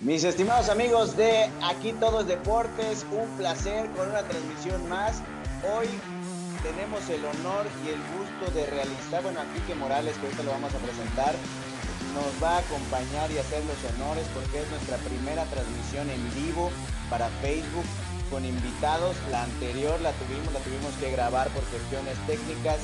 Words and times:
Mis 0.00 0.24
estimados 0.24 0.70
amigos 0.70 1.14
de 1.14 1.50
Aquí 1.60 1.92
Todos 1.92 2.26
Deportes, 2.26 3.04
un 3.12 3.28
placer 3.36 3.84
con 3.90 4.08
una 4.08 4.22
transmisión 4.22 4.88
más. 4.88 5.20
Hoy 5.76 5.88
tenemos 6.64 7.04
el 7.10 7.20
honor 7.20 7.68
y 7.84 7.92
el 7.92 8.00
gusto 8.16 8.48
de 8.56 8.64
realizar, 8.64 9.22
bueno, 9.22 9.44
a 9.44 9.52
Quique 9.52 9.74
Morales, 9.74 10.16
que 10.16 10.24
ahorita 10.24 10.42
lo 10.44 10.52
vamos 10.52 10.72
a 10.72 10.78
presentar, 10.78 11.34
nos 12.16 12.32
va 12.42 12.56
a 12.56 12.64
acompañar 12.64 13.30
y 13.30 13.44
hacer 13.44 13.60
los 13.68 13.76
honores 13.92 14.24
porque 14.32 14.64
es 14.64 14.70
nuestra 14.70 14.96
primera 15.04 15.44
transmisión 15.52 16.08
en 16.08 16.24
vivo 16.32 16.72
para 17.10 17.28
Facebook 17.44 17.84
con 18.30 18.42
invitados. 18.46 19.14
La 19.30 19.44
anterior 19.44 20.00
la 20.00 20.16
tuvimos, 20.16 20.48
la 20.56 20.60
tuvimos 20.60 20.96
que 20.96 21.12
grabar 21.12 21.52
por 21.52 21.62
cuestiones 21.64 22.16
técnicas 22.24 22.80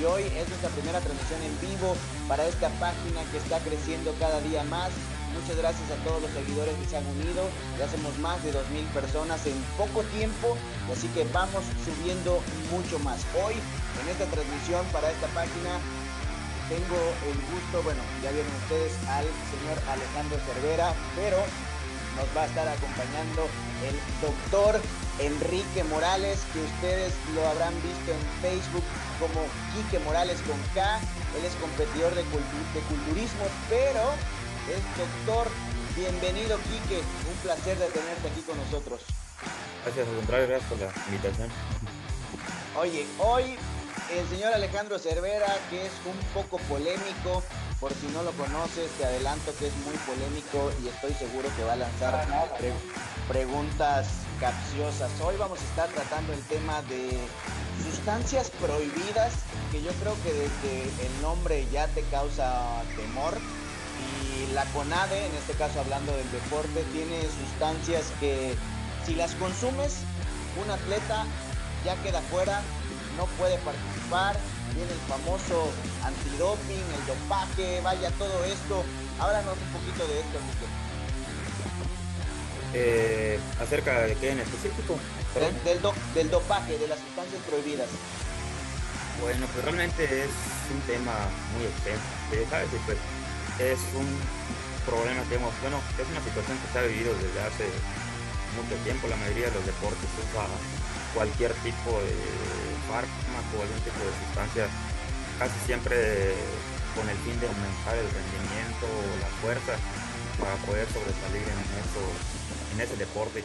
y 0.00 0.04
hoy 0.04 0.24
es 0.32 0.48
nuestra 0.48 0.72
primera 0.72 1.00
transmisión 1.04 1.44
en 1.44 1.60
vivo 1.60 1.92
para 2.26 2.48
esta 2.48 2.72
página 2.80 3.20
que 3.30 3.36
está 3.36 3.60
creciendo 3.60 4.16
cada 4.18 4.40
día 4.40 4.64
más. 4.64 4.88
Muchas 5.34 5.56
gracias 5.58 5.90
a 5.90 5.98
todos 6.06 6.22
los 6.22 6.30
seguidores 6.30 6.74
que 6.78 6.86
se 6.86 6.96
han 6.96 7.06
unido. 7.06 7.50
Ya 7.78 7.90
somos 7.90 8.16
más 8.18 8.42
de 8.44 8.54
2.000 8.54 8.86
personas 8.94 9.44
en 9.46 9.58
poco 9.76 10.02
tiempo, 10.14 10.56
así 10.90 11.08
que 11.08 11.26
vamos 11.34 11.64
subiendo 11.82 12.40
mucho 12.70 12.98
más. 13.00 13.20
Hoy 13.34 13.54
en 13.58 14.06
esta 14.08 14.26
transmisión 14.30 14.86
para 14.94 15.10
esta 15.10 15.26
página 15.34 15.82
tengo 16.70 16.96
el 17.28 17.36
gusto, 17.50 17.82
bueno, 17.82 18.00
ya 18.22 18.30
vieron 18.30 18.50
ustedes 18.64 18.94
al 19.10 19.26
señor 19.52 19.76
Alejandro 19.90 20.38
Cervera, 20.46 20.94
pero 21.14 21.36
nos 22.16 22.28
va 22.30 22.42
a 22.42 22.46
estar 22.46 22.68
acompañando 22.68 23.50
el 23.84 23.96
doctor 24.22 24.80
Enrique 25.18 25.84
Morales, 25.84 26.40
que 26.52 26.62
ustedes 26.62 27.12
lo 27.34 27.46
habrán 27.46 27.74
visto 27.82 28.10
en 28.14 28.22
Facebook 28.40 28.86
como 29.18 29.44
Quique 29.74 29.98
Morales 30.06 30.38
con 30.46 30.56
K. 30.74 31.00
Él 31.36 31.44
es 31.44 31.54
competidor 31.58 32.14
de, 32.14 32.22
de 32.22 32.80
culturismo, 32.88 33.44
pero 33.68 34.14
es 34.70 34.82
doctor. 34.98 35.48
Bienvenido, 35.96 36.58
Quique. 36.58 36.98
Un 36.98 37.36
placer 37.42 37.78
de 37.78 37.86
tenerte 37.88 38.28
aquí 38.28 38.40
con 38.42 38.56
nosotros. 38.56 39.00
Gracias, 39.84 40.08
al 40.08 40.14
contrario, 40.16 40.48
gracias 40.48 40.70
por 40.70 40.78
la 40.80 40.92
invitación. 41.08 41.50
Oye, 42.76 43.06
hoy 43.18 43.56
el 44.10 44.28
señor 44.28 44.52
Alejandro 44.54 44.98
Cervera, 44.98 45.46
que 45.70 45.86
es 45.86 45.92
un 46.04 46.18
poco 46.32 46.58
polémico, 46.68 47.42
por 47.80 47.92
si 47.92 48.06
no 48.08 48.22
lo 48.22 48.32
conoces, 48.32 48.90
te 48.98 49.04
adelanto 49.04 49.54
que 49.58 49.66
es 49.66 49.76
muy 49.84 49.94
polémico 50.06 50.72
y 50.82 50.88
estoy 50.88 51.12
seguro 51.14 51.48
que 51.56 51.64
va 51.64 51.74
a 51.74 51.76
lanzar 51.76 52.26
preguntas 53.28 54.08
capciosas. 54.40 55.10
Hoy 55.20 55.36
vamos 55.36 55.60
a 55.60 55.64
estar 55.64 55.88
tratando 55.90 56.32
el 56.32 56.42
tema 56.44 56.82
de 56.82 57.18
sustancias 57.82 58.50
prohibidas, 58.50 59.34
que 59.70 59.82
yo 59.82 59.92
creo 59.92 60.16
que 60.22 60.32
desde 60.32 61.06
el 61.06 61.22
nombre 61.22 61.66
ya 61.70 61.86
te 61.88 62.02
causa 62.04 62.82
temor. 62.96 63.34
Y 64.22 64.52
la 64.52 64.64
CONADE, 64.66 65.26
en 65.26 65.34
este 65.34 65.54
caso 65.54 65.80
hablando 65.80 66.12
del 66.16 66.30
deporte, 66.30 66.84
tiene 66.92 67.20
sustancias 67.22 68.12
que 68.20 68.54
si 69.06 69.14
las 69.14 69.34
consumes, 69.34 69.98
un 70.62 70.70
atleta 70.70 71.26
ya 71.84 71.96
queda 72.02 72.20
fuera 72.22 72.62
no 73.16 73.26
puede 73.38 73.58
participar. 73.58 74.36
Viene 74.74 74.90
el 74.90 74.98
famoso 75.06 75.70
antidoping, 76.02 76.82
el 76.82 77.06
dopaje, 77.06 77.80
vaya 77.82 78.10
todo 78.12 78.44
esto. 78.44 78.84
Háblanos 79.20 79.54
un 79.54 79.80
poquito 79.80 80.06
de 80.08 80.20
esto, 80.20 80.38
Enrique. 80.38 80.66
Eh, 82.74 83.38
¿Acerca 83.60 84.00
de 84.00 84.16
qué 84.16 84.30
en 84.30 84.40
específico? 84.40 84.98
Del, 85.34 85.80
del, 86.14 86.30
dopaje, 86.30 86.78
de 86.78 86.88
las 86.88 86.98
sustancias 86.98 87.40
prohibidas. 87.48 87.88
Bueno, 89.20 89.46
pues 89.52 89.64
realmente 89.64 90.04
es 90.04 90.30
un 90.74 90.80
tema 90.82 91.14
muy 91.54 91.66
extenso, 91.66 92.50
¿sabes? 92.50 92.68
pues 92.84 92.98
es 93.58 93.78
un 93.94 94.08
problema 94.84 95.22
que 95.28 95.36
hemos, 95.36 95.52
bueno, 95.62 95.78
es 95.98 96.08
una 96.10 96.22
situación 96.22 96.58
que 96.58 96.68
se 96.72 96.78
ha 96.78 96.82
vivido 96.82 97.14
desde 97.14 97.40
hace 97.40 97.66
mucho 98.58 98.74
tiempo. 98.82 99.08
La 99.08 99.16
mayoría 99.16 99.48
de 99.48 99.54
los 99.54 99.66
deportes 99.66 100.08
usa 100.18 100.46
cualquier 101.14 101.52
tipo 101.62 101.90
de 102.02 102.16
fármaco, 102.90 103.54
algún 103.62 103.82
tipo 103.86 104.00
de 104.02 104.12
sustancia, 104.26 104.66
casi 105.38 105.58
siempre 105.66 106.34
con 106.94 107.08
el 107.08 107.16
fin 107.26 107.38
de 107.40 107.46
aumentar 107.46 107.94
el 107.98 108.06
rendimiento 108.06 108.86
la 109.22 109.30
fuerza 109.42 109.74
para 110.38 110.54
poder 110.66 110.86
sobresalir 110.90 111.42
en, 111.42 111.60
eso, 111.78 112.02
en 112.74 112.80
ese 112.80 112.96
deporte. 112.96 113.42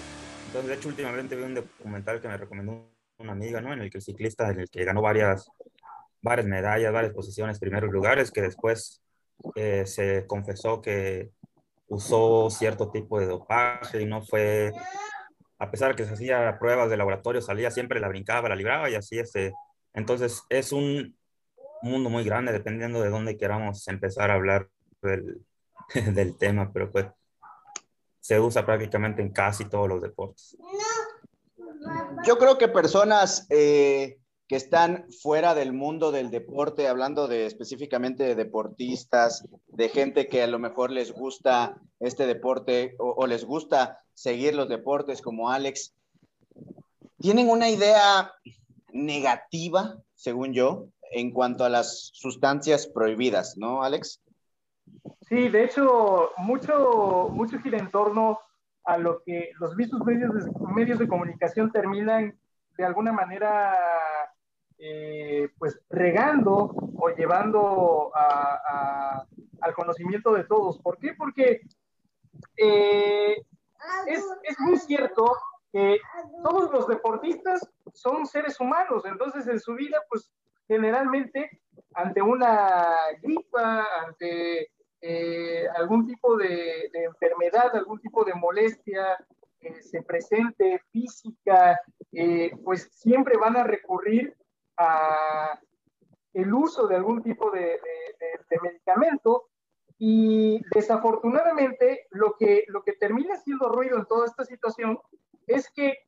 Entonces, 0.48 0.70
de 0.70 0.76
hecho, 0.76 0.90
últimamente 0.90 1.36
vi 1.36 1.44
un 1.44 1.56
documental 1.56 2.22
que 2.22 2.28
me 2.28 2.38
recomendó 2.38 2.90
una 3.18 3.34
amiga, 3.34 3.62
¿no? 3.62 3.74
En 3.74 3.82
el 3.82 3.90
que 3.90 4.00
el 4.00 4.04
ciclista, 4.04 4.50
en 4.50 4.62
el 4.62 4.70
que 4.70 4.84
ganó 4.84 5.02
varias, 5.02 5.50
varias 6.22 6.48
medallas, 6.48 6.94
varias 6.94 7.14
posiciones, 7.14 7.60
primeros 7.60 7.92
lugares, 7.92 8.32
que 8.32 8.42
después 8.42 9.02
eh, 9.56 9.86
se 9.86 10.26
confesó 10.28 10.82
que 10.82 11.32
usó 11.88 12.50
cierto 12.50 12.92
tipo 12.92 13.20
de 13.20 13.28
dopaje 13.28 14.02
y 14.02 14.06
no 14.06 14.22
fue 14.22 14.72
a 15.60 15.70
pesar 15.70 15.96
que 15.96 16.06
se 16.06 16.14
hacía 16.14 16.58
pruebas 16.58 16.90
de 16.90 16.98
laboratorio, 16.98 17.42
salía 17.42 17.70
siempre, 17.70 18.00
la 18.00 18.08
brincaba, 18.08 18.50
la 18.50 18.56
libraba 18.56 18.90
y 18.90 18.96
así 18.96 19.20
este. 19.20 19.54
Entonces 19.94 20.44
es 20.50 20.72
un 20.72 21.18
mundo 21.82 22.10
muy 22.10 22.24
grande 22.24 22.54
dependiendo 22.54 23.02
de 23.02 23.10
dónde 23.10 23.38
queramos 23.38 23.86
empezar 23.90 24.32
a 24.32 24.36
hablar 24.36 24.70
del, 25.02 25.46
del 26.14 26.38
tema, 26.38 26.72
pero 26.72 26.90
pues 26.90 27.08
se 28.22 28.40
usa 28.40 28.66
prácticamente 28.66 29.22
en 29.22 29.32
casi 29.32 29.66
todos 29.66 29.90
los 29.90 30.02
deportes. 30.02 30.58
Yo 32.26 32.38
creo 32.38 32.58
que 32.58 32.68
personas 32.68 33.46
eh, 33.50 34.18
que 34.50 34.56
están 34.56 35.06
fuera 35.22 35.54
del 35.54 35.74
mundo 35.74 36.12
del 36.12 36.32
deporte, 36.32 36.88
hablando 36.88 37.28
de 37.28 37.46
específicamente 37.46 38.24
de 38.24 38.34
deportistas, 38.34 39.48
de 39.68 39.90
gente 39.90 40.28
que 40.28 40.42
a 40.42 40.48
lo 40.48 40.58
mejor 40.58 40.90
les 40.90 41.12
gusta 41.12 41.80
este 42.00 42.26
deporte 42.26 42.96
o, 42.98 43.28
les 43.28 43.46
gusta 43.46 44.00
seguir 44.16 44.56
los 44.56 44.68
deportes 44.68 45.22
como 45.22 45.52
Alex, 45.52 45.94
tienen 47.20 47.48
una 47.48 47.70
idea 47.70 48.34
negativa, 48.92 49.98
según 50.16 50.52
yo, 50.52 50.88
en 51.12 51.30
cuanto 51.30 51.64
a 51.64 51.70
las 51.70 52.10
sustancias 52.14 52.88
prohibidas, 52.88 53.56
¿no, 53.56 53.84
Alex? 53.84 54.20
Sí, 55.28 55.48
de 55.50 55.66
hecho, 55.66 56.32
mucho, 56.38 57.30
mucho 57.32 57.60
gira 57.60 57.78
en 57.78 57.92
torno 57.92 58.40
a 58.84 58.98
lo 58.98 59.22
que 59.24 59.52
los 59.60 59.76
mismos 59.76 60.04
medios 60.08 60.34
de, 60.34 60.52
medios 60.74 60.98
de 60.98 61.08
comunicación 61.08 61.72
terminan 61.72 62.36
de 62.78 62.86
alguna 62.86 63.12
manera 63.12 63.78
eh, 64.82 65.50
pues 65.58 65.78
regando 65.90 66.74
o 66.98 67.10
llevando 67.10 68.14
al 68.16 69.74
conocimiento 69.74 70.32
de 70.32 70.46
todos. 70.46 70.80
¿Por 70.80 70.98
qué? 70.98 71.14
Porque 71.18 71.60
eh, 72.56 73.36
es, 74.08 74.26
es, 74.44 74.60
muy 74.60 74.78
cierto 74.78 75.36
que 75.74 76.00
todos 76.42 76.72
los 76.72 76.88
deportistas 76.88 77.70
son 77.94 78.26
seres 78.26 78.58
humanos, 78.62 79.04
entonces 79.04 79.48
en 79.48 79.60
su 79.60 79.74
vida, 79.74 79.98
pues 80.10 80.32
generalmente 80.66 81.62
ante 81.96 82.22
una 82.22 82.96
gripa, 83.22 83.86
ante 84.06 84.72
eh, 85.02 85.68
algún 85.76 86.08
tipo 86.08 86.38
de, 86.38 86.90
de, 86.94 87.04
enfermedad, 87.04 87.76
algún 87.76 88.00
tipo 88.00 88.24
de 88.24 88.34
molestia 88.34 89.18
que 89.60 89.82
se 89.82 90.02
presente 90.04 90.82
física, 90.90 91.78
pues 92.64 92.88
siempre 92.94 93.36
van 93.38 93.58
a 93.58 93.64
recurrir 93.64 94.38
el 96.34 96.54
uso 96.54 96.88
de 96.88 96.96
algún 96.96 97.22
tipo 97.22 97.52
de, 97.52 97.80
medicamento. 98.62 99.50
Y 99.98 100.62
desafortunadamente 100.74 102.08
lo 102.12 102.36
que, 102.38 102.64
lo 102.68 102.84
que 102.84 102.94
termina 102.94 103.36
siendo 103.36 103.68
ruido 103.68 103.98
en 103.98 104.06
toda 104.06 104.26
esta 104.26 104.46
situación 104.46 104.98
es 105.46 105.70
que 105.72 106.08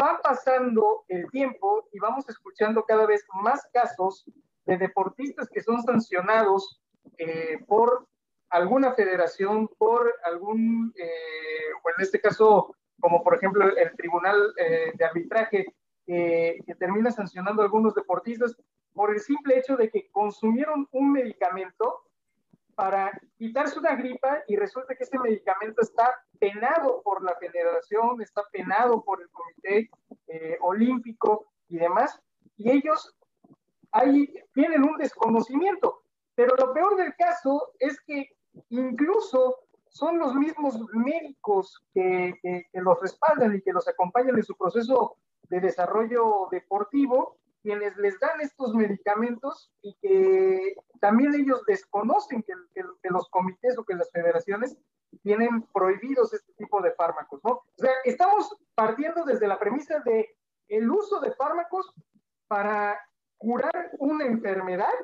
va 0.00 0.20
pasando 0.22 1.04
el 1.08 1.28
tiempo 1.30 1.88
y 1.92 1.98
vamos 1.98 2.28
escuchando 2.28 2.84
cada 2.84 3.06
vez 3.06 3.24
más 3.42 3.66
casos 3.72 4.24
de 4.64 4.76
deportistas 4.76 5.48
que 5.48 5.62
son 5.62 5.82
sancionados 5.82 6.80
eh, 7.18 7.58
por 7.66 8.06
alguna 8.50 8.92
federación, 8.92 9.68
por 9.78 10.12
algún, 10.24 10.92
eh, 10.96 11.72
o 11.82 11.90
en 11.90 12.02
este 12.02 12.20
caso, 12.20 12.74
como 13.00 13.22
por 13.22 13.36
ejemplo 13.36 13.76
el 13.76 13.96
Tribunal 13.96 14.54
eh, 14.56 14.92
de 14.94 15.04
Arbitraje 15.04 15.66
que 16.06 16.74
termina 16.78 17.10
sancionando 17.10 17.62
a 17.62 17.64
algunos 17.64 17.94
deportistas 17.94 18.56
por 18.92 19.12
el 19.12 19.20
simple 19.20 19.58
hecho 19.58 19.76
de 19.76 19.90
que 19.90 20.08
consumieron 20.10 20.88
un 20.92 21.12
medicamento 21.12 22.06
para 22.76 23.10
quitarse 23.38 23.78
una 23.78 23.96
gripa 23.96 24.42
y 24.46 24.56
resulta 24.56 24.94
que 24.94 25.04
ese 25.04 25.18
medicamento 25.18 25.80
está 25.80 26.12
penado 26.38 27.02
por 27.02 27.22
la 27.22 27.34
federación, 27.36 28.20
está 28.20 28.42
penado 28.52 29.02
por 29.02 29.20
el 29.22 29.28
comité 29.30 29.90
eh, 30.28 30.58
olímpico 30.60 31.46
y 31.68 31.78
demás, 31.78 32.20
y 32.56 32.70
ellos 32.70 33.16
ahí 33.92 34.32
tienen 34.52 34.82
un 34.84 34.96
desconocimiento. 34.98 36.02
Pero 36.34 36.54
lo 36.56 36.74
peor 36.74 36.96
del 36.96 37.14
caso 37.16 37.72
es 37.78 37.98
que 38.02 38.28
incluso 38.68 39.56
son 39.88 40.18
los 40.18 40.34
mismos 40.34 40.78
médicos 40.92 41.82
que, 41.94 42.34
que, 42.42 42.66
que 42.70 42.80
los 42.82 43.00
respaldan 43.00 43.56
y 43.56 43.62
que 43.62 43.72
los 43.72 43.88
acompañan 43.88 44.36
en 44.36 44.42
su 44.42 44.54
proceso 44.54 45.16
de 45.48 45.60
desarrollo 45.60 46.48
deportivo 46.50 47.38
quienes 47.62 47.96
les 47.96 48.18
dan 48.20 48.40
estos 48.40 48.74
medicamentos 48.74 49.72
y 49.82 49.96
que 50.00 50.76
también 51.00 51.34
ellos 51.34 51.64
desconocen 51.66 52.44
que, 52.44 52.52
que, 52.74 53.10
los 53.10 53.28
comités 53.30 53.76
o 53.76 53.84
que 53.84 53.94
las 53.94 54.08
federaciones 54.12 54.78
tienen 55.24 55.62
prohibidos 55.74 56.32
este 56.32 56.52
tipo 56.52 56.80
de 56.80 56.92
fármacos, 56.92 57.40
¿no? 57.42 57.50
O 57.50 57.64
sea, 57.76 57.90
estamos 58.04 58.56
partiendo 58.76 59.24
desde 59.24 59.48
la 59.48 59.58
premisa 59.58 59.98
de 60.04 60.36
el 60.68 60.88
uso 60.88 61.18
de 61.18 61.32
fármacos 61.32 61.92
para 62.46 63.00
curar 63.36 63.90
una 63.98 64.24
enfermedad. 64.24 64.94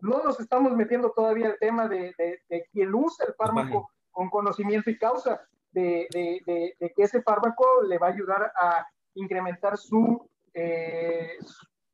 No 0.00 0.22
nos 0.22 0.40
estamos 0.40 0.72
metiendo 0.76 1.12
todavía 1.12 1.46
al 1.46 1.58
tema 1.58 1.88
de, 1.88 2.14
de, 2.48 2.66
quien 2.72 2.94
usa 2.94 3.26
el 3.26 3.34
fármaco 3.34 3.90
con 4.10 4.28
conocimiento 4.28 4.90
y 4.90 4.98
causa 4.98 5.40
de, 5.72 6.06
de, 6.12 6.92
que 6.94 7.02
ese 7.02 7.22
fármaco 7.22 7.82
le 7.82 7.98
va 7.98 8.08
a 8.08 8.12
ayudar 8.12 8.52
a 8.60 8.86
incrementar 9.14 9.76
su, 9.76 10.28
eh, 10.54 11.38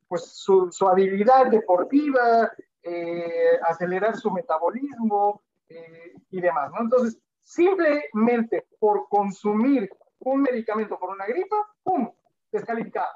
pues 0.07 0.25
su, 0.33 0.71
su, 0.71 0.87
habilidad 0.87 1.47
deportiva, 1.47 2.51
eh, 2.81 3.59
acelerar 3.67 4.15
su 4.15 4.31
metabolismo 4.31 5.41
eh, 5.69 6.13
y 6.31 6.41
demás. 6.41 6.71
¿no? 6.71 6.81
Entonces, 6.81 7.19
simplemente 7.41 8.67
por 8.79 9.07
consumir 9.09 9.89
un 10.19 10.41
medicamento 10.41 10.97
por 10.99 11.09
una 11.09 11.25
gripa, 11.25 11.55
¡pum! 11.83 12.11
Descalificado. 12.51 13.11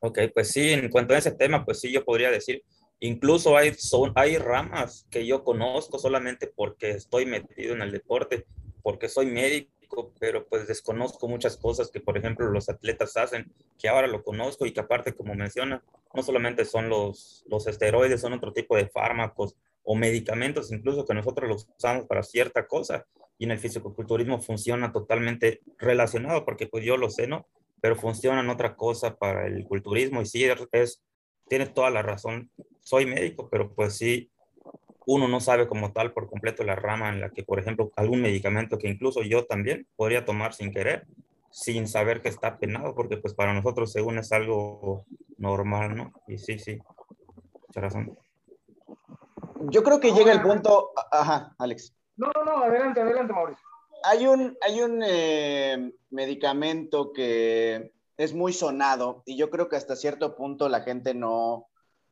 Ok, 0.00 0.18
pues 0.32 0.50
sí, 0.52 0.70
en 0.70 0.90
cuanto 0.90 1.14
a 1.14 1.18
ese 1.18 1.32
tema, 1.32 1.64
pues 1.64 1.80
sí, 1.80 1.92
yo 1.92 2.04
podría 2.04 2.30
decir, 2.30 2.62
incluso 3.00 3.56
hay, 3.56 3.74
son, 3.74 4.12
hay 4.14 4.38
ramas 4.38 5.06
que 5.10 5.26
yo 5.26 5.42
conozco 5.42 5.98
solamente 5.98 6.46
porque 6.46 6.90
estoy 6.90 7.26
metido 7.26 7.74
en 7.74 7.82
el 7.82 7.90
deporte, 7.90 8.46
porque 8.82 9.08
soy 9.08 9.26
médico, 9.26 10.12
pero 10.18 10.46
pues 10.46 10.66
desconozco 10.66 11.28
muchas 11.28 11.56
cosas 11.56 11.90
que, 11.90 12.00
por 12.00 12.18
ejemplo, 12.18 12.50
los 12.50 12.68
atletas 12.68 13.16
hacen, 13.16 13.52
que 13.78 13.88
ahora 13.88 14.06
lo 14.06 14.22
conozco 14.22 14.66
y 14.66 14.72
que 14.72 14.80
aparte, 14.80 15.14
como 15.14 15.34
menciona, 15.34 15.82
no 16.14 16.22
solamente 16.22 16.64
son 16.64 16.88
los, 16.88 17.44
los 17.48 17.66
esteroides, 17.66 18.20
son 18.20 18.32
otro 18.32 18.52
tipo 18.52 18.76
de 18.76 18.88
fármacos 18.88 19.56
o 19.90 19.94
medicamentos 19.94 20.70
incluso 20.70 21.06
que 21.06 21.14
nosotros 21.14 21.48
los 21.48 21.66
usamos 21.78 22.04
para 22.06 22.22
cierta 22.22 22.66
cosa 22.66 23.06
y 23.38 23.44
en 23.44 23.52
el 23.52 23.58
fisicoculturismo 23.58 24.38
funciona 24.38 24.92
totalmente 24.92 25.62
relacionado 25.78 26.44
porque 26.44 26.66
pues 26.66 26.84
yo 26.84 26.98
lo 26.98 27.08
sé, 27.08 27.26
¿no? 27.26 27.46
Pero 27.80 27.96
funciona 27.96 28.40
en 28.40 28.50
otra 28.50 28.76
cosa 28.76 29.16
para 29.16 29.46
el 29.46 29.64
culturismo 29.64 30.20
y 30.20 30.26
sí, 30.26 30.44
es, 30.72 31.02
tienes 31.48 31.72
toda 31.72 31.88
la 31.88 32.02
razón. 32.02 32.50
Soy 32.80 33.06
médico, 33.06 33.48
pero 33.48 33.72
pues 33.72 33.96
sí, 33.96 34.30
uno 35.10 35.26
no 35.26 35.40
sabe 35.40 35.66
como 35.66 35.92
tal 35.92 36.12
por 36.12 36.28
completo 36.28 36.64
la 36.64 36.76
rama 36.76 37.08
en 37.08 37.22
la 37.22 37.30
que, 37.30 37.42
por 37.42 37.58
ejemplo, 37.58 37.90
algún 37.96 38.20
medicamento 38.20 38.76
que 38.76 38.90
incluso 38.90 39.22
yo 39.22 39.46
también 39.46 39.86
podría 39.96 40.26
tomar 40.26 40.52
sin 40.52 40.70
querer, 40.70 41.06
sin 41.50 41.88
saber 41.88 42.20
que 42.20 42.28
está 42.28 42.58
penado, 42.58 42.94
porque 42.94 43.16
pues 43.16 43.32
para 43.32 43.54
nosotros 43.54 43.90
según 43.90 44.18
es 44.18 44.30
algo 44.32 45.06
normal, 45.38 45.96
¿no? 45.96 46.12
Y 46.26 46.36
sí, 46.36 46.58
sí, 46.58 46.78
mucha 47.68 47.80
razón. 47.80 48.18
Yo 49.70 49.82
creo 49.82 49.98
que 49.98 50.12
llega 50.12 50.30
el 50.30 50.42
punto, 50.42 50.90
ajá, 51.10 51.54
Alex. 51.58 51.96
No, 52.18 52.30
no, 52.34 52.44
no, 52.44 52.64
adelante, 52.64 53.00
adelante, 53.00 53.32
Mauricio. 53.32 53.64
Hay 54.04 54.26
un, 54.26 54.58
hay 54.60 54.82
un 54.82 55.02
eh, 55.02 55.90
medicamento 56.10 57.14
que 57.14 57.92
es 58.18 58.34
muy 58.34 58.52
sonado 58.52 59.22
y 59.24 59.38
yo 59.38 59.48
creo 59.48 59.70
que 59.70 59.76
hasta 59.76 59.96
cierto 59.96 60.36
punto 60.36 60.68
la 60.68 60.82
gente 60.82 61.14
no, 61.14 61.67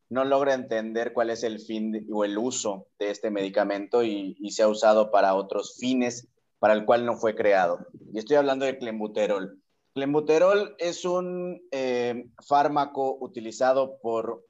no 0.09 0.25
logra 0.25 0.55
entender 0.55 1.13
cuál 1.13 1.31
es 1.31 1.43
el 1.43 1.61
fin 1.61 2.07
o 2.13 2.25
el 2.25 2.39
uso 2.39 2.87
de 2.99 3.11
este 3.11 3.31
medicamento 3.31 4.03
y, 4.03 4.37
y, 4.41 4.51
se 4.53 4.63
ha 4.63 4.69
usado 4.69 5.11
para 5.11 5.35
otros 5.35 5.77
fines 5.79 6.29
para 6.59 6.75
el 6.75 6.85
cual 6.85 7.05
no 7.05 7.17
fue 7.17 7.35
creado. 7.35 7.87
Y 8.13 8.19
estoy 8.19 8.37
hablando 8.37 8.65
de 8.65 8.79
clenbuterol. 8.79 9.61
Clenbuterol 9.97 10.75
es 10.79 11.05
un 11.05 11.63
eh, 11.71 12.27
fármaco 12.47 13.17
utilizado 13.19 13.99
por, 14.03 14.45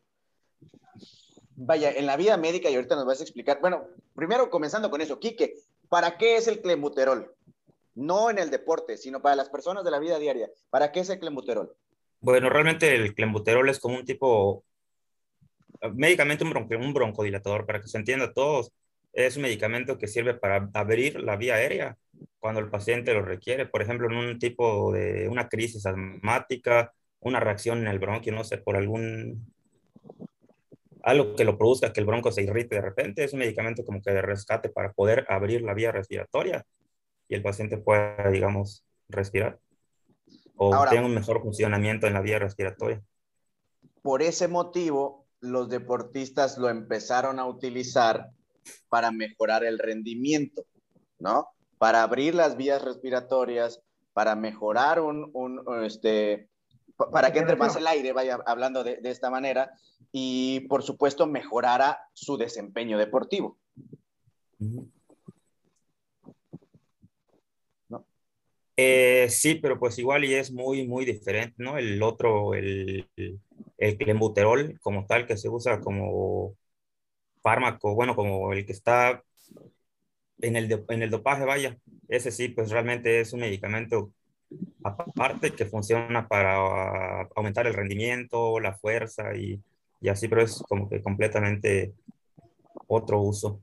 vaya, 1.55 1.93
en 1.93 2.07
la 2.07 2.17
vida 2.17 2.37
médica 2.37 2.69
y 2.69 2.75
ahorita 2.75 2.97
nos 2.97 3.07
vas 3.07 3.21
a 3.21 3.23
explicar. 3.23 3.61
Bueno, 3.61 3.87
primero 4.15 4.51
comenzando 4.51 4.91
con 4.91 5.01
eso, 5.01 5.21
Quique, 5.21 5.55
¿para 5.89 6.19
qué 6.19 6.37
es 6.37 6.49
el 6.49 6.61
clenbuterol? 6.61 7.33
No 7.95 8.29
en 8.29 8.39
el 8.39 8.51
deporte, 8.51 8.97
sino 8.97 9.23
para 9.23 9.37
las 9.37 9.49
personas 9.49 9.85
de 9.85 9.91
la 9.93 10.01
vida 10.01 10.19
diaria. 10.19 10.51
¿Para 10.69 10.91
qué 10.91 11.01
es 11.01 11.11
el 11.11 11.21
clenbuterol? 11.21 11.77
Bueno, 12.21 12.51
realmente 12.51 12.95
el 12.95 13.15
clenbuterol 13.15 13.69
es 13.69 13.79
como 13.79 13.97
un 13.97 14.05
tipo, 14.05 14.65
médicamente 15.95 16.45
un, 16.45 16.57
un 16.57 16.95
broncodilatador, 16.95 17.67
para 17.67 17.81
que 17.81 17.89
se 17.89 17.99
entienda 17.99 18.33
todos 18.33 18.73
es 19.17 19.37
un 19.37 19.43
medicamento 19.43 19.97
que 19.97 20.09
sirve 20.09 20.35
para 20.35 20.69
abrir 20.75 21.19
la 21.21 21.37
vía 21.37 21.55
aérea 21.55 21.97
cuando 22.39 22.61
el 22.61 22.69
paciente 22.69 23.15
lo 23.15 23.23
requiere, 23.23 23.67
por 23.67 23.81
ejemplo, 23.81 24.07
en 24.09 24.17
un 24.17 24.39
tipo 24.39 24.93
de 24.93 25.27
una 25.29 25.49
crisis 25.49 25.87
asmática, 25.87 26.93
una 27.21 27.41
reacción 27.41 27.79
en 27.79 27.89
el 27.89 27.99
bronquio, 27.99 28.33
no 28.35 28.45
sé, 28.45 28.59
por 28.59 28.77
algún 28.77 29.53
algo 31.03 31.35
que 31.35 31.45
lo 31.45 31.57
produzca, 31.57 31.93
que 31.93 32.01
el 32.01 32.07
bronco 32.07 32.31
se 32.31 32.43
irrite 32.43 32.75
de 32.75 32.83
repente, 32.83 33.25
es 33.25 33.33
un 33.33 33.39
medicamento 33.39 33.85
como 33.85 34.03
que 34.03 34.11
de 34.11 34.23
rescate 34.23 34.69
para 34.69 34.93
poder 34.93 35.25
abrir 35.29 35.63
la 35.63 35.73
vía 35.73 35.93
respiratoria 35.93 36.65
y 37.29 37.35
el 37.37 37.43
paciente 37.43 37.79
pueda, 37.79 38.31
digamos, 38.31 38.85
respirar 39.09 39.59
o 40.57 40.71
tenga 40.91 41.07
un 41.07 41.15
mejor 41.15 41.43
funcionamiento 41.43 42.07
en 42.07 42.15
la 42.15 42.21
vía 42.21 42.39
respiratoria. 42.39 43.03
Por 44.03 44.23
ese 44.23 44.49
motivo, 44.49 45.26
los 45.47 45.69
deportistas 45.69 46.59
lo 46.59 46.69
empezaron 46.69 47.39
a 47.39 47.47
utilizar 47.47 48.31
para 48.89 49.11
mejorar 49.11 49.65
el 49.65 49.79
rendimiento, 49.79 50.65
¿no? 51.19 51.49
Para 51.79 52.03
abrir 52.03 52.35
las 52.35 52.57
vías 52.57 52.83
respiratorias, 52.83 53.83
para 54.13 54.35
mejorar 54.35 55.01
un, 55.01 55.31
este, 55.85 56.49
para 57.13 57.33
que 57.33 57.39
entre 57.39 57.57
más 57.57 57.77
el 57.77 57.87
aire, 57.87 58.13
vaya 58.13 58.39
hablando 58.47 58.83
de, 58.83 58.99
esta 59.05 59.31
manera, 59.31 59.71
y 60.11 60.61
por 60.69 60.83
supuesto 60.83 61.27
mejorara 61.27 62.01
su 62.15 62.37
desempeño 62.37 62.99
deportivo. 62.99 63.59
Eh, 68.79 69.29
sí, 69.31 69.55
pero 69.55 69.79
pues 69.79 69.99
igual 69.99 70.25
y 70.25 70.35
es 70.35 70.53
muy, 70.53 70.87
muy 70.87 71.07
diferente, 71.07 71.55
¿no? 71.59 71.79
El 71.79 72.03
otro, 72.03 72.55
el, 72.55 73.09
el, 73.17 73.41
el 73.79 73.97
clenbuterol 73.99 74.79
como 74.81 75.07
tal, 75.07 75.27
que 75.27 75.37
se 75.37 75.49
usa 75.49 75.81
como 75.81 76.55
fármaco, 77.43 77.95
bueno, 77.95 78.17
como 78.17 78.53
el 78.53 78.67
que 78.67 78.73
está 78.73 79.23
en 80.41 80.57
el, 80.57 80.85
en 80.89 81.03
el 81.03 81.11
dopaje, 81.11 81.45
vaya, 81.45 81.79
ese 82.09 82.31
sí, 82.31 82.49
pues 82.49 82.71
realmente 82.71 83.21
es 83.21 83.33
un 83.33 83.41
medicamento 83.41 84.11
aparte 84.85 85.53
que 85.53 85.67
funciona 85.67 86.29
para 86.29 87.23
aumentar 87.35 87.67
el 87.67 87.75
rendimiento, 87.75 88.61
la 88.61 88.75
fuerza 88.75 89.35
y, 89.37 89.61
y 90.01 90.09
así, 90.09 90.29
pero 90.29 90.43
es 90.43 90.63
como 90.69 90.89
que 90.89 91.03
completamente 91.03 91.95
otro 92.87 93.21
uso. 93.21 93.61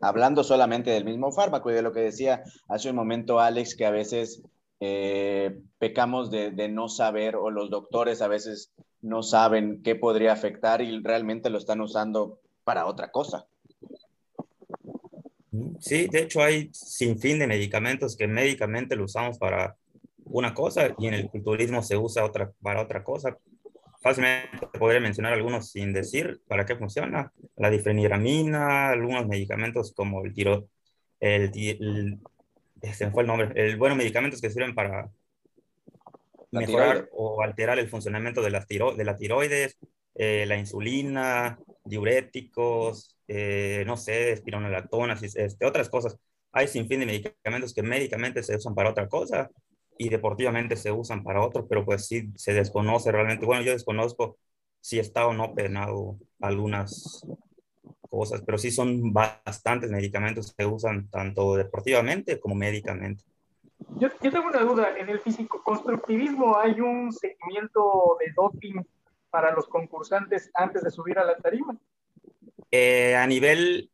Hablando 0.00 0.44
solamente 0.44 0.90
del 0.90 1.04
mismo 1.04 1.32
fármaco 1.32 1.70
y 1.70 1.74
de 1.74 1.82
lo 1.82 1.92
que 1.92 2.00
decía 2.00 2.42
hace 2.68 2.90
un 2.90 2.96
momento 2.96 3.40
Alex, 3.40 3.74
que 3.74 3.86
a 3.86 3.90
veces 3.90 4.42
eh, 4.86 5.60
pecamos 5.78 6.30
de, 6.30 6.50
de, 6.50 6.68
no 6.68 6.88
saber 6.88 7.36
o 7.36 7.50
los 7.50 7.70
doctores 7.70 8.20
a 8.20 8.28
veces 8.28 8.72
no 9.00 9.22
saben 9.22 9.82
qué 9.82 9.94
podría 9.94 10.32
afectar 10.32 10.82
y 10.82 11.00
realmente 11.02 11.50
lo 11.50 11.58
están 11.58 11.80
usando 11.80 12.40
para 12.64 12.86
otra 12.86 13.10
cosa. 13.10 13.46
Sí, 15.80 16.08
de 16.08 16.20
hecho 16.20 16.42
hay 16.42 16.70
sin 16.72 17.18
fin 17.18 17.38
de 17.38 17.46
medicamentos 17.46 18.16
que 18.16 18.26
médicamente 18.26 18.96
lo 18.96 19.04
usamos 19.04 19.38
para 19.38 19.76
una 20.24 20.52
cosa 20.52 20.94
y 20.98 21.06
en 21.06 21.14
el 21.14 21.28
culturismo 21.28 21.82
se 21.82 21.96
usa 21.96 22.24
otra, 22.24 22.52
para 22.60 22.82
otra 22.82 23.04
cosa. 23.04 23.38
Fácilmente 24.02 24.66
podría 24.78 25.00
mencionar 25.00 25.32
algunos 25.32 25.70
sin 25.70 25.92
decir 25.92 26.40
para 26.48 26.66
qué 26.66 26.76
funciona. 26.76 27.32
La 27.56 27.70
difeniramina, 27.70 28.90
algunos 28.90 29.26
medicamentos 29.26 29.92
como 29.94 30.24
el 30.24 30.34
tiro, 30.34 30.68
el, 31.20 31.50
el, 31.54 32.18
se 32.92 33.10
fue 33.10 33.22
el 33.22 33.28
nombre, 33.28 33.50
el, 33.54 33.76
bueno, 33.76 33.96
medicamentos 33.96 34.40
que 34.40 34.50
sirven 34.50 34.74
para 34.74 35.10
mejorar 36.50 37.08
o 37.12 37.42
alterar 37.42 37.78
el 37.78 37.88
funcionamiento 37.88 38.42
de, 38.42 38.50
las 38.50 38.66
tiro 38.66 38.94
de 38.94 39.04
la 39.04 39.16
tiroides, 39.16 39.78
eh, 40.14 40.44
la 40.46 40.56
insulina, 40.56 41.58
diuréticos, 41.84 43.16
eh, 43.26 43.84
no 43.86 43.96
sé, 43.96 44.32
espironolactonas, 44.32 45.22
este, 45.22 45.66
otras 45.66 45.88
cosas. 45.88 46.16
Hay 46.52 46.68
sin 46.68 46.86
fin 46.88 47.00
de 47.00 47.06
medicamentos 47.06 47.74
que 47.74 47.82
médicamente 47.82 48.42
se 48.42 48.56
usan 48.56 48.74
para 48.74 48.90
otra 48.90 49.08
cosa 49.08 49.50
y 49.98 50.08
deportivamente 50.08 50.76
se 50.76 50.92
usan 50.92 51.24
para 51.24 51.42
otro, 51.42 51.66
pero 51.66 51.84
pues 51.84 52.06
sí 52.06 52.30
se 52.36 52.52
desconoce 52.52 53.10
realmente. 53.10 53.46
Bueno, 53.46 53.62
yo 53.62 53.72
desconozco 53.72 54.38
si 54.80 54.98
está 54.98 55.26
o 55.26 55.34
no 55.34 55.54
penado 55.54 56.18
algunas 56.40 57.26
cosas, 58.14 58.42
pero 58.46 58.58
sí 58.58 58.70
son 58.70 59.12
bastantes 59.12 59.90
medicamentos 59.90 60.54
que 60.54 60.62
se 60.62 60.68
usan 60.68 61.08
tanto 61.10 61.56
deportivamente 61.56 62.38
como 62.38 62.54
médicamente. 62.54 63.24
Yo, 63.98 64.10
tengo 64.10 64.46
una 64.46 64.60
duda. 64.60 64.96
En 64.96 65.08
el 65.08 65.20
físico-constructivismo 65.20 66.56
hay 66.58 66.80
un 66.80 67.12
seguimiento 67.12 68.16
de 68.20 68.32
doping 68.34 68.82
para 69.30 69.52
los 69.52 69.66
concursantes 69.66 70.50
antes 70.54 70.82
de 70.82 70.90
subir 70.90 71.18
a 71.18 71.24
la 71.24 71.36
tarima. 71.36 71.76
Eh, 72.70 73.14
a 73.16 73.26
nivel, 73.26 73.90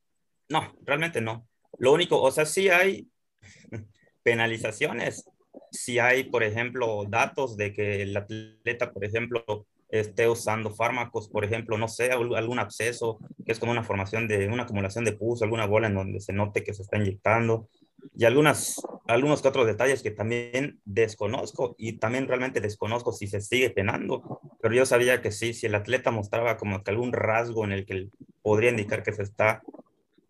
no, 0.48 0.74
realmente 0.84 1.20
no. 1.20 1.46
Lo 1.78 1.92
único, 1.92 2.20
o 2.20 2.30
sea, 2.30 2.44
sí 2.44 2.68
hay 2.68 3.10
penalizaciones. 4.22 5.24
Si 5.72 5.98
hay, 5.98 6.24
por 6.24 6.42
ejemplo, 6.42 7.04
datos 7.08 7.56
de 7.56 7.72
que 7.72 8.02
el 8.02 8.16
atleta, 8.16 8.92
por 8.92 9.04
ejemplo, 9.04 9.66
esté 9.90 10.28
usando 10.28 10.70
fármacos, 10.70 11.28
por 11.28 11.44
ejemplo, 11.44 11.76
no 11.78 11.88
sé, 11.88 12.12
algún 12.12 12.58
absceso, 12.58 13.18
que 13.44 13.52
es 13.52 13.58
como 13.58 13.72
una 13.72 13.82
formación 13.82 14.28
de 14.28 14.48
una 14.48 14.62
acumulación 14.64 15.04
de 15.04 15.12
pus, 15.12 15.42
alguna 15.42 15.66
bola 15.66 15.88
en 15.88 15.94
donde 15.94 16.20
se 16.20 16.32
note 16.32 16.62
que 16.62 16.74
se 16.74 16.82
está 16.82 16.98
inyectando, 16.98 17.68
y 18.14 18.24
algunas, 18.24 18.80
algunos 19.06 19.44
otros 19.44 19.66
detalles 19.66 20.02
que 20.02 20.10
también 20.10 20.80
desconozco 20.84 21.74
y 21.78 21.94
también 21.94 22.28
realmente 22.28 22.60
desconozco 22.60 23.12
si 23.12 23.26
se 23.26 23.40
sigue 23.40 23.70
penando, 23.70 24.40
pero 24.60 24.74
yo 24.74 24.86
sabía 24.86 25.20
que 25.20 25.32
sí, 25.32 25.52
si 25.52 25.66
el 25.66 25.74
atleta 25.74 26.10
mostraba 26.10 26.56
como 26.56 26.82
que 26.82 26.90
algún 26.90 27.12
rasgo 27.12 27.64
en 27.64 27.72
el 27.72 27.86
que 27.86 28.08
podría 28.42 28.70
indicar 28.70 29.02
que 29.02 29.12
se 29.12 29.22
está 29.22 29.62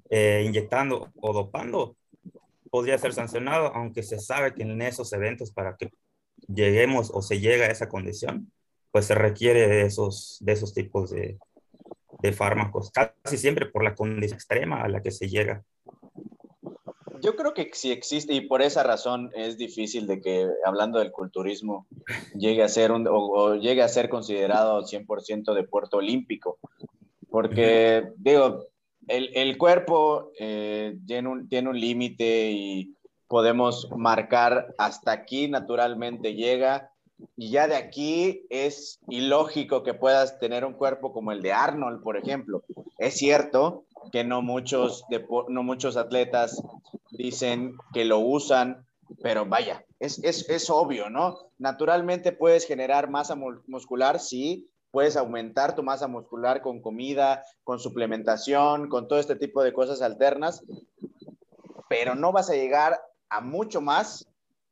eh, 0.09 0.43
inyectando 0.45 1.13
o 1.21 1.33
dopando, 1.33 1.97
podría 2.71 2.99
ser 2.99 3.13
sancionado, 3.13 3.75
aunque 3.75 4.03
se 4.03 4.19
sabe 4.19 4.55
que 4.55 4.63
en 4.63 4.81
esos 4.83 5.13
eventos 5.13 5.53
para 5.53 5.77
que 5.77 5.93
lleguemos 6.49 7.11
o 7.13 7.23
se 7.23 7.41
llega 7.41 7.67
a 7.67 7.71
esa 7.71 7.89
condición, 7.89 8.51
pues 8.91 9.07
se 9.07 9.15
requiere 9.15 9.69
de 9.69 9.83
esos, 9.83 10.39
de 10.41 10.53
esos 10.53 10.75
tipos 10.75 11.11
de, 11.11 11.39
de 12.23 12.33
fármacos, 12.33 12.91
casi 12.91 13.37
siempre 13.37 13.67
por 13.67 13.85
la 13.85 13.95
condición 13.95 14.37
extrema 14.37 14.83
a 14.83 14.89
la 14.89 15.03
que 15.03 15.11
se 15.11 15.29
llega. 15.29 15.63
Yo 17.23 17.37
creo 17.37 17.53
que 17.53 17.71
sí 17.73 17.93
existe 17.93 18.33
y 18.33 18.41
por 18.43 18.63
esa 18.63 18.83
razón 18.83 19.31
es 19.35 19.59
difícil 19.59 20.07
de 20.07 20.21
que, 20.23 20.49
hablando 20.65 20.99
del 20.99 21.13
culturismo, 21.13 21.87
llegue 22.35 22.63
a 22.63 22.69
ser, 22.69 22.93
un, 22.93 23.07
o, 23.09 23.57
llegue 23.57 23.83
a 23.83 23.89
ser 23.89 24.09
considerado 24.09 24.83
100% 24.83 25.55
deporte 25.55 25.97
olímpico. 25.97 26.59
Porque, 27.29 28.13
digo, 28.17 28.65
el, 29.07 29.31
el 29.35 29.59
cuerpo 29.59 30.33
eh, 30.39 30.97
tiene 31.07 31.29
un, 31.29 31.49
tiene 31.49 31.69
un 31.69 31.79
límite 31.79 32.51
y 32.53 32.97
podemos 33.29 33.89
marcar 33.97 34.75
hasta 34.79 35.13
aquí 35.13 35.47
naturalmente 35.47 36.35
llega 36.35 36.90
y 37.37 37.51
ya 37.51 37.69
de 37.69 37.77
aquí 37.77 38.47
es 38.51 39.01
ilógico 39.09 39.83
que 39.83 39.95
puedas 39.95 40.39
tener 40.39 40.65
un 40.65 40.75
cuerpo 40.75 41.13
como 41.13 41.33
el 41.33 41.43
de 41.43 41.53
Arnold, 41.53 42.03
por 42.03 42.17
ejemplo. 42.17 42.63
Es 42.99 43.19
cierto 43.19 43.85
que 44.13 44.25
no 44.25 44.43
muchos, 44.43 45.05
no 45.49 45.63
muchos 45.63 45.97
atletas 45.97 46.63
dicen 47.11 47.77
que 47.93 48.05
lo 48.05 48.19
usan, 48.19 48.87
pero 49.23 49.47
vaya, 49.47 49.85
es, 49.99 50.23
es, 50.25 50.49
es 50.49 50.71
obvio, 50.71 51.11
¿no? 51.11 51.51
Naturalmente 51.59 52.33
puedes 52.33 52.67
generar 52.67 53.11
masa 53.11 53.37
muscular, 53.67 54.21
sí, 54.21 54.69
puedes 54.91 55.17
aumentar 55.17 55.75
tu 55.75 55.83
masa 55.83 56.09
muscular 56.09 56.63
con 56.63 56.81
comida, 56.81 57.45
con 57.65 57.79
suplementación, 57.79 58.89
con 58.89 59.09
todo 59.09 59.19
este 59.19 59.37
tipo 59.37 59.63
de 59.63 59.73
cosas 59.73 60.03
alternas, 60.03 60.65
pero 61.89 62.15
no 62.15 62.33
vas 62.33 62.51
a 62.51 62.55
llegar 62.55 63.01
a 63.29 63.41
mucho 63.41 63.81
más 63.81 64.30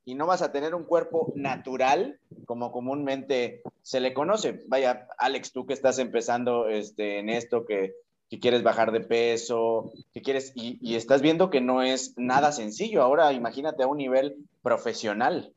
y 0.09 0.15
no 0.15 0.27
vas 0.27 0.41
a 0.41 0.53
tener 0.53 0.75
un 0.75 0.85
cuerpo 0.85 1.35
natural 1.37 2.19
como 2.47 2.73
comúnmente 2.73 3.61
se 3.83 4.01
le 4.01 4.15
conoce. 4.15 4.65
Vaya, 4.67 5.07
Alex, 5.19 5.53
tú 5.53 5.67
que 5.67 5.75
estás 5.75 5.99
empezando 5.99 6.67
este, 6.67 7.19
en 7.19 7.29
esto, 7.29 7.67
que, 7.67 7.93
que 8.31 8.41
quieres 8.41 8.63
bajar 8.63 8.91
de 8.91 9.01
peso, 9.01 9.93
que 10.15 10.23
quieres, 10.23 10.53
y, 10.55 10.97
estás 10.97 11.21
viendo 11.21 11.51
que 11.51 11.61
no 11.61 11.83
es 11.83 12.15
nada 12.17 12.53
sencillo. 12.53 13.03
Ahora 13.03 13.35
imagínate 13.35 13.83
a 13.83 13.87
un 13.87 13.99
nivel 13.99 14.37
profesional. 14.63 15.53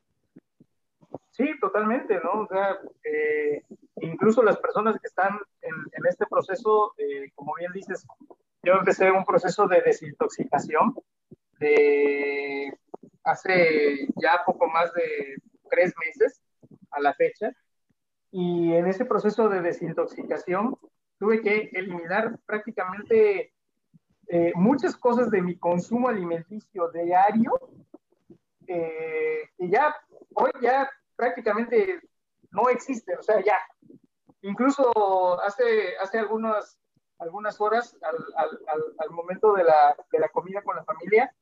Sí, 1.30 1.46
totalmente, 1.62 2.20
¿no? 2.22 2.42
O 2.42 2.48
sea, 2.48 2.78
eh, 3.06 3.64
incluso 4.02 4.44
las 4.44 4.58
personas 4.58 5.00
que 5.00 5.08
están 5.08 5.40
en, 5.62 5.76
en 5.94 6.06
este 6.10 6.26
proceso, 6.26 6.94
eh, 6.98 7.32
como 7.36 7.54
bien 7.58 7.72
dices, 7.72 8.06
yo 8.64 8.74
empecé 8.74 9.10
un 9.12 9.24
proceso 9.24 9.66
de 9.70 9.82
desintoxicación 9.82 10.94
de 11.58 12.78
hace 13.24 14.08
ya 14.16 14.42
poco 14.46 14.68
más 14.68 14.94
de 14.94 15.36
tres 15.70 15.94
meses 16.06 16.42
a 16.92 17.00
la 17.00 17.14
fecha. 17.14 17.52
Y 18.32 18.74
en 18.74 18.88
ese 18.88 19.06
proceso 19.06 19.50
de 19.50 19.62
desintoxicación 19.62 20.78
tuve 21.20 21.42
que 21.42 21.70
eliminar 21.74 22.40
prácticamente 22.46 23.54
eh, 24.28 24.52
muchas 24.56 24.96
cosas 24.96 25.30
de 25.30 25.42
mi 25.42 25.58
consumo 25.58 26.08
alimenticio 26.08 26.90
diario. 26.92 27.52
Eh, 28.68 29.50
y 29.58 29.70
ya, 29.70 29.96
hoy 30.34 30.52
ya 30.62 30.90
prácticamente 31.16 32.00
no 32.52 32.70
existen, 32.70 33.18
o 33.20 33.24
sea, 33.24 33.44
ya. 33.44 33.58
Incluso 34.42 35.40
hace, 35.42 35.98
hace 36.02 36.20
algunas, 36.20 36.80
algunas 37.20 37.60
horas, 37.60 37.98
al, 38.02 38.16
al, 38.38 38.96
al 38.98 39.10
momento 39.12 39.54
de 39.54 39.66
la, 39.66 39.96
de 40.12 40.20
la 40.20 40.30
comida 40.30 40.62
con 40.64 40.76
la 40.76 40.84
familia, 40.84 41.34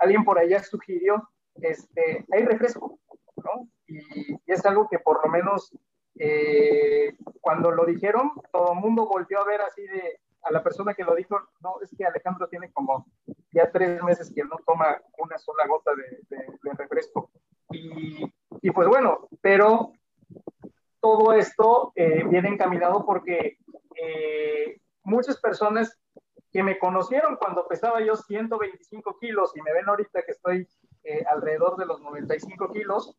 alguien 0.00 0.24
por 0.24 0.38
allá 0.38 0.62
sugirió, 0.62 1.28
este, 1.60 2.26
hay 2.32 2.44
refresco, 2.44 2.98
¿no? 3.36 3.68
Y, 3.86 4.32
y 4.32 4.38
es 4.46 4.64
algo 4.66 4.88
que 4.88 4.98
por 4.98 5.24
lo 5.24 5.30
menos 5.30 5.72
eh, 6.18 7.16
cuando 7.40 7.70
lo 7.70 7.86
dijeron, 7.86 8.32
todo 8.52 8.72
el 8.72 8.78
mundo 8.80 9.06
volvió 9.06 9.40
a 9.40 9.46
ver 9.46 9.60
así 9.62 9.82
de, 9.82 10.20
a 10.42 10.52
la 10.52 10.62
persona 10.62 10.94
que 10.94 11.04
lo 11.04 11.14
dijo, 11.14 11.38
no, 11.62 11.80
es 11.82 11.90
que 11.96 12.04
Alejandro 12.04 12.48
tiene 12.48 12.70
como 12.72 13.06
ya 13.52 13.70
tres 13.70 14.02
meses 14.02 14.32
que 14.34 14.44
no 14.44 14.56
toma 14.66 15.00
una 15.18 15.38
sola 15.38 15.66
gota 15.66 15.92
de, 15.94 16.36
de, 16.36 16.44
de 16.62 16.72
refresco. 16.76 17.30
Y, 17.70 18.24
y, 18.62 18.70
pues 18.70 18.88
bueno, 18.88 19.28
pero 19.40 19.92
todo 21.00 21.32
esto 21.32 21.92
eh, 21.94 22.24
viene 22.28 22.48
encaminado 22.48 23.06
porque 23.06 23.58
eh, 23.94 24.80
muchas 25.02 25.40
personas 25.40 25.98
que 26.52 26.62
me 26.62 26.78
conocieron 26.78 27.36
cuando 27.36 27.66
pesaba 27.66 28.00
yo 28.00 28.16
125 28.16 29.18
kilos 29.18 29.52
y 29.54 29.62
me 29.62 29.72
ven 29.72 29.88
ahorita 29.88 30.22
que 30.22 30.32
estoy 30.32 30.68
eh, 31.04 31.24
alrededor 31.28 31.76
de 31.76 31.86
los 31.86 32.00
95 32.00 32.72
kilos, 32.72 33.16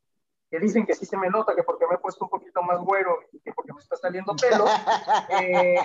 que 0.50 0.60
dicen 0.60 0.86
que 0.86 0.94
sí 0.94 1.06
se 1.06 1.18
me 1.18 1.30
nota, 1.30 1.56
que 1.56 1.64
porque 1.64 1.88
me 1.88 1.96
he 1.96 2.00
puesto 2.00 2.26
un 2.26 2.30
poquito 2.30 2.62
más 2.62 2.80
güero 2.82 3.20
y 3.32 3.40
que 3.40 3.54
porque 3.54 3.72
me 3.74 3.80
está 3.80 3.96
saliendo 3.96 4.36
pelo, 4.36 4.66
eh, 5.42 5.78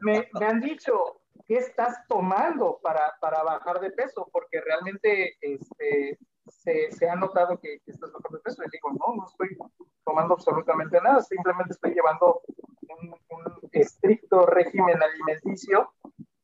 me, 0.00 0.28
me, 0.32 0.46
han 0.46 0.60
dicho, 0.60 1.20
¿qué 1.46 1.58
estás 1.58 2.06
tomando 2.08 2.80
para, 2.82 3.14
para 3.20 3.42
bajar 3.42 3.80
de 3.80 3.90
peso? 3.90 4.28
Porque 4.32 4.62
realmente 4.62 5.36
este, 5.42 6.18
se, 6.48 6.90
se, 6.90 7.08
ha 7.08 7.16
notado 7.16 7.58
que, 7.60 7.80
que, 7.84 7.90
estás 7.90 8.10
bajando 8.12 8.38
de 8.38 8.44
peso. 8.44 8.62
Y 8.64 8.70
digo, 8.70 8.90
no, 8.92 9.14
no 9.14 9.26
estoy 9.26 9.58
tomando 10.06 10.34
absolutamente 10.34 10.98
nada, 11.02 11.20
simplemente 11.20 11.74
estoy 11.74 11.92
llevando 11.92 12.40
un, 12.88 13.14
un 13.28 13.68
estricto 13.72 14.46
régimen 14.46 15.02
alimenticio 15.02 15.92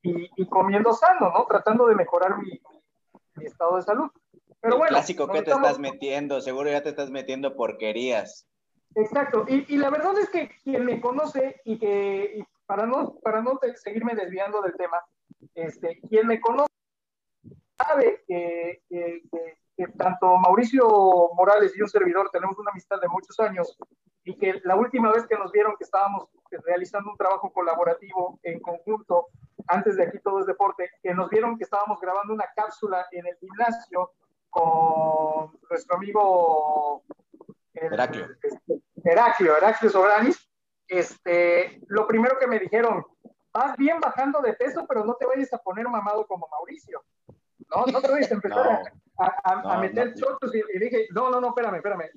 y, 0.06 0.30
y, 0.36 0.46
comiendo 0.46 0.92
sano, 0.92 1.30
¿no? 1.30 1.46
Tratando 1.46 1.86
de 1.86 1.94
mejorar 1.94 2.38
mi, 2.38 2.60
mi 3.34 3.44
estado 3.44 3.76
de 3.76 3.82
salud. 3.82 4.10
Pero 4.60 4.74
el 4.74 4.78
bueno, 4.78 4.90
clásico 4.90 5.26
que 5.26 5.42
te 5.42 5.50
estamos... 5.50 5.68
estás 5.68 5.78
metiendo, 5.78 6.40
seguro 6.40 6.70
ya 6.70 6.82
te 6.82 6.90
estás 6.90 7.10
metiendo 7.10 7.54
porquerías. 7.54 8.46
Exacto, 8.94 9.44
y, 9.46 9.72
y 9.72 9.76
la 9.76 9.90
verdad 9.90 10.18
es 10.18 10.30
que 10.30 10.48
quien 10.64 10.84
me 10.84 11.00
conoce 11.00 11.60
y 11.64 11.78
que, 11.78 12.38
y 12.38 12.44
para 12.64 12.86
no, 12.86 13.16
para 13.22 13.42
no 13.42 13.58
seguirme 13.74 14.14
desviando 14.14 14.62
del 14.62 14.74
tema, 14.76 15.04
este, 15.54 16.00
quien 16.08 16.26
me 16.26 16.40
conoce 16.40 16.72
sabe 17.76 18.24
que, 18.26 18.80
que, 18.88 19.22
que, 19.30 19.58
que, 19.76 19.88
tanto 19.98 20.38
Mauricio 20.38 20.88
Morales 21.34 21.76
y 21.76 21.82
un 21.82 21.88
servidor 21.88 22.30
tenemos 22.30 22.58
una 22.58 22.70
amistad 22.70 22.98
de 23.00 23.08
muchos 23.08 23.38
años 23.38 23.76
y 24.24 24.34
que 24.36 24.60
la 24.64 24.76
última 24.76 25.12
vez 25.12 25.26
que 25.26 25.36
nos 25.36 25.52
vieron 25.52 25.76
que 25.76 25.84
estábamos 25.84 26.28
realizando 26.64 27.10
un 27.10 27.16
trabajo 27.16 27.52
colaborativo 27.52 28.40
en 28.42 28.60
conjunto, 28.60 29.26
antes 29.68 29.96
de 29.96 30.04
aquí 30.04 30.18
todo 30.20 30.40
es 30.40 30.46
deporte, 30.46 30.90
que 31.02 31.14
nos 31.14 31.28
vieron 31.30 31.56
que 31.56 31.64
estábamos 31.64 32.00
grabando 32.00 32.32
una 32.32 32.46
cápsula 32.54 33.06
en 33.10 33.26
el 33.26 33.36
gimnasio 33.36 34.12
con 34.50 35.58
nuestro 35.68 35.96
amigo 35.96 37.02
el, 37.74 37.92
Heraclio. 37.92 38.26
Este, 38.42 38.82
Heraclio, 39.04 39.56
Heraclio 39.56 39.90
Sobranis, 39.90 40.48
este, 40.88 41.80
lo 41.88 42.06
primero 42.06 42.38
que 42.38 42.46
me 42.46 42.58
dijeron, 42.58 43.04
vas 43.52 43.76
bien 43.76 44.00
bajando 44.00 44.40
de 44.40 44.54
peso, 44.54 44.86
pero 44.88 45.04
no 45.04 45.14
te 45.14 45.26
vayas 45.26 45.52
a 45.52 45.58
poner 45.58 45.88
mamado 45.88 46.26
como 46.26 46.48
Mauricio. 46.50 47.02
No, 47.74 47.84
no 47.86 48.00
te 48.00 48.10
vayas 48.10 48.30
a 48.30 48.34
empezar 48.34 48.64
no, 49.18 49.24
a, 49.24 49.36
a, 49.44 49.62
no, 49.62 49.70
a, 49.70 49.78
meter 49.78 50.08
no, 50.08 50.14
chotos 50.14 50.54
y, 50.54 50.58
y, 50.74 50.78
dije, 50.78 51.06
no, 51.14 51.30
no, 51.30 51.40
no, 51.40 51.48
espérame, 51.48 51.76
espérame. 51.76 52.10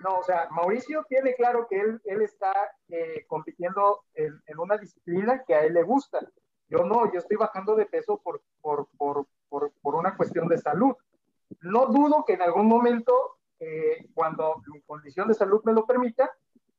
No, 0.00 0.18
o 0.18 0.22
sea, 0.22 0.48
Mauricio 0.50 1.04
tiene 1.08 1.34
claro 1.34 1.66
que 1.68 1.80
él, 1.80 2.00
él 2.04 2.22
está 2.22 2.52
eh, 2.88 3.24
compitiendo 3.26 4.04
en, 4.14 4.40
en, 4.46 4.58
una 4.58 4.76
disciplina 4.76 5.42
que 5.46 5.54
a 5.54 5.64
él 5.64 5.74
le 5.74 5.82
gusta. 5.82 6.20
Yo 6.68 6.84
no, 6.84 7.12
yo 7.12 7.18
estoy 7.18 7.36
bajando 7.36 7.76
de 7.76 7.86
peso 7.86 8.20
por, 8.22 8.42
por, 8.60 8.88
por, 8.96 9.26
por, 9.48 9.72
por 9.82 9.94
una 9.94 10.16
cuestión 10.16 10.48
de 10.48 10.58
salud. 10.58 10.94
No 11.60 11.86
dudo 11.86 12.24
que 12.24 12.34
en 12.34 12.42
algún 12.42 12.66
momento, 12.66 13.38
eh, 13.60 14.06
cuando 14.14 14.62
mi 14.72 14.80
condición 14.82 15.28
de 15.28 15.34
salud 15.34 15.60
me 15.64 15.72
lo 15.72 15.86
permita, 15.86 16.30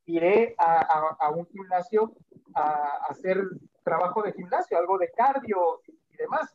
iré 0.06 0.54
a, 0.58 0.80
a, 0.80 1.16
a 1.26 1.30
un 1.30 1.46
gimnasio 1.46 2.12
a, 2.54 2.62
a, 2.62 2.96
hacer 3.08 3.42
trabajo 3.82 4.22
de 4.22 4.32
gimnasio, 4.32 4.78
algo 4.78 4.98
de 4.98 5.10
cardio 5.10 5.80
y, 5.86 5.92
y, 5.92 6.16
demás. 6.16 6.54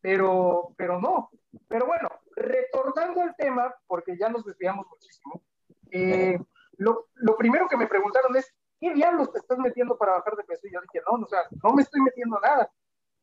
Pero, 0.00 0.72
pero 0.76 1.00
no. 1.00 1.30
Pero 1.68 1.86
bueno, 1.86 2.08
retornando 2.34 3.22
al 3.22 3.34
tema, 3.36 3.74
porque 3.86 4.16
ya 4.16 4.28
nos 4.28 4.44
desviamos 4.44 4.86
muchísimo, 4.88 5.42
eh, 5.90 6.38
lo, 6.76 7.06
lo, 7.14 7.36
primero 7.36 7.68
que 7.68 7.76
me 7.76 7.86
preguntaron 7.86 8.36
es, 8.36 8.52
¿qué 8.80 8.94
diablos 8.94 9.32
te 9.32 9.38
estás 9.38 9.58
metiendo 9.58 9.96
para 9.96 10.12
bajar 10.12 10.36
de 10.36 10.44
peso? 10.44 10.66
Y 10.66 10.72
yo 10.72 10.80
dije, 10.80 11.04
no, 11.10 11.22
o 11.24 11.26
sea, 11.26 11.40
no 11.62 11.72
me 11.72 11.82
estoy 11.82 12.00
metiendo 12.00 12.38
nada. 12.40 12.70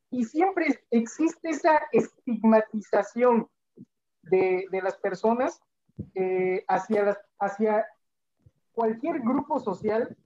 Y 0.10 0.26
siempre 0.26 0.84
existe 0.92 1.50
esa 1.50 1.82
estigmatización 1.92 3.50
de, 4.24 4.66
de 4.72 4.82
las 4.82 4.98
personas 4.98 5.62
eh, 6.16 6.66
hacia, 6.68 7.88
cualquier 8.72 9.20
grupo 9.20 9.60
social 9.60 10.18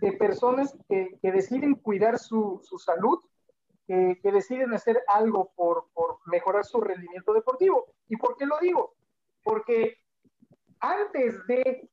de 0.00 0.12
personas 0.12 0.76
que, 0.88 1.16
deciden 1.22 1.74
cuidar 1.76 2.18
su, 2.18 2.60
salud, 2.84 3.20
que, 3.86 4.18
deciden 4.22 4.74
hacer 4.74 5.00
algo 5.06 5.52
por, 5.54 5.86
por 5.92 6.18
mejorar 6.26 6.64
su 6.64 6.80
rendimiento 6.80 7.32
deportivo. 7.32 7.86
¿Y 8.08 8.16
por 8.16 8.36
qué 8.36 8.46
lo 8.46 8.58
digo? 8.60 8.94
Porque 9.44 9.98
antes 10.80 11.46
de 11.46 11.88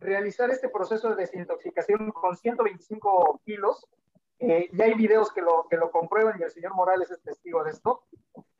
realizar 0.00 0.50
este 0.50 0.68
proceso 0.68 1.10
de 1.10 1.16
desintoxicación 1.16 2.10
con 2.10 2.36
125 2.36 3.40
kilos, 3.44 3.86
eh, 4.38 4.68
ya 4.72 4.84
hay 4.84 4.94
videos 4.94 5.32
que 5.32 5.42
lo, 5.42 5.66
que 5.68 5.76
lo 5.76 5.90
comprueban 5.90 6.38
y 6.38 6.42
el 6.44 6.50
señor 6.50 6.74
Morales 6.74 7.10
es 7.10 7.20
testigo 7.22 7.64
de 7.64 7.70
esto. 7.70 8.04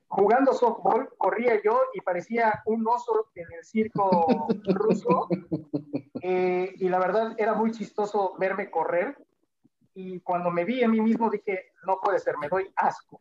Jugando 0.09 0.53
softball, 0.53 1.11
corría 1.19 1.63
yo 1.63 1.81
y 1.93 2.01
parecía 2.01 2.63
un 2.65 2.87
oso 2.89 3.31
en 3.35 3.47
el 3.53 3.65
circo 3.65 4.49
ruso. 4.75 5.29
Eh, 6.23 6.75
y 6.77 6.89
la 6.89 6.99
verdad 6.99 7.35
era 7.39 7.55
muy 7.55 7.71
chistoso 7.73 8.35
verme 8.39 8.71
correr. 8.71 9.17
Y 9.95 10.21
cuando 10.21 10.51
me 10.51 10.65
vi 10.65 10.83
a 10.83 10.89
mí 10.89 11.01
mismo 11.01 11.31
dije, 11.31 11.73
no 11.85 12.01
puede 12.01 12.19
ser, 12.19 12.39
me 12.39 12.49
doy 12.49 12.73
asco. 12.77 13.21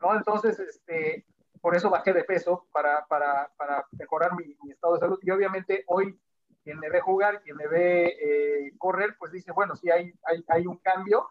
¿no? 0.00 0.14
Entonces, 0.14 0.58
este, 0.60 1.24
por 1.60 1.74
eso 1.74 1.90
bajé 1.90 2.12
de 2.12 2.24
peso 2.24 2.66
para, 2.72 3.06
para, 3.06 3.50
para 3.56 3.86
mejorar 3.92 4.34
mi, 4.36 4.56
mi, 4.62 4.70
estado 4.72 4.94
de 4.94 5.00
salud. 5.00 5.18
Y 5.22 5.30
obviamente 5.30 5.84
hoy 5.86 6.18
quien 6.68 6.80
me 6.80 6.90
ve 6.90 7.00
jugar, 7.00 7.40
quien 7.40 7.56
me 7.56 7.66
ve 7.66 8.14
eh, 8.20 8.74
correr, 8.76 9.16
pues 9.18 9.32
dice, 9.32 9.52
bueno, 9.52 9.74
sí 9.74 9.90
hay, 9.90 10.12
hay, 10.24 10.44
hay 10.48 10.66
un 10.66 10.76
cambio 10.76 11.26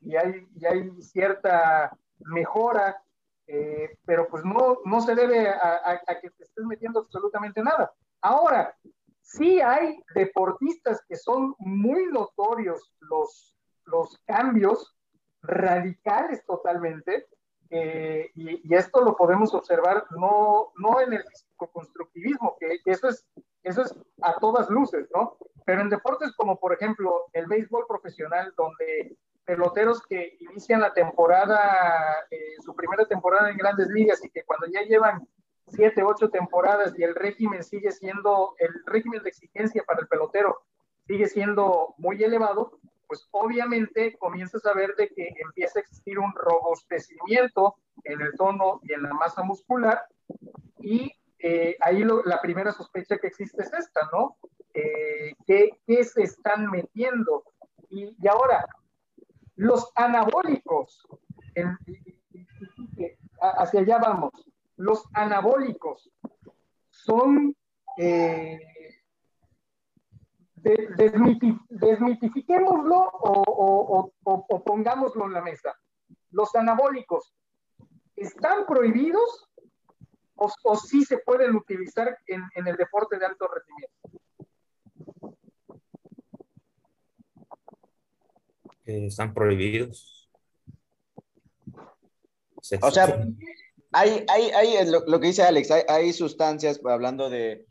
y 0.00 0.14
hay, 0.14 0.46
y 0.54 0.66
hay 0.66 1.02
cierta 1.02 1.98
mejora, 2.20 3.02
eh, 3.48 3.98
pero 4.04 4.28
pues 4.28 4.44
no, 4.44 4.78
no 4.84 5.00
se 5.00 5.16
debe 5.16 5.48
a, 5.48 6.00
a, 6.06 6.20
que 6.20 6.30
te 6.30 6.44
estés 6.44 6.64
metiendo 6.64 7.00
absolutamente 7.00 7.60
nada. 7.60 7.92
Ahora, 8.20 8.76
sí 9.20 9.60
hay 9.60 10.00
deportistas 10.14 11.04
que 11.08 11.16
son 11.16 11.56
muy 11.58 12.06
notorios 12.12 12.94
los, 13.00 13.56
los 13.84 14.16
cambios 14.26 14.96
radicales 15.42 16.46
totalmente, 16.46 17.26
eh, 17.70 18.30
y, 18.34 18.68
y, 18.68 18.74
esto 18.74 19.02
lo 19.02 19.16
podemos 19.16 19.52
observar 19.54 20.06
no, 20.10 20.72
no 20.76 21.00
en 21.00 21.12
el 21.12 21.24
constructivismo, 21.56 22.56
que, 22.58 22.80
que, 22.82 22.90
eso, 22.90 23.08
es, 23.08 23.26
eso 23.62 23.82
es 23.82 23.94
a 24.22 24.38
todas 24.38 24.70
luces, 24.70 25.08
¿no? 25.14 25.36
Pero 25.64 25.82
en 25.82 25.90
deportes 25.90 26.32
como, 26.34 26.58
por 26.58 26.72
ejemplo, 26.72 27.26
el 27.32 27.46
béisbol 27.46 27.86
profesional, 27.86 28.54
donde 28.56 29.16
peloteros 29.44 30.02
que 30.06 30.36
inician 30.40 30.80
la 30.80 30.92
temporada, 30.92 32.26
eh, 32.30 32.54
su 32.60 32.74
primera 32.74 33.06
temporada 33.06 33.50
en 33.50 33.56
grandes 33.56 33.88
ligas 33.88 34.24
y 34.24 34.30
que 34.30 34.44
cuando 34.44 34.66
ya 34.66 34.82
llevan 34.82 35.26
siete, 35.66 36.02
ocho 36.02 36.28
temporadas 36.30 36.98
y 36.98 37.02
el 37.02 37.14
régimen 37.14 37.62
sigue 37.62 37.90
siendo, 37.92 38.54
el 38.58 38.70
régimen 38.86 39.22
de 39.22 39.30
exigencia 39.30 39.82
para 39.86 40.00
el 40.00 40.08
pelotero 40.08 40.58
sigue 41.06 41.26
siendo 41.26 41.94
muy 41.96 42.22
elevado, 42.22 42.78
pues 43.08 43.26
obviamente 43.32 44.16
comienzas 44.18 44.64
a 44.66 44.74
ver 44.74 44.94
de 44.96 45.08
que 45.08 45.32
empieza 45.42 45.78
a 45.78 45.82
existir 45.82 46.18
un 46.18 46.32
robustecimiento 46.34 47.76
en 48.04 48.20
el 48.20 48.32
tono 48.36 48.80
y 48.84 48.92
en 48.92 49.02
la 49.02 49.14
masa 49.14 49.42
muscular 49.42 50.06
y 50.78 51.12
eh, 51.38 51.76
ahí 51.80 52.02
lo, 52.04 52.22
la 52.24 52.40
primera 52.40 52.72
sospecha 52.72 53.18
que 53.18 53.28
existe 53.28 53.62
es 53.62 53.72
esta, 53.72 54.08
¿no? 54.12 54.36
Eh, 54.74 55.34
¿qué, 55.46 55.70
¿qué, 55.86 56.04
se 56.04 56.22
están 56.22 56.70
metiendo? 56.70 57.44
Y, 57.90 58.14
ahora, 58.28 58.66
los 59.56 59.90
anabólicos, 59.94 61.06
hacia 63.40 63.80
allá 63.80 63.98
vamos, 63.98 64.32
los 64.76 65.04
anabólicos 65.14 66.10
son, 66.90 67.56
eh, 67.96 68.60
de, 70.62 70.88
desmiti, 70.96 71.56
desmitifiquémoslo 71.68 72.96
o, 72.96 73.42
o, 73.46 74.12
o, 74.24 74.46
o, 74.48 74.64
pongámoslo 74.64 75.26
en 75.26 75.32
la 75.32 75.42
mesa. 75.42 75.74
Los 76.30 76.54
anabólicos, 76.54 77.34
¿están 78.16 78.66
prohibidos 78.66 79.48
o, 80.34 80.50
o 80.64 80.76
sí 80.76 81.04
se 81.04 81.18
pueden 81.18 81.54
utilizar 81.56 82.16
en, 82.26 82.42
en 82.54 82.66
el 82.66 82.76
deporte 82.76 83.18
de 83.18 83.26
alto 83.26 83.48
rendimiento? 83.48 83.98
están 88.88 89.34
prohibidos. 89.34 90.30
O 92.80 92.90
sea, 92.90 93.22
hay, 93.92 94.24
hay, 94.28 94.50
hay 94.50 94.90
lo, 94.90 95.04
lo, 95.06 95.20
que 95.20 95.28
dice 95.28 95.42
Alex, 95.42 95.70
hay, 95.70 95.82
hay 95.88 96.12
sustancias, 96.12 96.80
hablando 96.84 97.30
de, 97.30 97.66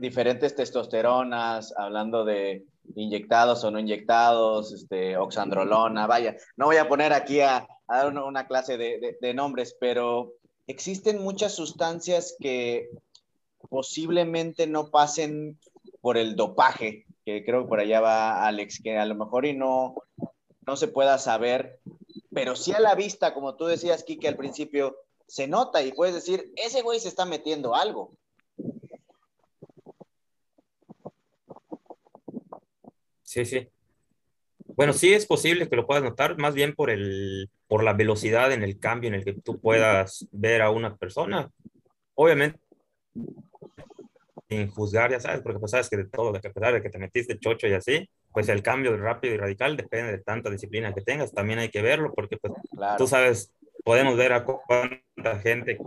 diferentes 0.00 0.54
testosteronas, 0.54 1.74
hablando 1.76 2.24
de 2.24 2.64
inyectados 2.94 3.64
o 3.64 3.70
no 3.70 3.78
inyectados, 3.78 4.72
este, 4.72 5.16
oxandrolona, 5.16 6.06
vaya, 6.06 6.36
no 6.56 6.66
voy 6.66 6.76
a 6.76 6.88
poner 6.88 7.12
aquí 7.12 7.40
a, 7.40 7.66
dar 7.88 8.16
una, 8.16 8.46
clase 8.46 8.76
de, 8.76 9.34
nombres, 9.34 9.76
pero 9.78 10.32
existen 10.66 11.22
muchas 11.22 11.54
sustancias 11.54 12.36
que 12.38 12.88
posiblemente 13.68 14.66
no 14.66 14.90
pasen 14.90 15.58
por 16.00 16.16
el 16.16 16.36
dopaje, 16.36 17.06
que 17.24 17.44
creo 17.44 17.62
que 17.62 17.68
por 17.68 17.80
allá 17.80 18.00
va 18.00 18.46
Alex, 18.46 18.80
que 18.82 18.96
a 18.96 19.04
lo 19.04 19.14
mejor 19.14 19.46
y 19.46 19.52
no, 19.54 19.94
no 20.66 20.76
se 20.76 20.88
pueda 20.88 21.18
saber, 21.18 21.80
pero 22.32 22.56
sí 22.56 22.72
a 22.72 22.80
la 22.80 22.94
vista, 22.94 23.34
como 23.34 23.56
tú 23.56 23.66
decías, 23.66 24.04
Kike, 24.04 24.28
al 24.28 24.36
principio, 24.36 24.96
se 25.26 25.48
nota 25.48 25.82
y 25.82 25.92
puedes 25.92 26.14
decir, 26.14 26.52
ese 26.56 26.82
güey 26.82 27.00
se 27.00 27.08
está 27.08 27.24
metiendo 27.24 27.74
algo. 27.74 28.12
Sí, 33.36 33.44
sí. 33.44 33.68
Bueno, 34.76 34.94
sí 34.94 35.12
es 35.12 35.26
posible 35.26 35.68
que 35.68 35.76
lo 35.76 35.86
puedas 35.86 36.02
notar, 36.02 36.38
más 36.38 36.54
bien 36.54 36.74
por, 36.74 36.88
el, 36.88 37.50
por 37.68 37.84
la 37.84 37.92
velocidad 37.92 38.50
en 38.50 38.62
el 38.62 38.78
cambio 38.78 39.08
en 39.08 39.14
el 39.14 39.26
que 39.26 39.34
tú 39.34 39.60
puedas 39.60 40.26
ver 40.32 40.62
a 40.62 40.70
una 40.70 40.96
persona. 40.96 41.50
Obviamente, 42.14 42.58
sin 44.48 44.70
juzgar, 44.70 45.10
ya 45.10 45.20
sabes, 45.20 45.42
porque 45.42 45.58
pues 45.58 45.72
sabes 45.72 45.90
que 45.90 45.98
de 45.98 46.06
todo, 46.08 46.32
de 46.32 46.40
que 46.40 46.48
a 46.48 46.52
pesar 46.52 46.72
de 46.72 46.80
que 46.80 46.88
te 46.88 46.98
metiste 46.98 47.38
chocho 47.38 47.66
y 47.66 47.74
así, 47.74 48.08
pues 48.32 48.48
el 48.48 48.62
cambio 48.62 48.96
rápido 48.96 49.34
y 49.34 49.36
radical 49.36 49.76
depende 49.76 50.12
de 50.12 50.18
tanta 50.18 50.48
disciplina 50.48 50.94
que 50.94 51.02
tengas, 51.02 51.34
también 51.34 51.58
hay 51.58 51.68
que 51.68 51.82
verlo, 51.82 52.14
porque 52.14 52.38
pues 52.38 52.54
claro. 52.74 52.96
tú 52.96 53.06
sabes, 53.06 53.52
podemos 53.84 54.16
ver 54.16 54.32
a 54.32 54.44
cuánta 54.44 55.38
gente 55.42 55.78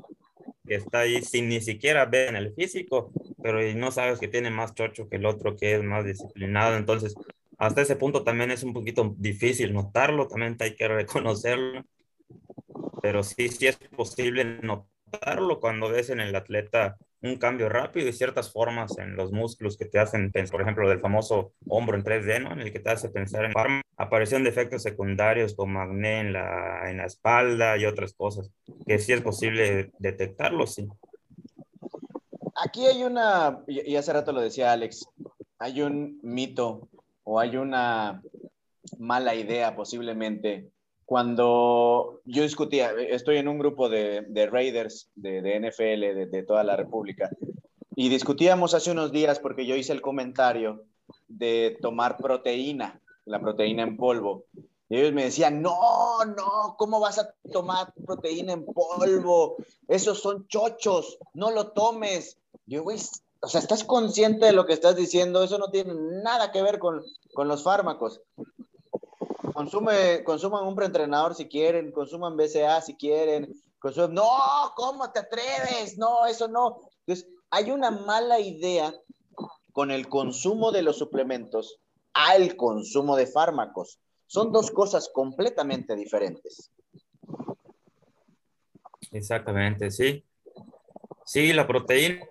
que 0.68 0.76
está 0.76 1.00
ahí 1.00 1.24
sin 1.24 1.50
ni 1.50 1.62
siquiera 1.62 2.06
ver 2.06 2.30
en 2.30 2.36
el 2.36 2.54
físico, 2.54 3.12
pero 3.42 3.60
no 3.74 3.92
sabes 3.92 4.20
que 4.20 4.28
tiene 4.28 4.52
más 4.52 4.76
chocho 4.76 5.10
que 5.10 5.16
el 5.16 5.26
otro 5.26 5.58
que 5.58 5.74
es 5.74 5.84
más 5.84 6.06
disciplinado, 6.06 6.78
entonces 6.78 7.16
hasta 7.60 7.82
ese 7.82 7.98
punto 7.98 8.24
también 8.24 8.52
es 8.52 8.64
un 8.64 8.74
poquito 8.74 9.14
difícil 9.18 9.74
notarlo, 9.74 10.28
también 10.28 10.56
hay 10.62 10.76
que 10.76 10.88
reconocerlo, 10.88 11.84
pero 13.02 13.22
sí, 13.22 13.50
sí 13.50 13.68
es 13.68 13.78
posible 13.96 14.46
notarlo 14.62 15.60
cuando 15.60 15.90
ves 15.90 16.10
en 16.10 16.22
el 16.22 16.34
atleta 16.36 16.98
un 17.22 17.36
cambio 17.36 17.68
rápido 17.68 18.08
y 18.08 18.14
ciertas 18.14 18.54
formas 18.54 18.98
en 18.98 19.18
los 19.18 19.34
músculos 19.34 19.76
que 19.76 19.84
te 19.84 20.00
hacen 20.00 20.32
pensar, 20.32 20.54
por 20.54 20.62
ejemplo, 20.62 20.88
del 20.88 21.02
famoso 21.02 21.52
hombro 21.68 21.98
en 21.98 22.04
3D, 22.06 22.42
¿no? 22.42 22.54
En 22.54 22.62
el 22.62 22.72
que 22.72 22.80
te 22.80 22.92
hace 22.92 23.10
pensar 23.10 23.44
en 23.44 23.52
farma, 23.52 23.82
aparición 23.98 24.44
de 24.44 24.52
efectos 24.52 24.82
secundarios 24.82 25.54
como 25.54 25.82
acné 25.82 26.22
en 26.22 26.32
la, 26.32 26.90
en 26.90 26.98
la 26.98 27.06
espalda 27.06 27.78
y 27.78 27.86
otras 27.86 28.14
cosas, 28.14 28.50
que 28.88 29.00
sí 29.00 29.12
es 29.12 29.22
posible 29.22 29.92
detectarlo, 30.00 30.66
sí. 30.66 30.88
Aquí 32.56 32.86
hay 32.86 33.04
una, 33.04 33.60
y 33.68 33.98
hace 33.98 34.14
rato 34.14 34.32
lo 34.32 34.40
decía 34.40 34.72
Alex, 34.72 35.06
hay 35.58 35.82
un 35.82 36.20
mito 36.24 36.88
o 37.32 37.40
hay 37.40 37.58
una 37.58 38.24
mala 38.98 39.36
idea 39.36 39.76
posiblemente 39.76 40.72
cuando 41.06 42.22
yo 42.26 42.42
discutía, 42.42 42.92
estoy 42.92 43.38
en 43.38 43.48
un 43.48 43.60
grupo 43.60 43.88
de, 43.88 44.22
de 44.28 44.48
Raiders 44.48 45.12
de, 45.16 45.44
de 45.44 45.60
NFL 45.60 46.16
de, 46.18 46.26
de, 46.26 46.44
toda 46.44 46.64
la 46.64 46.76
República, 46.76 47.30
y 47.96 48.10
discutíamos 48.10 48.74
hace 48.74 48.92
unos 48.92 49.12
días 49.12 49.40
porque 49.40 49.68
yo 49.68 49.76
hice 49.76 49.94
el 49.94 50.02
comentario 50.02 50.86
de 51.28 51.78
tomar 51.82 52.18
proteína, 52.18 53.00
la 53.26 53.40
proteína 53.40 53.84
en 53.84 53.98
polvo. 53.98 54.46
Y 54.90 54.98
ellos 54.98 55.14
me 55.14 55.26
decían, 55.26 55.62
no, 55.62 56.26
no, 56.26 56.76
¿cómo 56.78 57.00
vas 57.00 57.20
a 57.20 57.34
tomar 57.52 57.94
proteína 58.06 58.54
en 58.54 58.66
polvo? 58.66 59.58
Esos 59.88 60.20
son 60.20 60.48
chochos, 60.48 61.20
no 61.34 61.52
lo 61.52 61.74
tomes. 61.74 62.40
Yo, 62.66 62.84
güey, 62.84 62.98
o 63.42 63.48
sea, 63.48 63.62
¿estás 63.62 63.84
consciente 63.84 64.46
de 64.46 64.54
lo 64.54 64.66
que 64.66 64.74
estás 64.74 64.96
diciendo? 64.96 65.44
Eso 65.44 65.58
no 65.58 65.70
tiene 65.70 65.94
nada 66.24 66.52
que 66.52 66.62
ver 66.62 66.80
con, 66.80 67.04
con 67.34 67.48
los 67.48 67.64
fármacos 67.64 68.22
consume, 69.60 70.24
consuman 70.24 70.66
un 70.66 70.76
preentrenador 70.76 71.36
si 71.36 71.50
quieren, 71.50 71.92
consuman 71.92 72.38
BCA 72.38 72.80
si 72.80 72.96
quieren, 72.96 73.54
consuman, 73.78 74.14
no, 74.14 74.30
¿cómo 74.76 75.12
te 75.12 75.20
atreves? 75.20 75.98
No, 75.98 76.26
eso 76.26 76.48
no. 76.48 76.80
Entonces, 77.06 77.30
hay 77.50 77.70
una 77.72 77.92
mala 77.92 78.40
idea 78.40 78.94
con 79.74 79.92
el 79.92 80.08
consumo 80.08 80.72
de 80.72 80.82
los 80.82 80.98
suplementos 80.98 81.78
al 82.14 82.56
consumo 82.56 83.18
de 83.18 83.28
fármacos. 83.28 84.00
Son 84.28 84.54
dos 84.54 84.72
cosas 84.72 85.10
completamente 85.14 85.94
diferentes. 85.96 86.72
Exactamente, 89.12 89.92
sí. 89.92 90.24
Sí, 91.26 91.52
la 91.52 91.68
proteína 91.68 92.26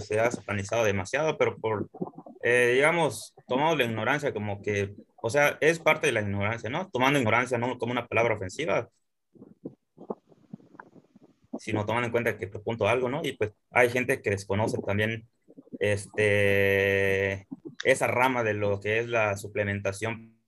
se 0.00 0.20
ha 0.20 0.30
satanizado 0.30 0.84
demasiado, 0.84 1.36
pero 1.38 1.56
por 1.58 1.88
eh, 2.48 2.74
digamos, 2.74 3.34
tomamos 3.48 3.76
la 3.76 3.84
ignorancia 3.84 4.32
como 4.32 4.62
que, 4.62 4.94
o 5.16 5.30
sea, 5.30 5.58
es 5.60 5.80
parte 5.80 6.06
de 6.06 6.12
la 6.12 6.20
ignorancia, 6.20 6.70
¿no? 6.70 6.88
Tomando 6.90 7.18
ignorancia 7.18 7.58
no 7.58 7.76
como 7.76 7.90
una 7.90 8.06
palabra 8.06 8.36
ofensiva, 8.36 8.88
sino 11.58 11.84
tomando 11.84 12.06
en 12.06 12.12
cuenta 12.12 12.38
que 12.38 12.46
propunto 12.46 12.86
algo, 12.86 13.08
¿no? 13.08 13.20
Y 13.24 13.32
pues 13.32 13.50
hay 13.70 13.90
gente 13.90 14.22
que 14.22 14.30
desconoce 14.30 14.78
también 14.86 15.28
este, 15.80 17.48
esa 17.84 18.06
rama 18.06 18.44
de 18.44 18.54
lo 18.54 18.78
que 18.80 19.00
es 19.00 19.08
la 19.08 19.36
suplementación. 19.36 20.38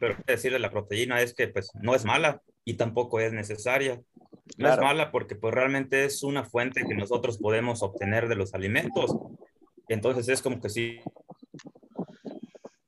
Pero 0.00 0.16
decirle 0.26 0.58
la 0.58 0.72
proteína 0.72 1.20
es 1.22 1.34
que 1.34 1.46
pues 1.46 1.70
no 1.74 1.94
es 1.94 2.04
mala 2.04 2.42
y 2.64 2.74
tampoco 2.74 3.20
es 3.20 3.32
necesaria. 3.32 4.00
No 4.58 4.72
es 4.72 4.78
mala 4.78 5.10
porque 5.10 5.34
pues 5.34 5.52
realmente 5.52 6.04
es 6.04 6.22
una 6.22 6.44
fuente 6.44 6.84
que 6.86 6.94
nosotros 6.94 7.38
podemos 7.38 7.82
obtener 7.82 8.28
de 8.28 8.36
los 8.36 8.54
alimentos. 8.54 9.14
Entonces 9.88 10.28
es 10.28 10.42
como 10.42 10.60
que 10.60 10.68
si 10.68 11.00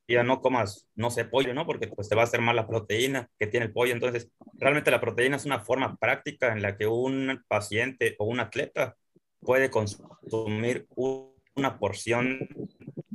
ya 0.07 0.23
no 0.23 0.41
comas, 0.41 0.87
no 0.95 1.11
sé, 1.11 1.25
pollo, 1.25 1.53
¿no? 1.53 1.65
Porque 1.65 1.87
pues 1.87 2.09
te 2.09 2.15
va 2.15 2.21
a 2.21 2.25
hacer 2.25 2.41
mal 2.41 2.55
la 2.55 2.67
proteína 2.67 3.29
que 3.37 3.47
tiene 3.47 3.67
el 3.67 3.71
pollo. 3.71 3.93
Entonces, 3.93 4.31
realmente 4.57 4.91
la 4.91 5.01
proteína 5.01 5.35
es 5.35 5.45
una 5.45 5.59
forma 5.59 5.95
práctica 5.97 6.51
en 6.51 6.61
la 6.61 6.77
que 6.77 6.87
un 6.87 7.43
paciente 7.47 8.15
o 8.17 8.25
un 8.25 8.39
atleta 8.39 8.95
puede 9.39 9.69
consumir 9.69 10.87
una 11.55 11.77
porción 11.77 12.49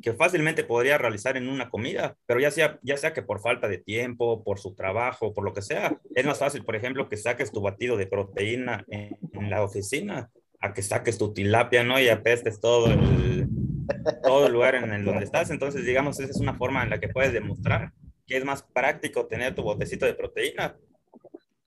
que 0.05 0.13
fácilmente 0.13 0.65
podría 0.65 0.99
realizar 0.99 1.39
en 1.39 1.49
una 1.49 1.71
comida, 1.71 2.15
pero 2.27 2.39
ya 2.39 2.51
sea, 2.51 2.79
ya 2.83 2.99
sea 2.99 3.15
que 3.15 3.23
por 3.23 3.41
falta 3.41 3.69
de 3.69 3.79
tiempo, 3.79 4.45
por 4.45 4.59
su 4.59 4.75
trabajo, 4.75 5.33
por 5.33 5.45
lo 5.45 5.55
que 5.55 5.63
sea, 5.63 5.99
es 6.15 6.27
más 6.27 6.39
fácil, 6.39 6.63
por 6.63 6.77
ejemplo, 6.77 7.09
que 7.09 7.17
saques 7.17 7.51
tu 7.51 7.63
batido 7.63 7.97
de 7.97 8.07
proteína 8.07 8.85
en, 8.89 9.17
la 9.49 9.63
oficina 9.63 10.31
a 10.61 10.75
que 10.75 10.83
saques 10.83 11.17
tu 11.17 11.33
tilapia, 11.33 11.85
¿no? 11.85 11.99
Y 11.99 12.11
apestes 12.11 12.61
todo 12.61 12.93
el, 12.93 13.49
todo 14.23 14.47
el 14.47 14.53
lugar 14.53 14.75
en 14.75 14.93
el 14.93 15.07
donde 15.07 15.25
estás. 15.25 15.51
Entonces, 15.51 15.87
digamos, 15.87 16.21
esa 16.21 16.31
es 16.31 16.39
una 16.39 16.55
forma 16.55 16.83
en 16.83 16.91
la 16.91 17.01
que 17.01 17.09
puedes 17.09 17.33
demostrar 17.33 17.91
que 18.27 18.37
es 18.37 18.45
más 18.45 18.63
práctico 18.63 19.27
tener 19.27 19.55
tu 19.55 19.63
botecito 19.63 20.05
de 20.05 20.13
proteína 20.13 20.77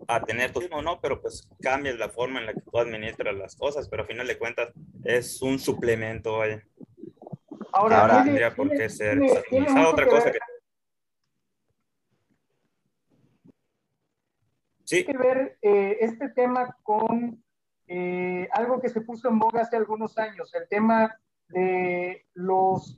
a 0.08 0.23
tener 0.23 0.54
tu 0.54 0.62
mismo, 0.62 0.84
¿no? 0.84 1.02
Pero 1.02 1.19
pues 1.19 1.50
cambias 1.60 1.97
la 1.97 2.10
forma 2.10 2.39
en 2.39 2.45
la 2.45 2.54
que 2.54 2.62
tú 2.62 2.78
administras 2.78 3.36
las 3.36 3.56
cosas, 3.56 3.89
pero 3.89 4.04
a 4.04 4.06
final 4.06 4.28
de 4.28 4.38
cuentas 4.38 4.69
es 5.04 5.41
un 5.41 5.58
suplemento, 5.58 6.38
vaya. 6.38 6.63
Ahora, 7.77 8.07
no 8.07 8.23
tendría 8.23 8.55
por 8.55 8.69
qué 8.71 8.89
ser 8.89 9.19
otra 9.21 10.07
cosa 10.07 10.31
que... 10.31 10.39
Sí. 14.83 15.03
que 15.05 15.17
ver 15.17 15.57
eh, 15.61 15.97
este 15.99 16.29
tema 16.29 16.75
con 16.81 17.43
eh, 17.87 18.47
algo 18.53 18.79
que 18.79 18.87
se 18.89 19.01
puso 19.01 19.27
en 19.27 19.37
boga 19.37 19.61
hace 19.61 19.75
algunos 19.75 20.17
años, 20.17 20.53
el 20.55 20.67
tema 20.69 21.19
de 21.49 22.25
los, 22.33 22.97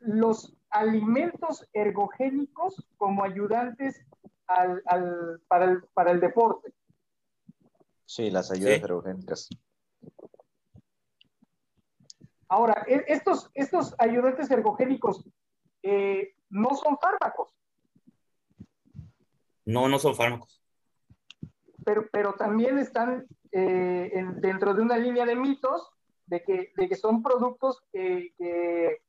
los 0.00 0.54
alimentos 0.70 1.68
ergogénicos 1.72 2.84
como 2.96 3.22
ayudantes 3.22 4.04
al, 4.48 4.82
al, 4.86 5.40
para, 5.46 5.64
el, 5.66 5.84
para 5.94 6.10
el 6.10 6.20
deporte. 6.20 6.74
Sí, 8.04 8.30
las 8.30 8.50
ayudas 8.50 8.82
ergogénicas. 8.82 9.48
Ahora, 12.52 12.84
e, 12.86 13.02
estos, 13.08 13.50
estos 13.54 13.94
ayudantes 13.96 14.50
ergogénicos 14.50 15.24
eh, 15.82 16.34
no 16.50 16.74
son 16.76 16.98
fármacos. 16.98 17.54
No, 19.64 19.88
no 19.88 19.98
son 19.98 20.14
fármacos. 20.14 20.62
Pero, 21.82 22.06
pero 22.12 22.34
también 22.34 22.76
están 22.76 23.26
eh, 23.52 24.12
dentro 24.36 24.74
de 24.74 24.82
una 24.82 24.98
línea 24.98 25.24
de 25.24 25.34
mitos 25.34 25.92
de 26.26 26.42
que, 26.42 26.72
de 26.76 26.88
que 26.90 26.94
son 26.94 27.22
productos 27.22 27.82
que, 27.90 29.00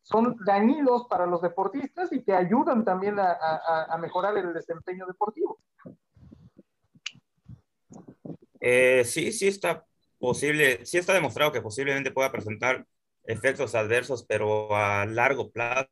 son 0.00 0.34
dañinos 0.46 1.06
para 1.06 1.26
los 1.26 1.42
deportistas 1.42 2.10
y 2.14 2.22
que 2.22 2.32
ayudan 2.32 2.82
también 2.82 3.18
a, 3.18 3.36
a, 3.90 3.98
mejorar 3.98 4.38
el 4.38 4.54
desempeño 4.54 5.04
deportivo. 5.06 5.58
Eh, 8.58 9.04
sí, 9.04 9.32
sí 9.32 9.48
está 9.48 9.84
posible, 10.26 10.84
sí 10.84 10.98
está 10.98 11.14
demostrado 11.14 11.52
que 11.52 11.62
posiblemente 11.62 12.10
pueda 12.10 12.32
presentar 12.32 12.84
efectos 13.22 13.76
adversos, 13.76 14.24
pero 14.26 14.74
a 14.74 15.06
largo 15.06 15.52
plazo, 15.52 15.88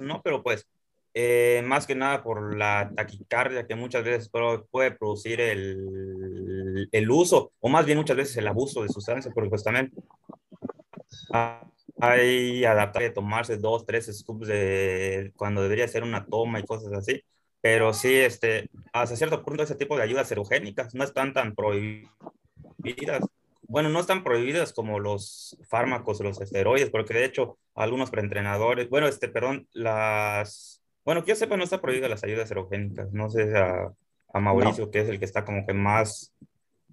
¿no? 0.00 0.20
Pero 0.20 0.42
pues, 0.42 0.66
eh, 1.14 1.62
más 1.64 1.86
que 1.86 1.94
nada 1.94 2.24
por 2.24 2.56
la 2.56 2.90
taquicardia 2.96 3.64
que 3.64 3.76
muchas 3.76 4.02
veces 4.02 4.28
puede 4.28 4.90
producir 4.90 5.40
el, 5.40 6.88
el, 6.90 7.10
uso, 7.12 7.52
o 7.60 7.68
más 7.68 7.86
bien 7.86 7.98
muchas 7.98 8.16
veces 8.16 8.36
el 8.36 8.48
abuso 8.48 8.82
de 8.82 8.88
sustancias, 8.88 9.32
porque 9.32 9.50
pues 9.50 9.62
también 9.62 9.92
hay 12.00 12.64
adaptar 12.64 13.02
de 13.02 13.10
tomarse 13.10 13.58
dos, 13.58 13.86
tres 13.86 14.06
scoops 14.12 14.48
de 14.48 15.32
cuando 15.36 15.62
debería 15.62 15.86
ser 15.86 16.02
una 16.02 16.26
toma 16.26 16.58
y 16.58 16.64
cosas 16.64 16.92
así. 16.94 17.22
Pero 17.60 17.94
sí, 17.94 18.12
este, 18.12 18.70
hasta 18.92 19.14
cierto 19.14 19.44
punto 19.44 19.62
ese 19.62 19.76
tipo 19.76 19.96
de 19.96 20.02
ayudas 20.02 20.32
erogénicas 20.32 20.96
no 20.96 21.04
están 21.04 21.32
tan 21.32 21.54
prohibidas 21.54 23.22
bueno, 23.72 23.88
no 23.88 24.00
están 24.00 24.22
prohibidas 24.22 24.74
como 24.74 25.00
los 25.00 25.56
fármacos, 25.66 26.20
los 26.20 26.38
esteroides, 26.42 26.90
porque 26.90 27.14
de 27.14 27.24
hecho 27.24 27.58
algunos 27.74 28.10
preentrenadores, 28.10 28.90
bueno, 28.90 29.08
este, 29.08 29.28
perdón, 29.28 29.66
las, 29.72 30.82
bueno, 31.06 31.24
que 31.24 31.30
yo 31.30 31.36
sepa, 31.36 31.56
no 31.56 31.64
está 31.64 31.80
prohibida 31.80 32.06
las 32.06 32.22
ayudas 32.22 32.50
erogénicas, 32.50 33.10
no 33.14 33.30
sé 33.30 33.56
a, 33.56 33.90
a 34.34 34.40
Mauricio, 34.40 34.90
que 34.90 35.00
es 35.00 35.08
el 35.08 35.18
que 35.18 35.24
está 35.24 35.46
como 35.46 35.64
que 35.66 35.72
más 35.72 36.34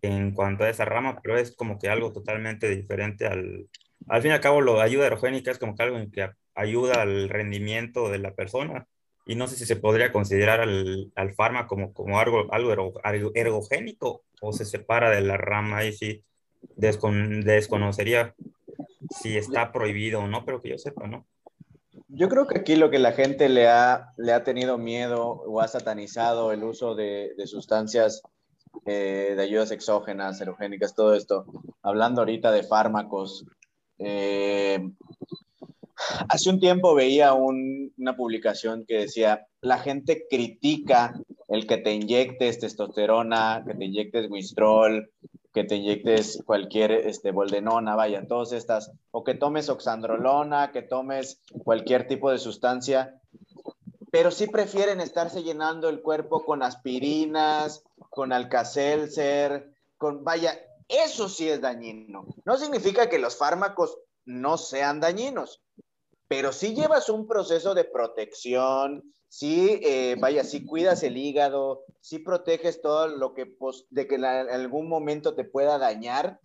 en 0.02 0.32
cuanto 0.32 0.64
a 0.64 0.70
esa 0.70 0.86
rama, 0.86 1.20
pero 1.22 1.38
es 1.38 1.54
como 1.54 1.78
que 1.80 1.90
algo 1.90 2.14
totalmente 2.14 2.70
diferente 2.70 3.28
al, 3.28 3.68
al 4.08 4.22
fin 4.22 4.32
y 4.32 4.34
al 4.36 4.40
cabo, 4.40 4.62
la 4.62 4.82
ayuda 4.82 5.08
erogénica 5.08 5.52
es 5.52 5.60
como 5.60 5.76
que 5.76 5.84
algo 5.84 5.98
en 5.98 6.10
que 6.10 6.30
ayuda 6.56 7.02
al 7.02 7.28
rendimiento 7.28 8.10
de 8.10 8.20
la 8.20 8.34
persona, 8.34 8.88
y 9.26 9.36
no 9.36 9.48
sé 9.48 9.58
si 9.58 9.66
se 9.66 9.76
podría 9.76 10.14
considerar 10.14 10.62
al, 10.62 11.12
al 11.18 11.34
fármaco 11.34 11.76
como, 11.76 11.94
como 11.94 12.20
algo, 12.20 12.48
algo 12.54 13.02
ergogénico 13.36 14.24
o 14.40 14.54
se 14.54 14.64
separa 14.64 15.10
de 15.10 15.20
la 15.20 15.36
rama 15.36 15.84
y 15.84 15.92
sí 15.92 16.24
desconocería 16.76 18.36
si 19.10 19.38
está 19.38 19.72
prohibido 19.72 20.22
o 20.22 20.28
no, 20.28 20.46
pero 20.46 20.62
que 20.62 20.70
yo 20.70 20.78
sepa, 20.78 21.08
¿no? 21.08 21.26
Yo 22.08 22.28
creo 22.28 22.48
que 22.48 22.60
aquí 22.60 22.76
lo 22.76 22.90
que 22.90 23.00
la 23.00 23.12
gente 23.12 23.50
le 23.50 23.68
ha, 23.68 24.14
le 24.18 24.34
ha 24.34 24.44
tenido 24.44 24.78
miedo 24.78 25.24
o 25.26 25.62
ha 25.62 25.68
satanizado 25.68 26.52
el 26.52 26.64
uso 26.64 26.96
de, 26.96 27.34
de 27.38 27.48
sustancias 27.48 28.24
eh, 28.86 29.34
de 29.36 29.44
ayudas 29.44 29.72
exógenas, 29.72 30.40
erogénicas, 30.42 30.96
todo 30.96 31.14
esto, 31.14 31.46
hablando 31.82 32.22
ahorita 32.22 32.52
de 32.52 32.64
fármacos. 32.64 33.46
Eh, 33.98 34.80
hace 36.30 36.50
un 36.50 36.60
tiempo 36.60 36.96
veía 36.96 37.34
una 37.34 38.16
publicación 38.16 38.86
que 38.88 39.02
decía, 39.02 39.46
la 39.62 39.80
gente 39.80 40.26
critica 40.30 41.14
el 41.50 41.68
que 41.68 41.78
te 41.78 41.94
inyectes 41.94 42.60
testosterona, 42.60 43.64
que 43.68 43.74
te 43.74 43.86
inyectes 43.86 44.30
Wistrol, 44.30 45.12
que 45.54 45.64
te 45.64 45.76
inyectes 45.76 46.44
cualquier 46.46 46.92
este, 46.92 47.32
boldenona, 47.32 47.96
vaya, 47.96 48.28
todas 48.28 48.52
estas, 48.52 48.92
o 49.12 49.24
que 49.24 49.34
tomes 49.34 49.70
oxandrolona, 49.70 50.72
que 50.72 50.82
tomes 50.82 51.42
cualquier 51.64 52.08
tipo 52.08 52.32
de 52.32 52.38
sustancia, 52.38 53.20
pero 54.12 54.32
sí 54.32 54.48
prefieren 54.48 55.02
estarse 55.02 55.44
llenando 55.44 55.90
el 55.90 56.02
cuerpo 56.02 56.46
con 56.46 56.64
aspirinas, 56.64 57.84
con 58.10 58.34
alcacelser, 58.34 59.72
con, 59.98 60.24
vaya, 60.24 60.60
eso 60.88 61.30
sí 61.30 61.50
es 61.50 61.62
dañino. 61.62 62.26
No 62.46 62.58
significa 62.58 63.10
que 63.10 63.20
los 63.20 63.38
fármacos 63.38 63.98
no 64.26 64.58
sean 64.58 65.00
dañinos, 65.00 65.62
pero 66.28 66.52
sí 66.52 66.76
llevas 66.76 67.10
un 67.10 67.28
proceso 67.28 67.74
de 67.74 67.86
protección, 67.86 69.14
sí, 69.30 69.80
eh, 69.84 70.16
vaya, 70.20 70.44
sí 70.44 70.66
cuidas 70.66 71.04
el 71.04 71.16
hígado, 71.16 71.86
sí 72.02 72.20
proteges 72.20 72.82
todo 72.82 73.08
lo 73.08 73.34
que, 73.34 73.56
de 73.90 74.08
que 74.08 74.16
en 74.16 74.26
algún 74.26 74.90
momento 74.90 75.36
te 75.36 75.46
pueda 75.46 75.78
dañar, 75.78 76.40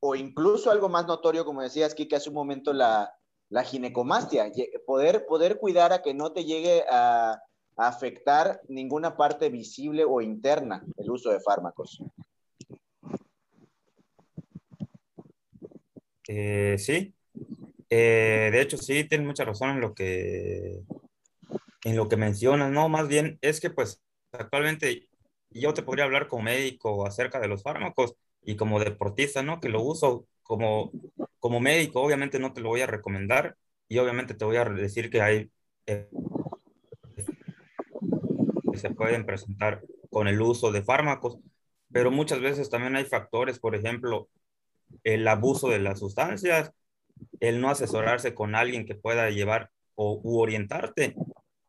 o 0.00 0.14
incluso 0.14 0.70
algo 0.70 0.88
más 0.88 1.06
notorio, 1.06 1.44
como 1.44 1.60
decías, 1.60 1.94
que 1.94 2.08
hace 2.16 2.30
un 2.30 2.34
momento 2.34 2.72
la, 2.72 3.12
la 3.50 3.64
ginecomastia, 3.64 4.50
poder, 4.86 5.26
poder 5.26 5.58
cuidar 5.58 5.92
a 5.92 6.02
que 6.02 6.14
no 6.14 6.32
te 6.32 6.44
llegue 6.44 6.84
a, 6.88 7.42
afectar 7.76 8.60
ninguna 8.68 9.16
parte 9.16 9.48
visible 9.48 10.04
o 10.04 10.20
interna 10.20 10.84
el 10.98 11.10
uso 11.10 11.30
de 11.30 11.40
fármacos. 11.40 12.02
Eh, 16.28 16.76
sí, 16.78 17.14
eh, 17.88 18.50
de 18.52 18.60
hecho 18.60 18.76
sí, 18.76 19.04
tienes 19.04 19.26
mucha 19.26 19.46
razón 19.46 19.70
en 19.70 19.80
lo 19.80 19.94
que 19.94 20.82
en 21.84 21.96
lo 21.96 22.08
que 22.08 22.16
mencionas, 22.16 22.70
no, 22.70 22.88
más 22.88 23.08
bien 23.08 23.38
es 23.42 23.60
que 23.60 23.70
pues 23.70 24.02
actualmente 24.32 25.08
yo 25.50 25.74
te 25.74 25.82
podría 25.82 26.04
hablar 26.04 26.28
como 26.28 26.44
médico 26.44 27.06
acerca 27.06 27.40
de 27.40 27.48
los 27.48 27.62
fármacos 27.62 28.14
y 28.42 28.56
como 28.56 28.80
deportista, 28.80 29.42
¿no? 29.42 29.60
Que 29.60 29.68
lo 29.68 29.82
uso 29.82 30.26
como, 30.42 30.92
como 31.38 31.60
médico, 31.60 32.02
obviamente 32.02 32.38
no 32.38 32.52
te 32.52 32.60
lo 32.60 32.68
voy 32.68 32.82
a 32.82 32.86
recomendar 32.86 33.56
y 33.88 33.98
obviamente 33.98 34.34
te 34.34 34.44
voy 34.44 34.56
a 34.56 34.64
decir 34.64 35.10
que 35.10 35.22
hay 35.22 35.50
eh, 35.86 36.08
que 38.72 38.78
se 38.78 38.90
pueden 38.90 39.26
presentar 39.26 39.82
con 40.10 40.28
el 40.28 40.40
uso 40.40 40.72
de 40.72 40.82
fármacos, 40.82 41.38
pero 41.92 42.10
muchas 42.10 42.40
veces 42.40 42.70
también 42.70 42.96
hay 42.96 43.04
factores, 43.04 43.58
por 43.58 43.74
ejemplo, 43.74 44.28
el 45.04 45.26
abuso 45.26 45.68
de 45.68 45.80
las 45.80 46.00
sustancias 46.00 46.72
el 47.40 47.60
no 47.60 47.70
asesorarse 47.70 48.34
con 48.34 48.54
alguien 48.54 48.86
que 48.86 48.94
pueda 48.94 49.30
llevar 49.30 49.70
o 49.94 50.20
u 50.22 50.38
orientarte 50.38 51.14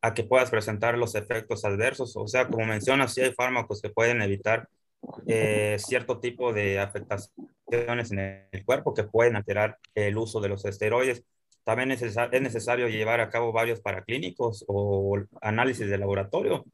a 0.01 0.13
que 0.13 0.23
puedas 0.23 0.49
presentar 0.49 0.97
los 0.97 1.15
efectos 1.15 1.63
adversos. 1.63 2.15
O 2.17 2.27
sea, 2.27 2.47
como 2.47 2.65
mencionas, 2.65 3.13
sí 3.13 3.21
hay 3.21 3.33
fármacos 3.33 3.81
que 3.81 3.89
pueden 3.89 4.21
evitar 4.21 4.67
eh, 5.27 5.77
cierto 5.79 6.19
tipo 6.19 6.53
de 6.53 6.79
afectaciones 6.79 8.11
en 8.11 8.47
el 8.51 8.65
cuerpo 8.65 8.93
que 8.93 9.03
pueden 9.03 9.35
alterar 9.35 9.77
el 9.95 10.17
uso 10.17 10.41
de 10.41 10.49
los 10.49 10.65
esteroides. 10.65 11.23
También 11.63 11.91
es, 11.91 12.01
es 12.01 12.41
necesario 12.41 12.87
llevar 12.87 13.19
a 13.21 13.29
cabo 13.29 13.51
varios 13.51 13.79
paraclínicos 13.79 14.65
o 14.67 15.19
análisis 15.41 15.87
de 15.87 15.97
laboratorio, 15.97 16.65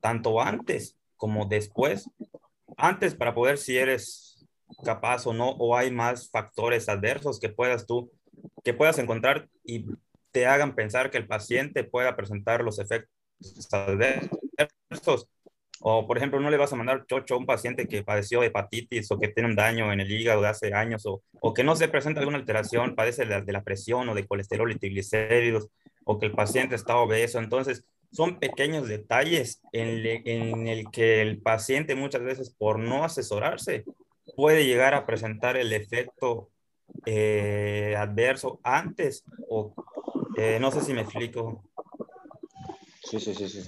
tanto 0.00 0.40
antes 0.40 0.96
como 1.16 1.46
después. 1.46 2.10
Antes 2.76 3.14
para 3.14 3.34
poder 3.34 3.58
si 3.58 3.78
eres 3.78 4.44
capaz 4.84 5.26
o 5.26 5.32
no, 5.32 5.50
o 5.50 5.76
hay 5.76 5.90
más 5.90 6.30
factores 6.30 6.88
adversos 6.88 7.38
que 7.38 7.48
puedas 7.48 7.86
tú, 7.86 8.10
que 8.64 8.74
puedas 8.74 8.98
encontrar 8.98 9.48
y 9.64 9.84
te 10.32 10.46
hagan 10.46 10.74
pensar 10.74 11.10
que 11.10 11.18
el 11.18 11.26
paciente 11.26 11.84
pueda 11.84 12.16
presentar 12.16 12.62
los 12.62 12.78
efectos 12.78 13.10
adversos. 13.70 15.28
O, 15.84 16.06
por 16.06 16.16
ejemplo, 16.16 16.38
no 16.38 16.48
le 16.48 16.56
vas 16.56 16.72
a 16.72 16.76
mandar 16.76 17.06
chocho 17.06 17.34
a 17.34 17.38
un 17.38 17.46
paciente 17.46 17.88
que 17.88 18.04
padeció 18.04 18.42
hepatitis 18.42 19.10
o 19.10 19.18
que 19.18 19.28
tiene 19.28 19.48
un 19.48 19.56
daño 19.56 19.92
en 19.92 20.00
el 20.00 20.10
hígado 20.10 20.40
de 20.42 20.48
hace 20.48 20.74
años 20.74 21.04
o, 21.06 21.22
o 21.40 21.52
que 21.52 21.64
no 21.64 21.74
se 21.74 21.88
presenta 21.88 22.20
alguna 22.20 22.38
alteración, 22.38 22.94
padece 22.94 23.26
de, 23.26 23.42
de 23.42 23.52
la 23.52 23.64
presión 23.64 24.08
o 24.08 24.14
de 24.14 24.26
colesterol 24.26 24.70
y 24.70 24.78
triglicéridos 24.78 25.68
o 26.04 26.18
que 26.18 26.26
el 26.26 26.32
paciente 26.32 26.76
está 26.76 26.96
obeso. 26.96 27.40
Entonces, 27.40 27.84
son 28.12 28.38
pequeños 28.38 28.88
detalles 28.88 29.62
en, 29.72 30.06
en, 30.26 30.68
el 30.68 30.90
que 30.90 31.22
el 31.22 31.40
paciente 31.40 31.94
muchas 31.94 32.22
veces 32.22 32.50
por 32.50 32.78
no 32.78 33.04
asesorarse 33.04 33.84
puede 34.36 34.66
llegar 34.66 34.94
a 34.94 35.06
presentar 35.06 35.56
el 35.56 35.72
efecto 35.72 36.50
eh, 37.06 37.94
adverso 37.98 38.60
antes 38.62 39.24
o 39.48 39.74
eh, 40.36 40.58
no 40.60 40.70
sé 40.70 40.82
si 40.82 40.92
me 40.92 41.02
explico. 41.02 41.64
Sí, 43.02 43.20
sí, 43.20 43.34
sí, 43.34 43.48
sí. 43.48 43.62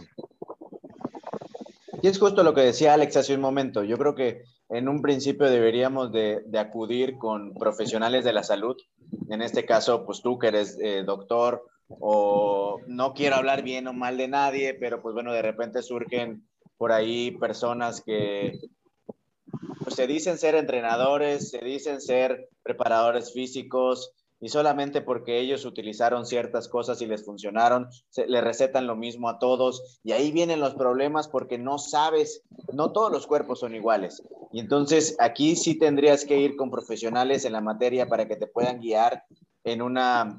Y 2.02 2.08
es 2.08 2.18
justo 2.18 2.42
lo 2.42 2.54
que 2.54 2.60
decía 2.60 2.94
Alex 2.94 3.16
hace 3.16 3.34
un 3.34 3.40
momento. 3.40 3.82
Yo 3.82 3.96
creo 3.96 4.14
que 4.14 4.44
en 4.68 4.88
un 4.88 5.00
principio 5.02 5.48
deberíamos 5.48 6.12
de, 6.12 6.42
acudir 6.58 7.16
con 7.18 7.54
profesionales 7.54 8.24
de 8.24 8.32
la 8.32 8.42
salud. 8.42 8.76
En 9.30 9.42
este 9.42 9.64
caso, 9.64 10.04
pues 10.04 10.20
tú 10.20 10.38
que 10.38 10.48
eres 10.48 10.78
eh, 10.82 11.02
doctor 11.04 11.64
o 11.88 12.78
no 12.86 13.14
quiero 13.14 13.36
hablar 13.36 13.62
bien 13.62 13.86
o 13.86 13.92
mal 13.92 14.16
de 14.16 14.28
nadie, 14.28 14.74
pero 14.74 15.00
pues 15.02 15.14
bueno, 15.14 15.32
de 15.32 15.42
repente 15.42 15.82
surgen 15.82 16.46
por 16.76 16.92
ahí 16.92 17.30
personas 17.32 18.02
que 18.02 18.58
pues, 19.82 19.94
se 19.94 20.06
dicen 20.06 20.38
ser 20.38 20.54
entrenadores, 20.54 21.50
se 21.50 21.58
dicen 21.58 22.00
ser 22.00 22.48
preparadores 22.62 23.32
físicos, 23.32 24.12
y 24.44 24.50
solamente 24.50 25.00
porque 25.00 25.40
ellos 25.40 25.64
utilizaron 25.64 26.26
ciertas 26.26 26.68
cosas 26.68 27.00
y 27.00 27.06
les 27.06 27.24
funcionaron, 27.24 27.88
se, 28.10 28.26
le 28.26 28.42
recetan 28.42 28.86
lo 28.86 28.94
mismo 28.94 29.30
a 29.30 29.38
todos 29.38 29.98
y 30.04 30.12
ahí 30.12 30.32
vienen 30.32 30.60
los 30.60 30.74
problemas 30.74 31.28
porque 31.28 31.56
no 31.56 31.78
sabes, 31.78 32.42
no 32.70 32.92
todos 32.92 33.10
los 33.10 33.26
cuerpos 33.26 33.60
son 33.60 33.74
iguales. 33.74 34.22
Y 34.52 34.60
entonces 34.60 35.16
aquí 35.18 35.56
sí 35.56 35.78
tendrías 35.78 36.26
que 36.26 36.38
ir 36.38 36.56
con 36.56 36.70
profesionales 36.70 37.46
en 37.46 37.54
la 37.54 37.62
materia 37.62 38.06
para 38.06 38.28
que 38.28 38.36
te 38.36 38.46
puedan 38.46 38.80
guiar 38.80 39.24
en 39.64 39.80
una 39.80 40.38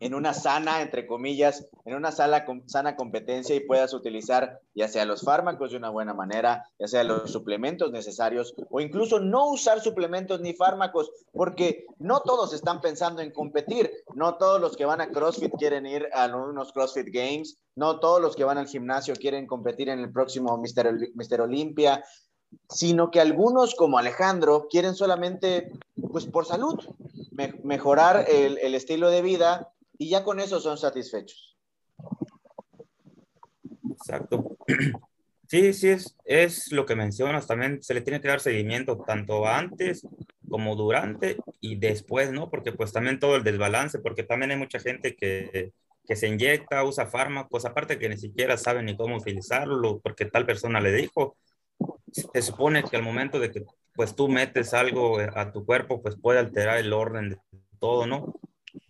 en 0.00 0.14
una 0.14 0.32
sana, 0.32 0.80
entre 0.82 1.06
comillas, 1.06 1.66
en 1.84 1.94
una 1.94 2.12
sala 2.12 2.44
con, 2.44 2.68
sana 2.68 2.96
competencia 2.96 3.54
y 3.54 3.60
puedas 3.60 3.92
utilizar 3.92 4.60
ya 4.74 4.88
sea 4.88 5.04
los 5.04 5.22
fármacos 5.22 5.72
de 5.72 5.76
una 5.76 5.90
buena 5.90 6.14
manera, 6.14 6.64
ya 6.78 6.86
sea 6.86 7.04
los 7.04 7.30
suplementos 7.30 7.90
necesarios 7.90 8.54
o 8.70 8.80
incluso 8.80 9.18
no 9.18 9.50
usar 9.50 9.80
suplementos 9.80 10.40
ni 10.40 10.54
fármacos, 10.54 11.10
porque 11.32 11.86
no 11.98 12.20
todos 12.20 12.52
están 12.52 12.80
pensando 12.80 13.22
en 13.22 13.32
competir, 13.32 13.90
no 14.14 14.36
todos 14.36 14.60
los 14.60 14.76
que 14.76 14.84
van 14.84 15.00
a 15.00 15.10
CrossFit 15.10 15.52
quieren 15.58 15.86
ir 15.86 16.08
a 16.12 16.26
unos 16.26 16.72
CrossFit 16.72 17.08
Games, 17.12 17.58
no 17.74 17.98
todos 17.98 18.20
los 18.20 18.36
que 18.36 18.44
van 18.44 18.58
al 18.58 18.68
gimnasio 18.68 19.14
quieren 19.14 19.46
competir 19.46 19.88
en 19.88 19.98
el 19.98 20.12
próximo 20.12 20.56
Mister, 20.58 20.92
Mister 21.14 21.40
Olympia, 21.40 22.04
sino 22.68 23.10
que 23.10 23.20
algunos 23.20 23.74
como 23.74 23.98
Alejandro 23.98 24.68
quieren 24.70 24.94
solamente, 24.94 25.72
pues 26.12 26.24
por 26.26 26.46
salud, 26.46 26.78
me 27.32 27.52
mejorar 27.62 28.24
el, 28.28 28.58
el 28.58 28.74
estilo 28.74 29.10
de 29.10 29.22
vida 29.22 29.72
y 29.98 30.08
ya 30.08 30.24
con 30.24 30.40
eso 30.40 30.60
son 30.60 30.78
satisfechos. 30.78 31.56
Exacto. 33.90 34.56
Sí, 35.50 35.72
sí, 35.72 35.88
es, 35.88 36.14
es 36.26 36.72
lo 36.72 36.84
que 36.84 36.94
mencionas. 36.94 37.46
También 37.46 37.82
se 37.82 37.94
le 37.94 38.02
tiene 38.02 38.20
que 38.20 38.28
dar 38.28 38.40
seguimiento 38.40 38.98
tanto 38.98 39.46
antes 39.46 40.06
como 40.46 40.76
durante 40.76 41.38
y 41.62 41.76
después, 41.76 42.32
¿no? 42.32 42.50
Porque 42.50 42.72
pues 42.72 42.92
también 42.92 43.18
todo 43.18 43.34
el 43.34 43.44
desbalance, 43.44 43.98
porque 43.98 44.24
también 44.24 44.50
hay 44.50 44.58
mucha 44.58 44.78
gente 44.78 45.16
que, 45.16 45.72
que 46.06 46.16
se 46.16 46.28
inyecta, 46.28 46.84
usa 46.84 47.06
fármacos, 47.06 47.64
aparte 47.64 47.98
que 47.98 48.10
ni 48.10 48.18
siquiera 48.18 48.58
sabe 48.58 48.82
ni 48.82 48.94
cómo 48.94 49.16
utilizarlo, 49.16 50.00
porque 50.00 50.26
tal 50.26 50.44
persona 50.44 50.82
le 50.82 50.92
dijo. 50.92 51.38
Se 52.12 52.42
supone 52.42 52.82
que 52.82 52.98
al 52.98 53.02
momento 53.02 53.38
de 53.38 53.50
que 53.50 53.64
pues 53.94 54.14
tú 54.14 54.28
metes 54.28 54.74
algo 54.74 55.18
a 55.18 55.50
tu 55.50 55.64
cuerpo, 55.64 56.02
pues 56.02 56.16
puede 56.20 56.40
alterar 56.40 56.76
el 56.76 56.92
orden 56.92 57.30
de 57.30 57.38
todo, 57.78 58.06
¿no? 58.06 58.34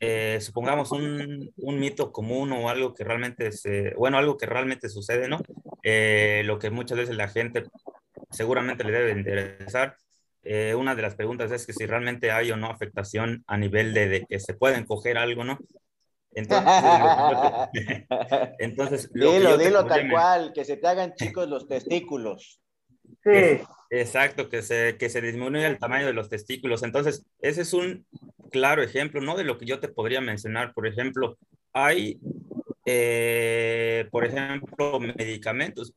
Eh, 0.01 0.39
supongamos 0.41 0.93
un, 0.93 1.53
un, 1.57 1.81
mito 1.81 2.13
común 2.13 2.53
o 2.53 2.69
algo 2.69 2.95
que 2.95 3.05
realmente 3.05 3.53
se, 3.53 3.95
bueno, 3.95 4.19
algo 4.19 4.37
que 4.37 4.47
realmente 4.47 4.89
sucede, 4.89 5.29
¿no? 5.29 5.41
Eh, 5.83 6.43
lo 6.45 6.59
que 6.59 6.71
muchas 6.71 6.99
veces 6.99 7.17
la 7.17 7.29
gente 7.29 7.65
seguramente 8.31 8.85
le 8.85 8.93
debe 8.93 9.13
interesar. 9.13 9.97
Eh, 10.43 10.75
una 10.75 10.95
de 10.95 11.03
las 11.03 11.15
preguntas 11.15 11.51
es 11.51 11.67
que 11.67 11.73
si 11.73 11.85
realmente 11.85 12.31
hay 12.31 12.51
o 12.51 12.57
no 12.57 12.71
afectación 12.71 13.45
a 13.47 13.57
nivel 13.57 13.93
de, 13.93 14.09
de 14.09 14.27
que 14.27 14.39
se 14.39 14.55
pueden 14.55 14.85
coger 14.85 15.19
algo, 15.19 15.45
¿no? 15.45 15.59
Entonces, 16.33 16.73
entonces 18.59 19.13
dilo, 19.13 19.57
dilo 19.57 19.87
tal 19.87 20.11
cual, 20.11 20.53
que 20.53 20.65
se 20.65 20.77
te 20.77 20.87
hagan 20.87 21.15
chicos 21.15 21.49
los 21.49 21.67
testículos. 21.67 22.61
Sí. 23.23 23.61
Exacto, 23.91 24.51
que 24.51 24.61
se, 24.63 24.97
que 24.99 25.09
se 25.09 25.23
disminuya 25.23 25.67
el 25.69 25.79
tamaño 25.79 26.07
de 26.07 26.13
los 26.13 26.29
testículos. 26.29 26.83
Entonces, 26.83 27.25
ese 27.41 27.63
es 27.63 27.73
un 27.73 28.07
claro 28.51 28.83
ejemplo, 28.83 29.21
¿no? 29.23 29.37
De 29.37 29.45
lo 29.45 29.57
que 29.59 29.65
yo 29.67 29.81
te 29.81 29.89
podría 29.89 30.21
mencionar. 30.21 30.75
Por 30.75 30.87
ejemplo, 30.87 31.39
hay, 31.73 32.21
eh, 32.85 34.07
por 34.11 34.25
ejemplo, 34.27 35.01
medicamentos. 35.01 35.95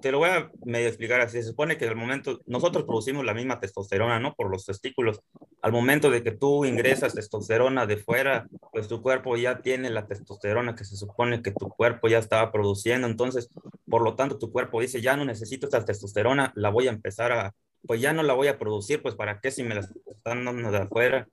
Te 0.00 0.12
lo 0.12 0.18
voy 0.18 0.30
a 0.30 0.50
medio 0.64 0.88
explicar 0.88 1.20
así. 1.20 1.42
Se 1.42 1.48
supone 1.48 1.76
que 1.76 1.86
al 1.86 1.96
momento, 1.96 2.40
nosotros 2.46 2.84
producimos 2.84 3.24
la 3.24 3.34
misma 3.34 3.60
testosterona, 3.60 4.18
¿no? 4.18 4.34
Por 4.34 4.50
los 4.50 4.64
testículos. 4.64 5.20
Al 5.62 5.72
momento 5.72 6.10
de 6.10 6.22
que 6.22 6.30
tú 6.32 6.64
ingresas 6.64 7.14
testosterona 7.14 7.86
de 7.86 7.96
fuera, 7.96 8.48
pues 8.72 8.88
tu 8.88 9.02
cuerpo 9.02 9.36
ya 9.36 9.60
tiene 9.60 9.90
la 9.90 10.06
testosterona 10.06 10.74
que 10.74 10.84
se 10.84 10.96
supone 10.96 11.42
que 11.42 11.52
tu 11.52 11.68
cuerpo 11.68 12.08
ya 12.08 12.18
estaba 12.18 12.52
produciendo. 12.52 13.06
Entonces, 13.06 13.50
por 13.88 14.02
lo 14.02 14.14
tanto, 14.14 14.38
tu 14.38 14.50
cuerpo 14.50 14.80
dice, 14.80 15.00
ya 15.00 15.16
no 15.16 15.24
necesito 15.24 15.66
esta 15.66 15.84
testosterona, 15.84 16.52
la 16.56 16.70
voy 16.70 16.88
a 16.88 16.92
empezar 16.92 17.32
a, 17.32 17.54
pues 17.86 18.00
ya 18.00 18.12
no 18.12 18.22
la 18.22 18.32
voy 18.32 18.48
a 18.48 18.58
producir, 18.58 19.02
pues 19.02 19.14
para 19.14 19.40
qué 19.40 19.50
si 19.50 19.62
me 19.62 19.74
la 19.74 19.80
están 19.80 20.44
dando 20.44 20.70
de 20.70 20.78
afuera. 20.78 21.28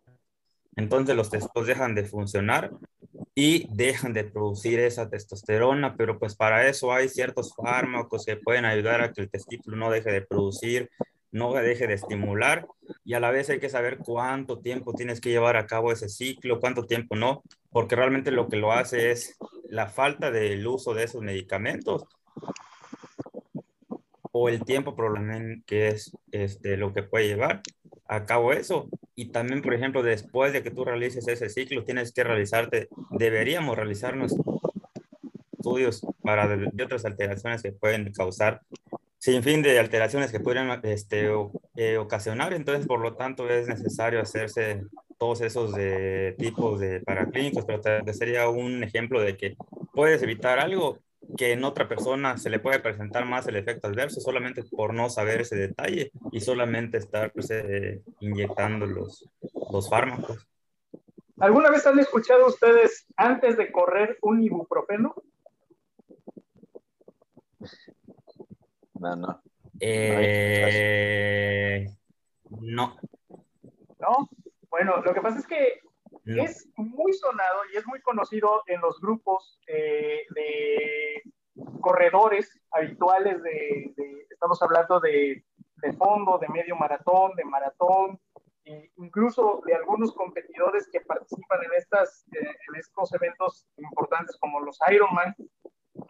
Entonces 0.78 1.16
los 1.16 1.30
testos 1.30 1.68
dejan 1.68 1.96
de 1.96 2.06
funcionar 2.06 2.72
y 3.36 3.68
dejan 3.76 4.14
de 4.14 4.24
producir 4.24 4.80
esa 4.80 5.10
testosterona, 5.10 5.96
pero 5.98 6.18
pues 6.20 6.36
para 6.36 6.68
eso 6.68 6.94
hay 6.94 7.10
ciertos 7.10 7.54
fármacos 7.56 8.26
que 8.26 8.38
pueden 8.38 8.66
ayudar 8.66 9.02
a 9.02 9.12
que 9.12 9.22
el 9.22 9.30
testículo 9.30 9.76
no 9.76 9.92
deje 9.92 10.12
de 10.12 10.22
producir, 10.22 10.90
no 11.32 11.54
deje 11.54 11.88
de 11.88 11.96
estimular 11.96 12.68
y 13.04 13.16
a 13.16 13.20
la 13.20 13.32
vez 13.32 13.50
hay 13.50 13.60
que 13.60 13.70
saber 13.70 13.98
cuánto 13.98 14.60
tiempo 14.60 14.94
tienes 14.94 15.20
que 15.20 15.30
llevar 15.30 15.58
a 15.58 15.66
cabo 15.66 15.92
ese 15.92 16.10
ciclo, 16.10 16.60
cuánto 16.60 16.86
tiempo 16.86 17.16
no, 17.16 17.44
porque 17.72 17.96
realmente 17.96 18.32
lo 18.32 18.48
que 18.48 18.58
lo 18.58 18.72
hace 18.72 19.12
es 19.12 19.38
la 19.70 19.88
falta 19.88 20.32
del 20.32 20.66
uso 20.66 20.94
de 20.94 21.04
esos 21.04 21.22
medicamentos 21.22 22.06
o 24.32 24.50
el 24.50 24.64
tiempo 24.64 24.96
probablemente 24.96 25.64
que 25.66 25.88
es 25.90 26.16
este, 26.32 26.78
lo 26.78 26.94
que 26.94 27.04
puede 27.04 27.28
llevar 27.28 27.62
a 28.08 28.26
cabo 28.26 28.54
eso. 28.54 28.90
Y 29.20 29.32
también, 29.32 29.64
por 29.64 29.74
ejemplo, 29.74 30.04
después 30.04 30.54
de 30.54 30.62
que 30.62 30.70
tú 30.70 30.86
realices 30.86 31.28
ese 31.28 31.50
ciclo, 31.50 31.84
tienes 31.84 32.14
que 32.14 32.24
realizarte, 32.24 32.88
deberíamos 33.10 33.76
realizarnos 33.76 34.36
estudios 35.54 36.06
para 36.22 36.48
de, 36.48 36.84
otras 36.84 37.04
alteraciones 37.04 37.64
que 37.64 37.72
pueden 37.72 38.14
causar, 38.14 38.62
sin 39.18 39.42
fin 39.42 39.64
de 39.64 39.80
alteraciones 39.80 40.32
que 40.32 40.40
pueden 40.40 40.70
este, 40.84 41.32
eh, 41.76 41.98
ocasionar. 41.98 42.54
Entonces, 42.54 42.86
por 42.86 43.00
lo 43.00 43.16
tanto, 43.16 43.50
es 43.50 43.68
necesario 43.68 44.22
hacerse 44.22 44.84
todos 45.18 45.42
esos 45.42 45.74
de, 45.74 46.36
tipos 46.38 46.80
de 46.80 47.00
paraclínicos, 47.00 47.66
pero 47.66 47.82
sería 48.14 48.48
un 48.50 48.84
ejemplo 48.84 49.20
de 49.20 49.36
que 49.36 49.58
puedes 49.96 50.22
evitar 50.22 50.60
algo 50.60 51.00
que 51.36 51.52
en 51.52 51.64
otra 51.64 51.88
persona 51.88 52.38
se 52.38 52.50
le 52.50 52.60
puede 52.60 52.80
presentar 52.80 53.26
más 53.26 53.48
el 53.48 53.56
efecto 53.56 53.88
adverso 53.88 54.22
solamente 54.22 54.64
por 54.64 54.94
no 54.94 55.10
saber 55.10 55.42
ese 55.42 55.56
detalle 55.56 56.12
y 56.32 56.40
solamente 56.40 56.98
estar 56.98 57.32
pues, 57.32 57.50
eh, 57.52 58.02
inyectando 58.20 58.86
los, 58.86 59.28
los 59.72 59.90
fármacos. 59.90 60.48
¿Alguna 61.40 61.70
vez 61.70 61.86
han 61.86 62.00
escuchado 62.00 62.48
ustedes 62.48 63.06
antes 63.16 63.58
de 63.58 63.72
correr 63.72 64.18
un 64.22 64.42
ibuprofeno? 64.42 65.16
No, 68.96 69.16
no. 69.16 69.42
Eh, 69.80 71.86
no. 72.50 72.98
¿No? 74.00 74.30
Bueno, 74.70 75.02
lo 75.04 75.14
que 75.14 75.22
pasa 75.22 75.40
es 75.40 75.48
que 75.48 75.82
es 76.28 76.68
muy 76.76 77.14
sonado 77.14 77.62
y 77.74 77.78
es 77.78 77.88
muy 77.88 78.02
conocido 78.02 78.62
en 78.68 78.82
los 78.82 79.00
grupos 79.00 79.60
eh, 79.68 80.24
de 80.36 81.24
corredores 81.82 82.60
habituales 82.72 83.42
de, 83.44 83.94
estamos 84.30 84.62
hablando 84.62 85.00
de, 85.00 85.44
de, 85.78 85.94
fondo, 85.94 86.38
de 86.38 86.48
medio 86.50 86.76
maratón, 86.76 87.36
de 87.36 87.46
maratón, 87.46 88.20
e 88.66 88.92
incluso 88.98 89.62
de 89.66 89.74
algunos 89.74 90.14
competidores 90.14 90.90
que 90.92 91.02
participan 91.02 91.64
en, 91.64 91.74
estas, 91.78 92.26
eh, 92.34 92.56
en 92.68 92.76
estos 92.76 93.14
eventos 93.14 93.66
importantes 93.78 94.38
como 94.38 94.60
los 94.60 94.78
Ironman, 94.92 95.36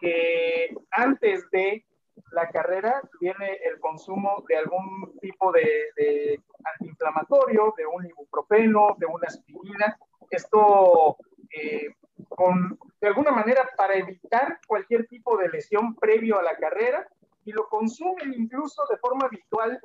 que 0.00 0.74
antes 0.90 1.48
de 1.50 1.86
la 2.32 2.48
carrera 2.50 3.00
viene 3.20 3.58
el 3.64 3.78
consumo 3.80 4.44
de 4.48 4.56
algún 4.56 5.18
tipo 5.20 5.52
de, 5.52 6.40
antiinflamatorio, 6.64 7.74
de 7.76 7.86
un 7.86 8.06
ibuprofeno, 8.06 8.96
de 8.98 9.06
una 9.06 9.26
aspirina. 9.26 9.98
Esto 10.30 11.16
eh, 11.50 11.94
con, 12.28 12.78
de 13.00 13.08
alguna 13.08 13.30
manera 13.30 13.68
para 13.76 13.94
evitar 13.94 14.60
cualquier 14.66 15.06
tipo 15.06 15.36
de 15.36 15.48
lesión 15.48 15.94
previo 15.94 16.38
a 16.38 16.42
la 16.42 16.56
carrera 16.56 17.06
y 17.44 17.52
lo 17.52 17.68
consumen 17.68 18.34
incluso 18.34 18.82
de 18.90 18.98
forma 18.98 19.26
habitual 19.26 19.80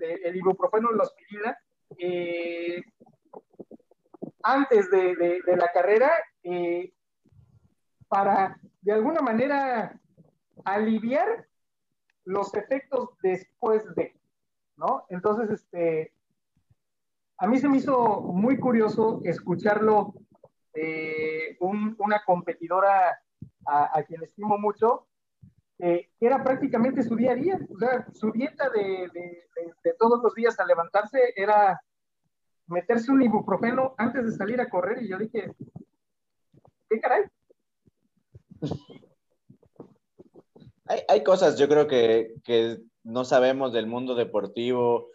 el 0.00 0.36
ibuprofeno 0.36 0.90
y 0.92 0.96
la 0.96 1.02
aspirina 1.02 1.58
eh, 1.98 2.82
antes 4.42 4.90
de, 4.90 5.42
la 5.46 5.70
carrera 5.72 6.10
eh, 6.42 6.92
para 8.08 8.58
de 8.80 8.92
alguna 8.92 9.20
manera 9.20 10.00
aliviar 10.64 11.46
los 12.24 12.54
efectos 12.54 13.10
después 13.22 13.82
de, 13.94 14.14
¿no? 14.76 15.04
Entonces, 15.08 15.50
este, 15.50 16.12
a 17.40 17.46
mí 17.46 17.58
se 17.58 17.68
me 17.68 17.78
hizo 17.78 18.20
muy 18.20 18.58
curioso 18.58 19.20
escucharlo 19.24 20.12
eh, 20.74 21.56
una 21.60 22.22
competidora 22.24 23.18
a, 23.66 24.02
quien 24.06 24.22
estimo 24.22 24.58
mucho, 24.58 25.06
que 25.78 26.10
era 26.20 26.44
prácticamente 26.44 27.02
su 27.02 27.16
día 27.16 27.32
a 27.32 27.34
día, 27.36 27.58
o 27.74 27.78
sea, 27.78 28.06
su 28.12 28.30
dieta 28.32 28.68
de, 28.68 29.08
de, 29.82 29.94
todos 29.98 30.22
los 30.22 30.34
días 30.34 30.58
al 30.60 30.66
levantarse 30.66 31.32
era 31.34 31.80
meterse 32.66 33.10
un 33.10 33.22
ibuprofeno 33.22 33.94
antes 33.96 34.24
de 34.24 34.32
salir 34.32 34.60
a 34.60 34.68
correr 34.68 35.02
y 35.02 35.08
yo 35.08 35.18
dije, 35.18 35.54
¿qué 36.90 37.00
caray? 37.00 37.24
Hay, 40.86 41.00
hay 41.08 41.24
cosas, 41.24 41.58
yo 41.58 41.68
creo 41.68 41.86
que, 41.86 42.82
no 43.02 43.24
sabemos 43.24 43.72
del 43.72 43.86
mundo 43.86 44.14
deportivo 44.14 45.08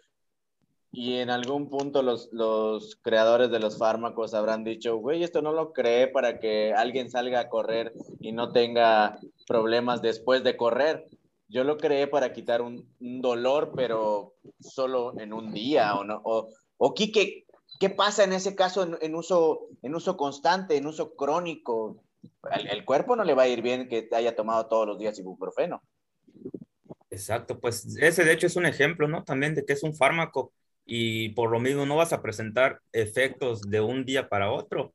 y 0.96 1.18
en 1.18 1.28
algún 1.28 1.68
punto 1.68 2.02
los, 2.02 2.30
los 2.32 2.96
creadores 3.02 3.50
de 3.50 3.58
los 3.58 3.76
fármacos 3.76 4.32
habrán 4.32 4.64
dicho, 4.64 4.96
güey, 4.96 5.22
esto 5.22 5.42
no 5.42 5.52
lo 5.52 5.74
cree 5.74 6.08
para 6.08 6.40
que 6.40 6.72
alguien 6.72 7.10
salga 7.10 7.38
a 7.38 7.48
correr 7.50 7.92
y 8.18 8.32
no 8.32 8.50
tenga 8.50 9.18
problemas 9.46 10.00
después 10.00 10.42
de 10.42 10.56
correr. 10.56 11.06
Yo 11.48 11.64
lo 11.64 11.76
creé 11.76 12.06
para 12.06 12.32
quitar 12.32 12.62
un, 12.62 12.88
un 12.98 13.20
dolor, 13.20 13.72
pero 13.76 14.36
solo 14.58 15.12
en 15.20 15.34
un 15.34 15.52
día 15.52 15.96
o 15.96 16.04
no. 16.04 16.22
O, 16.24 16.48
o 16.78 16.94
Quique, 16.94 17.44
¿qué 17.78 17.90
pasa 17.90 18.24
en 18.24 18.32
ese 18.32 18.54
caso 18.54 18.96
en, 18.98 19.14
uso, 19.14 19.68
en 19.82 19.94
uso 19.94 20.16
constante, 20.16 20.78
en 20.78 20.86
uso 20.86 21.14
crónico? 21.14 22.02
el, 22.52 22.86
cuerpo 22.86 23.16
no 23.16 23.24
le 23.24 23.34
va 23.34 23.42
a 23.42 23.48
ir 23.48 23.60
bien 23.60 23.90
que 23.90 24.08
haya 24.12 24.34
tomado 24.34 24.66
todos 24.66 24.86
los 24.86 24.98
días 24.98 25.18
ibuprofeno. 25.18 25.82
Exacto, 27.10 27.60
pues 27.60 27.84
ese 27.98 28.24
de 28.24 28.32
hecho 28.32 28.46
es 28.46 28.56
un 28.56 28.64
ejemplo, 28.64 29.08
¿no? 29.08 29.24
También 29.24 29.54
de 29.54 29.62
que 29.62 29.74
es 29.74 29.82
un 29.82 29.94
fármaco 29.94 30.54
y 30.86 31.30
por 31.30 31.50
lo 31.50 31.60
mismo 31.60 31.86
no 31.86 31.96
vas 31.96 32.12
a 32.12 32.22
presentar 32.22 32.80
efectos 32.92 33.62
de 33.62 33.80
un 33.80 34.04
día 34.04 34.28
para 34.28 34.50
otro. 34.52 34.94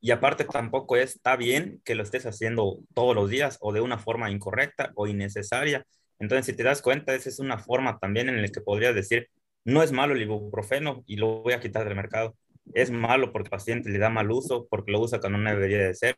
Y 0.00 0.12
aparte 0.12 0.44
tampoco 0.44 0.96
está 0.96 1.36
bien 1.36 1.82
que 1.84 1.94
lo 1.94 2.04
estés 2.04 2.26
haciendo 2.26 2.78
todos 2.94 3.14
los 3.14 3.30
días 3.30 3.58
o 3.60 3.72
de 3.72 3.80
una 3.80 3.98
forma 3.98 4.30
incorrecta 4.30 4.92
o 4.94 5.06
innecesaria. 5.08 5.86
Entonces, 6.20 6.46
si 6.46 6.52
te 6.54 6.62
das 6.62 6.82
cuenta, 6.82 7.14
esa 7.14 7.28
es 7.28 7.40
una 7.40 7.58
forma 7.58 7.98
también 7.98 8.28
en 8.28 8.40
la 8.42 8.48
que 8.48 8.60
podrías 8.60 8.94
decir, 8.94 9.28
no 9.64 9.82
es 9.82 9.92
malo 9.92 10.14
el 10.14 10.22
ibuprofeno 10.22 11.04
y 11.06 11.16
lo 11.16 11.42
voy 11.42 11.52
a 11.54 11.60
quitar 11.60 11.84
del 11.84 11.96
mercado. 11.96 12.36
Es 12.74 12.90
malo 12.90 13.32
porque 13.32 13.48
el 13.48 13.50
paciente 13.50 13.90
le 13.90 13.98
da 13.98 14.10
mal 14.10 14.30
uso, 14.30 14.66
porque 14.70 14.92
lo 14.92 15.00
usa 15.00 15.20
cuando 15.20 15.38
no 15.38 15.50
debería 15.50 15.78
de 15.78 15.94
ser, 15.94 16.16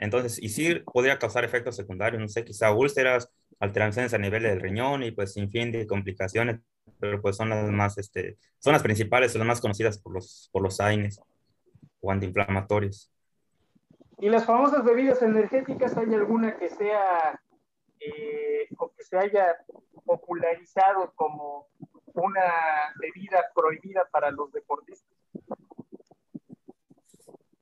entonces, 0.00 0.42
y 0.42 0.48
sí 0.48 0.76
podría 0.92 1.18
causar 1.18 1.44
efectos 1.44 1.76
secundarios, 1.76 2.20
no 2.20 2.28
sé, 2.28 2.42
quizá 2.44 2.72
úlceras, 2.72 3.28
alteraciones 3.60 4.14
a 4.14 4.18
nivel 4.18 4.42
del 4.42 4.60
riñón 4.60 5.02
y 5.02 5.10
pues 5.12 5.34
sin 5.34 5.50
fin 5.50 5.70
de 5.72 5.86
complicaciones, 5.86 6.60
pero 7.00 7.20
pues 7.20 7.36
son 7.36 7.48
las 7.48 7.70
más, 7.70 7.98
este, 7.98 8.36
son 8.58 8.72
las 8.72 8.82
principales, 8.82 9.32
son 9.32 9.40
las 9.40 9.48
más 9.48 9.60
conocidas 9.60 9.98
por 9.98 10.12
los, 10.12 10.48
por 10.52 10.62
los 10.62 10.80
AINES 10.80 11.20
o 12.00 12.10
antiinflamatorios. 12.10 13.10
¿Y 14.18 14.28
las 14.28 14.44
famosas 14.44 14.84
bebidas 14.84 15.22
energéticas, 15.22 15.96
hay 15.96 16.12
alguna 16.14 16.56
que 16.58 16.68
sea 16.68 17.40
eh, 18.00 18.68
o 18.78 18.92
que 18.92 19.02
se 19.02 19.16
haya 19.16 19.56
popularizado 20.04 21.12
como 21.14 21.68
una 22.14 22.94
bebida 23.00 23.44
prohibida 23.54 24.06
para 24.12 24.30
los 24.30 24.52
deportistas? 24.52 25.16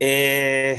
Eh, 0.01 0.79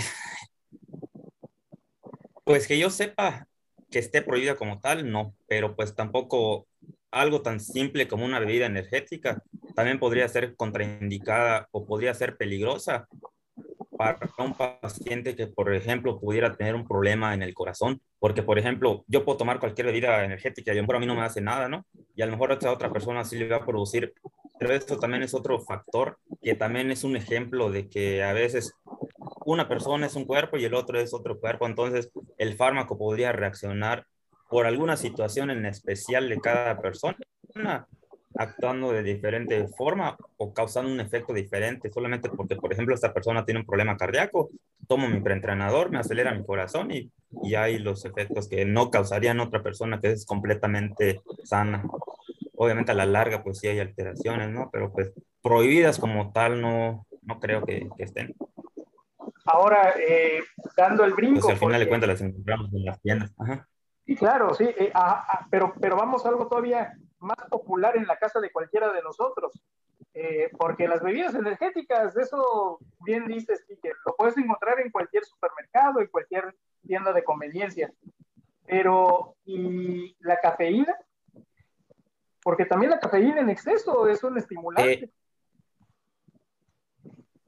pues 2.44 2.68
que 2.68 2.80
yo 2.80 2.90
sepa 2.90 3.48
que 3.92 4.00
esté 4.00 4.22
prohibida 4.22 4.56
como 4.56 4.80
tal, 4.80 5.12
no, 5.12 5.36
pero 5.48 5.76
pues 5.76 5.96
tampoco 5.96 6.68
algo 7.12 7.42
tan 7.42 7.60
simple 7.60 8.08
como 8.08 8.26
una 8.26 8.40
bebida 8.40 8.66
energética 8.66 9.44
también 9.76 10.00
podría 10.00 10.28
ser 10.28 10.56
contraindicada 10.56 11.68
o 11.72 11.86
podría 11.86 12.14
ser 12.14 12.38
peligrosa 12.38 13.08
para 14.00 14.18
un 14.38 14.54
paciente 14.54 15.36
que, 15.36 15.48
por 15.48 15.74
ejemplo, 15.76 16.22
pudiera 16.22 16.56
tener 16.56 16.74
un 16.74 16.88
problema 16.88 17.34
en 17.34 17.44
el 17.44 17.54
corazón, 17.54 18.02
porque, 18.18 18.42
por 18.42 18.58
ejemplo, 18.58 19.04
yo 19.08 19.26
puedo 19.26 19.38
tomar 19.38 19.60
cualquier 19.60 19.88
bebida 19.88 20.24
energética 20.24 20.72
y 20.72 20.78
a 20.78 20.82
lo 20.82 20.84
mejor 20.84 21.02
mí 21.02 21.06
no 21.06 21.16
me 21.16 21.22
hace 21.22 21.42
nada, 21.42 21.68
¿no? 21.68 21.86
Y 22.16 22.22
a 22.22 22.26
lo 22.26 22.32
mejor 22.32 22.54
a 22.54 22.72
otra 22.72 22.94
persona 22.94 23.26
sí 23.26 23.38
le 23.38 23.50
va 23.50 23.58
a 23.58 23.66
producir, 23.66 24.14
pero 24.58 24.74
esto 24.74 24.98
también 25.00 25.24
es 25.24 25.34
otro 25.34 25.60
factor 25.60 26.18
que 26.42 26.56
también 26.56 26.92
es 26.92 27.04
un 27.04 27.18
ejemplo 27.18 27.72
de 27.72 27.90
que 27.90 28.24
a 28.24 28.32
veces 28.32 28.74
una 29.46 29.68
persona 29.68 30.06
es 30.06 30.16
un 30.16 30.24
cuerpo 30.24 30.58
y 30.58 30.64
el 30.64 30.76
otro 30.76 30.98
es 30.98 31.14
otro 31.14 31.38
cuerpo, 31.38 31.66
entonces 31.66 32.10
el 32.38 32.56
fármaco 32.56 32.98
podría 32.98 33.34
reaccionar 33.34 34.06
por 34.50 34.66
alguna 34.66 34.98
situación 34.98 35.52
en 35.52 35.66
especial 35.66 36.28
de 36.28 36.40
cada 36.40 36.82
persona, 36.82 37.18
actuando 38.36 38.92
de 38.92 39.04
diferente 39.04 39.68
forma 39.70 40.16
o 40.38 40.54
causando 40.54 40.92
un 40.92 41.00
efecto 41.00 41.34
diferente, 41.34 41.92
solamente 41.92 42.30
porque, 42.30 42.56
por 42.56 42.72
ejemplo, 42.72 42.96
esta 42.96 43.14
persona 43.14 43.46
tiene 43.46 43.62
un 43.62 43.66
problema 43.66 43.98
cardíaco, 43.98 44.50
tomo 44.88 45.08
mi 45.08 45.20
preentrenador, 45.20 45.92
me 45.92 46.00
acelera 46.00 46.34
mi 46.34 46.46
corazón 46.46 46.92
y, 46.92 47.12
y 47.44 47.56
hay 47.56 47.80
los 47.80 48.06
efectos 48.06 48.48
que 48.48 48.66
no 48.66 48.90
causarían 48.90 49.40
otra 49.40 49.62
persona 49.62 50.00
que 50.00 50.12
es 50.12 50.26
completamente 50.26 51.22
sana. 51.44 51.84
Obviamente 52.56 52.92
a 52.92 52.96
la 52.96 53.06
larga, 53.06 53.44
pues 53.44 53.60
sí 53.60 53.68
hay 53.68 53.80
alteraciones, 53.80 54.50
¿no? 54.50 54.70
Pero 54.72 54.92
pues 54.92 55.12
prohibidas 55.42 55.98
como 55.98 56.32
tal 56.32 56.62
no, 56.62 57.08
no 57.22 57.40
creo 57.40 57.64
que, 57.64 57.88
que 57.98 58.04
estén. 58.04 58.36
Ahora, 59.46 59.94
eh, 60.00 60.42
dando 60.76 61.04
el 61.04 61.14
brinco. 61.14 61.42
Pues 61.42 61.54
al 61.54 61.60
final 61.60 61.80
de 61.80 61.88
cuentas 61.88 62.10
las 62.10 62.22
encontramos 62.22 62.74
en 62.74 62.86
las 62.86 63.02
tiendas. 63.02 63.32
Sí, 63.32 63.44
claro, 64.16 64.54
sí, 64.54 64.66
eh, 64.66 64.92
pero, 65.50 65.74
pero 65.80 65.96
vamos 65.96 66.26
a 66.26 66.30
algo 66.30 66.48
todavía 66.48 66.94
más 67.20 67.38
popular 67.50 67.98
en 67.98 68.08
la 68.08 68.18
casa 68.18 68.40
de 68.40 68.52
cualquiera 68.52 68.92
de 68.92 69.02
nosotros. 69.02 69.62
Eh, 70.14 70.50
porque 70.58 70.88
las 70.88 71.02
bebidas 71.04 71.36
energéticas, 71.36 72.18
eso 72.18 72.80
bien 73.02 73.28
dices, 73.28 73.64
que 73.68 73.92
lo 74.06 74.16
puedes 74.18 74.38
encontrar 74.38 74.80
en 74.80 74.92
cualquier 74.92 75.24
supermercado, 75.24 76.02
en 76.02 76.08
cualquier 76.08 76.56
tienda 76.86 77.14
de 77.14 77.24
conveniencia. 77.24 77.94
Pero, 78.66 79.36
¿y 79.46 80.16
la 80.20 80.40
cafeína? 80.40 80.96
Porque 82.42 82.66
también 82.66 82.92
la 82.92 83.00
cafeína 83.00 83.42
en 83.42 83.50
exceso 83.50 84.08
es 84.08 84.24
un 84.24 84.38
estimulante. 84.38 85.12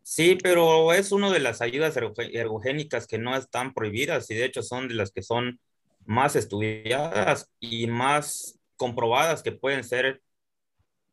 Sí, 0.03 0.37
pero 0.41 0.93
es 0.93 1.11
una 1.11 1.31
de 1.31 1.39
las 1.39 1.61
ayudas 1.61 1.95
ergogénicas 1.97 3.07
que 3.07 3.17
no 3.17 3.35
están 3.35 3.73
prohibidas 3.73 4.29
y 4.29 4.35
de 4.35 4.45
hecho 4.45 4.61
son 4.61 4.87
de 4.87 4.93
las 4.93 5.11
que 5.11 5.23
son 5.23 5.59
más 6.05 6.35
estudiadas 6.35 7.51
y 7.59 7.87
más 7.87 8.59
comprobadas 8.77 9.43
que 9.43 9.51
pueden 9.51 9.83
ser 9.83 10.21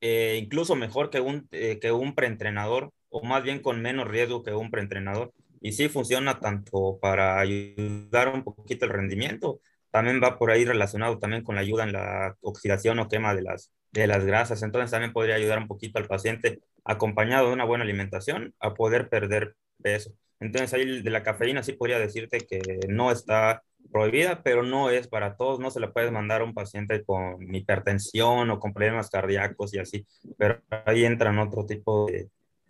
eh, 0.01 0.39
incluso 0.43 0.77
mejor 0.77 1.11
que 1.11 1.21
un, 1.21 1.49
eh, 1.51 1.79
que 1.81 1.93
un 1.93 2.15
preentrenador 2.15 2.93
o 3.11 3.23
más 3.25 3.43
bien 3.43 3.61
con 3.61 3.81
menos 3.83 4.07
riesgo 4.09 4.43
que 4.43 4.55
un 4.55 4.71
preentrenador. 4.71 5.33
Y 5.61 5.73
sí 5.73 5.89
funciona 5.89 6.39
tanto 6.41 6.99
para 7.01 7.41
ayudar 7.41 8.29
un 8.33 8.45
poquito 8.45 8.85
el 8.87 8.93
rendimiento, 8.93 9.61
también 9.91 10.23
va 10.23 10.39
por 10.39 10.51
ahí 10.51 10.65
relacionado 10.65 11.19
también 11.19 11.43
con 11.43 11.57
la 11.57 11.63
ayuda 11.63 11.85
en 11.85 11.93
la 11.93 12.37
oxidación 12.43 12.99
o 13.01 13.09
quema 13.09 13.35
de 13.35 13.43
las, 13.43 13.73
de 13.91 14.07
las 14.07 14.25
grasas. 14.25 14.63
Entonces 14.63 14.91
también 14.91 15.13
podría 15.13 15.35
ayudar 15.35 15.59
un 15.59 15.67
poquito 15.69 15.99
al 15.99 16.07
paciente 16.07 16.61
acompañado 16.85 17.49
de 17.49 17.55
una 17.55 17.65
buena 17.65 17.85
alimentación 17.85 18.55
a 18.61 18.75
poder 18.75 19.09
perder 19.09 19.57
peso. 19.83 20.13
Entonces 20.41 20.73
ahí 20.75 21.03
de 21.03 21.11
la 21.11 21.23
cafeína 21.23 21.63
sí 21.63 21.73
podría 21.73 21.99
decirte 21.99 22.39
que 22.41 22.61
no 22.89 23.11
está 23.11 23.63
prohibida, 23.91 24.43
pero 24.43 24.63
no 24.63 24.91
es 24.91 25.09
para 25.09 25.37
todos, 25.37 25.61
no 25.61 25.71
se 25.71 25.81
le 25.81 25.89
puede 25.89 26.11
mandar 26.11 26.41
a 26.41 26.45
un 26.45 26.55
paciente 26.55 27.05
con 27.05 27.55
hipertensión 27.55 28.51
o 28.51 28.61
con 28.61 28.73
problemas 28.73 29.11
cardíacos 29.11 29.75
y 29.75 29.79
así, 29.79 30.07
pero 30.37 30.61
ahí 30.85 31.05
entran 31.05 31.39
otro 31.39 31.65
tipo 31.65 32.07
de, 32.07 32.29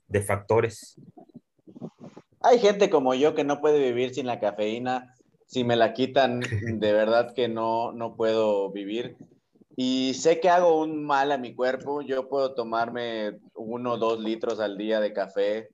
de 0.09 0.23
factores. 0.23 0.97
Hay 2.41 2.59
gente 2.59 2.89
como 2.89 3.15
yo 3.15 3.35
que 3.35 3.45
no 3.45 3.61
puede 3.61 3.81
vivir 3.81 4.15
sin 4.15 4.27
la 4.27 4.41
cafeína. 4.41 5.15
Si 5.47 5.65
me 5.65 5.77
la 5.77 5.93
quitan, 5.93 6.41
de 6.81 6.93
verdad 6.93 7.35
que 7.35 7.49
no, 7.49 7.93
no 7.93 8.17
puedo 8.17 8.71
vivir. 8.71 9.17
Y 9.77 10.15
sé 10.15 10.41
que 10.41 10.49
hago 10.49 10.81
un 10.81 11.05
mal 11.05 11.31
a 11.31 11.39
mi 11.39 11.55
cuerpo. 11.55 12.03
Yo 12.03 12.29
puedo 12.29 12.55
tomarme 12.55 13.39
uno 13.55 13.93
o 13.93 13.99
dos 13.99 14.21
litros 14.21 14.61
al 14.61 14.77
día 14.77 15.01
de 15.01 15.13
café 15.13 15.69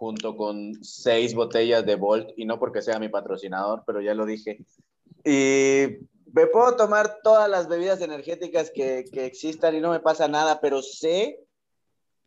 junto 0.00 0.34
con 0.34 0.82
seis 0.82 1.34
botellas 1.34 1.84
de 1.84 1.94
Volt, 1.94 2.30
y 2.34 2.46
no 2.46 2.58
porque 2.58 2.80
sea 2.80 2.98
mi 2.98 3.10
patrocinador, 3.10 3.82
pero 3.86 4.00
ya 4.00 4.14
lo 4.14 4.24
dije. 4.24 4.64
Y 5.26 6.08
me 6.32 6.46
puedo 6.46 6.74
tomar 6.74 7.18
todas 7.22 7.50
las 7.50 7.68
bebidas 7.68 8.00
energéticas 8.00 8.70
que, 8.70 9.04
que 9.12 9.26
existan 9.26 9.76
y 9.76 9.80
no 9.80 9.90
me 9.90 10.00
pasa 10.00 10.26
nada, 10.26 10.58
pero 10.62 10.80
sé 10.80 11.44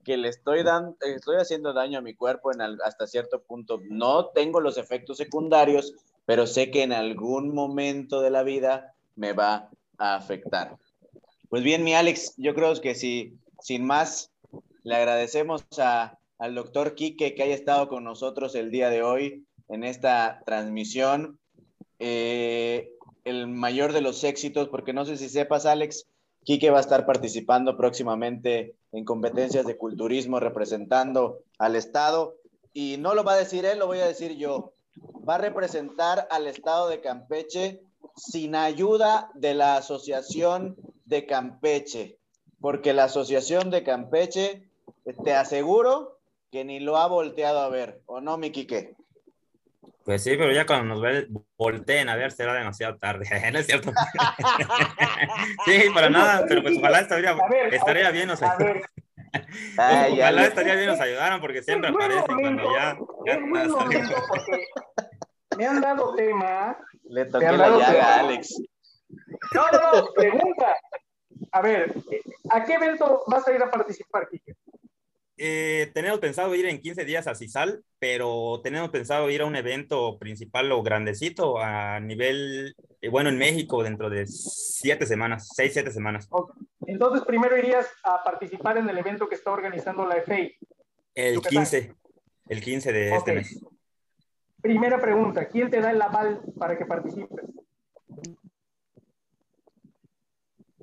que 0.03 0.17
le 0.17 0.29
estoy, 0.29 0.61
dando, 0.61 0.95
estoy 1.01 1.37
haciendo 1.37 1.73
daño 1.73 1.97
a 1.97 2.03
mi 2.03 2.13
cuerpo 2.13 2.53
en 2.53 2.61
hasta 2.61 3.07
cierto 3.07 3.41
punto. 3.41 3.81
No 3.89 4.27
tengo 4.27 4.61
los 4.61 4.77
efectos 4.77 5.17
secundarios, 5.17 5.95
pero 6.27 6.45
sé 6.45 6.69
que 6.69 6.83
en 6.83 6.93
algún 6.93 7.55
momento 7.55 8.21
de 8.21 8.29
la 8.29 8.43
vida 8.43 8.93
me 9.15 9.33
va 9.33 9.71
a 9.97 10.13
afectar. 10.13 10.77
Pues 11.49 11.63
bien, 11.63 11.83
mi 11.83 11.95
Alex, 11.95 12.35
yo 12.37 12.53
creo 12.53 12.79
que 12.79 12.93
si, 12.93 13.33
sin 13.61 13.83
más, 13.83 14.29
le 14.83 14.93
agradecemos 14.93 15.65
a, 15.79 16.19
al 16.43 16.55
doctor 16.55 16.93
Quique 16.93 17.35
que 17.35 17.43
haya 17.43 17.55
estado 17.55 17.87
con 17.87 18.03
nosotros 18.03 18.53
el 18.55 18.69
día 18.69 18.89
de 18.89 19.01
hoy 19.01 19.47
en 19.69 19.85
esta 19.85 20.43
transmisión. 20.45 21.39
Eh, 21.99 22.91
el 23.23 23.47
mayor 23.47 23.93
de 23.93 24.01
los 24.01 24.25
éxitos, 24.25 24.67
porque 24.67 24.91
no 24.91 25.05
sé 25.05 25.15
si 25.15 25.29
sepas, 25.29 25.65
Alex, 25.65 26.05
Quique 26.43 26.69
va 26.69 26.79
a 26.79 26.81
estar 26.81 27.05
participando 27.05 27.77
próximamente 27.77 28.75
en 28.91 29.05
competencias 29.05 29.65
de 29.65 29.77
culturismo 29.77 30.41
representando 30.41 31.39
al 31.59 31.77
Estado. 31.77 32.35
Y 32.73 32.97
no 32.99 33.15
lo 33.15 33.23
va 33.23 33.35
a 33.35 33.37
decir 33.37 33.63
él, 33.63 33.79
lo 33.79 33.87
voy 33.87 33.99
a 33.99 34.07
decir 34.07 34.35
yo. 34.35 34.73
Va 34.97 35.35
a 35.35 35.37
representar 35.37 36.27
al 36.29 36.47
Estado 36.47 36.89
de 36.89 36.99
Campeche 36.99 37.83
sin 38.17 38.55
ayuda 38.55 39.31
de 39.33 39.53
la 39.53 39.77
Asociación 39.77 40.75
de 41.05 41.25
Campeche, 41.25 42.17
porque 42.59 42.91
la 42.91 43.05
Asociación 43.05 43.69
de 43.69 43.83
Campeche, 43.83 44.67
te 45.23 45.33
aseguro 45.33 46.12
que 46.53 46.63
ni 46.63 46.79
lo 46.79 46.97
ha 46.97 47.07
volteado 47.07 47.61
a 47.61 47.69
ver, 47.69 48.03
¿o 48.05 48.21
no, 48.21 48.37
mi 48.37 48.51
Quique? 48.51 48.95
Pues 50.05 50.21
sí, 50.21 50.35
pero 50.37 50.51
ya 50.51 50.67
cuando 50.67 50.93
nos 50.93 51.25
volteen 51.57 52.09
a 52.09 52.15
ver 52.15 52.31
será 52.31 52.53
demasiado 52.53 52.95
tarde, 52.97 53.25
¿no 53.51 53.57
es 53.57 53.65
cierto? 53.65 53.91
sí, 55.65 55.85
para 55.91 56.11
nada, 56.11 56.45
pero 56.47 56.61
pues 56.61 56.77
ojalá 56.77 56.99
estaría, 56.99 57.35
estaría 57.71 58.11
bien, 58.11 58.29
o 58.29 58.35
sea, 58.35 58.55
ojalá 60.11 60.45
estaría 60.45 60.75
bien 60.75 60.89
nos 60.89 60.99
ayudaran 60.99 61.41
porque 61.41 61.63
siempre 61.63 61.89
aparecen 61.89 62.39
cuando 62.39 62.71
ya, 62.71 62.99
ya 63.25 63.39
me 65.57 65.65
han 65.65 65.81
dado 65.81 66.13
tema. 66.13 66.77
Le 67.05 67.25
toqué 67.25 67.51
la 67.51 67.69
llaga, 67.69 68.19
Alex. 68.19 68.61
No, 69.55 69.71
no, 69.71 70.01
no, 70.01 70.13
pregunta. 70.13 70.75
A 71.51 71.61
ver, 71.61 71.95
¿a 72.51 72.63
qué 72.63 72.73
evento 72.73 73.23
vas 73.25 73.47
a 73.47 73.53
ir 73.53 73.63
a 73.63 73.71
participar, 73.71 74.29
Kike? 74.29 74.55
Eh, 75.37 75.91
tenemos 75.95 76.19
pensado 76.19 76.53
ir 76.53 76.67
en 76.67 76.79
15 76.79 77.05
días 77.05 77.25
a 77.25 77.33
CISAL, 77.33 77.83
pero 77.97 78.61
tenemos 78.63 78.89
pensado 78.91 79.29
ir 79.31 79.41
a 79.41 79.45
un 79.45 79.55
evento 79.55 80.19
principal 80.19 80.71
o 80.71 80.83
grandecito 80.83 81.59
a 81.59 81.99
nivel, 81.99 82.75
eh, 83.01 83.09
bueno, 83.09 83.29
en 83.29 83.39
México 83.39 83.81
dentro 83.81 84.09
de 84.09 84.27
siete 84.27 85.07
semanas, 85.07 85.49
seis, 85.55 85.73
siete 85.73 85.91
semanas. 85.91 86.29
Entonces, 86.85 87.25
primero 87.25 87.57
irías 87.57 87.87
a 88.03 88.23
participar 88.23 88.77
en 88.77 88.87
el 88.87 88.97
evento 88.97 89.27
que 89.27 89.35
está 89.35 89.51
organizando 89.51 90.05
la 90.05 90.17
FA. 90.17 90.37
El 91.15 91.41
15, 91.41 91.95
el 92.49 92.61
15 92.61 92.93
de 92.93 93.15
este 93.15 93.33
mes. 93.33 93.59
Primera 94.61 95.01
pregunta, 95.01 95.47
¿quién 95.47 95.69
te 95.69 95.81
da 95.81 95.91
el 95.91 96.01
aval 96.01 96.41
para 96.57 96.77
que 96.77 96.85
participes? 96.85 97.45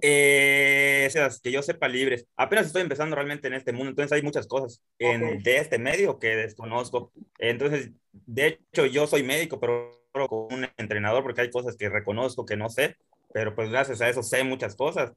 Eh, 0.03 1.09
que 1.43 1.53
yo 1.53 1.63
sepa 1.63 1.89
libres. 1.89 2.27
Apenas 2.37 2.67
estoy 2.67 2.83
empezando 2.83 3.17
realmente 3.17 3.49
en 3.49 3.55
este 3.55 3.73
mundo, 3.73 3.91
entonces 3.91 4.13
hay 4.13 4.23
muchas 4.23 4.47
cosas 4.47 4.83
en, 4.99 5.43
de 5.43 5.57
este 5.57 5.79
medio 5.79 6.19
que 6.19 6.37
desconozco. 6.37 7.13
Entonces, 7.39 7.91
de 8.13 8.47
hecho, 8.47 8.87
yo 8.87 9.07
soy 9.07 9.23
médico, 9.23 9.61
pero 9.61 9.93
con 10.29 10.53
un 10.53 10.69
entrenador 10.77 11.23
porque 11.23 11.43
hay 11.43 11.51
cosas 11.51 11.77
que 11.77 11.89
reconozco 11.89 12.45
que 12.45 12.57
no 12.57 12.69
sé, 12.69 12.97
pero 13.33 13.55
pues 13.55 13.71
gracias 13.71 14.01
a 14.01 14.09
eso 14.09 14.23
sé 14.23 14.45
muchas 14.45 14.75
cosas. 14.77 15.13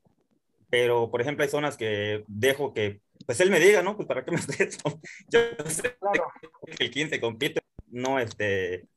Pero, 0.69 1.11
por 1.11 1.21
ejemplo, 1.21 1.43
hay 1.43 1.49
zonas 1.51 1.77
que 1.77 2.23
dejo 2.27 2.73
que, 2.73 3.01
pues 3.27 3.39
él 3.41 3.51
me 3.51 3.59
diga, 3.59 3.83
¿no? 3.83 3.95
Pues 3.95 4.07
para 4.07 4.25
qué 4.25 4.31
me 4.31 4.37
estreso. 4.37 4.79
Yo 5.29 5.39
sé 5.67 5.95
que 6.77 6.83
el 6.83 6.89
15 6.89 7.21
compite, 7.21 7.61
no, 7.91 8.17
este, 8.17 8.87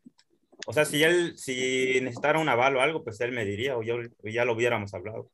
o 0.67 0.73
sea, 0.73 0.85
si 0.85 1.03
él, 1.03 1.37
si 1.37 2.01
necesitara 2.01 2.39
un 2.39 2.49
aval 2.49 2.77
o 2.77 2.81
algo, 2.81 3.05
pues 3.05 3.21
él 3.21 3.33
me 3.33 3.45
diría, 3.45 3.77
o 3.77 3.83
yo 3.83 3.99
ya 4.25 4.45
lo 4.45 4.55
hubiéramos 4.55 4.95
hablado. 4.95 5.31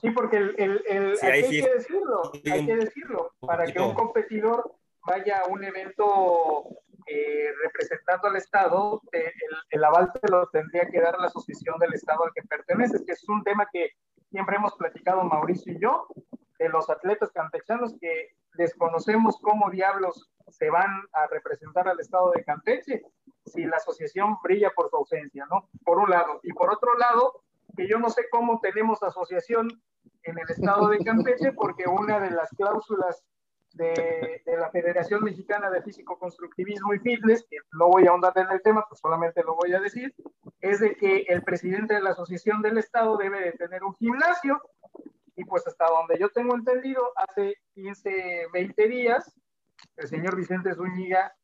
Sí, 0.00 0.10
porque 0.10 0.38
el, 0.38 0.54
el, 0.88 1.14
hay, 1.22 1.42
que 1.48 1.72
decirlo, 1.72 2.32
hay 2.50 2.66
que 2.66 2.76
decirlo, 2.76 3.32
para 3.40 3.64
que 3.64 3.80
un 3.80 3.94
competidor 3.94 4.74
vaya 5.06 5.40
a 5.40 5.46
un 5.46 5.62
evento 5.62 6.64
eh, 7.06 7.52
representando 7.62 8.28
al 8.28 8.36
Estado, 8.36 9.00
el, 9.12 9.32
el, 9.70 9.84
aval 9.84 10.10
se 10.20 10.30
lo 10.30 10.48
tendría 10.48 10.88
que 10.88 11.00
dar 11.00 11.18
la 11.20 11.26
asociación 11.26 11.78
del 11.78 11.94
Estado 11.94 12.24
al 12.24 12.32
que 12.34 12.42
pertenece, 12.42 13.04
que 13.04 13.12
es 13.12 13.28
un 13.28 13.44
tema 13.44 13.68
que 13.72 13.90
siempre 14.30 14.56
hemos 14.56 14.74
platicado 14.74 15.22
Mauricio 15.22 15.72
y 15.72 15.80
yo, 15.80 16.08
de 16.58 16.68
los 16.68 16.88
atletas 16.90 17.30
campechanos 17.32 17.94
que 18.00 18.30
desconocemos 18.54 19.38
cómo 19.40 19.70
diablos 19.70 20.30
se 20.48 20.70
van 20.70 20.90
a 21.12 21.26
representar 21.26 21.88
al 21.88 22.00
Estado 22.00 22.32
de 22.32 22.44
Campeche 22.44 23.02
si 23.44 23.64
la 23.64 23.76
asociación 23.76 24.38
brilla 24.42 24.70
por 24.74 24.88
su 24.88 24.96
ausencia, 24.96 25.46
¿no? 25.50 25.68
Por 25.84 25.98
un 25.98 26.10
lado. 26.10 26.40
Y 26.42 26.52
por 26.52 26.72
otro 26.72 26.96
lado, 26.96 27.43
que 27.76 27.88
yo 27.88 27.98
no 27.98 28.10
sé 28.10 28.26
cómo 28.30 28.60
tenemos 28.60 29.02
asociación 29.02 29.68
en 30.22 30.38
el 30.38 30.48
estado 30.48 30.88
de 30.88 30.98
Campeche, 30.98 31.52
porque 31.52 31.84
una 31.86 32.20
de 32.20 32.30
las 32.30 32.50
cláusulas 32.50 33.24
de, 33.74 34.42
la 34.46 34.70
Federación 34.70 35.24
Mexicana 35.24 35.70
de 35.70 35.82
Físico 35.82 36.18
Constructivismo 36.18 36.94
y 36.94 37.00
Fitness, 37.00 37.44
que 37.50 37.58
no 37.72 37.88
voy 37.88 38.06
a 38.06 38.10
ahondar 38.10 38.32
en 38.36 38.50
el 38.50 38.62
tema, 38.62 38.84
pues 38.88 39.00
solamente 39.00 39.42
lo 39.42 39.56
voy 39.56 39.72
a 39.72 39.80
decir, 39.80 40.14
es 40.60 40.80
de 40.80 40.94
que 40.94 41.24
el 41.28 41.42
presidente 41.42 41.94
de 41.94 42.02
la 42.02 42.10
asociación 42.10 42.62
del 42.62 42.78
estado 42.78 43.16
debe 43.16 43.40
de 43.40 43.52
tener 43.52 43.82
un 43.82 43.94
gimnasio, 43.94 44.60
y 45.36 45.44
pues 45.44 45.66
hasta 45.66 45.86
donde 45.86 46.18
yo 46.18 46.28
tengo 46.30 46.54
entendido, 46.54 47.02
hace 47.16 47.56
15, 47.74 48.46
20 48.52 48.88
días, 48.88 49.36
el 49.96 50.08
señor 50.08 50.36
Vicente 50.36 50.74
Zúñiga 50.74 51.34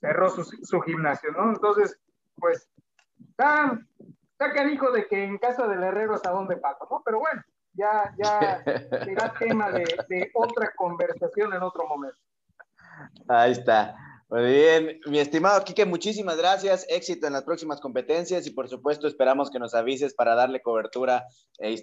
cerró 0.00 0.30
su, 0.30 0.42
su 0.44 0.80
gimnasio, 0.80 1.30
¿no? 1.32 1.50
Entonces, 1.50 2.00
pues, 2.36 2.68
tan 3.36 3.86
Está 4.38 4.64
dijo 4.64 4.90
de 4.90 5.06
que 5.06 5.24
en 5.24 5.38
casa 5.38 5.66
del 5.66 5.82
herrero 5.82 6.14
hasta 6.14 6.30
dónde 6.30 6.56
pasa, 6.58 6.84
¿no? 6.90 7.02
Pero 7.04 7.20
bueno, 7.20 7.42
ya, 7.72 8.14
ya 8.18 8.62
será 9.04 9.32
tema 9.38 9.70
de, 9.70 9.84
de 10.08 10.30
otra 10.34 10.72
conversación 10.76 11.54
en 11.54 11.62
otro 11.62 11.86
momento. 11.86 12.18
Ahí 13.28 13.52
está. 13.52 13.96
Muy 14.28 14.42
bien, 14.44 15.00
mi 15.06 15.20
estimado 15.20 15.62
Quique, 15.62 15.86
muchísimas 15.86 16.36
gracias. 16.36 16.84
Éxito 16.88 17.28
en 17.28 17.32
las 17.32 17.44
próximas 17.44 17.80
competencias 17.80 18.46
y 18.46 18.50
por 18.50 18.68
supuesto 18.68 19.06
esperamos 19.06 19.50
que 19.50 19.60
nos 19.60 19.72
avises 19.72 20.14
para 20.14 20.34
darle 20.34 20.60
cobertura 20.60 21.24
e 21.58 21.76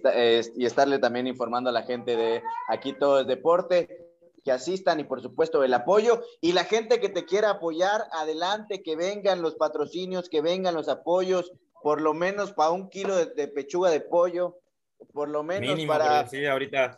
y 0.55 0.65
estarle 0.65 0.99
también 0.99 1.25
informando 1.25 1.69
a 1.69 1.73
la 1.73 1.83
gente 1.83 2.17
de 2.17 2.43
Aquí 2.67 2.93
Todo 2.93 3.21
es 3.21 3.27
Deporte, 3.27 3.87
que 4.43 4.51
asistan 4.51 4.99
y 4.99 5.05
por 5.05 5.21
supuesto 5.21 5.63
el 5.63 5.73
apoyo. 5.73 6.21
Y 6.41 6.51
la 6.51 6.65
gente 6.65 6.99
que 6.99 7.07
te 7.07 7.23
quiera 7.23 7.49
apoyar, 7.49 8.03
adelante, 8.11 8.83
que 8.83 8.97
vengan 8.97 9.41
los 9.41 9.55
patrocinios, 9.55 10.27
que 10.27 10.41
vengan 10.41 10.75
los 10.75 10.89
apoyos 10.89 11.51
por 11.83 12.01
lo 12.01 12.13
menos 12.13 12.53
para 12.53 12.71
un 12.71 12.89
kilo 12.89 13.25
de, 13.25 13.47
pechuga 13.49 13.91
de 13.91 13.99
pollo, 13.99 14.57
por 15.11 15.27
lo 15.27 15.43
menos 15.43 15.79
para... 15.85 16.27
Sí, 16.27 16.45
ahorita... 16.45 16.97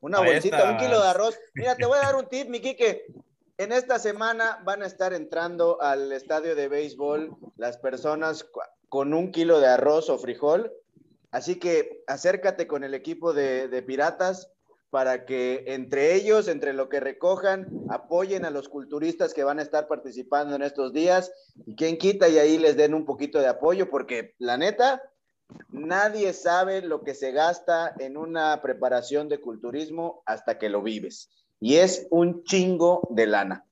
Una 0.00 0.18
bolsita, 0.18 0.70
un 0.70 0.76
kilo 0.76 1.00
de 1.00 1.08
arroz. 1.08 1.38
Mira, 1.54 1.76
te 1.76 1.86
voy 1.86 1.98
a 1.98 2.06
dar 2.06 2.16
un 2.16 2.28
tip, 2.28 2.48
mi 2.48 2.60
Quique. 2.60 3.06
En 3.56 3.70
esta 3.70 4.00
semana 4.00 4.60
van 4.64 4.82
a 4.82 4.86
estar 4.86 5.14
entrando 5.14 5.80
al 5.80 6.10
estadio 6.10 6.56
de 6.56 6.68
béisbol 6.68 7.36
las 7.56 7.78
personas 7.78 8.44
con 8.88 9.14
un 9.14 9.30
kilo 9.30 9.60
de 9.60 9.68
arroz 9.68 10.10
o 10.10 10.18
frijol. 10.18 10.72
Así 11.30 11.60
que 11.60 12.02
acércate 12.08 12.66
con 12.66 12.82
el 12.82 12.94
equipo 12.94 13.32
de, 13.32 13.68
de 13.68 13.82
Piratas 13.82 14.50
para 14.94 15.24
que 15.24 15.64
entre 15.66 16.14
ellos, 16.14 16.46
entre 16.46 16.72
lo 16.72 16.88
que 16.88 17.00
recojan, 17.00 17.66
apoyen 17.88 18.44
a 18.44 18.50
los 18.50 18.68
culturistas 18.68 19.34
que 19.34 19.42
van 19.42 19.58
a 19.58 19.62
estar 19.62 19.88
participando 19.88 20.54
en 20.54 20.62
estos 20.62 20.92
días 20.92 21.32
y 21.66 21.74
quien 21.74 21.98
quita 21.98 22.28
y 22.28 22.38
ahí 22.38 22.58
les 22.58 22.76
den 22.76 22.94
un 22.94 23.04
poquito 23.04 23.40
de 23.40 23.48
apoyo, 23.48 23.90
porque 23.90 24.36
la 24.38 24.56
neta, 24.56 25.02
nadie 25.68 26.32
sabe 26.32 26.80
lo 26.80 27.02
que 27.02 27.16
se 27.16 27.32
gasta 27.32 27.92
en 27.98 28.16
una 28.16 28.62
preparación 28.62 29.28
de 29.28 29.40
culturismo 29.40 30.22
hasta 30.26 30.60
que 30.60 30.68
lo 30.68 30.80
vives. 30.80 31.28
Y 31.58 31.78
es 31.78 32.06
un 32.10 32.44
chingo 32.44 33.08
de 33.10 33.26
lana. 33.26 33.66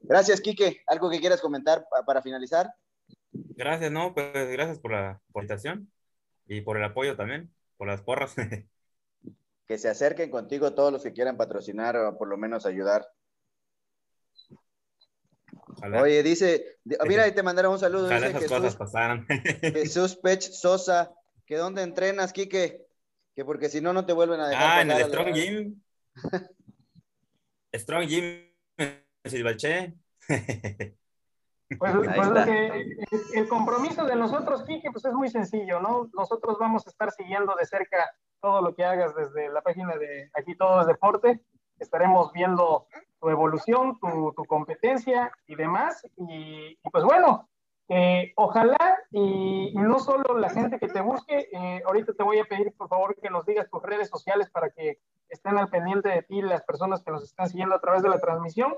Gracias, 0.00 0.40
Quique. 0.40 0.80
¿Algo 0.86 1.10
que 1.10 1.20
quieras 1.20 1.42
comentar 1.42 1.86
para 2.06 2.22
finalizar? 2.22 2.72
Gracias, 3.30 3.92
no, 3.92 4.14
pues 4.14 4.32
gracias 4.48 4.78
por 4.78 4.92
la 4.92 5.20
invitación 5.34 5.92
y 6.46 6.62
por 6.62 6.78
el 6.78 6.84
apoyo 6.84 7.14
también, 7.14 7.52
por 7.76 7.88
las 7.88 8.00
porras. 8.00 8.34
que 9.72 9.78
se 9.78 9.88
acerquen 9.88 10.30
contigo 10.30 10.74
todos 10.74 10.92
los 10.92 11.02
que 11.02 11.14
quieran 11.14 11.38
patrocinar 11.38 11.96
o 11.96 12.18
por 12.18 12.28
lo 12.28 12.36
menos 12.36 12.66
ayudar. 12.66 13.08
Oye, 15.98 16.22
dice, 16.22 16.76
mira, 17.08 17.22
ahí 17.22 17.32
te 17.32 17.42
mandaron 17.42 17.72
un 17.72 17.78
saludo. 17.78 18.04
Ojalá 18.04 18.26
esas 18.26 18.44
cosas 18.44 18.76
pasaran. 18.76 19.26
Jesús 19.62 20.16
Pech 20.16 20.42
Sosa, 20.42 21.14
que 21.46 21.56
dónde 21.56 21.80
entrenas, 21.80 22.34
Quique, 22.34 22.84
que 23.34 23.44
porque 23.46 23.70
si 23.70 23.80
no, 23.80 23.94
no 23.94 24.04
te 24.04 24.12
vuelven 24.12 24.40
a 24.40 24.48
dejar. 24.48 24.78
Ah, 24.78 24.82
en 24.82 24.90
el 24.90 25.04
Strong 25.06 25.32
Gym. 25.32 25.82
Strong 27.74 28.08
Gym 28.08 28.24
en 28.76 29.02
Silvalche. 29.24 29.94
Pues, 31.78 31.94
pues 31.94 32.28
el 33.32 33.48
compromiso 33.48 34.04
de 34.04 34.16
nosotros, 34.16 34.64
Quique, 34.64 34.90
pues 34.90 35.06
es 35.06 35.14
muy 35.14 35.30
sencillo, 35.30 35.80
¿no? 35.80 36.10
Nosotros 36.12 36.58
vamos 36.60 36.86
a 36.86 36.90
estar 36.90 37.10
siguiendo 37.10 37.54
de 37.58 37.64
cerca 37.64 38.14
todo 38.42 38.60
lo 38.60 38.74
que 38.74 38.84
hagas 38.84 39.14
desde 39.14 39.48
la 39.50 39.62
página 39.62 39.96
de 39.96 40.30
Aquí 40.34 40.54
Todo 40.56 40.80
es 40.82 40.86
Deporte. 40.86 41.40
Estaremos 41.78 42.32
viendo 42.32 42.86
tu 43.20 43.30
evolución, 43.30 43.98
tu, 44.00 44.34
tu 44.36 44.44
competencia 44.44 45.32
y 45.46 45.54
demás. 45.54 46.06
Y, 46.16 46.76
pues 46.90 47.04
bueno, 47.04 47.48
eh, 47.88 48.32
ojalá 48.36 48.98
y, 49.10 49.72
no 49.74 49.98
solo 50.00 50.36
la 50.38 50.50
gente 50.50 50.78
que 50.78 50.88
te 50.88 51.00
busque, 51.00 51.48
eh, 51.52 51.82
ahorita 51.86 52.12
te 52.12 52.22
voy 52.22 52.40
a 52.40 52.44
pedir 52.44 52.74
por 52.76 52.88
favor 52.88 53.16
que 53.20 53.30
nos 53.30 53.46
digas 53.46 53.70
tus 53.70 53.82
redes 53.82 54.08
sociales 54.08 54.50
para 54.50 54.70
que 54.70 54.98
estén 55.28 55.56
al 55.56 55.70
pendiente 55.70 56.08
de 56.08 56.22
ti 56.22 56.42
las 56.42 56.62
personas 56.64 57.02
que 57.02 57.12
nos 57.12 57.24
están 57.24 57.48
siguiendo 57.48 57.74
a 57.74 57.80
través 57.80 58.02
de 58.02 58.08
la 58.08 58.20
transmisión 58.20 58.74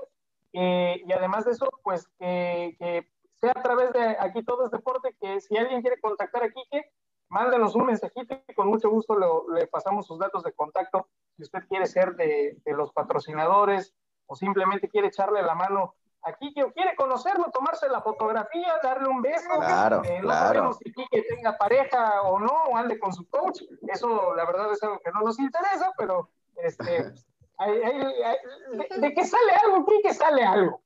eh, 0.53 1.01
y 1.05 1.11
además 1.11 1.43
de 1.43 1.51
eso, 1.51 1.69
pues 1.83 2.07
que, 2.17 3.05
sea 3.33 3.51
a 3.51 3.61
través 3.61 3.91
de 3.91 4.15
aquí 4.19 4.41
todo 4.43 4.65
es 4.65 4.71
deporte, 4.71 5.13
que 5.19 5.41
si 5.41 5.57
alguien 5.57 5.81
quiere 5.81 5.99
contactar 5.99 6.43
a 6.43 6.49
Quique, 6.49 6.85
mándenos 7.29 7.75
un 7.75 7.85
mensajito 7.85 8.41
y 8.47 8.53
con 8.53 8.67
mucho 8.67 8.89
gusto 8.89 9.17
le 9.53 9.67
pasamos 9.67 10.07
sus 10.07 10.19
datos 10.19 10.43
de 10.43 10.53
contacto. 10.53 11.07
Si 11.35 11.43
usted 11.43 11.59
quiere 11.67 11.85
ser 11.85 12.15
de, 12.15 12.57
los 12.65 12.91
patrocinadores 12.91 13.93
o 14.27 14.35
simplemente 14.35 14.89
quiere 14.89 15.07
echarle 15.07 15.41
la 15.41 15.55
mano 15.55 15.95
a 16.23 16.33
Quique 16.33 16.63
o 16.63 16.71
quiere 16.71 16.95
conocerlo, 16.95 17.51
tomarse 17.51 17.87
la 17.87 18.01
fotografía, 18.01 18.79
darle 18.81 19.09
un 19.09 19.21
beso. 19.21 19.49
Claro, 19.57 20.01
eh, 20.03 20.21
no 20.21 20.29
sabemos 20.31 20.77
si 20.77 20.91
Quique 20.91 21.23
tenga 21.29 21.55
pareja 21.57 22.23
o 22.23 22.39
no, 22.39 22.63
o 22.69 22.77
ande 22.77 22.97
con 22.99 23.13
su 23.13 23.29
coach. 23.29 23.61
Eso 23.87 24.33
la 24.33 24.45
verdad 24.45 24.71
es 24.71 24.81
algo 24.81 24.99
que 24.99 25.11
no 25.11 25.21
nos 25.21 25.39
interesa, 25.39 25.91
pero 25.97 26.29
este, 26.55 27.13
de, 28.97 29.13
que 29.13 29.25
sale 29.25 29.51
algo, 29.63 29.85
que 30.03 30.13
sale 30.13 30.43
algo. 30.43 30.81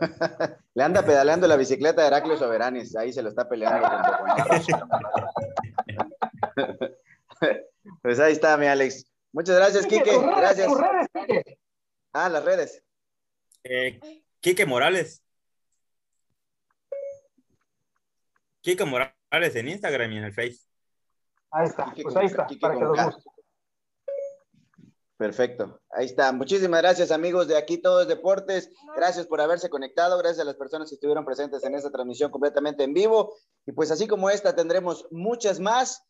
Le 0.74 0.84
anda 0.84 1.02
pedaleando 1.02 1.46
la 1.46 1.56
bicicleta 1.56 2.02
de 2.02 2.08
Heraclio 2.08 2.36
Soberanis, 2.36 2.96
ahí 2.96 3.12
se 3.12 3.22
lo 3.22 3.28
está 3.28 3.48
peleando. 3.48 3.88
pues 8.02 8.20
ahí 8.20 8.32
está, 8.32 8.56
mi 8.56 8.66
Alex. 8.66 9.06
Muchas 9.32 9.56
gracias, 9.56 9.86
Quique. 9.86 10.18
Gracias. 10.18 10.68
Ah, 12.12 12.28
las 12.28 12.44
redes. 12.44 12.82
Eh, 13.64 14.00
Quique 14.40 14.66
Morales. 14.66 15.22
Quique 18.60 18.84
Morales 18.84 19.54
en 19.54 19.68
Instagram 19.68 20.12
y 20.12 20.18
en 20.18 20.24
el 20.24 20.32
Face. 20.32 20.58
Ahí 21.52 21.66
está, 21.66 21.92
pues 22.00 22.16
ahí 22.16 22.26
está, 22.26 22.46
para 22.60 22.74
que 22.74 22.84
los 22.84 23.24
Perfecto, 25.16 25.78
ahí 25.90 26.06
está. 26.06 26.32
Muchísimas 26.32 26.80
gracias 26.80 27.10
amigos 27.10 27.46
de 27.46 27.58
Aquí 27.58 27.76
Todos 27.76 28.08
Deportes. 28.08 28.72
Gracias 28.96 29.26
por 29.26 29.40
haberse 29.42 29.68
conectado, 29.68 30.16
gracias 30.16 30.40
a 30.40 30.44
las 30.44 30.56
personas 30.56 30.88
que 30.88 30.94
estuvieron 30.94 31.26
presentes 31.26 31.62
en 31.62 31.74
esta 31.74 31.90
transmisión 31.90 32.30
completamente 32.30 32.84
en 32.84 32.94
vivo. 32.94 33.36
Y 33.66 33.72
pues 33.72 33.90
así 33.90 34.06
como 34.06 34.30
esta 34.30 34.56
tendremos 34.56 35.06
muchas 35.10 35.60
más 35.60 36.06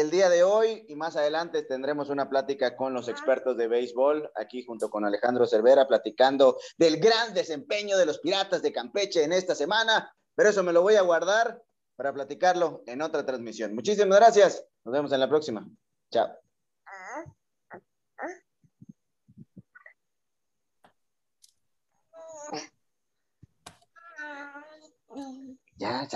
el 0.00 0.10
día 0.10 0.28
de 0.28 0.42
hoy 0.42 0.84
y 0.88 0.96
más 0.96 1.16
adelante 1.16 1.62
tendremos 1.62 2.08
una 2.08 2.28
plática 2.28 2.76
con 2.76 2.92
los 2.94 3.08
expertos 3.08 3.56
de 3.56 3.68
béisbol 3.68 4.30
aquí 4.34 4.64
junto 4.64 4.90
con 4.90 5.04
Alejandro 5.04 5.46
Cervera 5.46 5.86
platicando 5.86 6.58
del 6.76 6.98
gran 6.98 7.34
desempeño 7.34 7.96
de 7.96 8.06
los 8.06 8.18
Piratas 8.18 8.62
de 8.62 8.72
Campeche 8.72 9.22
en 9.22 9.32
esta 9.32 9.54
semana. 9.54 10.14
Pero 10.34 10.48
eso 10.48 10.62
me 10.62 10.72
lo 10.72 10.82
voy 10.82 10.96
a 10.96 11.02
guardar 11.02 11.62
para 11.96 12.12
platicarlo 12.12 12.82
en 12.86 13.02
otra 13.02 13.24
transmisión. 13.24 13.74
Muchísimas 13.74 14.18
gracias. 14.18 14.64
Nos 14.84 14.92
vemos 14.92 15.12
en 15.12 15.20
la 15.20 15.28
próxima. 15.28 15.68
Chao. 16.10 16.28
Ya. 25.76 26.08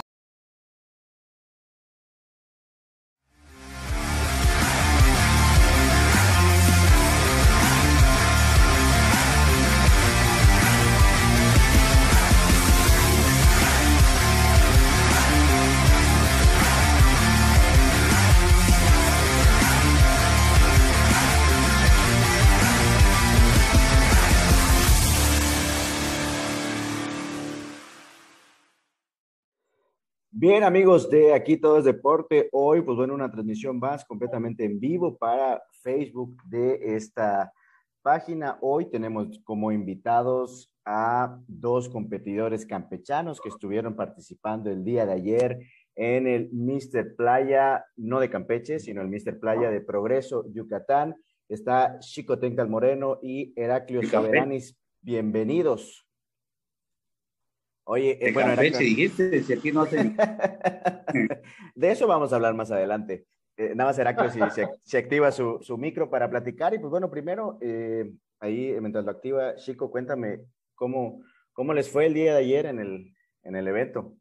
Bien, 30.40 30.62
amigos 30.62 31.10
de 31.10 31.34
Aquí 31.34 31.56
Todo 31.56 31.78
es 31.78 31.84
Deporte, 31.84 32.48
hoy 32.52 32.82
pues 32.82 32.96
bueno, 32.96 33.12
una 33.12 33.28
transmisión 33.28 33.80
más 33.80 34.04
completamente 34.04 34.64
en 34.64 34.78
vivo 34.78 35.18
para 35.18 35.60
Facebook 35.82 36.36
de 36.44 36.94
esta 36.94 37.52
página. 38.02 38.56
Hoy 38.60 38.88
tenemos 38.88 39.40
como 39.42 39.72
invitados 39.72 40.72
a 40.84 41.40
dos 41.48 41.88
competidores 41.88 42.64
campechanos 42.66 43.40
que 43.40 43.48
estuvieron 43.48 43.96
participando 43.96 44.70
el 44.70 44.84
día 44.84 45.06
de 45.06 45.12
ayer 45.12 45.58
en 45.96 46.28
el 46.28 46.52
Mister 46.52 47.16
Playa, 47.16 47.84
no 47.96 48.20
de 48.20 48.30
Campeche, 48.30 48.78
sino 48.78 49.02
el 49.02 49.08
Mister 49.08 49.40
Playa 49.40 49.72
de 49.72 49.80
Progreso, 49.80 50.44
Yucatán. 50.52 51.16
Está 51.48 51.98
Chico 51.98 52.38
Tencal 52.38 52.68
Moreno 52.68 53.18
y 53.20 53.52
Heraclio 53.60 54.04
Soberanis. 54.04 54.78
Bienvenidos. 55.02 56.07
Oye, 57.90 58.18
eh, 58.20 58.32
bueno, 58.34 58.54
dijiste, 58.54 59.42
si 59.42 59.50
aquí 59.50 59.72
no 59.72 59.86
de 61.74 61.90
eso 61.90 62.06
vamos 62.06 62.30
a 62.30 62.36
hablar 62.36 62.52
más 62.52 62.70
adelante. 62.70 63.24
Eh, 63.56 63.72
nada 63.74 63.88
más 63.88 63.98
Heraclio 63.98 64.30
si 64.30 64.40
se, 64.84 64.98
activa 64.98 65.32
su, 65.32 65.58
su, 65.62 65.78
micro 65.78 66.10
para 66.10 66.28
platicar. 66.28 66.74
Y 66.74 66.78
pues 66.78 66.90
bueno, 66.90 67.10
primero, 67.10 67.56
eh, 67.62 68.12
ahí 68.40 68.76
mientras 68.78 69.06
lo 69.06 69.10
activa, 69.10 69.56
Chico, 69.56 69.90
cuéntame 69.90 70.40
cómo, 70.74 71.22
cómo 71.54 71.72
les 71.72 71.88
fue 71.88 72.04
el 72.04 72.12
día 72.12 72.34
de 72.34 72.40
ayer 72.40 72.66
en 72.66 72.78
el, 72.78 73.14
en 73.42 73.56
el 73.56 73.66
evento. 73.66 74.14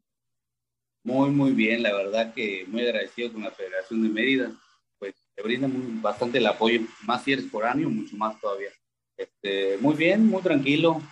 Muy, 1.04 1.28
muy 1.28 1.50
bien, 1.50 1.82
la 1.82 1.92
verdad 1.92 2.32
que 2.32 2.64
muy 2.68 2.80
agradecido 2.80 3.34
con 3.34 3.42
la 3.42 3.50
Federación 3.50 4.02
de 4.02 4.08
Mérida, 4.08 4.50
pues 4.98 5.14
te 5.34 5.42
brinda 5.42 5.68
bastante 6.00 6.38
el 6.38 6.46
apoyo, 6.46 6.80
más 7.04 7.22
si 7.22 7.34
eres 7.34 7.44
por 7.44 7.66
año, 7.66 7.90
mucho 7.90 8.16
más 8.16 8.40
todavía. 8.40 8.70
Este, 9.14 9.76
muy 9.76 9.94
bien, 9.94 10.26
muy 10.26 10.40
tranquilo, 10.40 11.02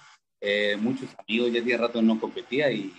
eh, 0.49 0.77
muchos 0.77 1.09
amigos, 1.19 1.53
ya 1.53 1.61
hacía 1.61 1.77
rato 1.77 2.01
no 2.01 2.21
competía 2.21 2.71
y, 2.71 2.93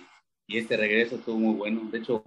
y, 0.46 0.58
este 0.58 0.76
regreso 0.76 1.16
estuvo 1.16 1.38
muy 1.38 1.54
bueno. 1.54 1.88
De 1.90 1.98
hecho, 1.98 2.22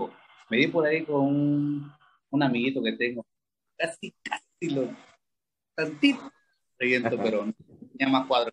me 0.50 0.58
di 0.58 0.68
por 0.68 0.88
ahí 0.88 1.06
con 1.06 1.22
un, 1.22 1.92
un 2.32 2.44
amiguito 2.44 2.82
que 2.82 2.94
tengo, 2.94 3.24
casi, 3.78 4.16
casi 4.24 4.74
lo, 4.74 4.90
tantito, 5.76 6.32
pero 6.80 7.46
no 7.46 7.54
tenía 7.92 8.12
más 8.12 8.28
cuadro. 8.28 8.52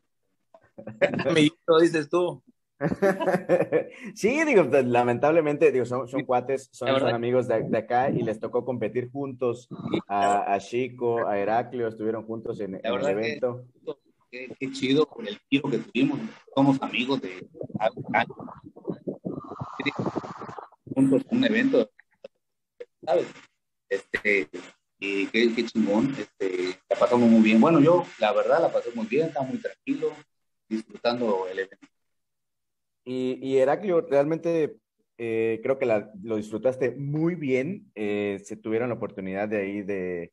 amiguito, 1.27 1.79
dices 1.81 2.11
tú. 2.11 2.43
sí, 4.15 4.45
digo, 4.45 4.69
pues, 4.69 4.85
lamentablemente, 4.85 5.73
digo, 5.73 5.87
son, 5.87 6.07
son 6.07 6.25
cuates, 6.27 6.69
son, 6.71 6.91
amigos 7.09 7.49
de, 7.49 7.63
de, 7.63 7.79
acá 7.79 8.11
y 8.11 8.23
les 8.23 8.39
tocó 8.39 8.67
competir 8.67 9.11
juntos 9.11 9.71
a, 10.07 10.53
a 10.53 10.61
Chico, 10.61 11.27
a 11.27 11.39
Heraclio, 11.39 11.89
estuvieron 11.89 12.25
juntos 12.25 12.61
en, 12.61 12.75
en 12.75 12.85
el 12.85 13.07
evento 13.07 13.65
qué, 14.31 14.73
chido 14.73 15.07
con 15.07 15.27
el 15.27 15.39
tiro 15.49 15.71
que 15.71 15.79
tuvimos. 15.79 16.21
Somos 16.59 16.83
amigos 16.83 17.21
de 17.21 17.49
juntos 20.93 21.23
un 21.31 21.45
evento, 21.45 21.89
¿sabes? 23.05 23.29
Este, 23.89 24.49
y 24.99 25.29
qué, 25.29 25.55
qué 25.55 25.65
chingón, 25.67 26.17
este, 26.19 26.81
la 26.91 26.97
pasamos 26.99 27.31
muy 27.31 27.43
bien. 27.43 27.61
Bueno, 27.61 27.79
yo, 27.79 28.05
la 28.19 28.33
verdad, 28.33 28.61
la 28.61 28.73
pasé 28.73 28.91
muy 28.93 29.07
bien, 29.07 29.29
estaba 29.29 29.47
muy 29.47 29.59
tranquilo, 29.59 30.11
disfrutando 30.69 31.47
el 31.47 31.61
evento. 31.61 31.87
Y, 33.05 33.39
y 33.41 33.59
Heraclio, 33.59 34.01
realmente 34.01 34.79
eh, 35.17 35.61
creo 35.63 35.79
que 35.79 35.87
la, 35.87 36.11
lo 36.25 36.39
disfrutaste 36.39 36.91
muy 36.97 37.37
bien. 37.37 37.89
Eh, 37.95 38.41
se 38.43 38.57
tuvieron 38.57 38.89
la 38.89 38.97
oportunidad 38.97 39.49
de 39.49 39.59
ahí 39.59 39.83
de, 39.83 40.33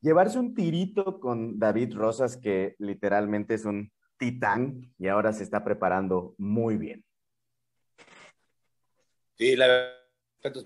llevarse 0.00 0.38
un 0.38 0.54
tirito 0.54 1.18
con 1.18 1.58
David 1.58 1.94
Rosas, 1.94 2.36
que 2.36 2.76
literalmente 2.78 3.54
es 3.54 3.64
un 3.64 3.90
titán 4.18 4.92
y 4.98 5.08
ahora 5.08 5.32
se 5.32 5.42
está 5.42 5.64
preparando 5.64 6.34
muy 6.38 6.76
bien. 6.76 7.04
Sí, 9.36 9.54
la 9.56 9.66
verdad 9.66 9.96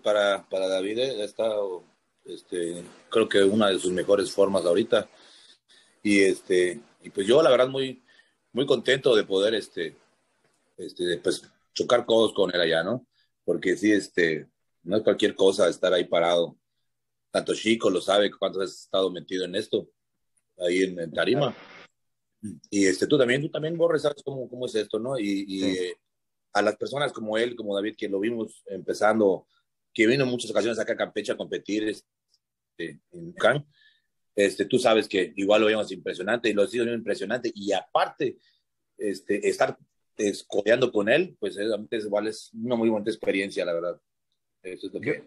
para, 0.02 0.46
para 0.48 0.68
David 0.68 0.98
eh, 0.98 1.22
ha 1.22 1.24
estado, 1.24 1.84
este, 2.24 2.82
creo 3.08 3.28
que 3.28 3.42
una 3.42 3.68
de 3.68 3.78
sus 3.78 3.92
mejores 3.92 4.30
formas 4.32 4.64
ahorita. 4.64 5.08
Y 6.02 6.20
este, 6.20 6.80
y 7.02 7.10
pues 7.10 7.26
yo 7.26 7.42
la 7.42 7.50
verdad 7.50 7.68
muy, 7.68 8.02
muy 8.52 8.66
contento 8.66 9.14
de 9.14 9.24
poder 9.24 9.54
este, 9.54 9.96
este, 10.76 11.18
pues, 11.18 11.42
chocar 11.72 12.04
codos 12.04 12.32
con 12.32 12.54
él 12.54 12.60
allá, 12.60 12.82
¿no? 12.82 13.06
Porque 13.44 13.76
sí, 13.76 13.92
este, 13.92 14.48
no 14.82 14.96
es 14.96 15.02
cualquier 15.02 15.34
cosa 15.34 15.68
estar 15.68 15.92
ahí 15.92 16.04
parado. 16.04 16.56
Tanto 17.30 17.54
Chico 17.54 17.90
lo 17.90 18.00
sabe 18.00 18.30
cuánto 18.30 18.60
has 18.60 18.70
estado 18.70 19.10
metido 19.10 19.44
en 19.44 19.54
esto, 19.54 19.88
ahí 20.58 20.82
en, 20.82 21.12
Tarima. 21.12 21.54
Y 22.70 22.86
este, 22.86 23.06
tú 23.06 23.18
también, 23.18 23.42
tú 23.42 23.50
también, 23.50 23.76
Borre, 23.76 23.98
sabes 23.98 24.22
cómo, 24.22 24.48
cómo 24.48 24.66
es 24.66 24.74
esto, 24.74 24.98
¿no? 24.98 25.18
Y, 25.18 25.64
eh, 25.64 25.96
a 26.52 26.62
las 26.62 26.76
personas 26.76 27.12
como 27.12 27.36
él, 27.38 27.54
como 27.54 27.74
David, 27.74 27.94
que 27.96 28.08
lo 28.08 28.18
vimos 28.18 28.62
empezando, 28.66 29.46
que 29.92 30.06
vino 30.06 30.24
en 30.24 30.30
muchas 30.30 30.50
ocasiones 30.50 30.78
acá 30.78 30.94
a 30.94 30.96
Campeche 30.96 31.32
a 31.32 31.36
competir 31.36 31.84
este, 31.84 33.00
en 33.12 33.32
Can, 33.32 33.66
este, 34.34 34.64
tú 34.64 34.78
sabes 34.78 35.06
que 35.06 35.32
igual 35.36 35.60
lo 35.60 35.68
vimos 35.68 35.92
impresionante 35.92 36.48
y 36.48 36.52
lo 36.52 36.66
sido 36.66 36.92
impresionante. 36.92 37.52
Y 37.54 37.72
aparte, 37.72 38.38
este, 38.96 39.48
estar 39.48 39.76
escodeando 40.16 40.90
con 40.92 41.08
él, 41.08 41.36
pues 41.38 41.56
es, 41.56 42.04
igual 42.04 42.26
es 42.26 42.50
una 42.54 42.76
muy 42.76 42.88
buena 42.88 43.06
experiencia, 43.06 43.64
la 43.64 43.74
verdad. 43.74 44.00
Eso 44.62 44.86
es 44.86 44.94
lo 44.94 45.00
que 45.00 45.24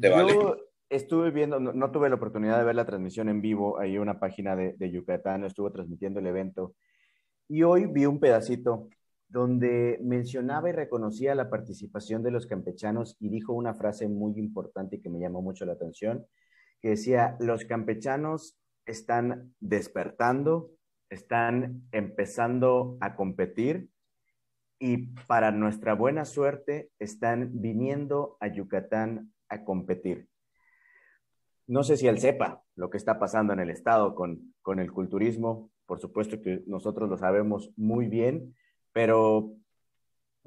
te 0.00 0.08
vale. 0.08 0.32
Yo 0.32 0.67
estuve 0.90 1.30
viendo, 1.30 1.60
no, 1.60 1.90
tuve 1.90 2.08
la 2.08 2.16
oportunidad 2.16 2.58
de 2.58 2.64
ver 2.64 2.74
la 2.74 2.86
transmisión 2.86 3.28
en 3.28 3.40
vivo, 3.40 3.78
ahí 3.78 3.98
una 3.98 4.18
página 4.18 4.56
de, 4.56 4.74
de 4.74 4.90
Yucatán 4.90 5.44
estuvo 5.44 5.70
transmitiendo 5.70 6.20
el 6.20 6.26
evento. 6.26 6.74
Y 7.48 7.62
hoy 7.62 7.86
vi 7.86 8.06
un 8.06 8.20
pedacito 8.20 8.88
donde 9.28 9.98
mencionaba 10.02 10.70
y 10.70 10.72
reconocía 10.72 11.34
la 11.34 11.50
participación 11.50 12.22
de 12.22 12.30
los 12.30 12.46
campechanos 12.46 13.16
y 13.20 13.28
dijo 13.28 13.52
una 13.52 13.74
frase 13.74 14.08
muy 14.08 14.38
importante 14.38 15.00
que 15.00 15.10
me 15.10 15.20
llamó 15.20 15.42
mucho 15.42 15.66
la 15.66 15.74
atención, 15.74 16.26
que 16.80 16.90
decía, 16.90 17.36
los 17.40 17.64
campechanos 17.64 18.58
están 18.86 19.54
despertando, 19.60 20.70
están 21.10 21.82
empezando 21.92 22.96
a 23.00 23.14
competir 23.16 23.90
y 24.78 25.08
para 25.26 25.50
nuestra 25.50 25.94
buena 25.94 26.24
suerte 26.24 26.90
están 26.98 27.50
viniendo 27.60 28.36
a 28.40 28.48
Yucatán 28.48 29.32
a 29.48 29.64
competir. 29.64 30.28
No 31.68 31.84
sé 31.84 31.96
si 31.96 32.08
él 32.08 32.18
sepa 32.18 32.64
lo 32.74 32.90
que 32.90 32.96
está 32.96 33.18
pasando 33.18 33.52
en 33.52 33.60
el 33.60 33.70
estado 33.70 34.14
con, 34.14 34.54
con 34.62 34.80
el 34.80 34.90
culturismo, 34.90 35.70
por 35.86 36.00
supuesto 36.00 36.40
que 36.40 36.62
nosotros 36.66 37.08
lo 37.08 37.16
sabemos 37.16 37.70
muy 37.76 38.08
bien, 38.08 38.56
pero 38.92 39.52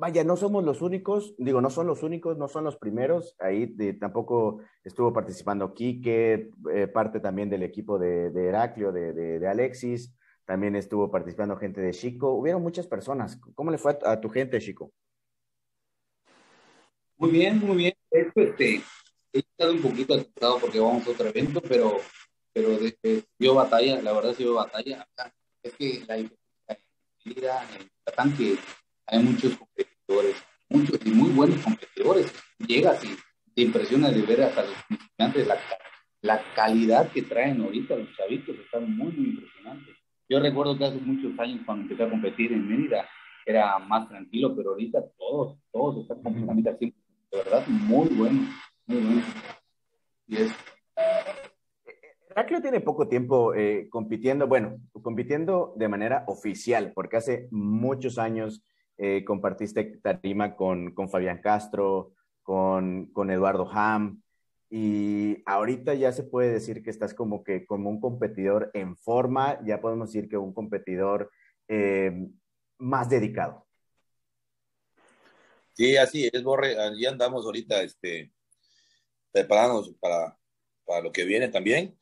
vaya, 0.02 0.24
no 0.24 0.36
somos 0.36 0.64
los 0.64 0.82
únicos, 0.82 1.36
digo, 1.38 1.62
no 1.62 1.70
son 1.70 1.86
los 1.86 2.02
únicos, 2.02 2.36
no 2.36 2.48
son 2.48 2.64
los 2.64 2.76
primeros. 2.76 3.36
Ahí 3.40 3.76
tampoco 4.00 4.62
estuvo 4.84 5.14
participando 5.14 5.76
Quique, 5.76 6.50
eh, 6.74 6.88
parte 6.88 7.20
también 7.20 7.52
del 7.52 7.62
equipo 7.62 8.00
de, 8.00 8.32
de 8.32 8.48
Heraclio, 8.48 8.92
de, 8.92 9.14
de, 9.14 9.48
Alexis. 9.48 10.16
También 10.44 10.76
estuvo 10.76 11.12
participando 11.12 11.56
gente 11.56 11.82
de 11.82 11.92
Chico. 11.92 12.34
Hubieron 12.34 12.64
muchas 12.64 12.88
personas. 12.88 13.40
¿Cómo 13.54 13.70
le 13.70 13.78
fue 13.78 13.98
a, 14.04 14.20
tu 14.20 14.30
gente, 14.30 14.60
Chico? 14.60 14.92
Muy 17.18 17.30
bien, 17.30 17.60
muy 17.60 17.78
bien. 17.78 17.94
Este, 18.10 18.82
he 19.34 19.40
estado 19.40 19.74
un 19.74 19.82
poquito 19.82 20.14
asustado 20.14 20.60
porque 20.60 20.80
vamos 20.80 21.08
a 21.08 21.12
otro 21.12 21.28
evento, 21.28 21.62
pero, 21.62 21.98
pero 22.54 22.78
desde, 22.78 23.26
dio 23.38 23.56
batalla, 23.56 24.02
la 24.02 24.14
verdad 24.14 24.34
sí 24.36 24.44
dio 24.44 24.56
batalla. 24.56 25.08
Es 25.64 25.74
que 25.76 26.04
la 26.08 26.16
vida 26.16 27.68
en 27.70 28.38
que 28.38 28.58
hay 29.08 29.20
muchos 29.20 29.58
competidores, 29.58 30.36
muchos 30.70 31.00
y 31.06 31.12
muy 31.12 31.30
buenos 31.32 31.62
competidores. 31.62 32.32
Llegas 32.60 33.04
y 33.04 33.16
te 33.54 33.62
impresiona 33.62 34.10
de 34.10 34.22
ver 34.22 34.44
hasta 34.44 34.64
los 34.64 34.76
principiantes 34.88 35.48
la, 35.48 35.58
la 36.22 36.42
calidad 36.56 37.12
que 37.12 37.24
traen 37.24 37.62
ahorita 37.62 37.96
los 37.96 38.16
chavitos, 38.16 38.56
están 38.58 38.96
muy, 38.96 39.12
muy 39.12 39.30
impresionantes. 39.32 39.96
Yo 40.30 40.40
recuerdo 40.40 40.78
que 40.78 40.86
hace 40.86 40.98
muchos 40.98 41.38
años 41.40 41.62
cuando 41.66 41.84
empecé 41.84 42.04
a 42.04 42.10
competir 42.10 42.54
en 42.54 42.68
Mérida 42.68 43.08
era 43.46 43.78
más 43.80 44.08
tranquilo, 44.08 44.56
pero 44.56 44.72
ahorita 44.72 45.04
todos, 45.18 45.58
todos 45.72 46.02
están 46.04 46.22
completamente 46.22 46.70
así, 46.70 46.96
de 47.32 47.38
verdad, 47.38 47.66
muy 47.68 48.08
bueno, 48.10 48.48
Heraclio 52.30 52.62
tiene 52.62 52.80
poco 52.82 53.08
tiempo 53.08 53.54
eh, 53.54 53.88
compitiendo, 53.90 54.48
bueno, 54.48 54.80
compitiendo 55.02 55.74
de 55.78 55.88
manera 55.88 56.24
oficial, 56.28 56.92
porque 56.94 57.18
hace 57.18 57.48
muchos 57.52 58.18
años 58.18 58.64
eh, 58.98 59.24
compartiste 59.26 60.00
tarima 60.02 60.56
con, 60.56 60.94
con 60.94 61.10
Fabián 61.10 61.42
Castro, 61.42 62.14
con, 62.42 63.08
con, 63.08 63.30
Eduardo 63.32 63.70
Ham, 63.72 64.22
y 64.70 65.44
ahorita 65.46 65.94
ya 65.96 66.12
se 66.12 66.24
puede 66.24 66.52
decir 66.52 66.82
que 66.82 66.90
estás 66.90 67.14
como 67.14 67.44
que 67.44 67.66
como 67.66 67.90
un 67.90 68.00
competidor 68.00 68.72
en 68.74 68.96
forma, 68.96 69.60
ya 69.66 69.82
podemos 69.82 70.12
decir 70.12 70.30
que 70.30 70.38
un 70.38 70.54
competidor 70.54 71.32
eh, 71.68 72.30
más 72.78 73.10
dedicado. 73.10 73.68
Sí, 75.74 75.98
así 75.98 76.30
es, 76.32 76.44
Borre, 76.44 76.76
ya 77.00 77.10
andamos 77.10 77.46
ahorita 77.46 77.82
este, 77.82 78.32
preparándonos 79.32 79.94
para, 80.00 80.38
para 80.86 81.02
lo 81.02 81.12
que 81.12 81.24
viene 81.24 81.48
también. 81.50 81.98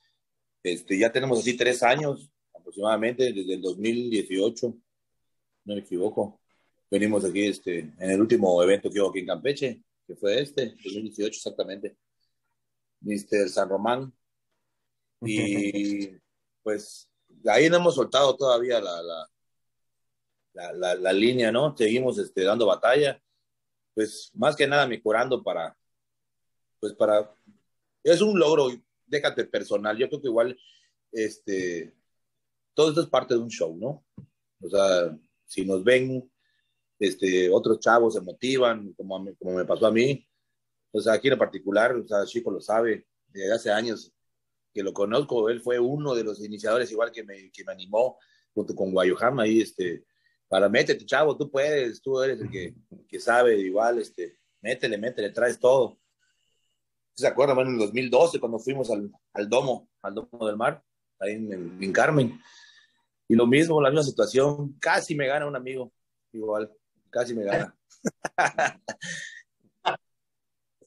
Este, 0.63 0.97
ya 0.97 1.11
tenemos 1.11 1.39
así 1.39 1.55
tres 1.55 1.83
años 1.83 2.31
aproximadamente, 2.53 3.31
desde 3.31 3.53
el 3.53 3.61
2018, 3.61 4.75
no 5.65 5.75
me 5.75 5.81
equivoco 5.81 6.39
venimos 6.89 7.23
aquí 7.25 7.45
este, 7.47 7.79
en 7.79 8.11
el 8.11 8.19
último 8.19 8.61
evento 8.63 8.89
que 8.89 8.99
hubo 8.99 9.09
aquí 9.09 9.19
en 9.19 9.27
Campeche, 9.27 9.83
que 10.07 10.15
fue 10.15 10.41
este, 10.41 10.75
2018 10.83 11.27
exactamente, 11.27 11.97
Mister 13.01 13.47
San 13.49 13.69
Román. 13.69 14.13
Y 15.21 16.09
pues 16.63 17.09
ahí 17.45 17.69
no 17.69 17.77
hemos 17.77 17.95
soltado 17.95 18.35
todavía 18.35 18.79
la, 18.79 19.01
la, 19.03 20.73
la, 20.73 20.95
la, 20.95 21.13
línea, 21.13 21.51
¿no? 21.51 21.75
Seguimos 21.77 22.17
este, 22.17 22.43
dando 22.43 22.65
batalla. 22.65 23.21
Pues 23.93 24.31
más 24.33 24.55
que 24.55 24.67
nada 24.67 24.87
mejorando 24.87 25.43
para, 25.43 25.75
pues 26.79 26.93
para, 26.93 27.33
es 28.03 28.21
un 28.21 28.39
logro, 28.39 28.69
déjate 29.05 29.45
personal. 29.45 29.97
Yo 29.97 30.07
creo 30.07 30.21
que 30.21 30.27
igual, 30.27 30.57
este, 31.11 31.93
todo 32.73 32.89
esto 32.89 33.01
es 33.01 33.07
parte 33.07 33.33
de 33.33 33.39
un 33.39 33.49
show, 33.49 33.75
¿no? 33.77 34.05
O 34.61 34.69
sea, 34.69 35.17
si 35.45 35.65
nos 35.65 35.83
ven 35.83 36.29
este, 36.99 37.49
otros 37.49 37.79
chavos 37.79 38.13
se 38.13 38.21
motivan, 38.21 38.93
como, 38.93 39.25
como 39.37 39.55
me 39.55 39.65
pasó 39.65 39.87
a 39.87 39.91
mí. 39.91 40.27
O 40.91 40.99
sea, 40.99 41.13
aquí 41.13 41.29
en 41.29 41.37
particular, 41.37 41.95
o 41.95 42.07
sea, 42.07 42.25
Chico 42.25 42.51
lo 42.51 42.61
sabe, 42.61 43.07
desde 43.27 43.53
hace 43.53 43.71
años 43.71 44.13
que 44.73 44.83
lo 44.83 44.93
conozco, 44.93 45.49
él 45.49 45.61
fue 45.61 45.79
uno 45.79 46.13
de 46.13 46.23
los 46.23 46.43
iniciadores, 46.43 46.91
igual 46.91 47.11
que 47.11 47.23
me, 47.23 47.51
que 47.51 47.63
me 47.63 47.71
animó 47.71 48.17
junto 48.53 48.75
con 48.75 48.91
Guayohama 48.91 49.43
ahí, 49.43 49.61
este, 49.61 50.05
para 50.47 50.67
métete, 50.67 51.05
chavo, 51.05 51.37
tú 51.37 51.49
puedes, 51.49 52.01
tú 52.01 52.21
eres 52.21 52.41
el 52.41 52.49
que, 52.49 52.75
que 53.07 53.19
sabe, 53.19 53.57
igual, 53.59 53.99
este, 53.99 54.39
métele, 54.61 54.97
métele, 54.97 55.29
traes 55.29 55.59
todo. 55.59 55.98
¿Se 57.19 57.27
acuerdan? 57.27 57.55
Bueno, 57.55 57.71
en 57.71 57.75
el 57.75 57.81
2012, 57.81 58.39
cuando 58.39 58.59
fuimos 58.59 58.89
al, 58.89 59.11
al 59.33 59.49
Domo, 59.49 59.89
al 60.01 60.15
Domo 60.15 60.47
del 60.47 60.55
Mar, 60.55 60.81
ahí 61.19 61.33
en, 61.33 61.77
en 61.83 61.91
Carmen. 61.91 62.39
Y 63.27 63.35
lo 63.35 63.45
mismo, 63.45 63.81
la 63.81 63.89
misma 63.89 64.03
situación, 64.03 64.73
casi 64.79 65.15
me 65.15 65.27
gana 65.27 65.45
un 65.45 65.55
amigo, 65.55 65.91
igual. 66.31 66.71
Casi 67.09 67.35
me 67.35 67.43
gana. 67.43 67.75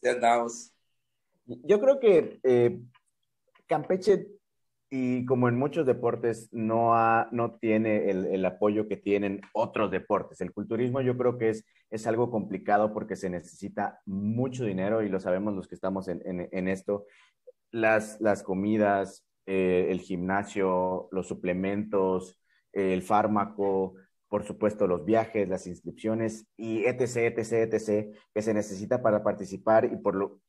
ya 0.03 0.13
andamos. 0.13 0.73
Yo 1.45 1.79
creo 1.81 2.01
que 2.01 2.41
eh, 2.43 2.81
Campeche, 3.67 4.29
y 4.95 5.25
como 5.25 5.49
en 5.49 5.59
muchos 5.59 5.87
deportes, 5.87 6.51
no, 6.53 6.93
no 7.31 7.55
tiene 7.55 8.11
el, 8.11 8.45
apoyo 8.45 8.89
que 8.89 8.99
tienen 8.99 9.41
otros 9.55 9.91
deportes. 9.91 10.43
El 10.43 10.53
culturismo 10.53 11.01
yo 11.01 11.17
creo 11.17 11.39
que 11.39 11.49
es, 11.49 11.65
es 11.89 12.07
algo 12.07 12.31
complicado 12.31 12.93
porque 12.93 13.17
se 13.17 13.31
necesita 13.31 14.03
mucho 14.05 14.67
dinero 14.67 15.03
y 15.03 15.09
lo 15.09 15.19
sabemos 15.19 15.55
los 15.55 15.67
que 15.67 15.77
estamos 15.77 16.09
en, 16.09 16.21
en, 16.27 16.69
esto. 16.69 17.07
Las, 17.71 18.21
las 18.21 18.43
comidas, 18.43 19.25
eh, 19.47 19.87
el 19.89 20.01
gimnasio, 20.01 21.09
los 21.11 21.27
suplementos, 21.27 22.39
el 22.75 23.01
fármaco, 23.01 23.95
por 24.29 24.45
supuesto, 24.45 24.87
los 24.87 25.07
viajes, 25.07 25.49
las 25.49 25.67
inscripciones 25.67 26.47
y 26.55 26.85
etc., 26.85 27.35
etc., 27.35 27.73
etc., 27.73 28.15
que 28.35 28.43
se 28.43 28.53
necesita 28.53 29.01
para 29.01 29.25
participar 29.25 29.87
y 29.87 29.97
por 29.97 30.17
lo 30.17 30.43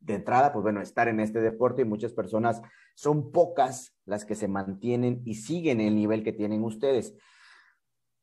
de 0.00 0.14
entrada, 0.14 0.52
pues 0.52 0.62
bueno, 0.62 0.80
estar 0.80 1.08
en 1.08 1.20
este 1.20 1.40
deporte 1.40 1.82
y 1.82 1.84
muchas 1.84 2.12
personas, 2.12 2.60
son 2.94 3.30
pocas 3.32 3.94
las 4.04 4.24
que 4.24 4.34
se 4.34 4.48
mantienen 4.48 5.22
y 5.24 5.34
siguen 5.34 5.80
el 5.80 5.94
nivel 5.94 6.24
que 6.24 6.32
tienen 6.32 6.64
ustedes. 6.64 7.14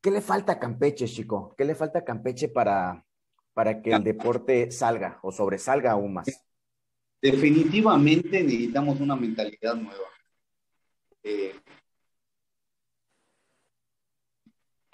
¿Qué 0.02 0.12
le 0.12 0.22
falta 0.22 0.54
a 0.54 0.60
Campeche, 0.60 1.08
chico? 1.08 1.56
¿Qué 1.58 1.66
le 1.66 1.76
falta 1.76 2.00
a 2.00 2.04
Campeche 2.04 2.50
para, 2.50 3.06
para 3.54 3.82
que 3.82 3.92
el 3.92 4.04
deporte 4.04 4.72
salga 4.72 5.20
o 5.22 5.32
sobresalga 5.32 5.92
aún 5.92 6.14
más? 6.14 6.28
Definitivamente 7.22 8.44
necesitamos 8.44 9.00
una 9.00 9.16
mentalidad 9.16 9.76
nueva. 9.76 10.08
Eh, 11.24 11.56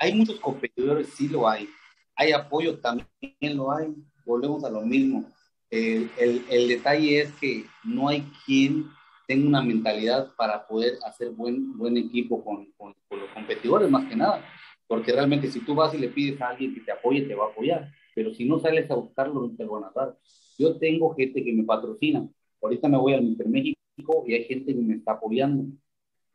Hay 0.03 0.13
muchos 0.13 0.37
competidores, 0.41 1.07
sí 1.15 1.29
lo 1.29 1.47
hay. 1.47 1.69
Hay 2.17 2.33
apoyo, 2.33 2.77
también 2.77 3.07
lo 3.55 3.71
hay. 3.71 3.95
Volvemos 4.25 4.61
a 4.65 4.69
lo 4.69 4.81
mismo. 4.81 5.31
El, 5.73 6.45
el, 6.49 6.67
detalle 6.67 7.21
es 7.21 7.31
que 7.33 7.65
no 7.83 8.07
hay 8.07 8.21
quien 8.45 8.85
tenga 9.27 9.47
una 9.47 9.61
mentalidad 9.63 10.31
para 10.35 10.67
poder 10.67 10.99
hacer 11.05 11.31
buen, 11.31 11.77
buen 11.77 11.97
equipo 11.97 12.43
con, 12.43 12.71
con, 12.77 12.93
los 13.09 13.29
competidores, 13.33 13.89
más 13.89 14.07
que 14.07 14.15
nada. 14.15 14.45
Porque 14.87 15.11
realmente 15.11 15.49
si 15.49 15.61
tú 15.61 15.73
vas 15.73 15.93
y 15.93 15.97
le 15.97 16.09
pides 16.09 16.39
a 16.41 16.49
alguien 16.49 16.75
que 16.75 16.81
te 16.81 16.91
apoye, 16.91 17.21
te 17.21 17.35
va 17.35 17.45
a 17.45 17.47
apoyar. 17.49 17.89
pero 18.13 18.33
si 18.33 18.45
no 18.45 18.59
sales 18.59 18.89
a 18.91 18.95
buscarlo, 18.95 19.41
no 19.41 19.55
te 19.55 19.65
van 19.65 19.85
a 19.85 19.91
dar. 19.95 20.15
Yo 20.59 20.77
tengo 20.77 21.15
gente 21.15 21.43
que 21.43 21.53
me 21.53 21.63
patrocina. 21.63 22.27
Ahorita 22.61 22.87
me 22.87 22.97
voy 22.97 23.13
al 23.13 23.23
Mister 23.23 23.47
México 23.47 24.23
y 24.27 24.33
hay 24.33 24.43
gente 24.43 24.73
que 24.73 24.81
me 24.81 24.95
está 24.95 25.13
apoyando. 25.13 25.65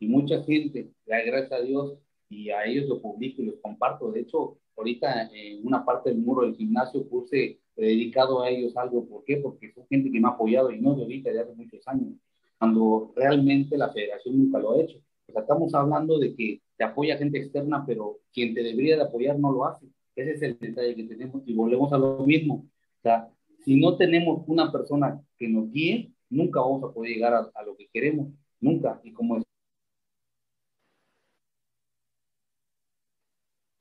Y 0.01 0.09
mucha 0.09 0.43
gente, 0.43 0.91
gracias 1.07 1.53
a 1.53 1.61
Dios, 1.61 1.99
y 2.28 2.51
a 2.51 2.64
ellos 2.64 2.86
lo 2.86 3.01
publico 3.01 3.43
y 3.43 3.47
los 3.47 3.57
comparto. 3.62 4.11
De 4.11 4.20
hecho, 4.20 4.59
ahorita 4.78 5.28
en 5.32 5.66
una 5.66 5.84
parte 5.84 6.10
del 6.10 6.20
muro 6.20 6.46
del 6.46 6.54
gimnasio 6.54 7.06
puse 7.08 7.58
dedicado 7.76 8.42
a 8.42 8.48
ellos 8.48 8.76
algo. 8.76 9.06
¿Por 9.06 9.24
qué? 9.24 9.36
Porque 9.38 9.72
son 9.72 9.86
gente 9.88 10.10
que 10.10 10.20
me 10.20 10.28
ha 10.28 10.32
apoyado 10.32 10.70
y 10.70 10.80
no 10.80 10.94
de 10.94 11.02
ahorita, 11.02 11.30
de 11.30 11.40
hace 11.40 11.54
muchos 11.54 11.86
años, 11.86 12.14
cuando 12.58 13.12
realmente 13.14 13.76
la 13.76 13.90
federación 13.90 14.38
nunca 14.38 14.58
lo 14.58 14.72
ha 14.72 14.80
hecho. 14.80 14.98
O 15.28 15.32
sea, 15.32 15.42
estamos 15.42 15.74
hablando 15.74 16.18
de 16.18 16.34
que 16.34 16.62
te 16.76 16.84
apoya 16.84 17.18
gente 17.18 17.38
externa, 17.38 17.84
pero 17.86 18.18
quien 18.32 18.54
te 18.54 18.62
debería 18.62 18.96
de 18.96 19.02
apoyar 19.02 19.38
no 19.38 19.52
lo 19.52 19.64
hace. 19.64 19.86
Ese 20.16 20.32
es 20.32 20.42
el 20.42 20.58
detalle 20.58 20.94
que 20.94 21.04
tenemos 21.04 21.42
y 21.46 21.54
volvemos 21.54 21.92
a 21.92 21.98
lo 21.98 22.24
mismo. 22.24 22.66
O 22.98 23.02
sea, 23.02 23.28
si 23.64 23.78
no 23.78 23.96
tenemos 23.96 24.42
una 24.46 24.72
persona 24.72 25.20
que 25.36 25.48
nos 25.48 25.70
guíe, 25.70 26.12
nunca 26.30 26.60
vamos 26.60 26.82
a 26.82 26.92
poder 26.92 27.12
llegar 27.12 27.34
a, 27.34 27.50
a 27.54 27.62
lo 27.62 27.76
que 27.76 27.88
queremos, 27.92 28.28
nunca. 28.60 29.00
Y 29.04 29.12
como 29.12 29.38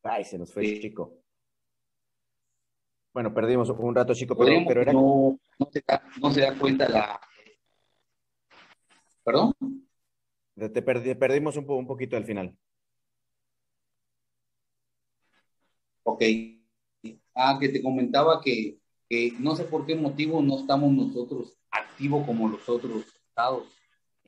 Ay, 0.09 0.23
se 0.23 0.37
nos 0.37 0.51
fue 0.51 0.63
sí. 0.63 0.81
Chico. 0.81 1.21
Bueno, 3.13 3.33
perdimos 3.33 3.69
un 3.69 3.95
rato, 3.95 4.13
Chico, 4.13 4.37
pero, 4.37 4.51
pero 4.67 4.81
era... 4.81 4.93
no, 4.93 5.39
no, 5.57 5.69
se 5.71 5.83
da, 5.85 6.03
no 6.21 6.31
se 6.31 6.41
da 6.41 6.57
cuenta 6.57 6.87
la... 6.87 7.19
¿Perdón? 9.23 9.53
Te 10.55 10.81
perdi, 10.81 11.15
perdimos 11.15 11.57
un 11.57 11.87
poquito 11.87 12.15
al 12.15 12.25
final. 12.25 12.55
Ok. 16.03 16.23
Ah, 17.35 17.57
que 17.59 17.69
te 17.69 17.83
comentaba 17.83 18.39
que, 18.41 18.79
que 19.09 19.33
no 19.39 19.55
sé 19.55 19.65
por 19.65 19.85
qué 19.85 19.95
motivo 19.95 20.41
no 20.41 20.59
estamos 20.59 20.91
nosotros 20.91 21.57
activos 21.71 22.25
como 22.25 22.47
los 22.47 22.67
otros 22.69 23.05
estados 23.27 23.67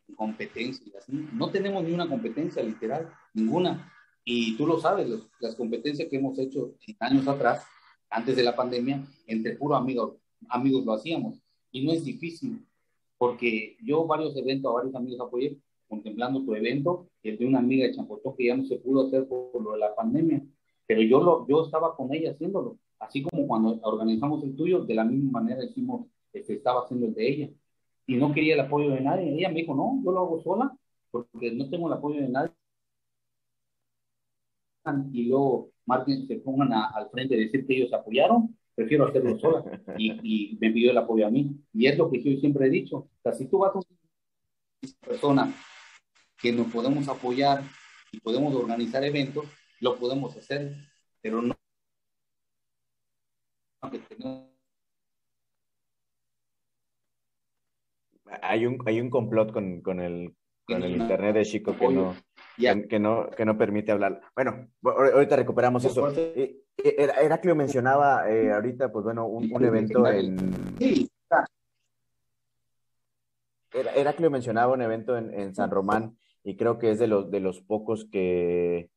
en 0.08 0.16
competencias. 0.16 1.08
No 1.08 1.50
tenemos 1.50 1.84
ni 1.84 1.94
una 1.94 2.10
competencia 2.10 2.62
literal, 2.62 3.12
ninguna. 3.34 3.94
Y 4.24 4.56
tú 4.58 4.68
lo 4.68 4.80
sabes, 4.80 5.10
los, 5.10 5.28
las 5.40 5.56
competencias 5.56 6.08
que 6.10 6.18
hemos 6.18 6.38
hecho 6.38 6.74
años 7.00 7.28
atrás, 7.28 7.66
antes 8.10 8.36
de 8.36 8.44
la 8.44 8.56
pandemia, 8.56 9.04
entre 9.28 9.56
puro 9.56 9.76
amigos, 9.76 10.18
amigos 10.50 10.86
lo 10.86 10.94
hacíamos. 10.94 11.42
Y 11.72 11.86
no 11.86 11.92
es 11.92 12.04
difícil, 12.04 12.66
porque 13.18 13.78
yo 13.84 14.06
varios 14.06 14.36
eventos, 14.36 14.72
a 14.72 14.76
varios 14.76 14.96
amigos 14.96 15.20
apoyé, 15.20 15.58
contemplando 15.88 16.44
tu 16.44 16.54
evento, 16.54 17.10
el 17.24 17.38
de 17.38 17.46
una 17.46 17.60
amiga 17.60 17.86
de 17.86 17.94
Champotó 17.94 18.36
que 18.36 18.46
ya 18.46 18.56
no 18.56 18.64
se 18.64 18.78
pudo 18.78 19.08
hacer 19.08 19.28
por, 19.28 19.52
por 19.52 19.64
lo 19.64 19.72
de 19.74 19.80
la 19.80 19.96
pandemia, 19.96 20.42
pero 20.86 21.02
yo, 21.02 21.22
lo, 21.22 21.48
yo 21.48 21.66
estaba 21.66 21.96
con 21.96 22.14
ella 22.14 22.32
haciéndolo, 22.32 22.78
así 23.00 23.24
como 23.24 23.48
cuando 23.48 23.80
organizamos 23.84 24.44
el 24.44 24.56
tuyo, 24.56 24.86
de 24.86 24.94
la 24.96 25.04
misma 25.04 25.40
manera 25.42 25.64
hicimos, 25.64 26.08
este, 26.32 26.54
estaba 26.54 26.84
haciendo 26.84 27.08
el 27.08 27.14
de 27.14 27.30
ella, 27.30 27.50
y 28.08 28.16
no 28.16 28.34
quería 28.34 28.54
el 28.54 28.62
apoyo 28.62 28.92
de 28.92 29.02
nadie, 29.02 29.34
ella 29.36 29.50
me 29.50 29.62
dijo, 29.62 29.76
no, 29.76 30.02
yo 30.04 30.12
lo 30.12 30.20
hago 30.20 30.42
sola, 30.42 30.76
porque 31.12 31.52
no 31.52 31.70
tengo 31.70 31.88
el 31.88 31.94
apoyo 31.94 32.22
de 32.22 32.30
nadie, 32.30 32.52
y 35.12 35.26
luego 35.26 35.72
Martín 35.86 36.28
se 36.28 36.36
pongan 36.38 36.74
a, 36.74 36.88
al 36.88 37.10
frente 37.10 37.36
de 37.36 37.46
decir 37.46 37.66
que 37.66 37.76
ellos 37.76 37.94
apoyaron, 37.94 38.58
prefiero 38.76 39.08
hacerlo 39.08 39.38
sola. 39.40 39.64
Y, 39.98 40.12
y, 40.24 40.58
me 40.60 40.72
pidió 40.72 40.92
el 40.92 40.98
apoyo 40.98 41.28
a 41.28 41.32
mí. 41.32 41.56
Y 41.74 41.88
es 41.88 41.98
lo 41.98 42.10
que 42.10 42.22
yo 42.24 42.40
siempre 42.40 42.68
he 42.68 42.70
dicho, 42.70 42.98
o 42.98 43.10
sea, 43.22 43.34
si 43.34 43.48
tú 43.48 43.60
vas 43.60 43.76
a 43.76 43.80
una 43.80 44.94
persona 45.02 45.54
que 46.38 46.52
nos 46.52 46.68
podemos 46.68 47.08
apoyar 47.08 47.64
y 48.12 48.20
podemos 48.20 48.54
organizar 48.56 49.04
eventos, 49.04 49.46
lo 49.82 49.98
podemos 49.98 50.36
hacer, 50.38 50.74
pero 51.22 51.42
no 51.42 51.56
hay 58.42 58.66
un, 58.66 58.78
hay 58.86 59.02
un 59.02 59.10
complot 59.10 59.52
con, 59.52 59.82
con 59.82 60.00
el, 60.00 60.36
con 60.66 60.84
el 60.84 60.98
internet 60.98 61.36
de 61.36 61.46
Chico 61.46 61.76
que 61.78 61.88
no, 61.90 62.16
que, 62.60 62.88
que, 62.88 63.00
no, 63.00 63.30
que 63.30 63.46
no 63.46 63.58
permite 63.58 63.92
hablar. 63.92 64.22
Bueno, 64.36 64.68
ahorita 64.84 65.36
recuperamos 65.36 65.86
eso. 65.86 66.12
Heraclio 66.78 67.56
mencionaba 67.56 68.30
eh, 68.30 68.52
ahorita, 68.52 68.92
pues 68.92 69.06
bueno, 69.06 69.26
un, 69.26 69.52
un 69.52 69.66
evento 69.66 70.06
en... 70.08 70.54
Heraclio 73.72 74.32
mencionaba 74.32 74.74
un 74.74 74.82
evento 74.82 75.18
en, 75.18 75.34
en, 75.34 75.54
San 75.54 75.70
Román 75.70 76.18
y 76.44 76.58
creo 76.58 76.80
que 76.80 76.92
es 76.92 77.00
de 77.00 77.08
los, 77.08 77.30
de 77.30 77.40
los 77.40 77.62
pocos 77.62 78.08
que, 78.12 78.90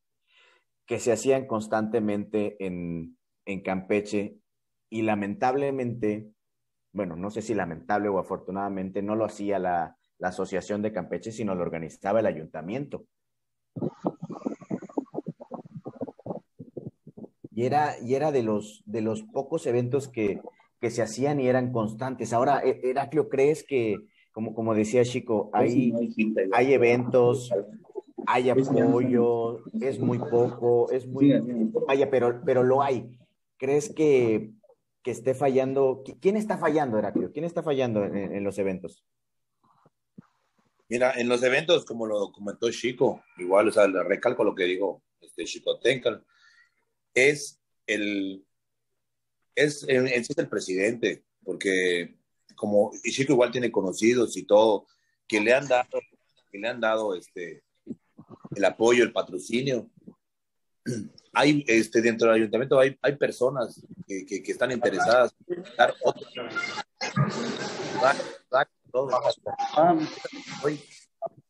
que 0.85 0.99
se 0.99 1.11
hacían 1.11 1.45
constantemente 1.45 2.57
en, 2.59 3.17
en 3.45 3.61
Campeche 3.61 4.37
y 4.89 5.03
lamentablemente, 5.03 6.31
bueno, 6.91 7.15
no 7.15 7.29
sé 7.29 7.41
si 7.41 7.53
lamentable 7.53 8.09
o 8.09 8.19
afortunadamente, 8.19 9.01
no 9.01 9.15
lo 9.15 9.25
hacía 9.25 9.59
la, 9.59 9.95
la 10.17 10.29
Asociación 10.29 10.81
de 10.81 10.91
Campeche, 10.91 11.31
sino 11.31 11.53
lo 11.53 11.61
organizaba 11.61 12.19
el 12.19 12.25
ayuntamiento. 12.25 13.05
Y 17.55 17.65
era, 17.65 17.99
y 18.01 18.15
era 18.15 18.31
de, 18.31 18.41
los, 18.41 18.81
de 18.85 19.01
los 19.01 19.23
pocos 19.23 19.67
eventos 19.67 20.07
que, 20.07 20.41
que 20.81 20.89
se 20.89 21.03
hacían 21.03 21.39
y 21.39 21.47
eran 21.47 21.71
constantes. 21.71 22.33
Ahora, 22.33 22.61
Heraclio, 22.63 23.29
¿crees 23.29 23.63
que, 23.63 23.97
como, 24.31 24.55
como 24.55 24.73
decía 24.73 25.03
Chico, 25.05 25.51
hay, 25.53 25.93
hay 26.51 26.73
eventos, 26.73 27.53
hay 28.25 28.49
apoyo, 28.49 29.59
es 29.79 29.99
muy 29.99 30.17
poco, 30.17 30.91
es 30.91 31.07
muy... 31.07 31.31
Vaya, 31.87 32.09
pero, 32.09 32.41
pero 32.43 32.63
lo 32.63 32.81
hay. 32.81 33.17
¿Crees 33.57 33.93
que, 33.93 34.49
que 35.03 35.11
esté 35.11 35.35
fallando? 35.35 36.03
¿Quién 36.19 36.37
está 36.37 36.57
fallando, 36.57 36.97
Heraclio? 36.97 37.31
¿Quién 37.31 37.45
está 37.45 37.61
fallando 37.61 38.03
en, 38.03 38.17
en 38.17 38.43
los 38.43 38.57
eventos? 38.57 39.05
Mira, 40.93 41.11
en 41.19 41.27
los 41.27 41.41
eventos, 41.41 41.85
como 41.85 42.05
lo 42.05 42.31
comentó 42.31 42.69
Chico, 42.69 43.23
igual, 43.39 43.67
o 43.67 43.71
sea, 43.71 43.87
le 43.87 44.03
recalco 44.03 44.43
lo 44.43 44.53
que 44.53 44.65
dijo 44.65 45.01
este 45.19 45.45
Chico 45.45 45.79
Tencal, 45.79 46.23
es 47.15 47.59
el, 47.87 48.45
es, 49.55 49.83
es, 49.87 50.37
el 50.37 50.47
presidente, 50.47 51.23
porque 51.43 52.19
como 52.55 52.91
Chico 53.05 53.33
igual 53.33 53.51
tiene 53.51 53.71
conocidos 53.71 54.37
y 54.37 54.43
todo, 54.43 54.85
que 55.27 55.41
le 55.41 55.55
han 55.55 55.67
dado, 55.67 55.99
que 56.51 56.59
le 56.59 56.67
han 56.67 56.79
dado 56.79 57.15
este, 57.15 57.63
el 58.55 58.63
apoyo, 58.63 59.03
el 59.03 59.13
patrocinio. 59.13 59.89
Hay, 61.33 61.65
este, 61.65 62.03
dentro 62.03 62.27
del 62.27 62.41
ayuntamiento 62.41 62.79
hay, 62.79 62.95
hay 63.01 63.15
personas 63.15 63.83
que, 64.05 64.23
que, 64.23 64.43
que 64.43 64.51
están 64.51 64.71
interesadas 64.71 65.33
en 65.47 65.63
dar 65.75 65.91
otro, 66.03 66.27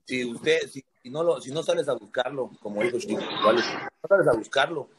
si 0.05 0.25
usted, 0.25 0.59
si, 0.69 0.83
si, 1.01 1.09
no 1.09 1.23
lo, 1.23 1.41
si 1.41 1.51
no 1.51 1.63
sales 1.63 1.87
a 1.89 1.93
buscarlo, 1.93 2.51
como 2.61 2.81
dijo 2.81 2.97
Chico, 2.99 3.21
igual, 3.21 3.55
no 3.57 4.07
sales 4.07 4.27
a 4.27 4.33
buscarlo, 4.33 4.89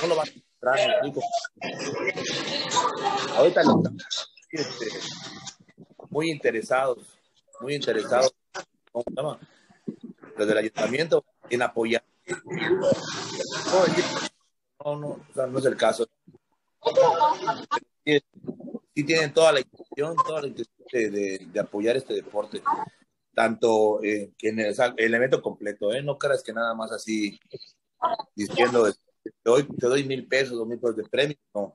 no 0.00 0.06
lo 0.06 0.16
vas 0.16 0.28
a 0.28 0.32
encontrar, 0.32 1.04
Chico. 1.04 1.20
Ahorita 3.36 3.62
lo 3.64 3.82
este, 4.50 4.86
muy 6.10 6.30
interesados, 6.30 6.98
muy 7.60 7.74
interesados, 7.74 8.34
¿cómo 8.90 9.04
se 9.06 9.14
llama? 9.14 9.38
Desde 10.36 10.52
el 10.52 10.58
ayuntamiento 10.58 11.24
en 11.50 11.62
apoyar. 11.62 12.04
No, 14.84 14.96
no, 14.96 15.08
o 15.08 15.34
sea, 15.34 15.46
no 15.46 15.58
es 15.58 15.64
el 15.64 15.76
caso. 15.76 16.06
Sí, 18.98 19.04
tienen 19.04 19.32
toda 19.32 19.52
la 19.52 19.60
intención, 19.60 20.16
toda 20.26 20.40
la 20.40 20.48
intención 20.48 20.88
de, 20.90 21.10
de, 21.10 21.46
de 21.52 21.60
apoyar 21.60 21.96
este 21.96 22.14
deporte 22.14 22.60
tanto 23.32 24.02
eh, 24.02 24.32
en 24.42 24.58
el, 24.58 24.74
el, 24.96 25.14
evento 25.14 25.40
completo, 25.40 25.92
¿eh? 25.92 26.02
No 26.02 26.18
creas 26.18 26.42
que 26.42 26.52
nada 26.52 26.74
más 26.74 26.90
así 26.90 27.38
diciendo, 28.34 28.92
te 29.22 29.30
doy, 29.44 29.62
te 29.62 29.86
doy 29.86 30.02
mil 30.02 30.26
pesos, 30.26 30.58
dos 30.58 30.66
mil 30.66 30.80
pesos 30.80 30.96
de 30.96 31.04
premio, 31.04 31.36
no. 31.54 31.72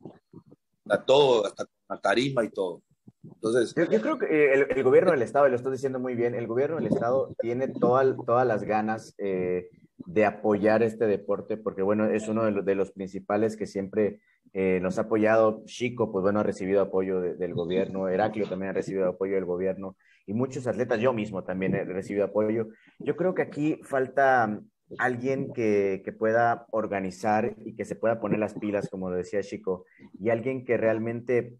A 0.89 1.01
todo, 1.01 1.45
hasta 1.45 1.65
la 1.87 2.01
tarima 2.01 2.43
y 2.43 2.49
todo. 2.49 2.83
Entonces, 3.23 3.73
yo, 3.73 3.85
yo 3.85 4.01
creo 4.01 4.19
que 4.19 4.53
el, 4.55 4.67
el, 4.75 4.83
gobierno 4.83 5.11
del 5.11 5.21
Estado, 5.21 5.47
y 5.47 5.51
lo 5.51 5.55
estás 5.55 5.71
diciendo 5.71 6.01
muy 6.01 6.15
bien, 6.15 6.35
el 6.35 6.47
gobierno 6.47 6.75
del 6.75 6.87
Estado 6.87 7.33
tiene 7.39 7.69
toda, 7.69 8.17
todas 8.17 8.45
las 8.45 8.63
ganas 8.65 9.15
eh, 9.17 9.69
de 9.95 10.25
apoyar 10.25 10.83
este 10.83 11.07
deporte, 11.07 11.55
porque 11.55 11.83
bueno, 11.83 12.03
es 12.09 12.27
uno 12.27 12.43
de 12.43 12.51
los, 12.51 12.65
de 12.65 12.75
los 12.75 12.91
principales 12.91 13.55
que 13.55 13.67
siempre 13.67 14.19
eh, 14.53 14.79
nos 14.81 14.97
ha 14.97 15.03
apoyado. 15.03 15.63
Chico, 15.65 16.11
pues 16.11 16.23
bueno, 16.23 16.39
ha 16.39 16.43
recibido 16.43 16.81
apoyo 16.81 17.19
de, 17.19 17.35
del 17.35 17.53
gobierno, 17.53 18.07
Heraclio 18.07 18.47
también 18.47 18.69
ha 18.69 18.73
recibido 18.73 19.07
apoyo 19.07 19.35
del 19.35 19.45
gobierno, 19.45 19.97
y 20.25 20.33
muchos 20.33 20.67
atletas, 20.67 21.01
yo 21.01 21.11
mismo 21.11 21.43
también 21.43 21.75
he 21.75 21.83
recibido 21.83 22.25
apoyo. 22.25 22.67
Yo 22.99 23.15
creo 23.15 23.33
que 23.33 23.41
aquí 23.41 23.79
falta 23.83 24.61
alguien 24.99 25.51
que, 25.53 26.01
que, 26.05 26.13
pueda 26.13 26.67
organizar 26.71 27.55
y 27.65 27.75
que 27.75 27.83
se 27.83 27.95
pueda 27.95 28.19
poner 28.19 28.39
las 28.39 28.53
pilas, 28.53 28.89
como 28.89 29.09
decía 29.09 29.41
Chico, 29.41 29.85
y 30.19 30.29
alguien 30.29 30.63
que 30.63 30.77
realmente 30.77 31.57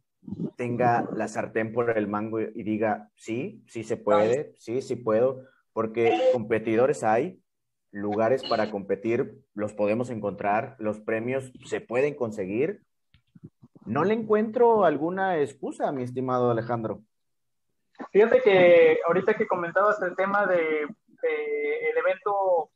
tenga 0.56 1.08
la 1.16 1.28
sartén 1.28 1.74
por 1.74 1.98
el 1.98 2.08
mango 2.08 2.40
y 2.40 2.64
diga, 2.64 3.10
sí, 3.16 3.64
sí 3.68 3.84
se 3.84 3.98
puede, 3.98 4.54
sí, 4.58 4.82
sí 4.82 4.96
puedo, 4.96 5.44
porque 5.74 6.18
competidores 6.32 7.04
hay, 7.04 7.42
lugares 7.94 8.44
para 8.44 8.70
competir 8.72 9.46
los 9.54 9.74
podemos 9.74 10.10
encontrar, 10.10 10.76
los 10.80 11.00
premios 11.00 11.54
se 11.66 11.80
pueden 11.80 12.16
conseguir, 12.16 12.82
no 13.86 14.04
le 14.04 14.16
encuentro 14.16 14.84
alguna 14.84 15.38
excusa, 15.40 15.92
mi 15.92 16.04
estimado 16.04 16.50
Alejandro. 16.50 17.02
Fíjate 18.12 18.42
que 18.42 19.00
ahorita 19.06 19.36
que 19.36 19.48
comentabas 19.48 20.02
el 20.02 20.16
tema 20.16 20.48
de, 20.48 20.82
el 20.82 21.98
evento, 21.98 22.72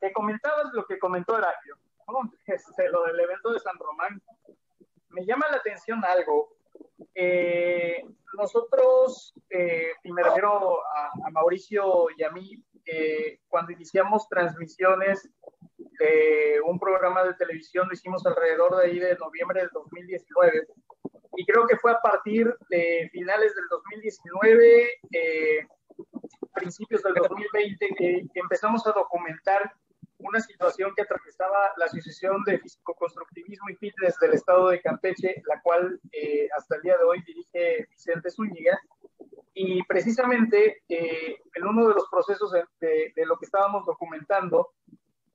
que 0.00 0.12
comentabas 0.12 0.72
lo 0.72 0.84
que 0.86 0.98
comentó 0.98 1.38
Heraclio, 1.38 1.76
este, 2.46 2.88
lo 2.88 3.04
del 3.04 3.20
evento 3.20 3.52
de 3.52 3.60
San 3.60 3.78
Román, 3.78 4.20
me 5.10 5.24
llama 5.24 5.46
la 5.48 5.58
atención 5.58 6.04
algo. 6.04 6.56
Eh, 7.14 8.04
nosotros, 8.36 9.34
eh, 9.48 9.92
y 10.04 10.12
me 10.12 10.22
refiero 10.22 10.78
a, 10.82 11.30
Mauricio 11.30 12.06
y 12.16 12.22
a 12.22 12.30
mí, 12.30 12.62
cuando 13.48 13.72
iniciamos 13.72 14.28
transmisiones 14.28 15.28
de 15.76 16.60
un 16.64 16.78
programa 16.78 17.24
de 17.24 17.34
televisión, 17.34 17.86
lo 17.86 17.94
hicimos 17.94 18.24
alrededor 18.26 18.76
de 18.76 18.84
ahí 18.84 18.98
de 18.98 19.16
noviembre 19.16 19.60
del 19.60 19.70
2019, 19.72 20.66
y 21.36 21.46
creo 21.46 21.66
que 21.66 21.76
fue 21.76 21.92
a 21.92 22.00
partir 22.00 22.54
de 22.68 23.08
finales 23.12 23.54
del 23.54 23.64
2019, 23.70 25.00
eh, 25.12 25.66
principios 26.54 27.02
del 27.02 27.14
2020, 27.14 27.88
que, 27.96 28.26
empezamos 28.34 28.86
a 28.86 28.92
documentar 28.92 29.72
una 30.18 30.40
situación 30.40 30.92
que 30.94 31.02
atravesaba 31.02 31.72
la 31.76 31.86
Asociación 31.86 32.42
de 32.44 32.58
Físico-Constructivismo 32.58 33.70
y 33.70 33.76
Fitness 33.76 34.18
del 34.18 34.34
Estado 34.34 34.68
de 34.68 34.80
Campeche, 34.82 35.42
la 35.46 35.62
cual 35.62 35.98
eh, 36.12 36.48
hasta 36.58 36.76
el 36.76 36.82
día 36.82 36.98
de 36.98 37.04
hoy 37.04 37.22
dirige 37.22 37.86
Vicente 37.88 38.30
Zúñiga. 38.30 38.78
Y 39.62 39.82
precisamente 39.82 40.84
eh, 40.88 41.36
en 41.54 41.66
uno 41.66 41.88
de 41.88 41.94
los 41.94 42.08
procesos 42.10 42.50
de, 42.80 43.12
lo 43.26 43.38
que 43.38 43.44
estábamos 43.44 43.84
documentando, 43.84 44.70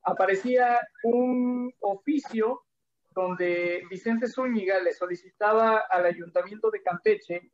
aparecía 0.01 0.79
un 1.03 1.71
oficio 1.81 2.63
donde 3.11 3.83
Vicente 3.87 4.27
Zúñiga 4.27 4.79
le 4.79 4.93
solicitaba 4.93 5.83
al 5.91 6.07
Ayuntamiento 6.07 6.71
de 6.71 6.81
Campeche 6.81 7.51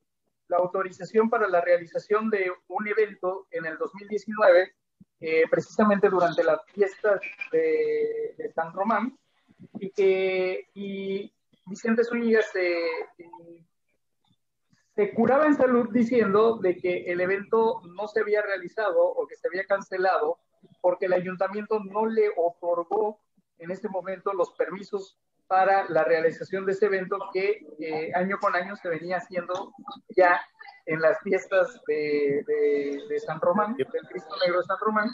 la 0.48 0.58
autorización 0.58 1.30
para 1.30 1.50
la 1.50 1.60
realización 1.60 2.30
de 2.30 2.50
un 2.68 2.88
evento 2.88 3.48
en 3.52 3.66
el 3.66 3.78
2019, 3.78 4.74
eh, 5.20 5.44
precisamente 5.52 6.08
durante 6.08 6.42
las 6.42 6.64
fiestas 6.68 7.20
de, 7.52 8.50
San 8.56 8.72
Román, 8.72 9.20
y 9.74 9.92
que 9.92 10.70
Vicente 11.66 12.06
Zúñiga 12.06 12.42
se, 12.44 12.78
se 14.96 15.14
curaba 15.14 15.46
en 15.46 15.56
salud 15.56 15.90
diciendo 15.92 16.58
de 16.58 16.78
que 16.78 17.12
el 17.12 17.22
evento 17.22 17.82
no 17.96 18.08
se 18.08 18.22
había 18.22 18.42
realizado 18.42 19.02
o 19.02 19.26
que 19.28 19.36
se 19.36 19.48
había 19.48 19.66
cancelado 19.66 20.40
porque 20.82 21.06
el 21.06 21.14
ayuntamiento 21.14 21.80
no 21.80 22.06
le 22.06 22.30
otorgó 22.36 23.20
en 23.58 23.72
este 23.72 23.90
momento 23.90 24.34
los 24.34 24.52
permisos 24.52 25.18
para 25.48 25.86
la 25.90 26.04
realización 26.04 26.66
de 26.66 26.72
ese 26.72 26.86
evento 26.86 27.18
que 27.34 27.66
eh, 27.80 28.12
año 28.16 28.38
con 28.40 28.56
año 28.56 28.76
se 28.76 28.90
venía 28.90 29.18
haciendo 29.18 29.74
ya 30.16 30.40
en 30.86 31.02
las 31.02 31.20
fiestas 31.22 31.82
de, 31.88 33.20
San 33.26 33.40
Román, 33.40 33.76
del 33.76 33.88
Cristo 34.10 34.36
Negro 34.44 34.60
de 34.60 34.66
San 34.66 34.78
Román. 34.80 35.10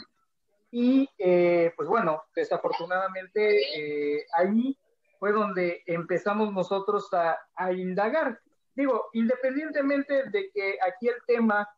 Y 0.70 1.08
eh, 1.18 1.72
pues 1.76 1.88
bueno, 1.88 2.22
desafortunadamente 2.34 3.58
eh, 3.76 4.26
ahí 4.36 4.78
fue 5.18 5.32
donde 5.32 5.82
empezamos 5.86 6.52
nosotros 6.52 7.08
a, 7.12 7.72
indagar. 7.72 8.40
Digo, 8.78 9.10
independientemente 9.12 10.30
de 10.30 10.50
que 10.50 10.78
aquí 10.86 11.08
el 11.08 11.16
tema 11.26 11.68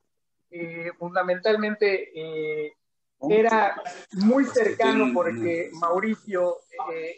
fundamentalmente 0.98 2.72
era 3.20 3.82
muy 4.12 4.44
cercano 4.44 5.10
porque 5.14 5.70
Mauricio 5.80 6.58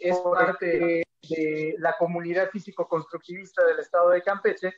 es 0.01 0.17
parte 0.19 0.65
de 0.79 1.03
de 1.29 1.75
la 1.79 1.95
comunidad 1.97 2.49
físico-constructivista 2.49 3.65
del 3.65 3.79
estado 3.79 4.09
de 4.09 4.21
Campeche, 4.21 4.73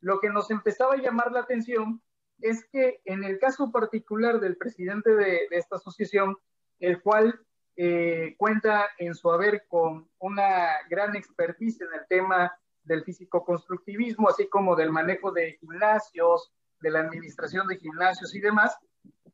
lo 0.00 0.20
que 0.20 0.30
nos 0.30 0.50
empezaba 0.50 0.94
a 0.94 0.98
llamar 0.98 1.32
la 1.32 1.40
atención 1.40 2.00
es 2.40 2.64
que 2.70 3.00
en 3.04 3.24
el 3.24 3.38
caso 3.38 3.72
particular 3.72 4.38
del 4.38 4.56
presidente 4.56 5.14
de, 5.14 5.48
esta 5.50 5.76
asociación, 5.76 6.36
el 6.78 7.02
cual 7.02 7.40
eh, 7.76 8.34
cuenta 8.38 8.88
en 8.98 9.14
su 9.14 9.30
haber 9.30 9.66
con 9.66 10.08
una 10.18 10.68
gran 10.88 11.16
expertise 11.16 11.80
en 11.80 11.88
el 11.94 12.06
tema 12.08 12.56
del 12.88 13.04
físico-constructivismo, 13.04 14.28
así 14.28 14.48
como 14.48 14.74
del 14.74 14.90
manejo 14.90 15.30
de 15.30 15.52
gimnasios, 15.60 16.52
de 16.80 16.90
la 16.90 17.00
administración 17.00 17.68
de 17.68 17.76
gimnasios 17.76 18.34
y 18.34 18.40
demás, 18.40 18.76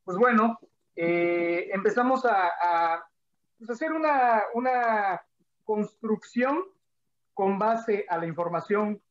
pues 0.03 0.17
bueno, 0.17 0.59
eh, 0.95 1.69
empezamos 1.71 2.25
a, 2.25 3.03
pues 3.57 3.69
hacer 3.69 3.91
una, 3.91 5.21
construcción 5.63 6.63
con 7.33 7.57
base 7.57 8.05
a 8.07 8.19
la 8.19 8.27
información 8.27 9.01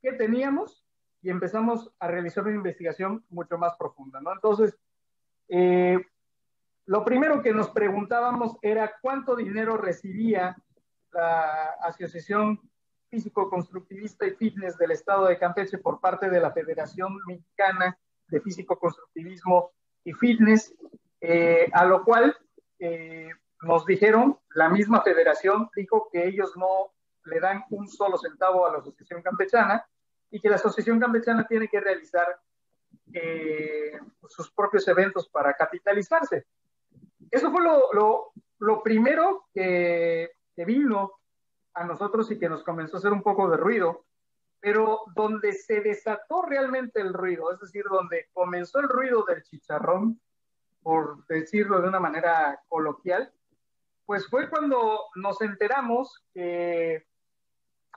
que 0.00 0.12
teníamos 0.12 0.84
y 1.20 1.30
empezamos 1.30 1.90
a 1.98 2.06
realizar 2.06 2.44
una 2.44 2.54
investigación 2.54 3.24
mucho 3.28 3.58
más 3.58 3.76
profunda, 3.76 4.20
¿no? 4.20 4.32
Entonces, 4.32 4.78
eh, 5.48 5.98
lo 6.84 7.04
primero 7.04 7.42
que 7.42 7.52
nos 7.52 7.70
preguntábamos 7.70 8.56
era 8.62 8.92
cuánto 9.02 9.34
dinero 9.34 9.76
recibía 9.76 10.56
la 11.10 11.74
Asociación 11.80 12.60
Físico-Constructivista 13.10 14.26
y 14.26 14.32
Fitness 14.32 14.76
del 14.78 14.90
Estado 14.90 15.26
de 15.26 15.38
Campeche 15.38 15.78
por 15.78 16.00
parte 16.00 16.28
de 16.28 16.40
la 16.40 16.52
Federación 16.52 17.16
Mexicana 17.26 17.98
de 18.28 18.40
Físico-Constructivismo 18.40 19.70
y 20.04 20.12
Fitness, 20.12 20.74
eh, 21.20 21.68
a 21.72 21.84
lo 21.84 22.04
cual 22.04 22.36
eh, 22.78 23.30
nos 23.62 23.86
dijeron, 23.86 24.38
la 24.54 24.68
misma 24.68 25.02
federación 25.02 25.68
dijo 25.74 26.08
que 26.12 26.26
ellos 26.26 26.52
no 26.56 26.92
le 27.24 27.40
dan 27.40 27.64
un 27.70 27.88
solo 27.88 28.16
centavo 28.18 28.66
a 28.66 28.72
la 28.72 28.78
Asociación 28.78 29.22
Campechana 29.22 29.84
y 30.30 30.40
que 30.40 30.48
la 30.48 30.56
Asociación 30.56 31.00
Campechana 31.00 31.46
tiene 31.46 31.68
que 31.68 31.80
realizar 31.80 32.26
eh, 33.12 33.98
sus 34.28 34.50
propios 34.52 34.86
eventos 34.88 35.28
para 35.28 35.54
capitalizarse. 35.54 36.46
Eso 37.30 37.50
fue 37.50 37.62
lo, 37.62 38.32
lo, 38.58 38.82
primero 38.82 39.46
que, 39.52 40.30
que, 40.54 40.64
vino 40.64 41.12
a 41.76 41.84
nosotros 41.84 42.30
y 42.30 42.38
que 42.38 42.48
nos 42.48 42.64
comenzó 42.64 42.96
a 42.96 42.98
hacer 42.98 43.12
un 43.12 43.22
poco 43.22 43.48
de 43.48 43.58
ruido, 43.58 44.04
pero 44.60 45.02
donde 45.14 45.52
se 45.52 45.80
desató 45.82 46.42
realmente 46.42 47.00
el 47.00 47.12
ruido, 47.12 47.52
es 47.52 47.60
decir, 47.60 47.84
donde 47.88 48.28
comenzó 48.32 48.80
el 48.80 48.88
ruido 48.88 49.24
del 49.24 49.42
chicharrón, 49.42 50.20
por 50.82 51.26
decirlo 51.26 51.80
de 51.80 51.88
una 51.88 52.00
manera 52.00 52.60
coloquial, 52.68 53.30
pues 54.06 54.26
fue 54.28 54.48
cuando 54.48 55.00
nos 55.16 55.40
enteramos 55.42 56.24
que 56.32 57.04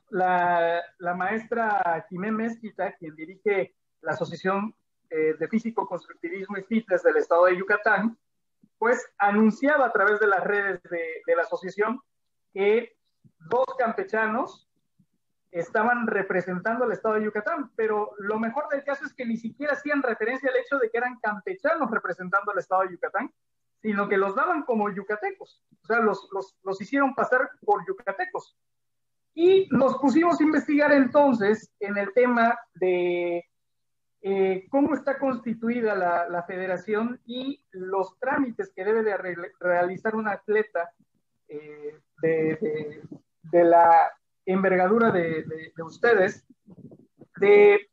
la, 0.10 0.84
maestra 1.16 2.06
Jimé 2.10 2.32
Mezquita, 2.32 2.94
quien 2.98 3.16
dirige 3.16 3.76
la 4.02 4.12
Asociación 4.12 4.76
eh, 5.10 5.36
de 5.40 5.48
Físico, 5.48 5.88
Constructivismo 5.88 6.58
y 6.58 6.64
Fitness 6.64 7.04
del 7.04 7.18
Estado 7.18 7.46
de 7.46 7.58
Yucatán, 7.58 8.18
pues 8.78 9.08
anunciaba 9.18 9.86
a 9.86 9.92
través 9.92 10.20
de 10.20 10.28
las 10.28 10.44
redes 10.44 10.82
de, 10.84 11.22
de 11.26 11.36
la 11.36 11.44
asociación 11.44 12.02
que 12.54 12.99
dos 13.50 13.66
campechanos 13.78 14.70
estaban 15.52 16.06
representando 16.08 16.86
al 16.86 16.92
estado 16.92 17.16
de 17.16 17.26
Yucatán, 17.26 17.72
pero 17.76 18.12
lo 18.20 18.40
mejor 18.40 18.68
del 18.70 18.84
caso 18.84 19.06
es 19.06 19.14
que 19.14 19.26
ni 19.26 19.38
siquiera 19.38 19.74
hacían 19.74 20.04
referencia 20.04 20.50
al 20.50 20.58
hecho 20.58 20.78
de 20.78 20.90
que 20.90 20.98
eran 20.98 21.20
campechanos 21.20 21.90
representando 21.90 22.52
al 22.52 22.60
estado 22.60 22.84
de 22.84 22.92
Yucatán, 22.92 23.32
sino 23.82 24.08
que 24.08 24.18
los 24.18 24.36
daban 24.36 24.64
como 24.64 24.94
yucatecos, 24.94 25.64
o 25.84 25.88
sea, 25.88 26.00
los, 26.00 26.28
los, 26.34 26.58
los 26.64 26.82
hicieron 26.82 27.16
pasar 27.16 27.50
por 27.66 27.86
yucatecos. 27.88 28.58
Y 29.34 29.68
nos 29.72 29.98
pusimos 30.00 30.40
a 30.40 30.44
investigar 30.44 30.92
entonces 30.92 31.72
en 31.80 31.98
el 31.98 32.12
tema 32.14 32.60
de 32.74 33.46
eh, 34.22 34.68
cómo 34.70 34.94
está 34.96 35.18
constituida 35.18 35.96
la, 35.96 36.28
la, 36.28 36.44
federación 36.44 37.22
y 37.26 37.64
los 37.72 38.20
trámites 38.20 38.70
que 38.76 38.84
debe 38.84 39.02
de 39.02 39.16
realizar 39.62 40.16
un 40.16 40.28
atleta 40.28 40.92
eh, 41.48 41.98
de, 42.22 42.28
de, 42.28 43.02
la 43.52 44.12
envergadura 44.46 45.12
de, 45.12 45.44
de, 45.44 45.84
ustedes 45.84 46.46
de, 47.40 47.90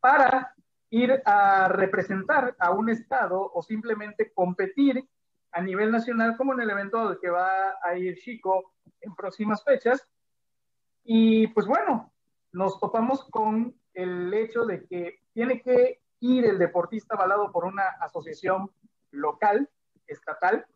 para 0.00 0.54
ir 0.90 1.22
a 1.24 1.68
representar 1.68 2.56
a 2.58 2.70
un 2.70 2.88
estado 2.88 3.50
o 3.52 3.62
simplemente 3.62 4.32
competir 4.32 5.06
a 5.52 5.60
nivel 5.60 5.90
nacional 5.90 6.36
como 6.36 6.54
en 6.54 6.60
el 6.60 6.70
evento 6.70 6.98
al 6.98 7.18
que 7.20 7.30
va 7.30 7.76
a 7.82 7.96
ir 7.96 8.18
Chico 8.18 8.72
en 9.00 9.14
próximas 9.14 9.62
fechas. 9.64 10.06
Y 11.04 11.48
pues 11.48 11.66
bueno, 11.66 12.12
nos 12.52 12.78
topamos 12.80 13.24
con 13.30 13.74
el 13.94 14.32
hecho 14.32 14.64
de 14.64 14.84
que 14.86 15.20
tiene 15.32 15.60
que 15.62 16.00
ir 16.20 16.44
el 16.44 16.58
deportista 16.58 17.14
avalado 17.14 17.52
por 17.52 17.64
una 17.64 17.88
asociación 18.00 18.70
local, 19.10 19.68
estatal, 20.06 20.66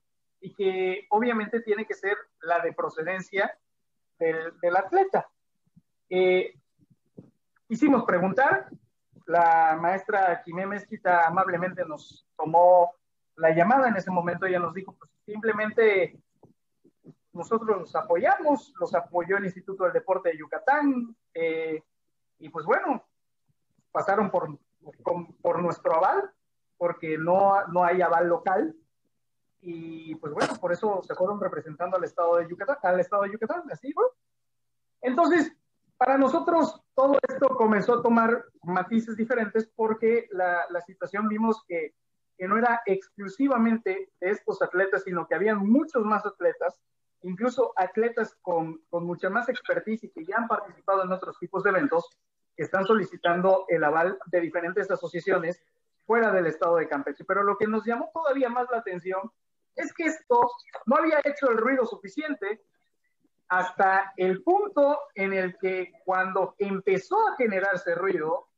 y 0.41 0.55
que 0.55 1.07
obviamente 1.11 1.61
tiene 1.61 1.87
que 1.87 1.95
ser 1.95 2.17
la 2.41 2.61
de 2.61 2.73
procedencia 2.73 3.57
del, 4.19 4.77
atleta. 4.77 5.29
Eh, 6.09 6.55
hicimos 7.69 8.05
preguntar, 8.05 8.69
la 9.27 9.79
maestra 9.81 10.43
Jimé 10.45 10.67
Mezquita 10.67 11.27
amablemente 11.27 11.85
nos 11.85 12.27
tomó 12.37 12.93
la 13.37 13.51
llamada 13.51 13.89
en 13.89 13.97
ese 13.97 14.11
momento 14.11 14.47
ella 14.47 14.59
nos 14.59 14.75
dijo, 14.75 14.95
pues 14.99 15.11
simplemente 15.25 16.21
nosotros 17.33 17.79
los 17.79 17.97
apoyamos, 17.97 18.75
los 18.79 18.95
apoyó 18.95 19.39
el 19.39 19.45
Instituto 19.45 19.85
del 19.85 19.95
Deporte 19.95 20.31
de 20.31 20.39
Yucatán, 20.39 21.17
eh, 21.33 21.83
y 22.39 22.49
pues 22.51 22.67
bueno, 22.67 23.05
pasaron 23.91 24.31
por, 24.31 24.59
por, 25.41 25.63
nuestro 25.63 25.95
aval, 25.97 26.31
porque 26.77 27.17
no, 27.17 27.67
no 27.69 27.85
hay 27.85 28.03
aval 28.03 28.29
local, 28.29 28.75
y 29.63 30.17
pues 30.17 30.33
bueno, 30.33 30.55
por 30.61 30.73
eso 30.73 31.01
se 31.07 31.15
fueron 31.15 31.41
representando 31.41 31.97
al 31.97 32.05
Estado 32.05 32.37
de 32.37 32.49
Yucatán, 32.49 32.79
al 32.83 33.01
Estado 33.01 33.23
de 33.23 33.31
Yucatán, 33.31 33.63
así, 33.71 33.95
¿no? 33.97 34.03
Entonces, 35.01 35.53
para 35.97 36.19
nosotros 36.19 36.83
todo 36.95 37.17
esto 37.29 37.49
comenzó 37.51 37.95
a 37.95 38.03
tomar 38.03 38.45
matices 38.65 39.17
diferentes 39.17 39.71
porque 39.77 40.29
la, 40.33 40.65
la 40.71 40.81
situación 40.81 41.29
vimos 41.29 41.63
que, 41.69 41.95
que, 42.37 42.49
no 42.49 42.59
era 42.59 42.83
exclusivamente 42.87 44.11
de 44.21 44.31
estos 44.31 44.61
atletas, 44.63 45.05
sino 45.05 45.29
que 45.29 45.37
habían 45.37 45.59
muchos 45.59 46.05
más 46.05 46.27
atletas, 46.27 46.77
incluso 47.23 47.73
atletas 47.77 48.37
con, 48.43 48.83
con 48.91 49.07
mucha 49.07 49.31
más 49.31 49.49
expertise 49.49 50.03
y 50.05 50.11
que 50.11 50.25
ya 50.25 50.39
han 50.39 50.49
participado 50.49 51.05
en 51.05 51.13
otros 51.13 51.39
tipos 51.39 51.63
de 51.63 51.71
eventos, 51.71 52.11
que 52.57 52.65
están 52.65 52.85
solicitando 52.85 53.65
el 53.69 53.85
aval 53.85 54.19
de 54.27 54.41
diferentes 54.41 54.91
asociaciones 54.91 55.63
fuera 56.05 56.33
del 56.33 56.47
estado 56.47 56.77
de 56.77 56.89
Campeche. 56.89 57.25
Pero 57.25 57.45
lo 57.45 57.57
que 57.57 57.69
nos 57.69 57.87
llamó 57.87 58.11
todavía 58.13 58.49
más 58.49 58.67
la 58.73 58.79
atención 58.79 59.31
es 59.77 59.93
que 59.93 60.05
esto 60.05 60.51
no 60.87 60.97
había 60.97 61.21
hecho 61.25 61.51
el 61.51 61.59
ruido 61.59 61.87
suficiente 61.87 62.63
hasta 63.49 64.13
el 64.17 64.43
punto 64.43 64.99
en 65.15 65.33
el 65.35 65.59
que 65.59 65.93
cuando 66.05 66.55
empezó 66.59 67.17
a 67.29 67.37
generarse 67.37 67.95
ruido, 67.95 68.49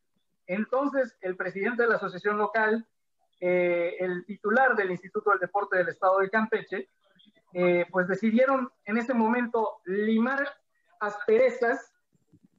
entonces 0.47 1.17
el 1.21 1.37
presidente 1.37 1.83
de 1.83 1.89
la 1.89 1.97
asociación 1.97 2.39
local, 2.39 2.87
eh, 3.41 3.97
el 3.99 4.25
titular 4.25 4.77
del 4.77 4.93
Instituto 4.93 5.31
del 5.31 5.41
Deporte 5.41 5.79
del 5.79 5.89
Estado 5.89 6.19
de 6.19 6.31
Campeche, 6.31 6.89
eh, 7.53 7.87
pues 7.91 8.07
decidieron 8.07 8.71
en 8.85 8.99
ese 8.99 9.15
momento 9.15 9.81
limar 9.85 10.49
asperezas 11.01 11.93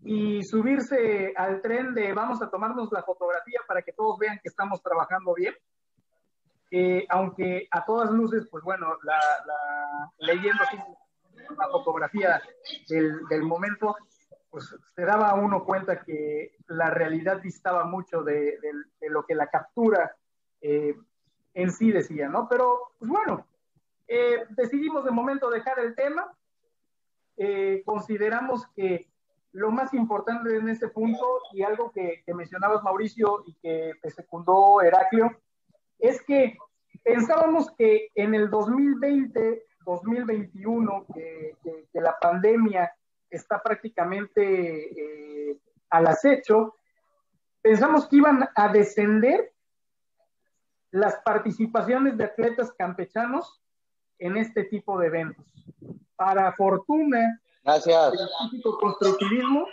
y 0.03 0.43
subirse 0.43 1.33
al 1.35 1.61
tren 1.61 1.93
de 1.93 2.13
vamos 2.13 2.41
a 2.41 2.49
tomarnos 2.49 2.91
la 2.91 3.03
fotografía 3.03 3.59
para 3.67 3.81
que 3.81 3.93
todos 3.93 4.19
vean 4.19 4.39
que 4.43 4.49
estamos 4.49 4.81
trabajando 4.81 5.33
bien. 5.33 5.55
Eh, 6.77 7.05
aunque 7.07 7.69
a 7.71 7.85
todas 7.85 8.11
luces, 8.11 8.49
pues 8.51 8.61
bueno, 8.61 8.97
la, 9.03 9.17
la 9.47 10.11
leyendo 10.17 10.61
la 11.57 11.69
fotografía 11.69 12.41
del, 12.89 13.43
momento, 13.43 13.95
pues 14.49 14.75
se 14.93 15.05
daba 15.05 15.35
uno 15.35 15.63
cuenta 15.63 16.03
que 16.03 16.57
la 16.67 16.89
realidad 16.89 17.39
distaba 17.41 17.85
mucho 17.85 18.23
de 18.23 18.59
lo 19.07 19.25
que 19.25 19.35
la 19.35 19.47
captura 19.47 20.17
eh, 20.59 20.97
en 21.53 21.71
sí 21.71 21.93
decía, 21.93 22.27
¿no? 22.27 22.49
Pero, 22.49 22.91
pues 22.99 23.09
bueno, 23.09 23.47
eh, 24.09 24.43
decidimos 24.49 25.05
de 25.05 25.11
momento 25.11 25.49
dejar 25.49 25.79
el 25.79 25.95
tema. 25.95 26.29
Eh, 27.37 27.83
consideramos 27.85 28.67
que 28.75 29.07
lo 29.53 29.71
más 29.71 29.93
importante 29.93 30.57
en 30.57 30.67
este 30.67 30.89
punto, 30.89 31.39
y 31.53 31.63
algo 31.63 31.93
que, 31.93 32.21
que 32.25 32.33
mencionabas 32.33 32.83
Mauricio 32.83 33.45
y 33.45 33.53
que 33.61 33.93
te 34.01 34.11
secundó 34.11 34.81
Heraclio, 34.81 35.39
es 35.99 36.21
que 36.23 36.57
pensábamos 37.03 37.71
que 37.77 38.09
en 38.15 38.33
el 38.35 38.49
2020 38.49 39.63
2021, 39.85 41.05
que, 41.13 41.55
que, 41.63 41.87
que 41.93 42.01
la 42.01 42.17
pandemia 42.19 42.91
está 43.29 43.61
prácticamente 43.61 45.51
eh, 45.51 45.59
al 45.89 46.07
acecho, 46.07 46.75
pensamos 47.61 48.07
que 48.07 48.17
iban 48.17 48.49
a 48.55 48.67
descender 48.69 49.53
las 50.91 51.15
participaciones 51.23 52.17
de 52.17 52.25
atletas 52.25 52.73
campechanos 52.73 53.61
en 54.17 54.37
este 54.37 54.63
tipo 54.65 54.97
de 54.97 55.07
eventos. 55.07 55.45
Para 56.15 56.51
fortuna 56.53 57.41
Gracias. 57.63 58.11
del 58.11 58.61
constructivismo, 58.79 59.67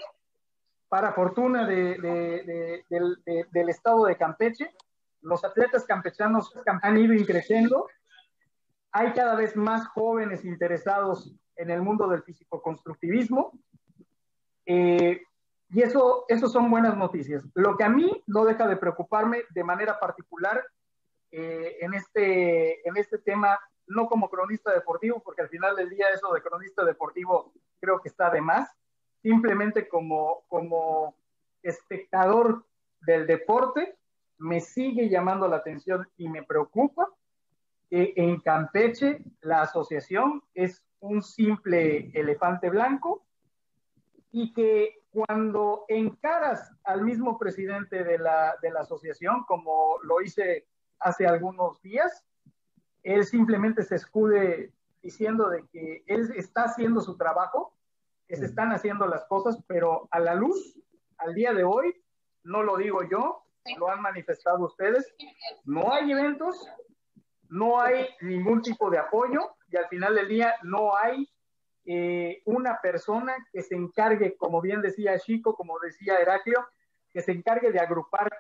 para 0.89 1.13
fortuna 1.13 1.67
de, 1.67 1.97
de, 1.99 2.85
de, 2.91 3.47
del 3.51 3.69
estado 3.69 4.05
de 4.05 4.17
Campeche, 4.17 4.75
los 5.23 5.45
atletas 5.45 5.85
campechanos 5.85 6.53
han 6.83 6.99
ido 6.99 7.25
creciendo 7.25 7.87
hay 8.93 9.13
cada 9.15 9.35
vez 9.35 9.57
más 9.57 9.89
jóvenes 9.89 10.45
interesados 10.45 11.35
en 11.57 11.71
el 11.71 11.81
mundo 11.81 12.09
del 12.09 12.23
físico-constructivismo. 12.23 13.59
Eh, 14.67 15.23
y 15.71 15.83
eso, 15.83 16.27
eso 16.29 16.49
son 16.49 16.71
buenas 16.71 16.97
noticias. 16.97 17.43
Lo 17.55 17.77
que 17.79 17.85
a 17.85 17.89
mí 17.89 18.23
no 18.27 18.45
deja 18.45 18.67
de 18.69 18.77
preocuparme 18.77 19.45
de 19.51 19.65
manera 19.65 19.99
particular 19.99 20.63
eh, 21.31 21.79
en, 21.81 21.95
este, 21.95 22.87
en 22.87 22.99
este 22.99 23.17
tema, 23.17 23.59
no 23.87 24.07
como 24.07 24.29
cronista 24.29 24.73
deportivo, 24.73 25.23
porque 25.25 25.41
al 25.41 25.49
final 25.49 25.75
del 25.75 25.89
día 25.89 26.11
eso 26.15 26.31
de 26.33 26.43
cronista 26.43 26.85
deportivo 26.85 27.55
creo 27.81 28.01
que 28.01 28.11
está 28.11 28.29
de 28.31 28.43
más, 28.43 28.69
simplemente 29.23 29.89
como, 29.89 30.45
como 30.49 31.17
espectador 31.63 32.67
del 33.01 33.27
deporte, 33.27 33.97
me 34.43 34.61
sigue 34.61 35.09
llamando 35.09 35.49
la 35.49 35.57
atención 35.57 36.09
y 36.17 36.29
me 36.29 36.43
preocupa 36.43 37.09
en 37.95 38.41
Campeche 38.41 39.23
la 39.43 39.63
asociación 39.63 40.43
es 40.55 40.83
un 41.01 41.23
simple 41.23 42.11
elefante 42.15 42.71
blanco 42.71 43.23
y 44.31 44.53
que 44.55 45.03
cuando 45.11 45.85
encaras 45.89 46.73
al 46.85 47.03
mismo 47.03 47.39
presidente 47.39 48.03
de 48.03 48.19
la, 48.19 48.57
de 48.63 48.71
la 48.71 48.81
asociación, 48.81 49.45
como 49.47 49.99
lo 50.05 50.23
hice 50.23 50.67
hace 51.01 51.27
algunos 51.27 51.83
días, 51.83 52.25
él 53.03 53.25
simplemente 53.25 53.83
se 53.83 53.97
escude 53.97 54.73
diciendo 55.03 55.51
de 55.51 55.67
que 55.71 56.03
él 56.07 56.33
está 56.35 56.65
haciendo 56.65 57.03
su 57.03 57.19
trabajo, 57.19 57.77
que 58.27 58.37
se 58.37 58.47
están 58.47 58.73
haciendo 58.73 59.07
las 59.07 59.25
cosas, 59.27 59.63
pero 59.67 60.09
a 60.11 60.19
la 60.19 60.35
luz, 60.35 60.81
al 61.19 61.35
día 61.35 61.53
de 61.53 61.65
hoy, 61.65 62.03
no 62.43 62.63
lo 62.63 62.79
digo 62.79 63.03
yo, 63.03 63.42
lo 63.77 63.89
han 63.89 64.01
manifestado 64.01 64.65
ustedes, 64.65 65.15
no 65.65 65.93
hay 65.93 66.11
eventos, 66.13 66.69
no 67.49 67.81
hay 67.81 68.09
ningún 68.21 68.63
tipo 68.63 68.91
de 68.91 68.99
apoyo 68.99 69.55
y 69.69 69.77
al 69.77 69.89
final 69.89 70.15
del 70.15 70.29
día 70.29 70.55
no 70.63 70.97
hay 70.97 71.29
eh, 71.85 72.43
una 72.45 72.81
persona 72.81 73.35
que 73.53 73.63
se 73.63 73.75
encargue, 73.75 74.37
como 74.37 74.61
bien 74.61 74.83
decía 74.83 75.19
Chico, 75.19 75.55
como 75.55 75.79
decía 75.81 76.19
Heraclio, 76.19 76.67
que 77.11 77.23
se 77.23 77.33
encargue 77.33 77.73
de 77.73 77.81
agrupar 77.81 78.31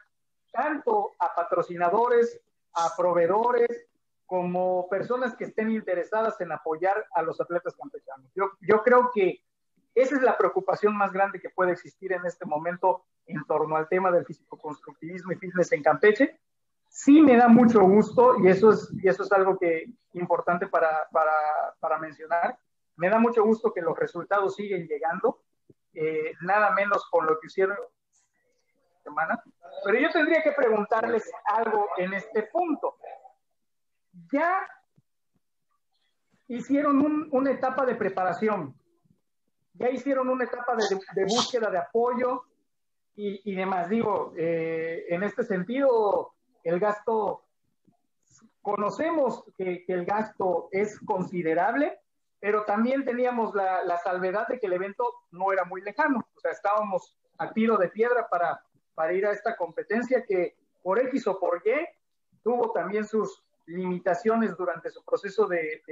tanto 0.50 1.12
a 1.18 1.34
patrocinadores, 1.34 2.40
a 2.74 2.92
proveedores, 2.96 3.88
como 4.26 4.88
personas 4.88 5.36
que 5.36 5.44
estén 5.44 5.70
interesadas 5.70 6.40
en 6.40 6.52
apoyar 6.52 7.06
a 7.14 7.20
los 7.20 7.38
atletas 7.38 7.76
campechanos. 7.76 8.30
Yo, 8.34 8.52
yo 8.60 8.82
creo 8.82 9.10
que 9.12 9.44
esa 9.94 10.16
es 10.16 10.22
la 10.22 10.38
preocupación 10.38 10.96
más 10.96 11.12
grande 11.12 11.40
que 11.40 11.50
puede 11.50 11.72
existir 11.72 12.12
en 12.12 12.24
este 12.26 12.44
momento 12.44 13.04
en 13.26 13.44
torno 13.44 13.76
al 13.76 13.88
tema 13.88 14.10
del 14.10 14.24
físico-constructivismo 14.24 15.32
y 15.32 15.36
fitness 15.36 15.72
en 15.72 15.82
Campeche, 15.82 16.40
Sí 16.92 17.22
me 17.22 17.38
da 17.38 17.48
mucho 17.48 17.80
gusto, 17.80 18.38
y 18.38 18.48
eso 18.48 18.70
es, 18.70 18.92
y 19.02 19.08
eso 19.08 19.22
es 19.22 19.32
algo 19.32 19.58
que 19.58 19.86
importante 20.12 20.66
para, 20.66 21.08
para, 21.10 21.32
para 21.80 21.96
mencionar, 21.96 22.58
me 22.96 23.08
da 23.08 23.18
mucho 23.18 23.42
gusto 23.42 23.72
que 23.72 23.80
los 23.80 23.98
resultados 23.98 24.56
siguen 24.56 24.86
llegando, 24.86 25.40
eh, 25.94 26.34
nada 26.42 26.70
menos 26.72 27.08
con 27.10 27.24
lo 27.24 27.40
que 27.40 27.46
hicieron 27.46 27.78
semana. 29.02 29.42
Pero 29.86 29.98
yo 30.00 30.10
tendría 30.10 30.42
que 30.42 30.52
preguntarles 30.52 31.32
algo 31.46 31.88
en 31.96 32.12
este 32.12 32.42
punto. 32.42 32.96
Ya 34.30 34.68
hicieron 36.48 37.00
un, 37.00 37.28
una 37.32 37.52
etapa 37.52 37.86
de 37.86 37.94
preparación, 37.94 38.78
ya 39.74 39.90
hicieron 39.90 40.28
una 40.28 40.44
etapa 40.44 40.76
de, 40.76 41.24
búsqueda 41.24 41.70
de 41.70 41.78
apoyo 41.78 42.44
y, 43.14 43.50
y 43.50 43.54
demás. 43.54 43.88
Digo, 43.88 44.32
eh, 44.36 45.06
en 45.08 45.22
este 45.22 45.44
sentido, 45.44 46.34
el 46.64 46.78
gasto, 46.78 47.44
conocemos 48.60 49.44
que, 49.56 49.84
el 49.88 50.04
gasto 50.04 50.68
es 50.70 50.98
considerable, 51.00 51.98
pero 52.40 52.64
también 52.64 53.04
teníamos 53.04 53.54
la, 53.54 53.98
salvedad 54.02 54.48
de 54.48 54.58
que 54.58 54.66
el 54.66 54.74
evento 54.74 55.04
no 55.30 55.52
era 55.52 55.64
muy 55.64 55.80
lejano, 55.82 56.20
o 56.34 56.40
sea, 56.40 56.50
estábamos 56.50 57.16
a 57.38 57.52
tiro 57.52 57.76
de 57.76 57.88
piedra 57.88 58.28
para, 58.28 58.62
para 58.94 59.12
ir 59.12 59.26
a 59.26 59.32
esta 59.32 59.56
competencia 59.56 60.24
que 60.26 60.56
por 60.82 60.98
X 60.98 61.26
o 61.28 61.38
por 61.38 61.62
Y 61.64 61.86
tuvo 62.42 62.72
también 62.72 63.04
sus 63.04 63.42
limitaciones 63.66 64.56
durante 64.56 64.90
su 64.90 65.04
proceso 65.04 65.46
de, 65.46 65.82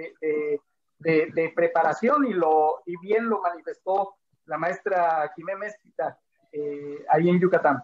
de 1.01 1.53
preparación 1.57 2.27
y, 2.27 2.35
lo, 2.35 2.83
y 2.85 2.95
bien 2.99 3.29
lo 3.29 3.41
manifestó 3.41 4.17
la 4.51 4.59
maestra 4.59 5.33
Jimé 5.35 5.57
Mezquita 5.57 6.19
eh, 6.53 7.05
ahí 7.09 7.29
en 7.31 7.39
Yucatán. 7.39 7.83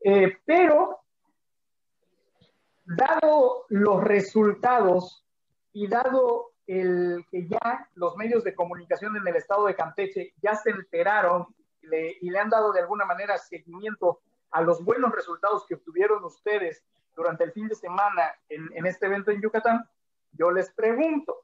Eh, 0.00 0.38
pero 0.44 1.00
dado 2.84 3.66
los 3.68 4.02
resultados 4.02 5.24
y 5.72 5.86
dado 5.86 6.50
el 6.66 7.24
que 7.30 7.46
ya 7.46 7.88
los 7.94 8.16
medios 8.16 8.42
de 8.42 8.54
comunicación 8.54 9.16
en 9.16 9.26
el 9.26 9.36
estado 9.36 9.66
de 9.66 9.76
Campeche 9.76 10.34
ya 10.42 10.56
se 10.56 10.70
enteraron 10.70 11.46
y 11.80 11.86
le, 11.86 12.16
y 12.20 12.30
le 12.30 12.38
han 12.38 12.50
dado 12.50 12.72
de 12.72 12.80
alguna 12.80 13.04
manera 13.04 13.38
seguimiento 13.38 14.20
a 14.50 14.62
los 14.62 14.84
buenos 14.84 15.12
resultados 15.14 15.64
que 15.66 15.74
obtuvieron 15.74 16.24
ustedes 16.24 16.82
durante 17.14 17.44
el 17.44 17.52
fin 17.52 17.68
de 17.68 17.74
semana 17.76 18.34
en, 18.48 18.68
en 18.74 18.86
este 18.86 19.06
evento 19.06 19.30
en 19.30 19.40
Yucatán, 19.40 19.88
yo 20.32 20.50
les 20.50 20.72
pregunto, 20.72 21.42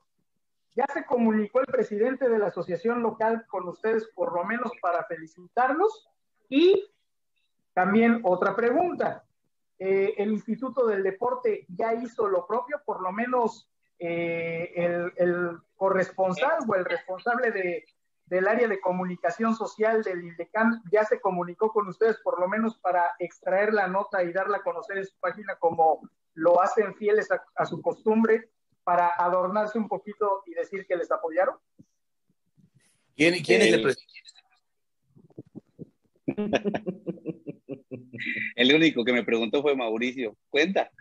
ya 0.76 0.86
se 0.92 1.06
comunicó 1.06 1.60
el 1.60 1.66
presidente 1.66 2.28
de 2.28 2.38
la 2.38 2.48
asociación 2.48 3.02
local 3.02 3.46
con 3.48 3.66
ustedes 3.66 4.06
por 4.14 4.34
lo 4.34 4.44
menos 4.44 4.70
para 4.82 5.04
felicitarlos. 5.04 6.06
Y 6.50 6.92
también 7.72 8.20
otra 8.24 8.54
pregunta, 8.54 9.24
eh, 9.78 10.14
el 10.18 10.32
Instituto 10.32 10.86
del 10.86 11.02
Deporte 11.02 11.64
ya 11.68 11.94
hizo 11.94 12.28
lo 12.28 12.46
propio, 12.46 12.82
por 12.84 13.00
lo 13.00 13.10
menos 13.10 13.70
eh, 13.98 14.72
el, 15.16 15.58
corresponsal 15.76 16.58
o 16.68 16.74
el 16.74 16.84
responsable 16.84 17.50
de, 17.50 17.84
del 18.26 18.46
área 18.46 18.68
de 18.68 18.80
comunicación 18.80 19.54
social 19.54 20.02
del 20.02 20.24
INDECAM 20.24 20.82
ya 20.90 21.04
se 21.04 21.20
comunicó 21.20 21.70
con 21.70 21.86
ustedes 21.88 22.16
por 22.18 22.40
lo 22.40 22.48
menos 22.48 22.78
para 22.78 23.10
extraer 23.18 23.74
la 23.74 23.86
nota 23.86 24.22
y 24.22 24.32
darla 24.32 24.58
a 24.58 24.62
conocer 24.62 24.96
en 24.96 25.04
su 25.04 25.18
página 25.20 25.56
como 25.56 26.00
lo 26.32 26.62
hacen 26.62 26.94
fieles 26.94 27.28
a 27.30 27.66
su 27.66 27.82
costumbre 27.82 28.50
para 28.86 29.08
adornarse 29.18 29.76
un 29.78 29.88
poquito 29.88 30.44
y 30.46 30.54
decir 30.54 30.86
que 30.86 30.94
les 30.94 31.10
apoyaron? 31.10 31.56
¿Quién, 33.16 33.42
quién 33.42 33.62
es 33.62 33.72
el 33.72 33.82
presidente? 33.82 34.14
el 38.54 38.72
único 38.72 39.04
que 39.04 39.12
me 39.12 39.24
preguntó 39.24 39.60
fue 39.60 39.74
Mauricio. 39.74 40.36
¿Cuenta? 40.48 40.92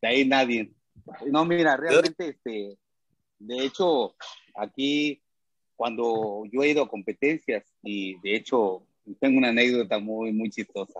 De 0.00 0.08
ahí 0.08 0.26
nadie. 0.26 0.72
No, 1.26 1.44
mira, 1.44 1.76
realmente, 1.76 2.28
este, 2.30 2.78
de 3.38 3.58
hecho, 3.58 4.14
aquí, 4.54 5.22
cuando 5.76 6.44
yo 6.50 6.62
he 6.62 6.70
ido 6.70 6.84
a 6.84 6.88
competencias, 6.88 7.62
y 7.82 8.18
de 8.20 8.36
hecho, 8.36 8.86
tengo 9.20 9.36
una 9.36 9.50
anécdota 9.50 9.98
muy, 9.98 10.32
muy 10.32 10.48
chistosa. 10.48 10.98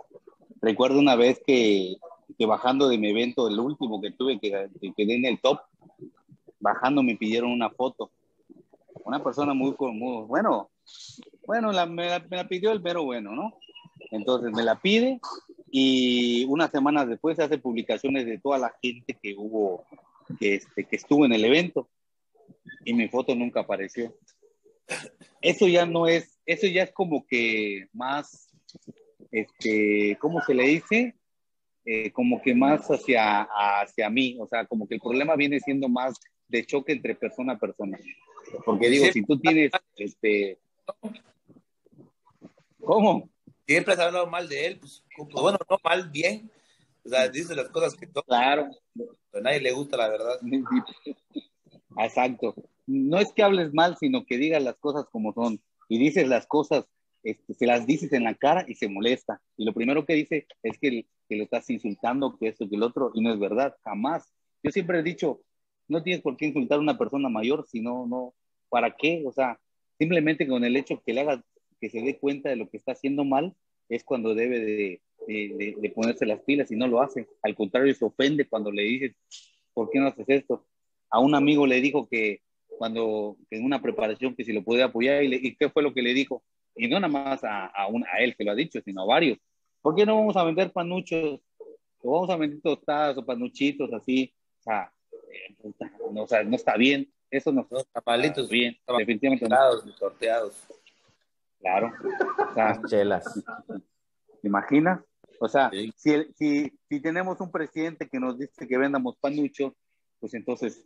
Recuerdo 0.61 0.99
una 0.99 1.15
vez 1.15 1.41
que, 1.43 1.95
que 2.37 2.45
bajando 2.45 2.87
de 2.87 2.97
mi 2.97 3.09
evento, 3.09 3.47
el 3.47 3.59
último 3.59 4.01
que 4.01 4.11
tuve, 4.11 4.39
que, 4.39 4.69
que 4.81 4.93
quedé 4.93 5.15
en 5.15 5.25
el 5.25 5.39
top, 5.39 5.59
bajando 6.59 7.03
me 7.03 7.15
pidieron 7.15 7.51
una 7.51 7.69
foto. 7.69 8.11
Una 9.03 9.23
persona 9.23 9.53
muy, 9.53 9.75
muy 9.79 10.25
bueno, 10.25 10.71
bueno, 11.45 11.71
la, 11.71 11.85
me, 11.85 12.09
la, 12.09 12.19
me, 12.19 12.37
la, 12.37 12.47
pidió 12.47 12.71
el 12.71 12.81
mero 12.81 13.03
bueno, 13.03 13.35
¿no? 13.35 13.57
Entonces 14.11 14.51
me 14.51 14.63
la 14.63 14.81
pide 14.81 15.19
y 15.69 16.45
unas 16.45 16.71
semanas 16.71 17.07
después 17.07 17.39
hace 17.39 17.57
publicaciones 17.57 18.25
de 18.25 18.39
toda 18.39 18.57
la 18.57 18.73
gente 18.81 19.17
que 19.21 19.35
hubo, 19.37 19.83
que, 20.39 20.55
este, 20.55 20.85
que 20.85 20.95
estuvo 20.95 21.25
en 21.25 21.33
el 21.33 21.45
evento 21.45 21.87
y 22.83 22.93
mi 22.93 23.07
foto 23.07 23.35
nunca 23.35 23.61
apareció. 23.61 24.15
Eso 25.41 25.67
ya 25.67 25.85
no 25.85 26.07
es, 26.07 26.39
eso 26.45 26.67
ya 26.67 26.83
es 26.83 26.91
como 26.91 27.25
que 27.27 27.87
más, 27.93 28.49
este, 29.31 30.17
¿cómo 30.19 30.41
se 30.41 30.53
le 30.53 30.63
dice? 30.63 31.15
Eh, 31.85 32.11
como 32.11 32.41
que 32.41 32.55
más 32.55 32.87
hacia, 32.89 33.43
hacia 33.43 34.09
mí, 34.09 34.37
o 34.39 34.47
sea, 34.47 34.65
como 34.65 34.87
que 34.87 34.95
el 34.95 35.01
problema 35.01 35.35
viene 35.35 35.59
siendo 35.59 35.87
más 35.87 36.19
de 36.47 36.65
choque 36.65 36.93
entre 36.93 37.13
persona 37.13 37.53
a 37.53 37.59
persona. 37.59 37.99
Porque 38.65 38.89
digo, 38.89 39.05
si 39.11 39.21
tú 39.23 39.39
tienes, 39.39 39.71
este, 39.95 40.57
¿cómo? 42.79 43.29
Siempre 43.67 43.93
has 43.93 43.99
hablado 43.99 44.27
mal 44.27 44.49
de 44.49 44.65
él, 44.65 44.79
pues, 44.79 45.03
bueno, 45.31 45.59
no 45.69 45.77
mal, 45.83 46.09
bien. 46.09 46.49
O 47.03 47.09
sea, 47.09 47.29
dice 47.29 47.55
las 47.55 47.69
cosas 47.69 47.95
que 47.95 48.07
todo. 48.07 48.23
Claro. 48.23 48.69
A 49.33 49.39
nadie 49.41 49.61
le 49.61 49.71
gusta, 49.71 49.97
la 49.97 50.09
verdad. 50.09 50.39
Exacto. 51.97 52.55
No 52.87 53.19
es 53.19 53.31
que 53.31 53.43
hables 53.43 53.73
mal, 53.73 53.95
sino 53.97 54.25
que 54.25 54.37
digas 54.37 54.63
las 54.63 54.77
cosas 54.77 55.05
como 55.11 55.33
son. 55.33 55.61
Y 55.87 55.99
dices 55.99 56.27
las 56.27 56.47
cosas, 56.47 56.85
este, 57.25 57.55
se 57.55 57.65
las 57.65 57.87
dices 57.87 58.13
en 58.13 58.23
la 58.23 58.35
cara 58.35 58.65
y 58.67 58.75
se 58.75 58.87
molesta. 58.87 59.41
Y 59.57 59.65
lo 59.65 59.73
primero 59.73 60.05
que 60.05 60.13
dice 60.13 60.47
es 60.63 60.77
que, 60.77 61.05
que 61.27 61.35
lo 61.35 61.43
estás 61.43 61.69
insultando, 61.71 62.37
que 62.37 62.49
esto, 62.49 62.69
que 62.69 62.75
el 62.75 62.83
otro, 62.83 63.11
y 63.15 63.21
no 63.21 63.33
es 63.33 63.39
verdad, 63.39 63.75
jamás. 63.83 64.31
Yo 64.63 64.71
siempre 64.71 64.99
he 64.99 65.03
dicho, 65.03 65.41
no 65.87 66.03
tienes 66.03 66.21
por 66.21 66.37
qué 66.37 66.45
insultar 66.45 66.77
a 66.77 66.81
una 66.81 66.97
persona 66.97 67.27
mayor, 67.27 67.65
sino, 67.67 68.05
no, 68.07 68.35
¿para 68.69 68.95
qué? 68.95 69.23
O 69.25 69.31
sea, 69.31 69.59
simplemente 69.97 70.47
con 70.47 70.63
el 70.63 70.77
hecho 70.77 71.01
que 71.03 71.13
le 71.13 71.21
hagas, 71.21 71.41
que 71.81 71.89
se 71.89 72.01
dé 72.01 72.17
cuenta 72.19 72.49
de 72.49 72.57
lo 72.57 72.69
que 72.69 72.77
está 72.77 72.91
haciendo 72.91 73.25
mal, 73.25 73.55
es 73.89 74.03
cuando 74.03 74.35
debe 74.35 74.59
de, 74.59 75.01
de, 75.27 75.75
de, 75.79 75.89
ponerse 75.89 76.25
las 76.25 76.41
pilas 76.41 76.71
y 76.71 76.75
no 76.75 76.87
lo 76.87 77.01
hace. 77.01 77.27
Al 77.41 77.55
contrario, 77.55 77.93
se 77.93 78.05
ofende 78.05 78.47
cuando 78.47 78.71
le 78.71 78.83
dices, 78.83 79.15
¿por 79.73 79.89
qué 79.89 79.99
no 79.99 80.07
haces 80.07 80.25
esto? 80.27 80.65
A 81.09 81.19
un 81.19 81.35
amigo 81.35 81.65
le 81.67 81.81
dijo 81.81 82.07
que 82.07 82.41
cuando 82.77 83.37
en 83.49 83.63
una 83.63 83.81
preparación 83.81 84.35
que 84.35 84.43
si 84.43 84.53
lo 84.53 84.63
podía 84.63 84.85
apoyar 84.85 85.23
y, 85.23 85.27
le, 85.27 85.37
y, 85.37 85.55
qué 85.55 85.69
fue 85.69 85.83
lo 85.83 85.93
que 85.93 86.01
le 86.01 86.13
dijo. 86.13 86.43
Y 86.75 86.87
no 86.87 86.99
nada 86.99 87.11
más 87.11 87.43
a, 87.43 87.67
a, 87.67 87.87
un, 87.87 88.03
a 88.05 88.17
él 88.19 88.35
que 88.35 88.43
lo 88.43 88.51
ha 88.51 88.55
dicho, 88.55 88.81
sino 88.81 89.01
a 89.01 89.05
varios. 89.05 89.37
¿Por 89.81 89.95
qué 89.95 90.05
no 90.05 90.15
vamos 90.15 90.35
a 90.35 90.43
vender 90.43 90.71
panuchos? 90.71 91.41
O 91.99 92.11
vamos 92.11 92.29
a 92.29 92.37
vender 92.37 92.61
tostadas 92.61 93.17
o 93.17 93.25
panuchitos 93.25 93.91
así. 93.93 94.33
O 94.59 94.63
sea, 94.63 94.91
eh, 95.11 95.55
no, 96.11 96.23
o 96.23 96.27
sea, 96.27 96.43
no 96.43 96.55
está 96.55 96.75
bien. 96.75 97.11
Eso 97.29 97.51
no 97.51 97.67
Los 97.69 97.87
tapalitos 97.91 98.49
bien. 98.49 98.77
Definitivamente 98.97 99.47
no. 99.47 99.57
sorteados. 99.97 100.67
Claro. 101.59 101.91
O 102.49 102.53
sea, 102.53 102.79
chelas. 102.87 103.43
¿Te 104.41 104.47
imaginas? 104.47 105.01
O 105.39 105.47
sea, 105.47 105.69
sí. 105.69 105.91
si, 105.97 106.33
si, 106.33 106.79
si 106.89 107.01
tenemos 107.01 107.39
un 107.41 107.51
presidente 107.51 108.07
que 108.07 108.19
nos 108.19 108.37
dice 108.37 108.67
que 108.67 108.77
vendamos 108.77 109.17
panucho, 109.17 109.75
pues 110.19 110.33
entonces 110.33 110.85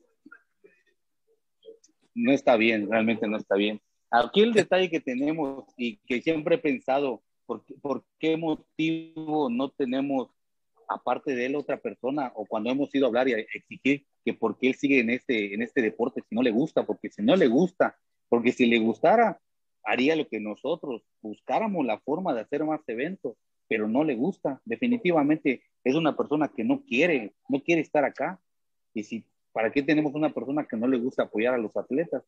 no 2.16 2.32
está 2.32 2.58
bien, 2.58 2.90
realmente 2.90 3.28
no 3.28 3.38
está 3.38 3.56
bien. 3.56 3.82
Aquí 4.12 4.42
el 4.42 4.54
detalle 4.54 4.90
que 4.90 5.00
tenemos 5.00 5.66
y 5.78 5.98
que 5.98 6.22
siempre 6.22 6.56
he 6.56 6.60
pensado, 6.60 7.22
¿por, 7.46 8.04
qué 8.20 8.38
motivo 8.38 9.50
no 9.50 9.70
tenemos, 9.70 10.30
aparte 10.88 11.36
de 11.36 11.46
él, 11.46 11.56
otra 11.56 11.78
persona? 11.78 12.32
O 12.36 12.46
cuando 12.46 12.72
hemos 12.72 12.94
ido 12.94 13.06
a 13.06 13.10
hablar 13.10 13.28
y 13.28 13.34
a 13.34 13.38
exigir 13.38 14.06
que 14.26 14.34
por 14.34 14.58
qué 14.58 14.70
él 14.70 14.76
sigue 14.76 15.00
en 15.00 15.12
este, 15.12 15.54
en 15.54 15.62
este 15.62 15.82
deporte 15.82 16.24
si 16.28 16.36
no 16.36 16.42
le 16.42 16.52
gusta, 16.52 16.86
porque 16.86 17.10
si 17.10 17.22
no 17.22 17.36
le 17.36 17.48
gusta, 17.48 17.98
porque 18.30 18.52
si 18.52 18.66
le 18.66 18.80
gustara, 18.80 19.40
haría 19.84 20.16
lo 20.16 20.28
que 20.28 20.40
nosotros 20.40 21.04
buscáramos 21.22 21.86
la 21.86 22.00
forma 22.00 22.34
de 22.34 22.42
hacer 22.42 22.64
más 22.64 22.82
eventos, 22.88 23.38
pero 23.68 23.88
no 23.88 24.04
le 24.04 24.16
gusta. 24.16 24.60
Definitivamente 24.66 25.64
es 25.84 25.96
una 25.96 26.18
persona 26.18 26.48
que 26.48 26.64
no 26.64 26.84
quiere, 26.84 27.34
no 27.48 27.62
quiere 27.62 27.82
estar 27.82 28.04
acá. 28.04 28.40
Y 28.94 29.04
si, 29.04 29.24
¿para 29.52 29.72
qué 29.72 29.84
tenemos 29.84 30.14
una 30.16 30.34
persona 30.34 30.66
que 30.66 30.78
no 30.78 30.88
le 30.88 30.98
gusta 30.98 31.24
apoyar 31.24 31.54
a 31.54 31.60
los 31.60 31.76
atletas? 31.78 32.24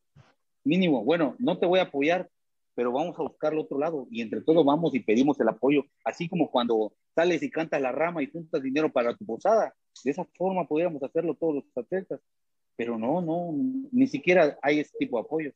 Mínimo, 0.64 1.04
bueno, 1.04 1.34
no 1.38 1.58
te 1.58 1.66
voy 1.66 1.80
a 1.80 1.84
apoyar, 1.84 2.28
pero 2.74 2.92
vamos 2.92 3.18
a 3.18 3.22
buscar 3.22 3.52
el 3.52 3.58
otro 3.58 3.78
lado 3.78 4.06
y 4.10 4.22
entre 4.22 4.40
todos 4.40 4.64
vamos 4.64 4.94
y 4.94 5.00
pedimos 5.00 5.38
el 5.40 5.48
apoyo, 5.48 5.84
así 6.04 6.28
como 6.28 6.50
cuando 6.50 6.92
sales 7.14 7.42
y 7.42 7.50
cantas 7.50 7.80
la 7.80 7.92
rama 7.92 8.22
y 8.22 8.30
juntas 8.30 8.62
dinero 8.62 8.90
para 8.92 9.16
tu 9.16 9.26
posada. 9.26 9.74
De 10.04 10.10
esa 10.10 10.24
forma 10.36 10.66
podríamos 10.66 11.02
hacerlo 11.02 11.34
todos 11.34 11.56
los 11.56 11.64
atletas, 11.76 12.20
pero 12.76 12.98
no, 12.98 13.20
no, 13.20 13.50
ni 13.90 14.06
siquiera 14.06 14.58
hay 14.62 14.80
ese 14.80 14.96
tipo 14.98 15.18
de 15.18 15.24
apoyo. 15.24 15.52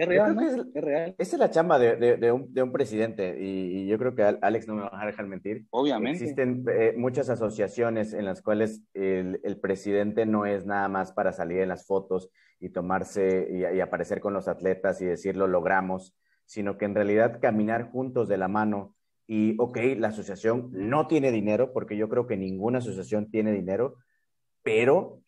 Es 0.00 0.08
real, 0.08 0.34
¿no? 0.34 0.40
es, 0.40 0.54
es, 0.74 0.82
real. 0.82 1.14
Esa 1.18 1.36
es 1.36 1.40
la 1.40 1.50
chamba 1.50 1.78
de, 1.78 1.96
de, 1.96 2.16
de, 2.16 2.32
un, 2.32 2.54
de 2.54 2.62
un, 2.62 2.72
presidente 2.72 3.36
y, 3.38 3.82
y, 3.82 3.86
yo 3.86 3.98
creo 3.98 4.14
que 4.14 4.22
Alex 4.22 4.66
no 4.66 4.74
me 4.76 4.82
va 4.82 5.02
a 5.02 5.04
dejar 5.04 5.26
mentir. 5.26 5.66
Obviamente. 5.68 6.22
Existen 6.22 6.64
eh, 6.72 6.94
muchas 6.96 7.28
asociaciones 7.28 8.14
en 8.14 8.24
las 8.24 8.40
cuales 8.40 8.82
el, 8.94 9.40
el, 9.44 9.60
presidente 9.60 10.24
no 10.24 10.46
es 10.46 10.64
nada 10.64 10.88
más 10.88 11.12
para 11.12 11.34
salir 11.34 11.58
en 11.58 11.68
las 11.68 11.86
fotos 11.86 12.30
y 12.60 12.70
tomarse 12.70 13.46
y, 13.50 13.76
y, 13.76 13.80
aparecer 13.80 14.20
con 14.20 14.32
los 14.32 14.48
atletas 14.48 15.02
y 15.02 15.04
decir 15.04 15.36
lo 15.36 15.46
logramos, 15.46 16.16
sino 16.46 16.78
que 16.78 16.86
en 16.86 16.94
realidad 16.94 17.38
caminar 17.38 17.90
juntos 17.90 18.26
de 18.26 18.38
la 18.38 18.48
mano 18.48 18.96
y, 19.26 19.54
ok, 19.58 19.78
la 19.98 20.08
asociación 20.08 20.70
no 20.72 21.08
tiene 21.08 21.30
dinero, 21.30 21.74
porque 21.74 21.98
yo 21.98 22.08
creo 22.08 22.26
que 22.26 22.38
ninguna 22.38 22.78
asociación 22.78 23.30
tiene 23.30 23.52
dinero, 23.52 23.96
pero 24.62 25.20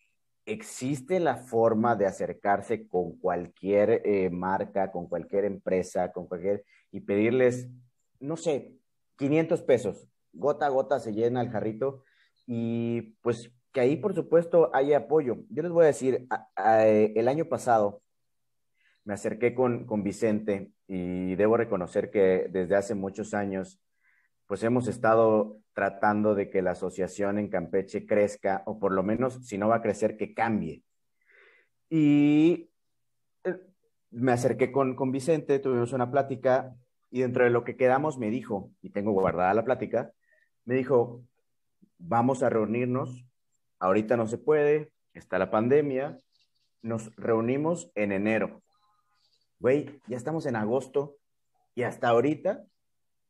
existe 0.47 1.20
la 1.20 1.36
forma 1.36 1.97
de 1.97 2.06
acercarse 2.06 2.89
con 2.89 3.19
cualquier 3.19 4.02
eh, 4.05 4.31
marca, 4.31 4.90
con 4.90 5.06
cualquier 5.06 5.44
empresa, 5.44 6.12
con 6.12 6.27
cualquier, 6.27 6.64
y 6.90 7.01
pedirles, 7.01 7.69
no 8.20 8.36
sé, 8.36 8.74
500 9.16 9.62
pesos. 9.62 10.09
Gota 10.32 10.66
a 10.66 10.70
gota 10.70 10.98
se 10.98 11.12
llena 11.12 11.43
el 11.43 11.51
jarrito 11.51 12.05
y 12.47 13.16
pues 13.23 13.52
que 13.73 13.81
ahí 13.81 13.97
por 13.97 14.14
supuesto 14.14 14.70
haya 14.74 14.98
apoyo. 14.98 15.39
Yo 15.48 15.62
les 15.62 15.73
voy 15.73 15.85
a 15.85 15.89
decir, 15.89 16.27
a, 16.56 16.86
el 16.86 17.28
año 17.28 17.47
pasado 17.47 18.02
me 19.05 19.14
acerqué 19.14 19.55
con, 19.55 19.86
con 19.86 20.02
Vicente 20.02 20.73
y 20.86 21.35
debo 21.36 21.56
reconocer 21.56 22.10
que 22.10 22.48
desde 22.51 22.77
hace 22.77 22.94
muchos 22.94 23.35
años 23.35 23.81
pues 24.47 24.62
hemos 24.62 24.89
estado 24.89 25.61
tratando 25.74 26.34
de 26.34 26.50
que 26.50 26.62
la 26.62 26.72
asociación 26.72 27.38
en 27.38 27.48
Campeche 27.48 28.06
crezca, 28.06 28.62
o 28.66 28.78
por 28.78 28.92
lo 28.92 29.02
menos, 29.02 29.46
si 29.46 29.58
no 29.58 29.68
va 29.68 29.76
a 29.76 29.82
crecer, 29.82 30.16
que 30.16 30.34
cambie. 30.34 30.82
Y 31.88 32.70
eh, 33.44 33.58
me 34.10 34.32
acerqué 34.32 34.70
con, 34.70 34.94
con 34.94 35.12
Vicente, 35.12 35.58
tuvimos 35.58 35.92
una 35.92 36.10
plática, 36.10 36.74
y 37.10 37.20
dentro 37.20 37.44
de 37.44 37.50
lo 37.50 37.64
que 37.64 37.76
quedamos 37.76 38.18
me 38.18 38.30
dijo, 38.30 38.70
y 38.80 38.90
tengo 38.90 39.12
guardada 39.12 39.54
la 39.54 39.64
plática, 39.64 40.12
me 40.64 40.74
dijo, 40.74 41.22
vamos 41.98 42.42
a 42.42 42.50
reunirnos, 42.50 43.26
ahorita 43.78 44.16
no 44.16 44.26
se 44.26 44.38
puede, 44.38 44.92
está 45.14 45.38
la 45.38 45.50
pandemia, 45.50 46.18
nos 46.82 47.14
reunimos 47.16 47.90
en 47.94 48.12
enero. 48.12 48.62
Güey, 49.58 50.00
ya 50.06 50.16
estamos 50.16 50.46
en 50.46 50.56
agosto, 50.56 51.16
y 51.74 51.82
hasta 51.82 52.08
ahorita 52.08 52.64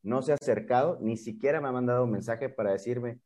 no 0.03 0.23
se 0.23 0.33
ha 0.33 0.37
acercado, 0.37 0.99
ni 1.01 1.17
siquiera 1.17 1.61
me 1.61 1.69
ha 1.69 1.73
mandado 1.73 2.05
un 2.05 2.11
mensaje 2.11 2.49
para 2.49 2.73
decirme 2.73 3.19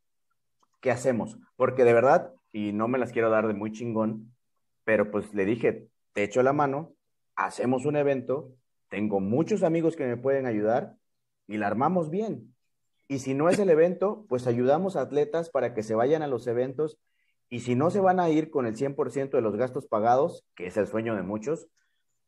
qué 0.81 0.91
hacemos, 0.91 1.37
porque 1.55 1.83
de 1.83 1.93
verdad 1.93 2.33
y 2.51 2.71
no 2.71 2.87
me 2.87 2.97
las 2.97 3.11
quiero 3.11 3.29
dar 3.29 3.47
de 3.47 3.53
muy 3.53 3.71
chingón, 3.71 4.33
pero 4.83 5.11
pues 5.11 5.33
le 5.33 5.45
dije, 5.45 5.87
te 6.13 6.23
echo 6.23 6.41
la 6.43 6.53
mano, 6.53 6.93
hacemos 7.35 7.85
un 7.85 7.95
evento, 7.95 8.51
tengo 8.89 9.19
muchos 9.19 9.63
amigos 9.63 9.95
que 9.95 10.07
me 10.07 10.17
pueden 10.17 10.45
ayudar 10.45 10.95
y 11.47 11.57
la 11.57 11.67
armamos 11.67 12.09
bien. 12.09 12.55
Y 13.07 13.19
si 13.19 13.33
no 13.33 13.49
es 13.49 13.59
el 13.59 13.69
evento, 13.69 14.25
pues 14.27 14.47
ayudamos 14.47 14.95
a 14.95 15.01
atletas 15.01 15.49
para 15.49 15.73
que 15.73 15.83
se 15.83 15.95
vayan 15.95 16.21
a 16.21 16.27
los 16.27 16.47
eventos 16.47 16.97
y 17.49 17.61
si 17.61 17.75
no 17.75 17.89
se 17.89 17.99
van 17.99 18.19
a 18.19 18.29
ir 18.29 18.49
con 18.49 18.65
el 18.65 18.75
100% 18.75 19.29
de 19.29 19.41
los 19.41 19.55
gastos 19.55 19.87
pagados, 19.87 20.45
que 20.55 20.67
es 20.67 20.75
el 20.77 20.87
sueño 20.87 21.15
de 21.15 21.21
muchos, 21.21 21.67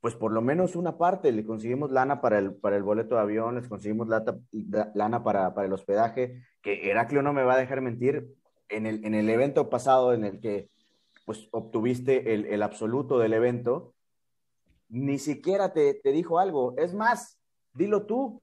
pues 0.01 0.15
por 0.15 0.31
lo 0.31 0.41
menos 0.41 0.76
una 0.76 0.97
parte, 0.97 1.31
le 1.31 1.45
conseguimos 1.45 1.91
lana 1.91 2.21
para 2.21 2.39
el, 2.39 2.53
para 2.55 2.77
el 2.77 2.84
boleto 2.84 3.15
de 3.15 3.21
avión, 3.21 3.55
les 3.55 3.67
conseguimos 3.67 4.07
lana 4.07 5.23
para, 5.23 5.53
para 5.53 5.67
el 5.67 5.73
hospedaje, 5.73 6.41
que 6.61 6.89
Heraclio 6.89 7.21
no 7.21 7.34
me 7.34 7.43
va 7.43 7.55
a 7.55 7.59
dejar 7.59 7.81
mentir, 7.81 8.34
en 8.69 8.85
el, 8.85 9.03
en 9.03 9.15
el 9.15 9.30
evento 9.30 9.69
pasado 9.69 10.13
en 10.13 10.23
el 10.23 10.39
que 10.39 10.69
pues 11.26 11.47
obtuviste 11.51 12.34
el, 12.34 12.45
el 12.45 12.63
absoluto 12.63 13.19
del 13.19 13.34
evento, 13.34 13.93
ni 14.88 15.19
siquiera 15.19 15.73
te, 15.73 15.93
te, 15.93 16.11
dijo 16.11 16.39
algo. 16.39 16.76
Es 16.77 16.93
más, 16.93 17.38
dilo 17.73 18.05
tú, 18.05 18.41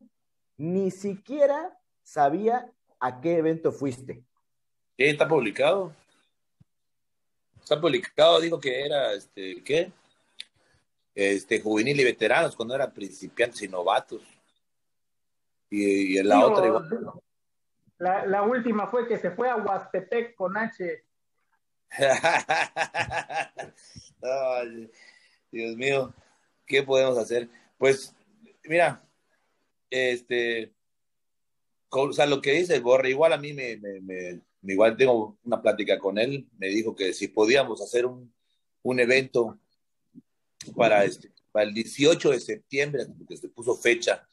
ni 0.57 0.91
siquiera 0.91 1.77
sabía 2.03 2.70
a 3.01 3.20
qué 3.20 3.39
evento 3.39 3.73
fuiste. 3.73 4.23
Está 4.97 5.27
publicado. 5.27 5.93
Está 7.61 7.81
publicado, 7.81 8.41
dijo 8.41 8.61
que 8.61 8.85
era, 8.85 9.12
este, 9.12 9.62
¿qué? 9.65 9.91
Este, 11.17 11.61
juvenil 11.63 11.99
y 11.99 12.05
veteranos, 12.05 12.55
cuando 12.55 12.75
eran 12.75 12.93
principiantes 12.93 13.63
y 13.63 13.69
novatos. 13.69 14.21
Y, 15.71 16.19
en 16.19 16.29
la 16.29 16.47
otra 16.47 16.87
La, 17.97 18.27
la, 18.27 18.43
última 18.43 18.89
fue 18.89 19.09
que 19.09 19.17
se 19.17 19.31
fue 19.31 19.49
a 19.49 19.57
Huastepec 19.57 20.35
con 20.35 20.59
H. 20.59 21.05
Dios 25.51 25.77
mío, 25.77 26.13
¿qué 26.67 26.83
podemos 26.83 27.17
hacer? 27.17 27.49
Pues, 27.79 28.15
mira, 28.65 29.03
este, 29.89 30.75
o 31.89 32.13
sea, 32.13 32.27
lo 32.27 32.43
que 32.43 32.53
dice 32.53 32.79
Borre, 32.81 33.09
igual 33.09 33.33
a 33.33 33.39
mí 33.39 33.55
me, 33.55 33.79
me, 33.79 34.03
me, 34.03 34.43
igual 34.63 34.99
tengo 34.99 35.39
una 35.45 35.63
plática 35.63 35.99
con 35.99 36.19
él, 36.19 36.47
me 36.59 36.67
dijo 36.67 36.95
que 36.95 37.15
si 37.15 37.29
podíamos 37.29 37.81
hacer 37.81 38.05
un, 38.05 38.35
un 38.83 39.01
evento 39.01 39.59
para, 40.75 41.05
este, 41.05 41.31
para 41.53 41.67
el 41.67 41.75
18 41.75 42.31
de 42.31 42.41
septiembre, 42.41 43.07
porque 43.19 43.37
se 43.37 43.49
puso 43.49 43.77
fecha, 43.77 44.27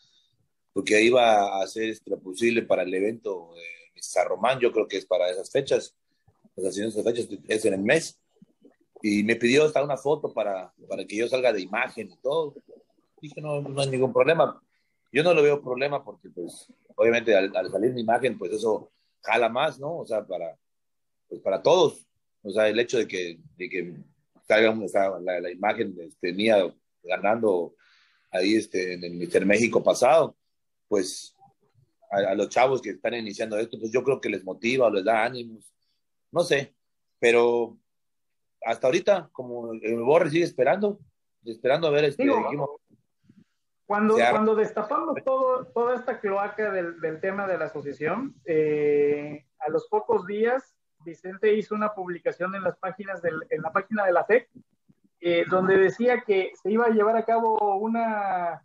porque 0.73 1.01
iba 1.01 1.59
a 1.59 1.63
hacer 1.63 1.89
este, 1.89 2.09
lo 2.09 2.19
posible 2.19 2.63
para 2.63 2.83
el 2.83 2.93
evento 2.93 3.53
de 3.55 4.23
Román, 4.25 4.59
yo 4.59 4.71
creo 4.71 4.87
que 4.87 4.97
es 4.97 5.05
para 5.05 5.29
esas 5.29 5.49
fechas, 5.49 5.95
las 6.55 6.77
esas 6.77 7.03
fechas 7.03 7.27
es 7.47 7.65
en 7.65 7.73
el 7.73 7.81
mes, 7.81 8.19
y 9.01 9.21
me 9.23 9.35
pidió 9.35 9.65
hasta 9.65 9.83
una 9.83 9.97
foto 9.97 10.33
para, 10.33 10.73
para 10.87 11.05
que 11.05 11.17
yo 11.17 11.27
salga 11.27 11.51
de 11.51 11.61
imagen 11.61 12.09
y 12.09 12.17
todo. 12.17 12.55
Dije, 13.21 13.41
no, 13.41 13.61
no 13.61 13.81
hay 13.81 13.89
ningún 13.89 14.13
problema. 14.13 14.61
Yo 15.11 15.23
no 15.23 15.33
lo 15.33 15.43
veo 15.43 15.61
problema 15.61 16.03
porque, 16.03 16.29
pues, 16.29 16.67
obviamente 16.95 17.35
al, 17.35 17.51
salir 17.69 17.93
mi 17.93 18.01
imagen, 18.01 18.37
pues 18.37 18.53
eso 18.53 18.91
jala 19.21 19.49
más, 19.49 19.77
¿no? 19.77 19.97
O 19.97 20.05
sea, 20.05 20.25
para, 20.25 20.57
pues 21.27 21.41
para 21.41 21.61
todos. 21.61 22.07
O 22.43 22.51
sea, 22.51 22.69
el 22.69 22.79
hecho 22.79 22.97
de 22.97 23.07
que, 23.07 23.39
de 23.57 23.69
que 23.69 23.93
salga 24.47 24.75
la, 25.21 25.39
la, 25.39 25.51
imagen 25.51 25.95
este, 25.99 26.33
mía 26.33 26.57
ganando 27.03 27.75
ahí 28.31 28.55
este, 28.55 28.93
en 28.93 29.03
el 29.03 29.13
Mister 29.13 29.45
México 29.45 29.83
pasado, 29.83 30.35
pues 30.87 31.35
a, 32.11 32.33
los 32.35 32.49
chavos 32.49 32.81
que 32.81 32.91
están 32.91 33.13
iniciando 33.15 33.57
esto, 33.57 33.77
pues 33.79 33.91
yo 33.91 34.03
creo 34.03 34.19
que 34.19 34.29
les 34.29 34.43
motiva 34.43 34.89
les 34.89 35.03
da 35.03 35.23
ánimos, 35.23 35.71
no 36.31 36.41
sé, 36.41 36.73
pero 37.19 37.77
hasta 38.65 38.87
ahorita, 38.87 39.29
como 39.31 39.73
el 39.73 40.01
Borre 40.01 40.29
sigue 40.29 40.45
esperando, 40.45 40.99
esperando 41.43 41.87
a 41.87 41.91
ver 41.91 42.05
este, 42.05 42.25
cuando, 43.85 44.15
cuando 44.15 44.55
destapamos 44.55 45.17
todo, 45.25 45.65
toda 45.67 45.95
esta 45.95 46.19
cloaca 46.19 46.71
del, 46.71 46.99
del 47.01 47.19
tema 47.19 47.45
de 47.47 47.57
la 47.57 47.65
asociación, 47.65 48.33
eh, 48.45 49.45
a 49.59 49.69
los 49.69 49.87
pocos 49.87 50.25
días 50.25 50.73
Vicente 51.03 51.53
hizo 51.53 51.75
una 51.75 51.93
publicación 51.93 52.55
en 52.55 52.63
las 52.63 52.77
páginas 52.77 53.21
del, 53.21 53.35
en 53.49 53.61
la 53.61 53.71
página 53.71 54.05
de 54.05 54.11
la 54.11 54.25
FEC, 54.25 54.49
eh, 55.21 55.45
donde 55.49 55.77
decía 55.77 56.23
que 56.25 56.51
se 56.61 56.71
iba 56.71 56.85
a 56.85 56.89
llevar 56.89 57.15
a 57.15 57.25
cabo 57.25 57.77
una, 57.77 58.63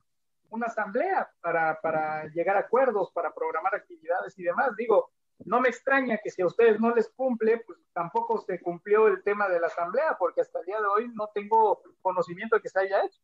una 0.50 0.66
asamblea 0.66 1.30
para, 1.40 1.80
para, 1.80 2.26
llegar 2.28 2.56
a 2.56 2.60
acuerdos, 2.60 3.10
para 3.12 3.32
programar 3.32 3.74
actividades 3.74 4.38
y 4.38 4.42
demás. 4.42 4.74
Digo, 4.76 5.10
no 5.44 5.60
me 5.60 5.68
extraña 5.68 6.18
que 6.22 6.30
si 6.30 6.42
a 6.42 6.46
ustedes 6.46 6.80
no 6.80 6.94
les 6.94 7.08
cumple, 7.10 7.62
pues 7.66 7.78
tampoco 7.92 8.40
se 8.40 8.60
cumplió 8.60 9.06
el 9.06 9.22
tema 9.22 9.48
de 9.48 9.60
la 9.60 9.68
asamblea, 9.68 10.16
porque 10.18 10.40
hasta 10.40 10.58
el 10.60 10.66
día 10.66 10.80
de 10.80 10.86
hoy 10.86 11.12
no 11.14 11.30
tengo 11.32 11.80
conocimiento 12.02 12.56
de 12.56 12.62
que 12.62 12.68
se 12.68 12.80
haya 12.80 13.04
hecho. 13.04 13.20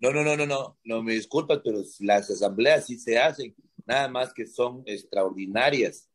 No, 0.00 0.10
no, 0.10 0.24
no, 0.24 0.36
no, 0.36 0.46
no, 0.46 0.78
no 0.84 1.02
me 1.02 1.12
disculpas, 1.12 1.60
pero 1.62 1.78
las 2.00 2.30
asambleas 2.30 2.86
sí 2.86 2.98
se 2.98 3.18
hacen, 3.18 3.54
nada 3.84 4.08
más 4.08 4.32
que 4.32 4.46
son 4.46 4.82
extraordinarias 4.86 6.08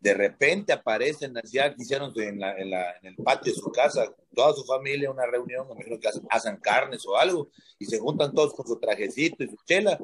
de 0.00 0.14
repente 0.14 0.72
aparecen 0.72 1.34
ya 1.44 1.74
hicieron 1.76 2.12
en, 2.16 2.38
la, 2.38 2.56
en, 2.56 2.70
la, 2.70 2.96
en, 3.02 3.08
el 3.08 3.16
patio 3.16 3.52
de 3.52 3.58
su 3.58 3.70
casa, 3.72 4.12
toda 4.34 4.54
su 4.54 4.64
familia, 4.64 5.10
una 5.10 5.26
reunión, 5.26 5.66
me 5.66 5.74
imagino 5.74 5.98
que 5.98 6.08
hacen, 6.30 6.56
carnes 6.58 7.04
o 7.06 7.16
algo, 7.16 7.48
y 7.78 7.84
se 7.84 7.98
juntan 7.98 8.32
todos 8.32 8.54
con 8.54 8.66
su 8.66 8.78
trajecito 8.78 9.42
y 9.42 9.48
su 9.48 9.56
chela, 9.66 9.98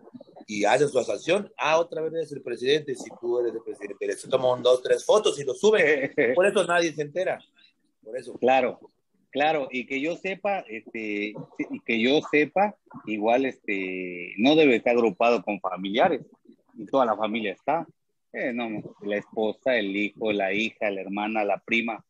y 0.46 0.64
hacen 0.64 0.88
su 0.88 0.98
asociación. 0.98 1.52
Ah, 1.56 1.78
otra 1.78 2.02
vez 2.02 2.12
eres 2.12 2.32
el 2.32 2.42
presidente, 2.42 2.94
si 2.94 3.08
tú 3.20 3.38
eres 3.38 3.54
el 3.54 3.62
presidente, 3.62 4.16
se 4.16 4.28
toman 4.28 4.62
dos, 4.62 4.82
tres 4.82 5.04
fotos 5.04 5.38
y 5.38 5.44
lo 5.44 5.54
suben. 5.54 6.12
Por 6.34 6.46
eso 6.46 6.64
nadie 6.64 6.92
se 6.92 7.02
entera. 7.02 7.38
Por 8.02 8.18
eso. 8.18 8.36
Claro, 8.38 8.80
claro, 9.30 9.68
y 9.70 9.86
que 9.86 10.00
yo 10.00 10.16
sepa, 10.16 10.64
este, 10.68 11.34
y 11.58 11.80
que 11.86 12.00
yo 12.00 12.20
sepa, 12.30 12.76
igual 13.06 13.46
este, 13.46 14.34
no 14.38 14.56
debe 14.56 14.76
estar 14.76 14.94
agrupado 14.94 15.42
con 15.42 15.60
familiares, 15.60 16.22
y 16.76 16.86
toda 16.86 17.06
la 17.06 17.16
familia 17.16 17.52
está. 17.52 17.86
Eh, 18.34 18.52
no, 18.52 18.82
la 19.02 19.16
esposa, 19.16 19.76
el 19.76 19.94
hijo, 19.94 20.32
la 20.32 20.52
hija, 20.52 20.90
la 20.90 21.02
hermana, 21.02 21.44
la 21.44 21.58
prima. 21.58 22.04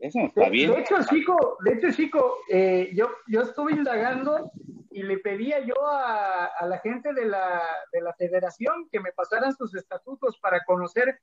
Eso 0.00 0.20
no 0.20 0.26
está 0.26 0.48
bien. 0.48 0.70
De 0.70 0.80
hecho, 0.80 0.96
chico, 1.10 1.58
de 1.64 1.72
hecho, 1.74 1.90
chico, 1.90 2.38
eh, 2.48 2.90
yo, 2.94 3.08
yo 3.26 3.42
estuve 3.42 3.72
indagando 3.72 4.52
y 4.90 5.02
le 5.02 5.18
pedía 5.18 5.58
yo 5.60 5.74
a, 5.86 6.46
a 6.46 6.66
la 6.66 6.78
gente 6.78 7.12
de 7.12 7.26
la, 7.26 7.62
de 7.92 8.00
la 8.00 8.14
federación 8.14 8.88
que 8.90 9.00
me 9.00 9.12
pasaran 9.12 9.54
sus 9.56 9.74
estatutos 9.74 10.38
para 10.38 10.64
conocer 10.64 11.18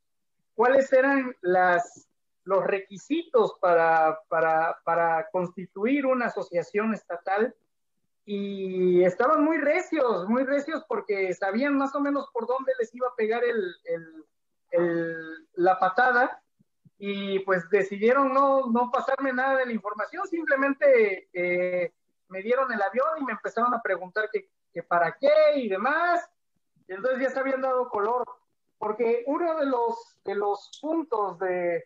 cuáles 0.55 0.91
eran 0.91 1.33
las, 1.41 2.09
los 2.43 2.65
requisitos 2.65 3.55
para, 3.61 4.19
para, 4.27 4.77
para 4.83 5.29
constituir 5.31 6.05
una 6.05 6.25
asociación 6.25 6.93
estatal 6.93 7.55
y 8.25 9.03
estaban 9.03 9.43
muy 9.43 9.57
recios, 9.57 10.27
muy 10.27 10.43
recios 10.43 10.83
porque 10.87 11.33
sabían 11.33 11.77
más 11.77 11.95
o 11.95 11.99
menos 11.99 12.29
por 12.33 12.45
dónde 12.47 12.73
les 12.79 12.93
iba 12.93 13.07
a 13.07 13.15
pegar 13.15 13.43
el, 13.43 13.75
el, 13.85 14.25
la 15.55 15.77
patada 15.79 16.41
y 16.97 17.39
pues 17.39 17.69
decidieron 17.69 18.33
no, 18.33 18.67
no 18.67 18.89
pasarme 18.91 19.33
nada 19.33 19.57
de 19.57 19.65
la 19.65 19.73
información, 19.73 20.25
simplemente 20.27 21.27
eh, 21.33 21.91
me 22.29 22.41
dieron 22.41 22.71
el 22.71 22.81
avión 22.81 23.07
y 23.19 23.25
me 23.25 23.33
empezaron 23.33 23.73
a 23.73 23.81
preguntar 23.81 24.29
que, 24.31 24.49
para 24.83 25.11
qué 25.19 25.29
y 25.55 25.69
demás. 25.69 26.27
Y 26.87 26.93
entonces 26.93 27.21
ya 27.21 27.29
se 27.29 27.39
habían 27.39 27.61
dado 27.61 27.89
color, 27.89 28.25
porque 28.77 29.23
uno 29.27 29.59
de 29.59 29.65
los, 29.65 30.17
de 30.23 30.35
los 30.35 30.79
puntos 30.81 31.37
de, 31.39 31.83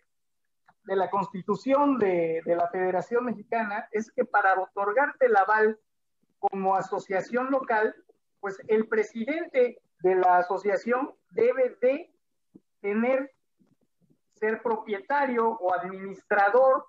de 0.84 0.95
la 0.95 1.09
constitución 1.09 1.97
de, 1.97 2.41
de 2.45 2.55
la 2.55 2.69
Federación 2.69 3.26
Mexicana 3.26 3.88
es 3.91 4.11
que 4.11 4.23
para 4.23 4.53
otorgarte 4.59 5.26
el 5.26 5.35
aval 5.35 5.80
como 6.39 6.76
asociación 6.76 7.51
local, 7.51 7.95
pues 8.39 8.57
el 8.68 8.88
presidente 8.88 9.81
de 9.99 10.15
la 10.15 10.38
asociación 10.38 11.14
debe 11.31 11.76
de 11.81 12.11
tener, 12.88 13.34
ser 14.39 14.61
propietario 14.61 15.49
o 15.49 15.73
administrador 15.73 16.85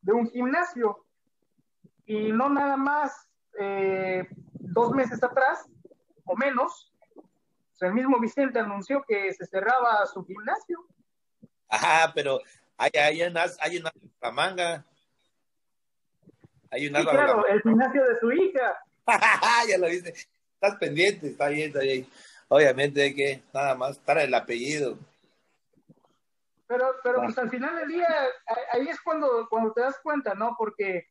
de 0.00 0.12
un 0.12 0.30
gimnasio. 0.30 1.04
Y 2.06 2.30
no 2.32 2.48
nada 2.48 2.76
más 2.76 3.28
eh, 3.58 4.28
dos 4.52 4.92
meses 4.92 5.22
atrás 5.22 5.66
o 6.24 6.36
menos, 6.36 6.92
el 7.80 7.92
mismo 7.92 8.20
Vicente 8.20 8.60
anunció 8.60 9.02
que 9.02 9.34
se 9.34 9.44
cerraba 9.46 10.06
su 10.06 10.24
gimnasio. 10.24 10.86
Ajá, 11.68 12.12
pero 12.14 12.38
hay, 12.76 12.90
hay, 12.94 13.22
una, 13.22 13.44
hay 13.58 13.78
una 13.78 13.92
manga. 14.32 14.84
Hay 16.70 16.86
una 16.86 17.00
sí, 17.00 17.06
claro, 17.06 17.44
el 17.48 17.60
gimnasio 17.62 18.04
de 18.04 18.20
su 18.20 18.30
hija. 18.30 18.76
ya 19.68 19.78
lo 19.78 19.88
viste. 19.88 20.14
Estás 20.54 20.76
pendiente, 20.78 21.30
está 21.30 21.48
bien, 21.48 21.68
está 21.68 21.80
bien. 21.80 22.06
Obviamente 22.46 23.02
hay 23.02 23.14
que 23.14 23.42
nada 23.52 23.74
más 23.74 23.96
estar 23.96 24.18
el 24.18 24.32
apellido. 24.32 24.96
Pero, 26.72 26.94
pero 27.04 27.20
pues 27.20 27.36
al 27.36 27.50
final 27.50 27.76
del 27.76 27.88
día, 27.88 28.08
ahí 28.72 28.88
es 28.88 28.98
cuando, 29.02 29.46
cuando 29.50 29.74
te 29.74 29.82
das 29.82 30.00
cuenta, 30.02 30.32
¿no? 30.32 30.54
Porque 30.56 31.06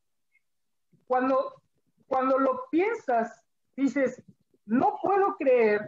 cuando, 1.05 1.61
cuando 2.07 2.39
lo 2.39 2.63
piensas, 2.71 3.43
dices, 3.75 4.23
no 4.65 4.97
puedo 4.99 5.35
creer 5.35 5.87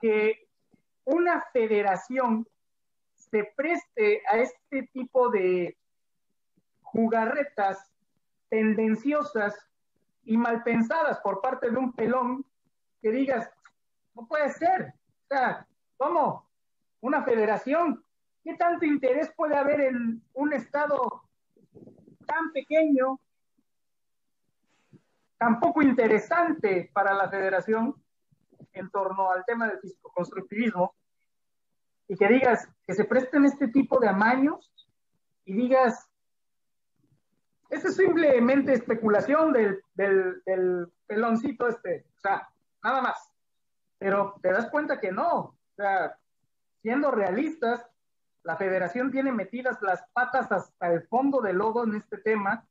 que 0.00 0.48
una 1.04 1.42
federación 1.52 2.48
se 3.16 3.52
preste 3.54 4.22
a 4.32 4.38
este 4.38 4.84
tipo 4.94 5.28
de 5.28 5.76
jugarretas 6.80 7.92
tendenciosas 8.48 9.54
y 10.24 10.38
mal 10.38 10.62
pensadas 10.62 11.20
por 11.20 11.42
parte 11.42 11.70
de 11.70 11.76
un 11.76 11.92
pelón 11.92 12.46
que 13.02 13.10
digas, 13.10 13.52
no 14.14 14.26
puede 14.26 14.48
ser. 14.54 14.94
O 15.24 15.26
sea, 15.28 15.66
¿cómo? 15.98 16.48
Una 17.02 17.22
federación. 17.24 18.02
¿Qué 18.50 18.56
tanto 18.56 18.84
interés 18.84 19.32
puede 19.36 19.56
haber 19.56 19.80
en 19.80 20.24
un 20.34 20.52
estado 20.52 21.22
tan 22.26 22.50
pequeño, 22.52 23.20
tan 25.38 25.60
poco 25.60 25.82
interesante 25.82 26.90
para 26.92 27.14
la 27.14 27.28
federación 27.28 27.94
en 28.72 28.90
torno 28.90 29.30
al 29.30 29.44
tema 29.44 29.68
del 29.68 29.78
físico-constructivismo? 29.78 30.96
Y 32.08 32.16
que 32.16 32.26
digas 32.26 32.68
que 32.88 32.94
se 32.94 33.04
presten 33.04 33.44
este 33.44 33.68
tipo 33.68 34.00
de 34.00 34.08
amaños 34.08 34.74
y 35.44 35.52
digas, 35.52 36.10
esa 37.68 37.86
es 37.86 37.94
simplemente 37.94 38.72
especulación 38.72 39.52
del, 39.52 39.80
del, 39.94 40.42
del, 40.44 40.88
peloncito 41.06 41.68
este, 41.68 42.04
o 42.16 42.20
sea, 42.20 42.48
nada 42.82 43.00
más. 43.00 43.32
Pero 43.98 44.34
te 44.42 44.50
das 44.50 44.68
cuenta 44.70 44.98
que 44.98 45.12
no, 45.12 45.38
o 45.38 45.56
sea, 45.76 46.18
siendo 46.82 47.12
realistas, 47.12 47.86
la 48.42 48.56
federación 48.56 49.10
tiene 49.10 49.32
metidas 49.32 49.80
las 49.82 50.02
patas 50.12 50.50
hasta 50.50 50.92
el 50.92 51.02
fondo 51.02 51.40
del 51.40 51.56
lodo 51.56 51.84
en 51.84 51.94
este 51.94 52.18
tema, 52.18 52.66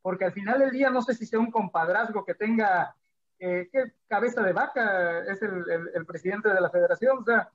porque 0.00 0.24
al 0.24 0.32
final 0.32 0.58
del 0.58 0.70
día 0.70 0.90
no 0.90 1.02
sé 1.02 1.14
si 1.14 1.26
sea 1.26 1.38
un 1.38 1.50
compadrazgo 1.50 2.24
que 2.24 2.34
tenga, 2.34 2.96
eh, 3.38 3.68
¿qué 3.70 3.92
cabeza 4.08 4.42
de 4.42 4.52
vaca 4.52 5.20
es 5.20 5.40
el, 5.42 5.70
el, 5.70 5.90
el, 5.94 6.06
presidente 6.06 6.48
de 6.48 6.60
la 6.60 6.70
federación? 6.70 7.18
O 7.18 7.24
sea, 7.24 7.50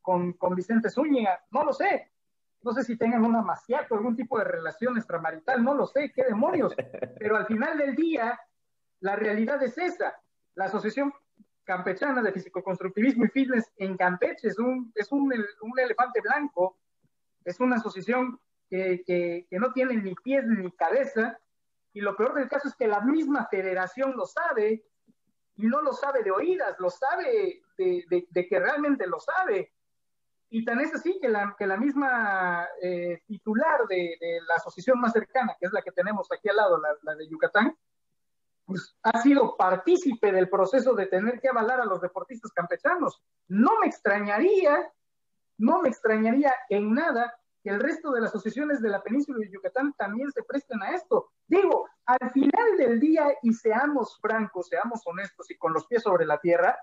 con, 0.00 0.32
con 0.32 0.54
Vicente 0.54 0.90
Zúñiga, 0.90 1.44
no 1.50 1.64
lo 1.64 1.72
sé, 1.72 2.10
no 2.62 2.72
sé 2.72 2.82
si 2.84 2.96
tengan 2.96 3.24
una 3.24 3.42
maciato, 3.42 3.94
algún 3.94 4.16
tipo 4.16 4.38
de 4.38 4.44
relación 4.44 4.96
extramarital, 4.96 5.62
no 5.62 5.74
lo 5.74 5.86
sé, 5.86 6.12
qué 6.12 6.24
demonios, 6.24 6.74
pero 7.18 7.36
al 7.36 7.46
final 7.46 7.78
del 7.78 7.94
día, 7.94 8.38
la 9.00 9.16
realidad 9.16 9.62
es 9.62 9.78
esa. 9.78 10.20
La 10.54 10.64
Asociación 10.64 11.12
Campechana 11.68 12.22
de 12.22 12.32
Físico-Constructivismo 12.32 13.26
y 13.26 13.28
Fitness 13.28 13.70
en 13.76 13.94
Campeche. 13.98 14.48
Es 14.48 14.58
un, 14.58 14.90
es 14.94 15.12
un, 15.12 15.30
un 15.60 15.78
elefante 15.78 16.22
blanco, 16.22 16.78
es 17.44 17.60
una 17.60 17.76
asociación 17.76 18.40
que, 18.70 19.02
que, 19.06 19.58
no 19.58 19.70
tiene 19.74 19.96
ni 19.96 20.14
pies 20.14 20.46
ni 20.46 20.72
cabeza, 20.72 21.38
y 21.92 22.00
lo 22.00 22.16
peor 22.16 22.32
del 22.34 22.48
caso 22.48 22.68
es 22.68 22.74
que 22.74 22.88
la 22.88 23.02
misma 23.02 23.48
federación 23.50 24.14
lo 24.16 24.24
sabe, 24.24 24.82
y 25.56 25.66
no 25.66 25.82
lo 25.82 25.92
sabe 25.92 26.22
de 26.22 26.30
oídas, 26.30 26.74
lo 26.78 26.88
sabe 26.88 27.60
de, 27.76 28.46
que 28.48 28.58
realmente 28.58 29.06
lo 29.06 29.20
sabe. 29.20 29.74
Y 30.48 30.64
tan 30.64 30.80
es 30.80 30.94
así 30.94 31.18
que 31.20 31.28
la, 31.28 31.54
que 31.58 31.66
la 31.66 31.76
misma 31.76 32.66
eh, 32.80 33.20
titular 33.26 33.86
de, 33.88 34.16
la 34.48 34.54
asociación 34.54 34.98
más 34.98 35.12
cercana, 35.12 35.54
que 35.60 35.66
es 35.66 35.72
la 35.74 35.82
que 35.82 35.92
tenemos 35.92 36.32
aquí 36.32 36.48
al 36.48 36.56
lado, 36.56 36.80
la, 36.80 36.96
la, 37.02 37.14
de 37.14 37.28
Yucatán, 37.28 37.76
pues 38.68 38.94
ha 39.02 39.22
sido 39.22 39.56
partícipe 39.56 40.30
del 40.30 40.50
proceso 40.50 40.92
de 40.92 41.06
tener 41.06 41.40
que 41.40 41.48
avalar 41.48 41.80
a 41.80 41.86
los 41.86 42.02
deportistas 42.02 42.52
campechanos. 42.52 43.18
No 43.46 43.80
me 43.80 43.86
extrañaría, 43.86 44.92
no 45.56 45.80
me 45.80 45.88
extrañaría 45.88 46.52
en 46.68 46.92
nada 46.92 47.34
que 47.62 47.70
el 47.70 47.80
resto 47.80 48.12
de 48.12 48.20
las 48.20 48.28
asociaciones 48.28 48.82
de 48.82 48.90
la 48.90 49.02
península 49.02 49.38
de 49.38 49.50
Yucatán 49.50 49.94
también 49.94 50.30
se 50.32 50.42
presten 50.42 50.82
a 50.82 50.90
esto. 50.90 51.30
Digo, 51.46 51.88
al 52.04 52.30
final 52.30 52.76
del 52.76 53.00
día, 53.00 53.34
y 53.42 53.54
seamos 53.54 54.18
francos, 54.20 54.68
seamos 54.68 55.00
honestos 55.06 55.50
y 55.50 55.56
con 55.56 55.72
los 55.72 55.86
pies 55.86 56.02
sobre 56.02 56.26
la 56.26 56.38
tierra, 56.38 56.78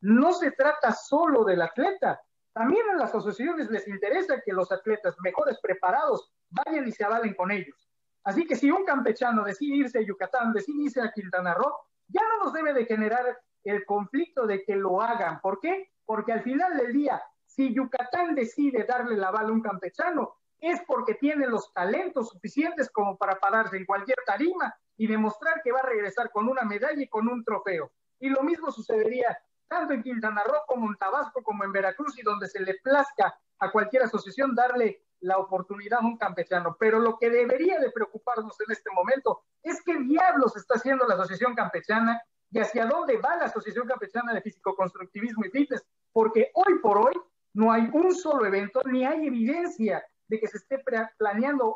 no 0.00 0.32
se 0.32 0.52
trata 0.52 0.92
solo 0.92 1.42
del 1.42 1.62
atleta, 1.62 2.20
también 2.52 2.88
a 2.90 2.94
las 2.94 3.12
asociaciones 3.12 3.68
les 3.70 3.88
interesa 3.88 4.40
que 4.44 4.52
los 4.52 4.70
atletas 4.70 5.16
mejores 5.18 5.58
preparados 5.60 6.32
vayan 6.48 6.86
y 6.86 6.92
se 6.92 7.02
avalen 7.02 7.34
con 7.34 7.50
ellos. 7.50 7.87
Así 8.24 8.46
que 8.46 8.56
si 8.56 8.70
un 8.70 8.84
campechano 8.84 9.44
decide 9.44 9.76
irse 9.76 9.98
a 9.98 10.02
Yucatán, 10.02 10.52
decide 10.52 10.84
irse 10.84 11.00
a 11.00 11.12
Quintana 11.12 11.54
Roo, 11.54 11.72
ya 12.08 12.20
no 12.22 12.44
nos 12.44 12.52
debe 12.52 12.72
de 12.74 12.86
generar 12.86 13.38
el 13.64 13.84
conflicto 13.84 14.46
de 14.46 14.62
que 14.64 14.76
lo 14.76 15.00
hagan. 15.00 15.40
¿Por 15.40 15.60
qué? 15.60 15.90
Porque 16.04 16.32
al 16.32 16.42
final 16.42 16.76
del 16.76 16.92
día, 16.92 17.22
si 17.46 17.74
Yucatán 17.74 18.34
decide 18.34 18.84
darle 18.84 19.16
la 19.16 19.30
bala 19.30 19.48
a 19.48 19.52
un 19.52 19.62
campechano, 19.62 20.36
es 20.60 20.80
porque 20.86 21.14
tiene 21.14 21.46
los 21.46 21.72
talentos 21.72 22.30
suficientes 22.30 22.90
como 22.90 23.16
para 23.16 23.38
pararse 23.38 23.76
en 23.76 23.86
cualquier 23.86 24.18
tarima 24.26 24.74
y 24.96 25.06
demostrar 25.06 25.60
que 25.62 25.72
va 25.72 25.80
a 25.80 25.86
regresar 25.86 26.30
con 26.30 26.48
una 26.48 26.62
medalla 26.62 27.00
y 27.00 27.08
con 27.08 27.28
un 27.28 27.44
trofeo. 27.44 27.92
Y 28.18 28.28
lo 28.30 28.42
mismo 28.42 28.72
sucedería 28.72 29.38
tanto 29.68 29.92
en 29.92 30.02
Quintana 30.02 30.42
Roo 30.44 30.62
como 30.66 30.88
en 30.88 30.96
Tabasco, 30.96 31.42
como 31.42 31.62
en 31.62 31.72
Veracruz, 31.72 32.18
y 32.18 32.22
donde 32.22 32.48
se 32.48 32.60
le 32.60 32.74
plazca 32.82 33.38
a 33.60 33.70
cualquier 33.70 34.04
asociación 34.04 34.54
darle 34.54 35.02
la 35.20 35.38
oportunidad 35.38 36.00
a 36.00 36.06
un 36.06 36.16
campechano. 36.16 36.76
Pero 36.78 36.98
lo 36.98 37.18
que 37.18 37.30
debería 37.30 37.78
de 37.78 37.90
preocuparnos 37.90 38.60
en 38.60 38.72
este 38.72 38.90
momento 38.92 39.42
es 39.62 39.82
qué 39.82 39.98
diablos 39.98 40.56
está 40.56 40.74
haciendo 40.74 41.06
la 41.06 41.14
Asociación 41.14 41.54
Campechana 41.54 42.20
y 42.50 42.60
hacia 42.60 42.86
dónde 42.86 43.18
va 43.18 43.36
la 43.36 43.46
Asociación 43.46 43.86
Campechana 43.86 44.32
de 44.32 44.40
Físico-Constructivismo 44.40 45.44
y 45.44 45.50
Fitness, 45.50 45.84
porque 46.12 46.50
hoy 46.54 46.78
por 46.80 46.98
hoy 46.98 47.14
no 47.54 47.72
hay 47.72 47.88
un 47.92 48.14
solo 48.14 48.46
evento, 48.46 48.80
ni 48.84 49.04
hay 49.04 49.26
evidencia 49.26 50.04
de 50.28 50.40
que 50.40 50.46
se 50.46 50.58
esté 50.58 50.82
planeando 51.18 51.74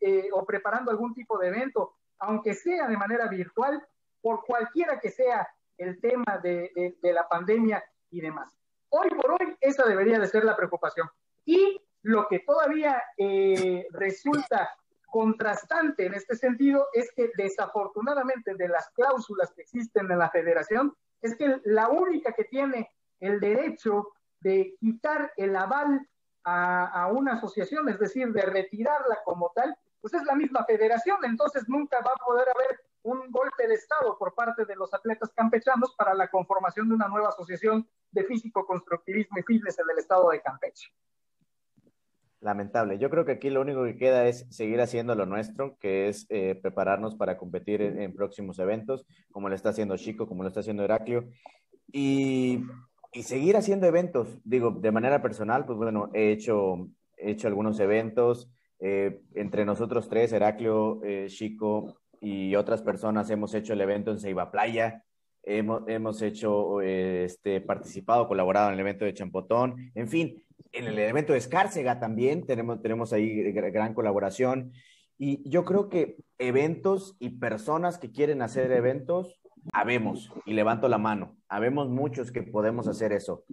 eh, 0.00 0.28
o 0.32 0.44
preparando 0.44 0.90
algún 0.90 1.14
tipo 1.14 1.38
de 1.38 1.48
evento, 1.48 1.94
aunque 2.18 2.54
sea 2.54 2.88
de 2.88 2.96
manera 2.96 3.28
virtual, 3.28 3.82
por 4.20 4.44
cualquiera 4.44 5.00
que 5.00 5.10
sea 5.10 5.48
el 5.78 6.00
tema 6.00 6.38
de, 6.42 6.96
de, 7.00 7.12
la 7.12 7.28
pandemia 7.28 7.82
y 8.10 8.20
demás. 8.20 8.56
Hoy 8.90 9.08
por 9.10 9.32
hoy 9.32 9.56
esa 9.60 9.84
debería 9.84 10.18
de 10.18 10.28
ser 10.28 10.44
la 10.44 10.56
preocupación. 10.56 11.08
Y 11.44 11.80
lo 12.02 12.26
que 12.28 12.40
todavía 12.40 13.02
eh, 13.16 13.86
resulta 13.90 14.70
contrastante 15.06 16.06
en 16.06 16.14
este 16.14 16.36
sentido 16.36 16.86
es 16.92 17.12
que 17.14 17.30
desafortunadamente 17.36 18.54
de 18.54 18.68
las 18.68 18.90
cláusulas 18.90 19.52
que 19.52 19.62
existen 19.62 20.10
en 20.10 20.18
la 20.18 20.30
federación, 20.30 20.96
es 21.20 21.36
que 21.36 21.60
la 21.64 21.88
única 21.88 22.32
que 22.32 22.44
tiene 22.44 22.90
el 23.20 23.38
derecho 23.38 24.08
de 24.40 24.74
quitar 24.80 25.32
el 25.36 25.54
aval 25.54 26.08
a, 26.44 26.86
a 26.86 27.08
una 27.08 27.34
asociación, 27.34 27.88
es 27.88 27.98
decir, 27.98 28.32
de 28.32 28.42
retirarla 28.42 29.18
como 29.24 29.52
tal, 29.54 29.76
pues 30.00 30.14
es 30.14 30.24
la 30.24 30.34
misma 30.34 30.64
federación, 30.64 31.18
entonces 31.24 31.68
nunca 31.68 31.98
va 32.00 32.10
a 32.12 32.24
poder 32.24 32.48
haber 32.48 32.80
un 33.02 33.30
golpe 33.30 33.66
de 33.66 33.74
Estado 33.74 34.16
por 34.18 34.34
parte 34.34 34.64
de 34.64 34.76
los 34.76 34.92
atletas 34.94 35.32
campechanos 35.34 35.94
para 35.96 36.14
la 36.14 36.28
conformación 36.28 36.88
de 36.88 36.94
una 36.94 37.08
nueva 37.08 37.28
asociación 37.28 37.88
de 38.10 38.24
físico-constructivismo 38.24 39.38
y 39.38 39.42
fitness 39.42 39.78
en 39.78 39.90
el 39.90 39.98
estado 39.98 40.30
de 40.30 40.40
Campeche. 40.40 40.92
Lamentable. 42.42 42.98
Yo 42.98 43.08
creo 43.08 43.24
que 43.24 43.32
aquí 43.32 43.50
lo 43.50 43.60
único 43.60 43.84
que 43.84 43.94
queda 43.94 44.26
es 44.26 44.46
seguir 44.50 44.80
haciendo 44.80 45.14
lo 45.14 45.26
nuestro, 45.26 45.76
que 45.78 46.08
es 46.08 46.26
eh, 46.28 46.58
prepararnos 46.60 47.14
para 47.14 47.38
competir 47.38 47.80
en, 47.80 48.12
próximos 48.14 48.58
eventos, 48.58 49.06
como 49.30 49.48
lo 49.48 49.54
está 49.54 49.68
haciendo 49.68 49.96
Chico, 49.96 50.26
como 50.26 50.42
lo 50.42 50.48
está 50.48 50.58
haciendo 50.58 50.82
Heraclio, 50.82 51.28
y, 51.92 52.64
seguir 53.22 53.56
haciendo 53.56 53.86
eventos. 53.86 54.40
Digo, 54.42 54.72
de 54.72 54.90
manera 54.90 55.22
personal, 55.22 55.64
pues 55.64 55.78
bueno, 55.78 56.10
he 56.14 56.32
hecho, 56.32 56.88
he 57.16 57.30
hecho 57.30 57.46
algunos 57.46 57.78
eventos. 57.78 58.50
Eh, 58.80 59.20
entre 59.36 59.64
nosotros 59.64 60.08
tres, 60.08 60.32
Heraclio, 60.32 61.00
eh, 61.04 61.26
Chico 61.28 62.00
y 62.20 62.56
otras 62.56 62.82
personas 62.82 63.30
hemos 63.30 63.54
hecho 63.54 63.72
el 63.72 63.80
evento 63.82 64.10
en 64.10 64.18
Ceiba 64.18 64.50
Playa, 64.50 65.04
hemos, 65.44 65.82
hemos 65.86 66.20
hecho, 66.22 66.80
este, 66.80 67.60
participado, 67.60 68.26
colaborado 68.26 68.68
en 68.68 68.74
el 68.74 68.80
evento 68.80 69.04
de 69.04 69.14
Champotón, 69.14 69.92
en 69.94 70.08
fin, 70.08 70.42
en 70.72 70.86
el 70.86 70.98
evento 70.98 71.32
de 71.32 71.38
Escárcega 71.38 72.00
también 72.00 72.46
tenemos, 72.46 72.80
tenemos 72.82 73.12
ahí 73.12 73.52
gran 73.52 73.94
colaboración. 73.94 74.72
Y 75.18 75.48
yo 75.48 75.64
creo 75.64 75.88
que 75.88 76.16
eventos 76.38 77.16
y 77.20 77.30
personas 77.38 77.98
que 77.98 78.10
quieren 78.10 78.42
hacer 78.42 78.72
eventos, 78.72 79.40
habemos, 79.72 80.32
y 80.46 80.54
levanto 80.54 80.88
la 80.88 80.98
mano, 80.98 81.36
habemos 81.48 81.88
muchos 81.88 82.32
que 82.32 82.42
podemos 82.42 82.88
hacer 82.88 83.12
eso. 83.12 83.44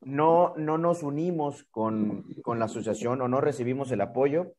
No, 0.00 0.54
no 0.56 0.78
nos 0.78 1.02
unimos 1.02 1.64
con, 1.70 2.24
con 2.42 2.58
la 2.58 2.64
asociación 2.64 3.20
o 3.20 3.28
no 3.28 3.40
recibimos 3.40 3.92
el 3.92 4.00
apoyo 4.00 4.54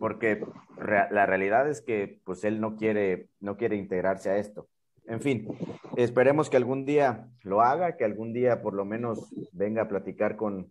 porque 0.00 0.42
la 0.78 1.26
realidad 1.26 1.68
es 1.68 1.80
que 1.82 2.20
pues 2.24 2.44
él 2.44 2.60
no 2.60 2.76
quiere, 2.76 3.28
no 3.40 3.56
quiere 3.56 3.76
integrarse 3.76 4.30
a 4.30 4.38
esto. 4.38 4.68
En 5.06 5.20
fin, 5.20 5.48
esperemos 5.96 6.50
que 6.50 6.56
algún 6.56 6.84
día 6.84 7.28
lo 7.42 7.60
haga, 7.60 7.96
que 7.96 8.04
algún 8.04 8.32
día 8.32 8.62
por 8.62 8.74
lo 8.74 8.84
menos 8.84 9.32
venga 9.52 9.82
a 9.82 9.88
platicar 9.88 10.36
con, 10.36 10.70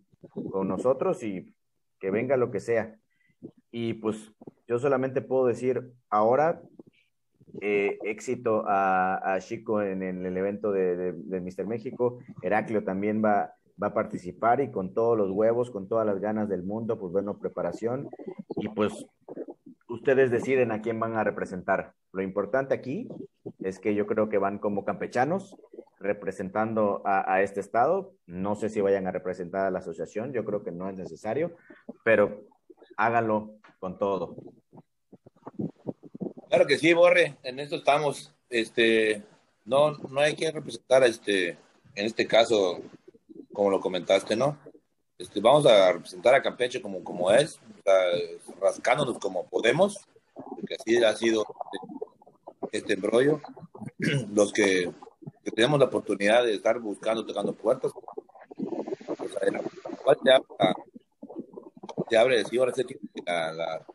con 0.50 0.68
nosotros 0.68 1.22
y 1.22 1.54
que 1.98 2.10
venga 2.10 2.36
lo 2.36 2.50
que 2.50 2.60
sea. 2.60 2.96
Y 3.70 3.94
pues 3.94 4.32
yo 4.66 4.78
solamente 4.78 5.22
puedo 5.22 5.46
decir 5.46 5.92
ahora 6.08 6.62
eh, 7.60 7.98
éxito 8.04 8.64
a, 8.66 9.38
Chico 9.40 9.82
en, 9.82 10.02
el 10.02 10.36
evento 10.36 10.72
de, 10.72 10.96
de, 10.96 11.12
de 11.12 11.40
Mister 11.40 11.66
México. 11.66 12.18
Heraclio 12.42 12.84
también 12.84 13.22
va, 13.24 13.54
va 13.82 13.88
a 13.88 13.94
participar 13.94 14.60
y 14.60 14.70
con 14.70 14.92
todos 14.92 15.16
los 15.16 15.30
huevos, 15.30 15.70
con 15.70 15.88
todas 15.88 16.06
las 16.06 16.20
ganas 16.20 16.48
del 16.48 16.62
mundo, 16.62 16.98
pues 16.98 17.12
bueno, 17.12 17.38
preparación 17.38 18.08
y 18.56 18.68
pues 18.68 19.06
ustedes 19.90 20.30
deciden 20.30 20.72
a 20.72 20.80
quién 20.80 20.98
van 20.98 21.16
a 21.16 21.24
representar. 21.24 21.92
Lo 22.12 22.22
importante 22.22 22.74
aquí 22.74 23.08
es 23.60 23.78
que 23.78 23.94
yo 23.94 24.06
creo 24.06 24.28
que 24.28 24.38
van 24.38 24.58
como 24.58 24.84
campechanos 24.84 25.56
representando 25.98 27.02
a, 27.04 27.30
a, 27.30 27.42
este 27.42 27.60
estado. 27.60 28.14
No 28.26 28.54
sé 28.54 28.70
si 28.70 28.80
vayan 28.80 29.06
a 29.06 29.12
representar 29.12 29.66
a 29.66 29.70
la 29.70 29.80
asociación, 29.80 30.32
yo 30.32 30.44
creo 30.44 30.62
que 30.62 30.72
no 30.72 30.88
es 30.88 30.96
necesario, 30.96 31.56
pero 32.04 32.46
háganlo 32.96 33.56
con 33.78 33.98
todo. 33.98 34.36
Claro 36.48 36.66
que 36.66 36.78
sí, 36.78 36.92
Borre, 36.94 37.36
en 37.42 37.60
esto 37.60 37.76
estamos. 37.76 38.34
Este, 38.48 39.22
no, 39.64 39.92
no 39.92 40.20
hay 40.20 40.34
que 40.34 40.50
representar, 40.50 41.04
este, 41.04 41.50
en 41.94 42.06
este 42.06 42.26
caso, 42.26 42.80
como 43.52 43.70
lo 43.70 43.80
comentaste, 43.80 44.34
¿no? 44.36 44.58
Este, 45.18 45.40
vamos 45.40 45.66
a 45.66 45.92
representar 45.92 46.34
a 46.34 46.42
Campeche 46.42 46.80
como, 46.80 47.04
como 47.04 47.30
es, 47.30 47.60
rascándonos 48.60 49.18
como 49.18 49.46
podemos, 49.46 49.98
porque 50.34 50.76
así 50.78 51.02
ha 51.02 51.14
sido 51.16 51.44
este 52.72 52.94
embrollo. 52.94 53.40
Los 54.32 54.52
que, 54.52 54.92
tenemos 55.54 55.80
la 55.80 55.86
oportunidad 55.86 56.44
de 56.44 56.54
estar 56.54 56.78
buscando, 56.78 57.26
tocando 57.26 57.52
puertas, 57.52 57.92
pues, 59.16 59.32
te 60.22 60.32
abre, 60.32 60.46
te 62.08 62.16
abre 62.16 62.44
sí, 62.44 62.58
ahora 62.58 62.72
la, 63.26 63.52
la, 63.52 63.86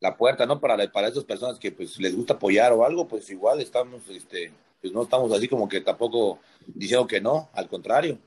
la, 0.00 0.16
puerta, 0.16 0.46
¿no? 0.46 0.60
Para, 0.60 0.76
para 0.92 1.08
esas 1.08 1.24
personas 1.24 1.58
que 1.58 1.72
pues 1.72 1.98
les 1.98 2.14
gusta 2.14 2.34
apoyar 2.34 2.72
o 2.72 2.84
algo, 2.84 3.08
pues 3.08 3.28
igual 3.30 3.60
estamos, 3.60 4.08
este, 4.08 4.52
pues 4.80 4.92
no 4.92 5.02
estamos 5.02 5.32
así 5.32 5.48
como 5.48 5.68
que 5.68 5.80
tampoco 5.80 6.38
diciendo 6.66 7.06
que 7.06 7.20
no, 7.20 7.48
al 7.52 7.68
contrario. 7.68 8.18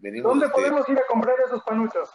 ¿Dónde 0.00 0.46
este, 0.46 0.60
podemos 0.60 0.88
ir 0.88 0.98
a 0.98 1.06
comprar 1.06 1.36
esos 1.46 1.62
panuchos? 1.62 2.08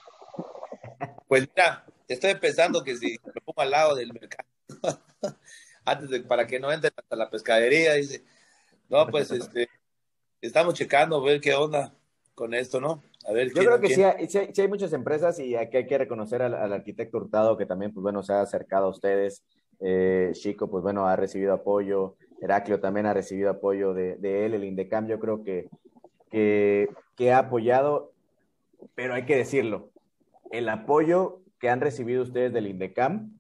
Pues 1.28 1.48
mira, 1.56 1.86
estoy 2.10 2.36
pensando 2.36 2.84
que 2.84 2.98
si 2.98 3.18
me 3.24 3.42
pongo 3.42 3.62
al 3.62 3.72
lado 3.72 3.96
del 3.96 4.12
mercado, 4.12 4.50
antes 5.86 6.10
de, 6.10 6.22
para 6.22 6.48
que 6.48 6.60
no 6.60 6.72
entren 6.72 6.94
hasta 6.96 7.16
la 7.16 7.30
pescadería, 7.30 7.94
dice, 7.94 8.24
no, 8.90 9.08
pues 9.08 9.32
este, 9.32 9.70
estamos 10.42 10.74
checando, 10.74 11.22
ver 11.22 11.40
qué 11.40 11.54
onda 11.54 11.94
con 12.34 12.54
esto, 12.54 12.82
¿no? 12.82 13.04
A 13.28 13.34
ver, 13.34 13.50
Yo 13.54 13.64
creo 13.64 13.80
que 13.80 13.94
sí 13.94 14.02
hay, 14.02 14.28
sí, 14.28 14.40
hay, 14.40 14.68
muchas 14.68 14.94
empresas 14.94 15.40
y 15.40 15.56
aquí 15.56 15.78
hay 15.78 15.86
que 15.86 15.98
reconocer 15.98 16.42
al, 16.42 16.74
arquitecto 16.74 17.18
Hurtado 17.18 17.58
que 17.58 17.66
también, 17.66 17.94
pues 17.94 18.02
bueno, 18.02 18.24
se 18.24 18.34
ha 18.34 18.42
acercado 18.42 18.88
a 18.88 18.90
ustedes. 18.90 19.44
Eh, 19.82 20.32
Chico, 20.34 20.70
pues 20.70 20.82
bueno, 20.82 21.08
ha 21.08 21.16
recibido 21.16 21.54
apoyo. 21.54 22.16
Heraclio 22.42 22.80
también 22.80 23.06
ha 23.06 23.14
recibido 23.14 23.50
apoyo 23.50 23.94
de, 23.94 24.16
de 24.16 24.46
él. 24.46 24.54
El 24.54 24.64
Indecam, 24.64 25.08
yo 25.08 25.20
creo 25.20 25.44
que, 25.44 25.68
que, 26.32 26.90
que 27.16 27.34
ha 27.34 27.40
apoyado, 27.40 28.14
pero 28.96 29.14
hay 29.14 29.26
que 29.26 29.36
decirlo, 29.36 29.90
el 30.52 30.70
apoyo 30.70 31.42
que 31.60 31.70
han 31.70 31.82
recibido 31.82 32.24
ustedes 32.24 32.54
del 32.54 32.68
INDECAM 32.68 33.40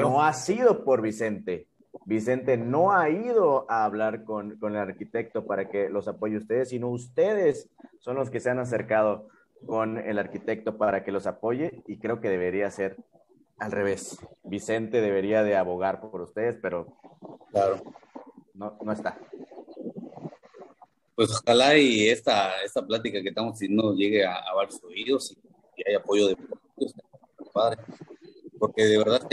no 0.00 0.22
ha 0.22 0.32
sido 0.32 0.84
por 0.84 1.02
Vicente. 1.02 1.66
Vicente 2.04 2.56
no 2.56 2.92
ha 2.92 3.10
ido 3.10 3.66
a 3.70 3.84
hablar 3.84 4.24
con, 4.24 4.58
el 4.62 4.76
arquitecto 4.76 5.46
para 5.46 5.68
que 5.68 5.88
los 5.88 6.06
apoye 6.08 6.36
ustedes, 6.36 6.68
sino 6.68 6.88
ustedes 6.88 7.68
son 7.98 8.16
los 8.16 8.30
que 8.30 8.40
se 8.40 8.50
han 8.50 8.58
acercado 8.58 9.28
con 9.66 9.98
el 9.98 10.18
arquitecto 10.18 10.76
para 10.76 11.02
que 11.02 11.10
los 11.10 11.26
apoye 11.26 11.82
y 11.86 11.98
creo 11.98 12.20
que 12.20 12.28
debería 12.28 12.70
ser 12.70 12.96
al 13.58 13.72
revés. 13.72 14.18
Vicente 14.44 15.00
debería 15.00 15.42
de 15.42 15.56
abogar 15.56 16.00
por 16.00 16.20
ustedes, 16.20 16.56
pero 16.60 16.86
claro, 17.50 17.82
no, 18.54 18.78
no 18.82 18.92
está. 18.92 19.18
Pues 21.16 21.30
ojalá 21.30 21.76
y 21.78 22.08
esta, 22.08 22.60
esta 22.62 22.86
plática 22.86 23.22
que 23.22 23.30
estamos 23.30 23.54
haciendo 23.54 23.94
llegue 23.94 24.24
a, 24.24 24.52
varios 24.54 24.84
oídos 24.84 25.32
y, 25.32 25.38
y, 25.78 25.88
hay 25.88 25.94
apoyo 25.94 26.28
de 26.28 26.36
padre, 27.56 27.82
porque 28.58 28.84
de 28.84 28.98
verdad 28.98 29.26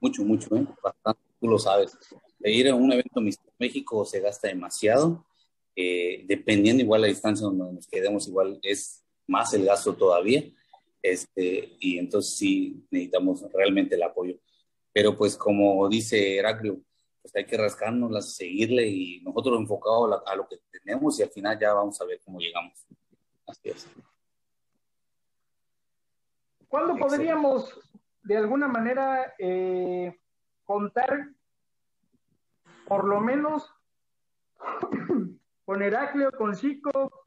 mucho, 0.00 0.22
mucho, 0.22 0.54
¿eh? 0.56 0.66
bastante, 0.82 1.20
tú 1.40 1.48
lo 1.48 1.58
sabes. 1.58 1.96
De 2.38 2.50
ir 2.50 2.68
a 2.68 2.74
un 2.74 2.92
evento 2.92 3.20
en 3.20 3.30
México 3.58 4.04
se 4.04 4.20
gasta 4.20 4.48
demasiado, 4.48 5.24
eh, 5.74 6.24
dependiendo 6.26 6.82
igual 6.82 7.02
la 7.02 7.06
distancia 7.06 7.46
donde 7.46 7.72
nos 7.72 7.86
quedemos, 7.86 8.28
igual 8.28 8.58
es 8.62 9.02
más 9.26 9.54
el 9.54 9.64
gasto 9.64 9.94
todavía, 9.94 10.44
este, 11.02 11.76
y 11.80 11.98
entonces 11.98 12.36
sí 12.36 12.84
necesitamos 12.90 13.42
realmente 13.52 13.94
el 13.94 14.02
apoyo. 14.02 14.36
Pero 14.92 15.16
pues 15.16 15.36
como 15.36 15.88
dice 15.88 16.36
Heraclio, 16.36 16.80
pues 17.22 17.34
hay 17.36 17.46
que 17.46 17.56
rascarnos, 17.56 18.34
seguirle 18.34 18.88
y 18.88 19.20
nosotros 19.22 19.58
enfocados 19.58 20.20
a, 20.26 20.34
lo 20.34 20.46
que 20.48 20.56
tenemos 20.70 21.18
y 21.18 21.22
al 21.22 21.30
final 21.30 21.58
ya 21.58 21.72
vamos 21.72 22.00
a 22.00 22.04
ver 22.04 22.20
cómo 22.24 22.40
llegamos. 22.40 22.86
Así 23.46 23.70
es. 23.70 23.86
¿Cuándo 26.70 26.94
podríamos 26.94 27.76
de 28.22 28.36
alguna 28.36 28.68
manera 28.68 29.34
eh, 29.40 30.16
contar 30.62 31.30
por 32.86 33.08
lo 33.08 33.20
menos 33.20 33.74
con 35.64 35.82
Heraclio, 35.82 36.30
con 36.30 36.54
Chico, 36.54 37.24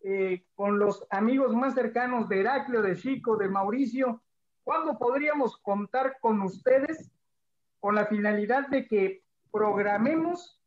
eh, 0.00 0.46
con 0.54 0.78
los 0.78 1.04
amigos 1.10 1.56
más 1.56 1.74
cercanos 1.74 2.28
de 2.28 2.38
Heraclio, 2.38 2.82
de 2.82 2.94
Chico, 2.94 3.36
de 3.36 3.48
Mauricio? 3.48 4.22
¿Cuándo 4.62 4.96
podríamos 4.96 5.58
contar 5.58 6.18
con 6.20 6.40
ustedes 6.42 7.10
con 7.80 7.96
la 7.96 8.06
finalidad 8.06 8.68
de 8.68 8.86
que 8.86 9.24
programemos 9.50 10.62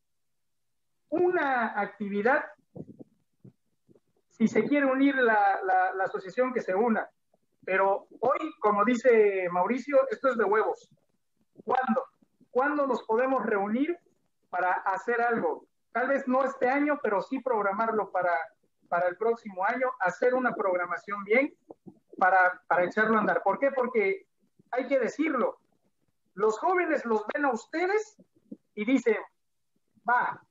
una 1.08 1.80
actividad, 1.80 2.44
si 4.32 4.50
se 4.50 4.66
quiere 4.66 4.86
unir 4.86 5.16
la, 5.16 5.62
la, 5.96 6.04
asociación, 6.04 6.54
que 6.54 6.60
se 6.60 6.76
una. 6.76 7.10
Pero 7.66 8.08
hoy, 8.20 8.54
como 8.60 8.86
dice 8.86 9.48
Mauricio, 9.52 10.08
esto 10.10 10.30
es 10.30 10.38
de 10.38 10.44
huevos. 10.44 10.90
¿Cuándo? 11.64 12.04
¿Cuándo 12.52 12.88
nos 12.88 13.04
podemos 13.04 13.46
reunir 13.46 13.98
para 14.50 14.72
hacer 14.72 15.22
algo? 15.22 15.66
Tal 15.92 16.08
vez 16.08 16.28
no 16.28 16.44
este 16.44 16.70
año, 16.70 17.00
pero 17.04 17.22
sí 17.22 17.40
programarlo 17.40 18.12
para, 18.12 18.34
para 18.88 19.08
el 19.08 19.18
próximo 19.18 19.66
año, 19.66 19.92
hacer 20.00 20.34
una 20.34 20.54
programación 20.54 21.24
bien 21.24 21.54
para, 22.18 22.62
para 22.68 22.86
echarlo 22.86 23.18
a 23.18 23.22
andar. 23.22 23.44
¿Por 23.44 23.60
qué? 23.60 23.72
Porque 23.72 24.28
hay 24.72 24.88
que 24.88 25.00
decirlo, 25.00 25.60
los 26.34 26.58
jóvenes 26.60 27.06
los 27.06 27.26
ven 27.34 27.46
a 27.46 27.52
ustedes 27.52 28.18
y 28.76 28.86
dice, 28.86 29.18
va, 30.08 30.42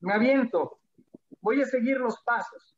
me 0.00 0.14
aviento, 0.14 0.78
voy 1.40 1.62
a 1.62 1.66
seguir 1.66 1.98
los 1.98 2.20
pasos, 2.22 2.76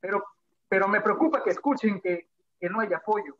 pero, 0.00 0.24
pero 0.68 0.88
me 0.88 1.00
preocupa 1.00 1.42
que 1.42 1.50
escuchen 1.50 2.00
que, 2.00 2.27
no 2.60 2.80
hay 2.80 2.92
apoyo. 2.92 3.36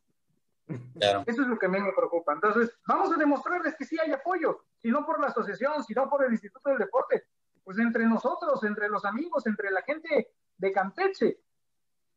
Eso 1.26 1.42
es 1.42 1.48
lo 1.48 1.58
que 1.58 1.66
a 1.66 1.68
mí 1.68 1.80
me 1.80 1.92
preocupa. 1.92 2.34
Entonces, 2.34 2.76
vamos 2.86 3.12
a 3.12 3.16
demostrarles 3.16 3.74
que 3.76 3.84
sí 3.84 3.96
hay 3.98 4.12
apoyo, 4.12 4.64
si 4.76 4.90
no 4.90 5.04
por 5.06 5.20
la 5.20 5.28
asociación, 5.28 5.82
si 5.84 5.94
no 5.94 6.08
por 6.08 6.24
el 6.24 6.32
Instituto 6.32 6.68
del 6.70 6.78
Deporte, 6.78 7.24
pues 7.64 7.78
entre 7.78 8.06
nosotros, 8.06 8.62
entre 8.64 8.88
los 8.88 9.04
amigos, 9.04 9.46
entre 9.46 9.70
la 9.70 9.82
gente 9.82 10.30
de 10.56 10.72
Campeche. 10.72 11.40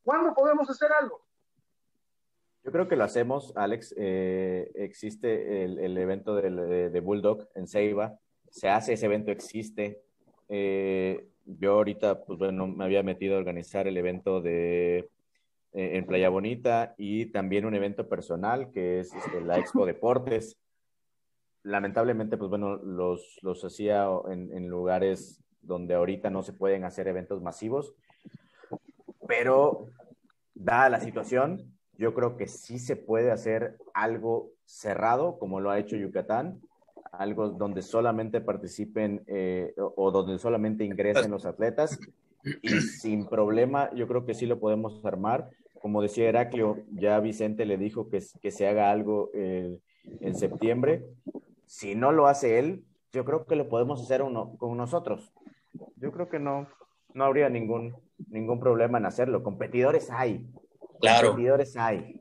¿Cuándo 0.03 0.33
podemos 0.33 0.69
hacer 0.69 0.91
algo? 0.91 1.25
Yo 2.63 2.71
creo 2.71 2.87
que 2.87 2.95
lo 2.95 3.03
hacemos, 3.03 3.53
Alex. 3.55 3.93
Eh, 3.97 4.71
existe 4.75 5.63
el, 5.63 5.97
evento 5.97 6.35
de, 6.35 6.89
de, 6.89 6.99
Bulldog 6.99 7.49
en 7.55 7.67
Ceiba, 7.67 8.19
se 8.49 8.69
hace 8.69 8.93
ese 8.93 9.07
evento, 9.07 9.31
existe. 9.31 10.03
Eh, 10.47 11.27
yo 11.45 11.73
ahorita, 11.73 12.23
pues 12.23 12.37
bueno, 12.37 12.67
me 12.67 12.83
había 12.83 13.01
metido 13.01 13.35
a 13.35 13.39
organizar 13.39 13.87
el 13.87 13.97
evento 13.97 14.41
de 14.41 15.09
eh, 15.73 15.98
en 15.98 16.06
Playa 16.06 16.30
Bonita 16.30 16.95
y 16.98 17.27
también 17.27 17.65
un 17.65 17.76
evento 17.76 18.07
personal 18.07 18.72
que 18.72 18.99
es 18.99 19.14
este, 19.14 19.41
la 19.41 19.57
Expo 19.57 19.85
Deportes. 19.85 20.57
Lamentablemente, 21.64 22.38
pues 22.38 22.49
bueno, 22.49 22.77
los, 22.77 23.38
los 23.41 23.64
hacía 23.64 24.07
en, 24.30 24.52
en 24.56 24.68
lugares 24.68 25.43
donde 25.61 25.93
ahorita 25.93 26.30
no 26.30 26.41
se 26.41 26.53
pueden 26.53 26.84
hacer 26.84 27.07
eventos 27.07 27.41
masivos, 27.41 27.93
pero 29.27 29.88
dada 30.56 30.89
la 30.89 30.99
situación, 30.99 31.72
yo 31.98 32.14
creo 32.14 32.35
que 32.35 32.48
sí 32.48 32.80
se 32.80 32.95
puede 32.95 33.31
hacer 33.31 33.77
algo 33.93 34.49
cerrado, 34.65 35.38
como 35.38 35.60
lo 35.60 35.69
ha 35.69 35.80
hecho 35.80 35.95
Yucatán, 35.95 36.61
algo 37.11 37.49
donde 37.49 37.81
solamente 37.81 38.41
participen 38.41 39.23
eh, 39.27 39.73
o, 39.77 40.11
donde 40.11 40.39
solamente 40.39 40.84
ingresen 40.84 41.31
los 41.31 41.45
atletas 41.45 41.99
y 42.61 42.69
sin 42.81 43.27
problema 43.27 43.93
yo 43.93 44.07
creo 44.07 44.26
que 44.26 44.34
sí 44.34 44.45
lo 44.45 44.60
podemos 44.60 45.03
armar. 45.06 45.49
Como 45.81 46.01
decía 46.01 46.29
Heraclio, 46.29 46.83
ya 46.91 47.19
Vicente 47.19 47.65
le 47.65 47.77
dijo 47.77 48.07
que, 48.09 48.23
que 48.41 48.51
se 48.51 48.67
haga 48.67 48.91
algo 48.91 49.31
eh, 49.33 49.79
en 50.19 50.35
septiembre. 50.35 51.03
Si 51.65 51.95
no 51.95 52.11
lo 52.11 52.27
hace 52.27 52.59
él, 52.59 52.83
yo 53.11 53.25
creo 53.25 53.45
que 53.45 53.55
lo 53.55 53.67
podemos 53.67 54.01
hacer 54.01 54.21
uno, 54.21 54.55
con 54.57 54.77
nosotros. 54.77 55.33
Yo 55.95 56.11
creo 56.11 56.29
que 56.29 56.39
no, 56.39 56.67
no 57.13 57.25
habría 57.25 57.49
ningún, 57.49 57.95
ningún 58.29 58.59
problema 58.59 58.99
en 58.99 59.05
hacerlo. 59.05 59.43
Competidores 59.43 60.09
hay. 60.11 60.45
Claro. 60.99 61.29
Competidores 61.29 61.75
hay. 61.75 62.19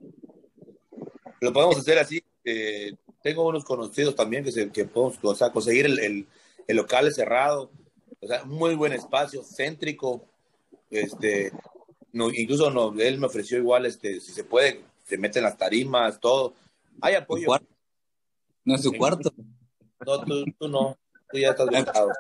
Lo 1.41 1.53
podemos 1.53 1.79
hacer 1.79 1.99
así. 1.99 2.23
Eh, 2.45 2.95
tengo 3.23 3.47
unos 3.47 3.65
conocidos 3.65 4.15
también 4.15 4.43
que, 4.43 4.53
se, 4.53 4.71
que 4.71 4.85
podemos 4.85 5.19
o 5.23 5.35
sea, 5.35 5.53
conseguir 5.53 5.87
el, 5.87 5.99
el, 5.99 6.27
el, 6.67 6.77
local 6.77 7.13
cerrado, 7.13 7.71
o 8.21 8.27
sea, 8.27 8.45
muy 8.45 8.75
buen 8.75 8.93
espacio, 8.95 9.43
céntrico, 9.43 10.25
este, 10.91 11.53
no, 12.13 12.31
incluso 12.31 12.71
no, 12.71 12.93
él 12.99 13.19
me 13.19 13.27
ofreció 13.27 13.59
igual, 13.59 13.87
este, 13.87 14.21
si 14.21 14.33
se 14.33 14.45
puede, 14.45 14.83
se 15.05 15.19
meten 15.19 15.45
las 15.45 15.57
tarimas, 15.57 16.21
todo, 16.21 16.55
hay 17.01 17.15
apoyo. 17.15 17.49
No 18.65 18.75
es 18.75 18.83
su 18.83 18.93
cuarto. 18.93 19.33
No, 20.07 20.25
tú, 20.25 20.45
tú 20.59 20.69
no, 20.69 20.99
tú 21.31 21.39
ya 21.39 21.51
estás 21.51 21.69
montado. 21.71 22.11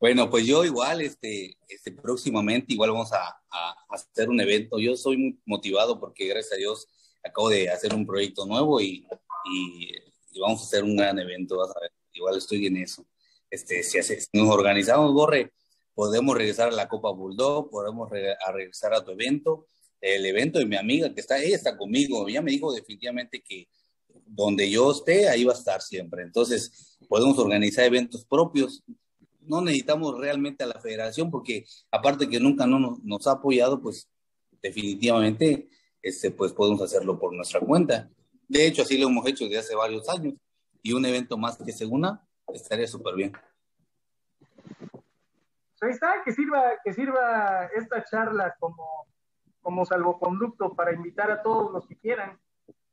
Bueno, 0.00 0.30
pues 0.30 0.46
yo 0.46 0.64
igual, 0.64 1.02
este, 1.02 1.58
este 1.68 1.92
próximamente 1.92 2.72
igual 2.72 2.90
vamos 2.90 3.12
a, 3.12 3.38
a, 3.50 3.76
hacer 3.90 4.30
un 4.30 4.40
evento. 4.40 4.78
Yo 4.78 4.96
soy 4.96 5.18
muy 5.18 5.38
motivado 5.44 6.00
porque 6.00 6.26
gracias 6.26 6.54
a 6.54 6.56
Dios 6.56 6.86
acabo 7.22 7.50
de 7.50 7.68
hacer 7.68 7.94
un 7.94 8.06
proyecto 8.06 8.46
nuevo 8.46 8.80
y, 8.80 9.06
y, 9.44 9.92
vamos 10.40 10.62
a 10.62 10.64
hacer 10.64 10.84
un 10.84 10.96
gran 10.96 11.18
evento, 11.18 11.58
vas 11.58 11.76
a 11.76 11.80
ver. 11.80 11.92
Igual 12.14 12.38
estoy 12.38 12.64
en 12.66 12.78
eso. 12.78 13.04
Este, 13.50 13.82
si, 13.82 13.98
hace, 13.98 14.18
si 14.18 14.28
nos 14.32 14.48
organizamos, 14.48 15.12
Borre, 15.12 15.52
podemos 16.00 16.34
regresar 16.34 16.68
a 16.68 16.72
la 16.72 16.88
Copa 16.88 17.10
Bulldog, 17.10 17.68
podemos 17.68 18.10
a 18.10 18.52
regresar 18.52 18.94
a 18.94 19.04
tu 19.04 19.10
evento, 19.10 19.68
el 20.00 20.24
evento 20.24 20.58
de 20.58 20.64
mi 20.64 20.76
amiga 20.76 21.12
que 21.12 21.20
está, 21.20 21.36
ella 21.38 21.54
está 21.54 21.76
conmigo, 21.76 22.26
ella 22.26 22.40
me 22.40 22.52
dijo 22.52 22.72
definitivamente 22.72 23.42
que 23.46 23.68
donde 24.24 24.70
yo 24.70 24.92
esté, 24.92 25.28
ahí 25.28 25.44
va 25.44 25.52
a 25.52 25.56
estar 25.56 25.82
siempre. 25.82 26.22
Entonces, 26.22 26.96
podemos 27.06 27.38
organizar 27.38 27.84
eventos 27.84 28.24
propios. 28.24 28.82
No 29.42 29.60
necesitamos 29.60 30.16
realmente 30.16 30.64
a 30.64 30.68
la 30.68 30.80
federación 30.80 31.30
porque 31.30 31.66
aparte 31.90 32.30
que 32.30 32.40
nunca 32.40 32.66
no 32.66 32.98
nos, 33.02 33.26
ha 33.26 33.32
apoyado, 33.32 33.82
pues 33.82 34.08
definitivamente 34.62 35.68
este, 36.00 36.30
pues 36.30 36.54
podemos 36.54 36.80
hacerlo 36.80 37.18
por 37.18 37.34
nuestra 37.34 37.60
cuenta. 37.60 38.08
De 38.48 38.66
hecho, 38.66 38.80
así 38.80 38.96
lo 38.96 39.08
hemos 39.08 39.26
hecho 39.26 39.44
desde 39.44 39.58
hace 39.58 39.74
varios 39.74 40.08
años 40.08 40.32
y 40.82 40.94
un 40.94 41.04
evento 41.04 41.36
más 41.36 41.58
que 41.58 41.72
se 41.72 41.84
una 41.84 42.26
estaría 42.54 42.86
súper 42.86 43.16
bien. 43.16 43.32
Pues 45.80 45.88
ahí 45.88 45.94
está, 45.94 46.22
que 46.22 46.32
sirva, 46.32 46.62
que 46.84 46.92
sirva 46.92 47.70
esta 47.74 48.04
charla 48.04 48.54
como, 48.60 49.06
como 49.62 49.86
salvoconducto 49.86 50.74
para 50.74 50.92
invitar 50.92 51.30
a 51.30 51.42
todos 51.42 51.72
los 51.72 51.86
que 51.88 51.96
quieran 51.96 52.38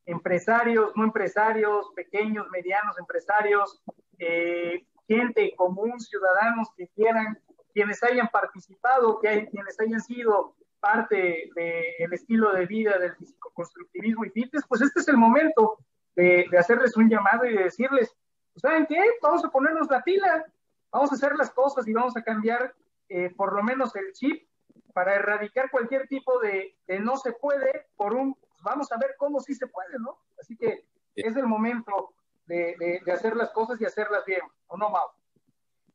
empresarios, 0.06 0.94
no 0.96 1.04
empresarios, 1.04 1.92
pequeños, 1.94 2.50
medianos 2.50 2.98
empresarios, 2.98 3.84
eh, 4.20 4.86
gente 5.06 5.54
común, 5.58 6.00
ciudadanos 6.00 6.70
que 6.78 6.88
quieran, 6.96 7.38
quienes 7.74 8.02
hayan 8.04 8.30
participado, 8.30 9.20
que 9.20 9.28
hay, 9.28 9.48
quienes 9.48 9.78
hayan 9.82 10.00
sido 10.00 10.56
parte 10.80 11.50
del 11.56 12.14
estilo 12.14 12.54
de 12.54 12.66
vida 12.68 12.98
del 12.98 13.16
físico-constructivismo 13.18 14.24
y 14.24 14.30
fitness, 14.30 14.64
pues 14.66 14.82
este 14.82 15.02
es 15.02 15.08
el 15.10 15.18
momento 15.18 15.78
de, 16.16 16.48
hacerles 16.58 16.96
un 16.96 17.10
llamado 17.10 17.46
y 17.46 17.54
de 17.54 17.66
decirles, 17.66 18.16
pues, 18.54 18.62
¿saben 18.62 18.86
qué? 18.86 18.98
Vamos 19.22 19.44
a 19.44 19.50
ponernos 19.50 19.90
la 19.90 20.02
pila, 20.04 20.46
vamos 20.92 21.12
a 21.12 21.16
hacer 21.16 21.36
las 21.36 21.52
cosas 21.52 21.88
y 21.88 21.94
vamos 21.94 22.16
a 22.18 22.24
cambiar 22.24 22.74
eh, 23.10 23.34
por 23.36 23.54
lo 23.54 23.64
menos 23.64 23.96
el 23.96 24.12
chip 24.14 24.48
para 24.94 25.16
erradicar 25.16 25.70
cualquier 25.72 26.08
tipo 26.08 26.40
de, 26.40 26.78
de 26.88 27.00
no 27.00 27.18
se 27.18 27.34
puede 27.34 27.88
por 27.96 28.14
un 28.14 28.36
vamos 28.64 28.92
a 28.92 28.98
ver 28.98 29.16
cómo 29.18 29.40
sí 29.40 29.56
se 29.56 29.68
puede, 29.68 30.00
¿no? 30.00 30.18
Así 30.40 30.58
que 30.58 30.86
es 31.16 31.36
el 31.36 31.48
momento 31.48 32.14
de, 32.46 33.02
hacer 33.12 33.36
las 33.36 33.52
cosas 33.52 33.80
y 33.82 33.86
hacerlas 33.86 34.24
bien, 34.26 34.42
¿o 34.68 34.78
no, 34.78 34.90
Mau? 34.90 35.08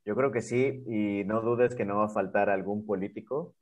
Yo 0.04 0.16
creo 0.16 0.32
que 0.32 0.42
sí, 0.42 0.82
y 0.86 1.24
no 1.24 1.40
dudes 1.40 1.74
que 1.74 1.84
no 1.84 1.98
va 1.98 2.06
a 2.06 2.08
faltar 2.08 2.50
algún 2.50 2.84
político 2.84 3.54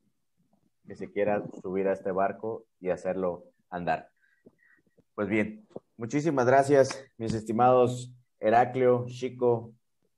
que 0.87 0.97
se 0.97 1.11
quiera 1.11 1.45
subir 1.63 1.87
a 1.87 1.93
este 1.93 2.11
barco 2.11 2.65
y 2.81 2.91
hacerlo 2.91 3.45
andar. 3.69 4.11
Pues 5.15 5.29
bien, 5.29 5.69
muchísimas 5.97 6.47
gracias, 6.47 7.05
mis 7.19 7.35
estimados 7.35 8.13
Heraclio, 8.39 9.05
Chico, 9.07 9.75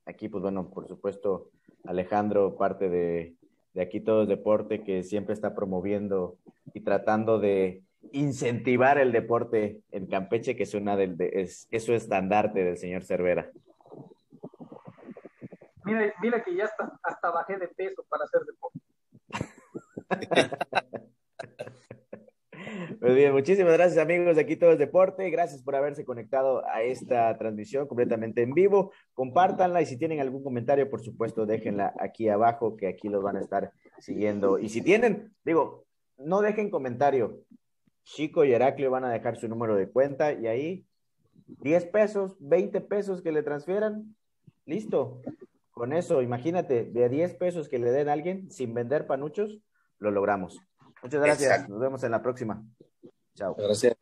aquí 0.06 0.28
pues 0.28 0.42
bueno, 0.42 0.68
por 0.70 0.88
supuesto, 0.88 1.50
Alejandro, 1.84 2.56
parte 2.56 2.88
de, 2.88 3.34
de 3.74 3.82
aquí 3.82 4.00
todo 4.00 4.22
es 4.22 4.28
deporte, 4.28 4.82
que 4.82 5.02
siempre 5.02 5.34
está 5.34 5.54
promoviendo 5.54 6.36
y 6.74 6.80
tratando 6.80 7.38
de 7.38 7.82
incentivar 8.12 8.98
el 8.98 9.12
deporte 9.12 9.80
en 9.90 10.06
Campeche, 10.06 10.56
que 10.56 10.64
es 10.64 10.74
una 10.74 10.96
del 10.96 11.16
es, 11.20 11.68
su 11.78 11.94
estandarte 11.94 12.64
del 12.64 12.76
señor 12.76 13.04
Cervera. 13.04 13.50
Mira, 15.84 16.12
mira 16.20 16.44
que 16.44 16.54
ya 16.54 16.64
hasta, 16.64 16.98
hasta 17.02 17.30
bajé 17.30 17.58
de 17.58 17.68
peso 17.68 18.04
para 18.08 18.24
hacer 18.24 18.42
deporte. 18.44 18.78
Muy 23.02 23.14
bien, 23.14 23.32
muchísimas 23.32 23.72
gracias 23.72 23.98
amigos 23.98 24.36
de 24.36 24.42
aquí 24.42 24.54
todo 24.54 24.70
es 24.70 24.78
deporte, 24.78 25.28
gracias 25.28 25.60
por 25.60 25.74
haberse 25.74 26.04
conectado 26.04 26.64
a 26.68 26.82
esta 26.82 27.36
transmisión 27.36 27.88
completamente 27.88 28.42
en 28.42 28.54
vivo, 28.54 28.92
compártanla 29.12 29.82
y 29.82 29.86
si 29.86 29.96
tienen 29.96 30.20
algún 30.20 30.44
comentario, 30.44 30.88
por 30.88 31.02
supuesto, 31.02 31.44
déjenla 31.44 31.94
aquí 31.98 32.28
abajo, 32.28 32.76
que 32.76 32.86
aquí 32.86 33.08
los 33.08 33.20
van 33.20 33.38
a 33.38 33.40
estar 33.40 33.72
siguiendo. 33.98 34.60
Y 34.60 34.68
si 34.68 34.82
tienen, 34.82 35.34
digo, 35.44 35.84
no 36.16 36.42
dejen 36.42 36.70
comentario, 36.70 37.40
Chico 38.04 38.44
y 38.44 38.52
Heraclio 38.52 38.92
van 38.92 39.04
a 39.04 39.10
dejar 39.10 39.34
su 39.36 39.48
número 39.48 39.74
de 39.74 39.90
cuenta 39.90 40.32
y 40.32 40.46
ahí 40.46 40.86
10 41.60 41.86
pesos, 41.86 42.36
20 42.38 42.82
pesos 42.82 43.20
que 43.20 43.32
le 43.32 43.42
transfieran, 43.42 44.14
listo. 44.64 45.20
Con 45.72 45.92
eso, 45.92 46.22
imagínate, 46.22 46.84
de 46.84 47.08
10 47.08 47.34
pesos 47.34 47.68
que 47.68 47.80
le 47.80 47.90
den 47.90 48.08
a 48.08 48.12
alguien 48.12 48.48
sin 48.48 48.74
vender 48.74 49.08
panuchos, 49.08 49.58
lo 49.98 50.12
logramos. 50.12 50.60
Muchas 51.02 51.20
gracias. 51.20 51.68
Nos 51.68 51.80
vemos 51.80 52.04
en 52.04 52.12
la 52.12 52.22
próxima. 52.22 52.62
Chao. 53.34 53.54
Gracias. 53.54 53.96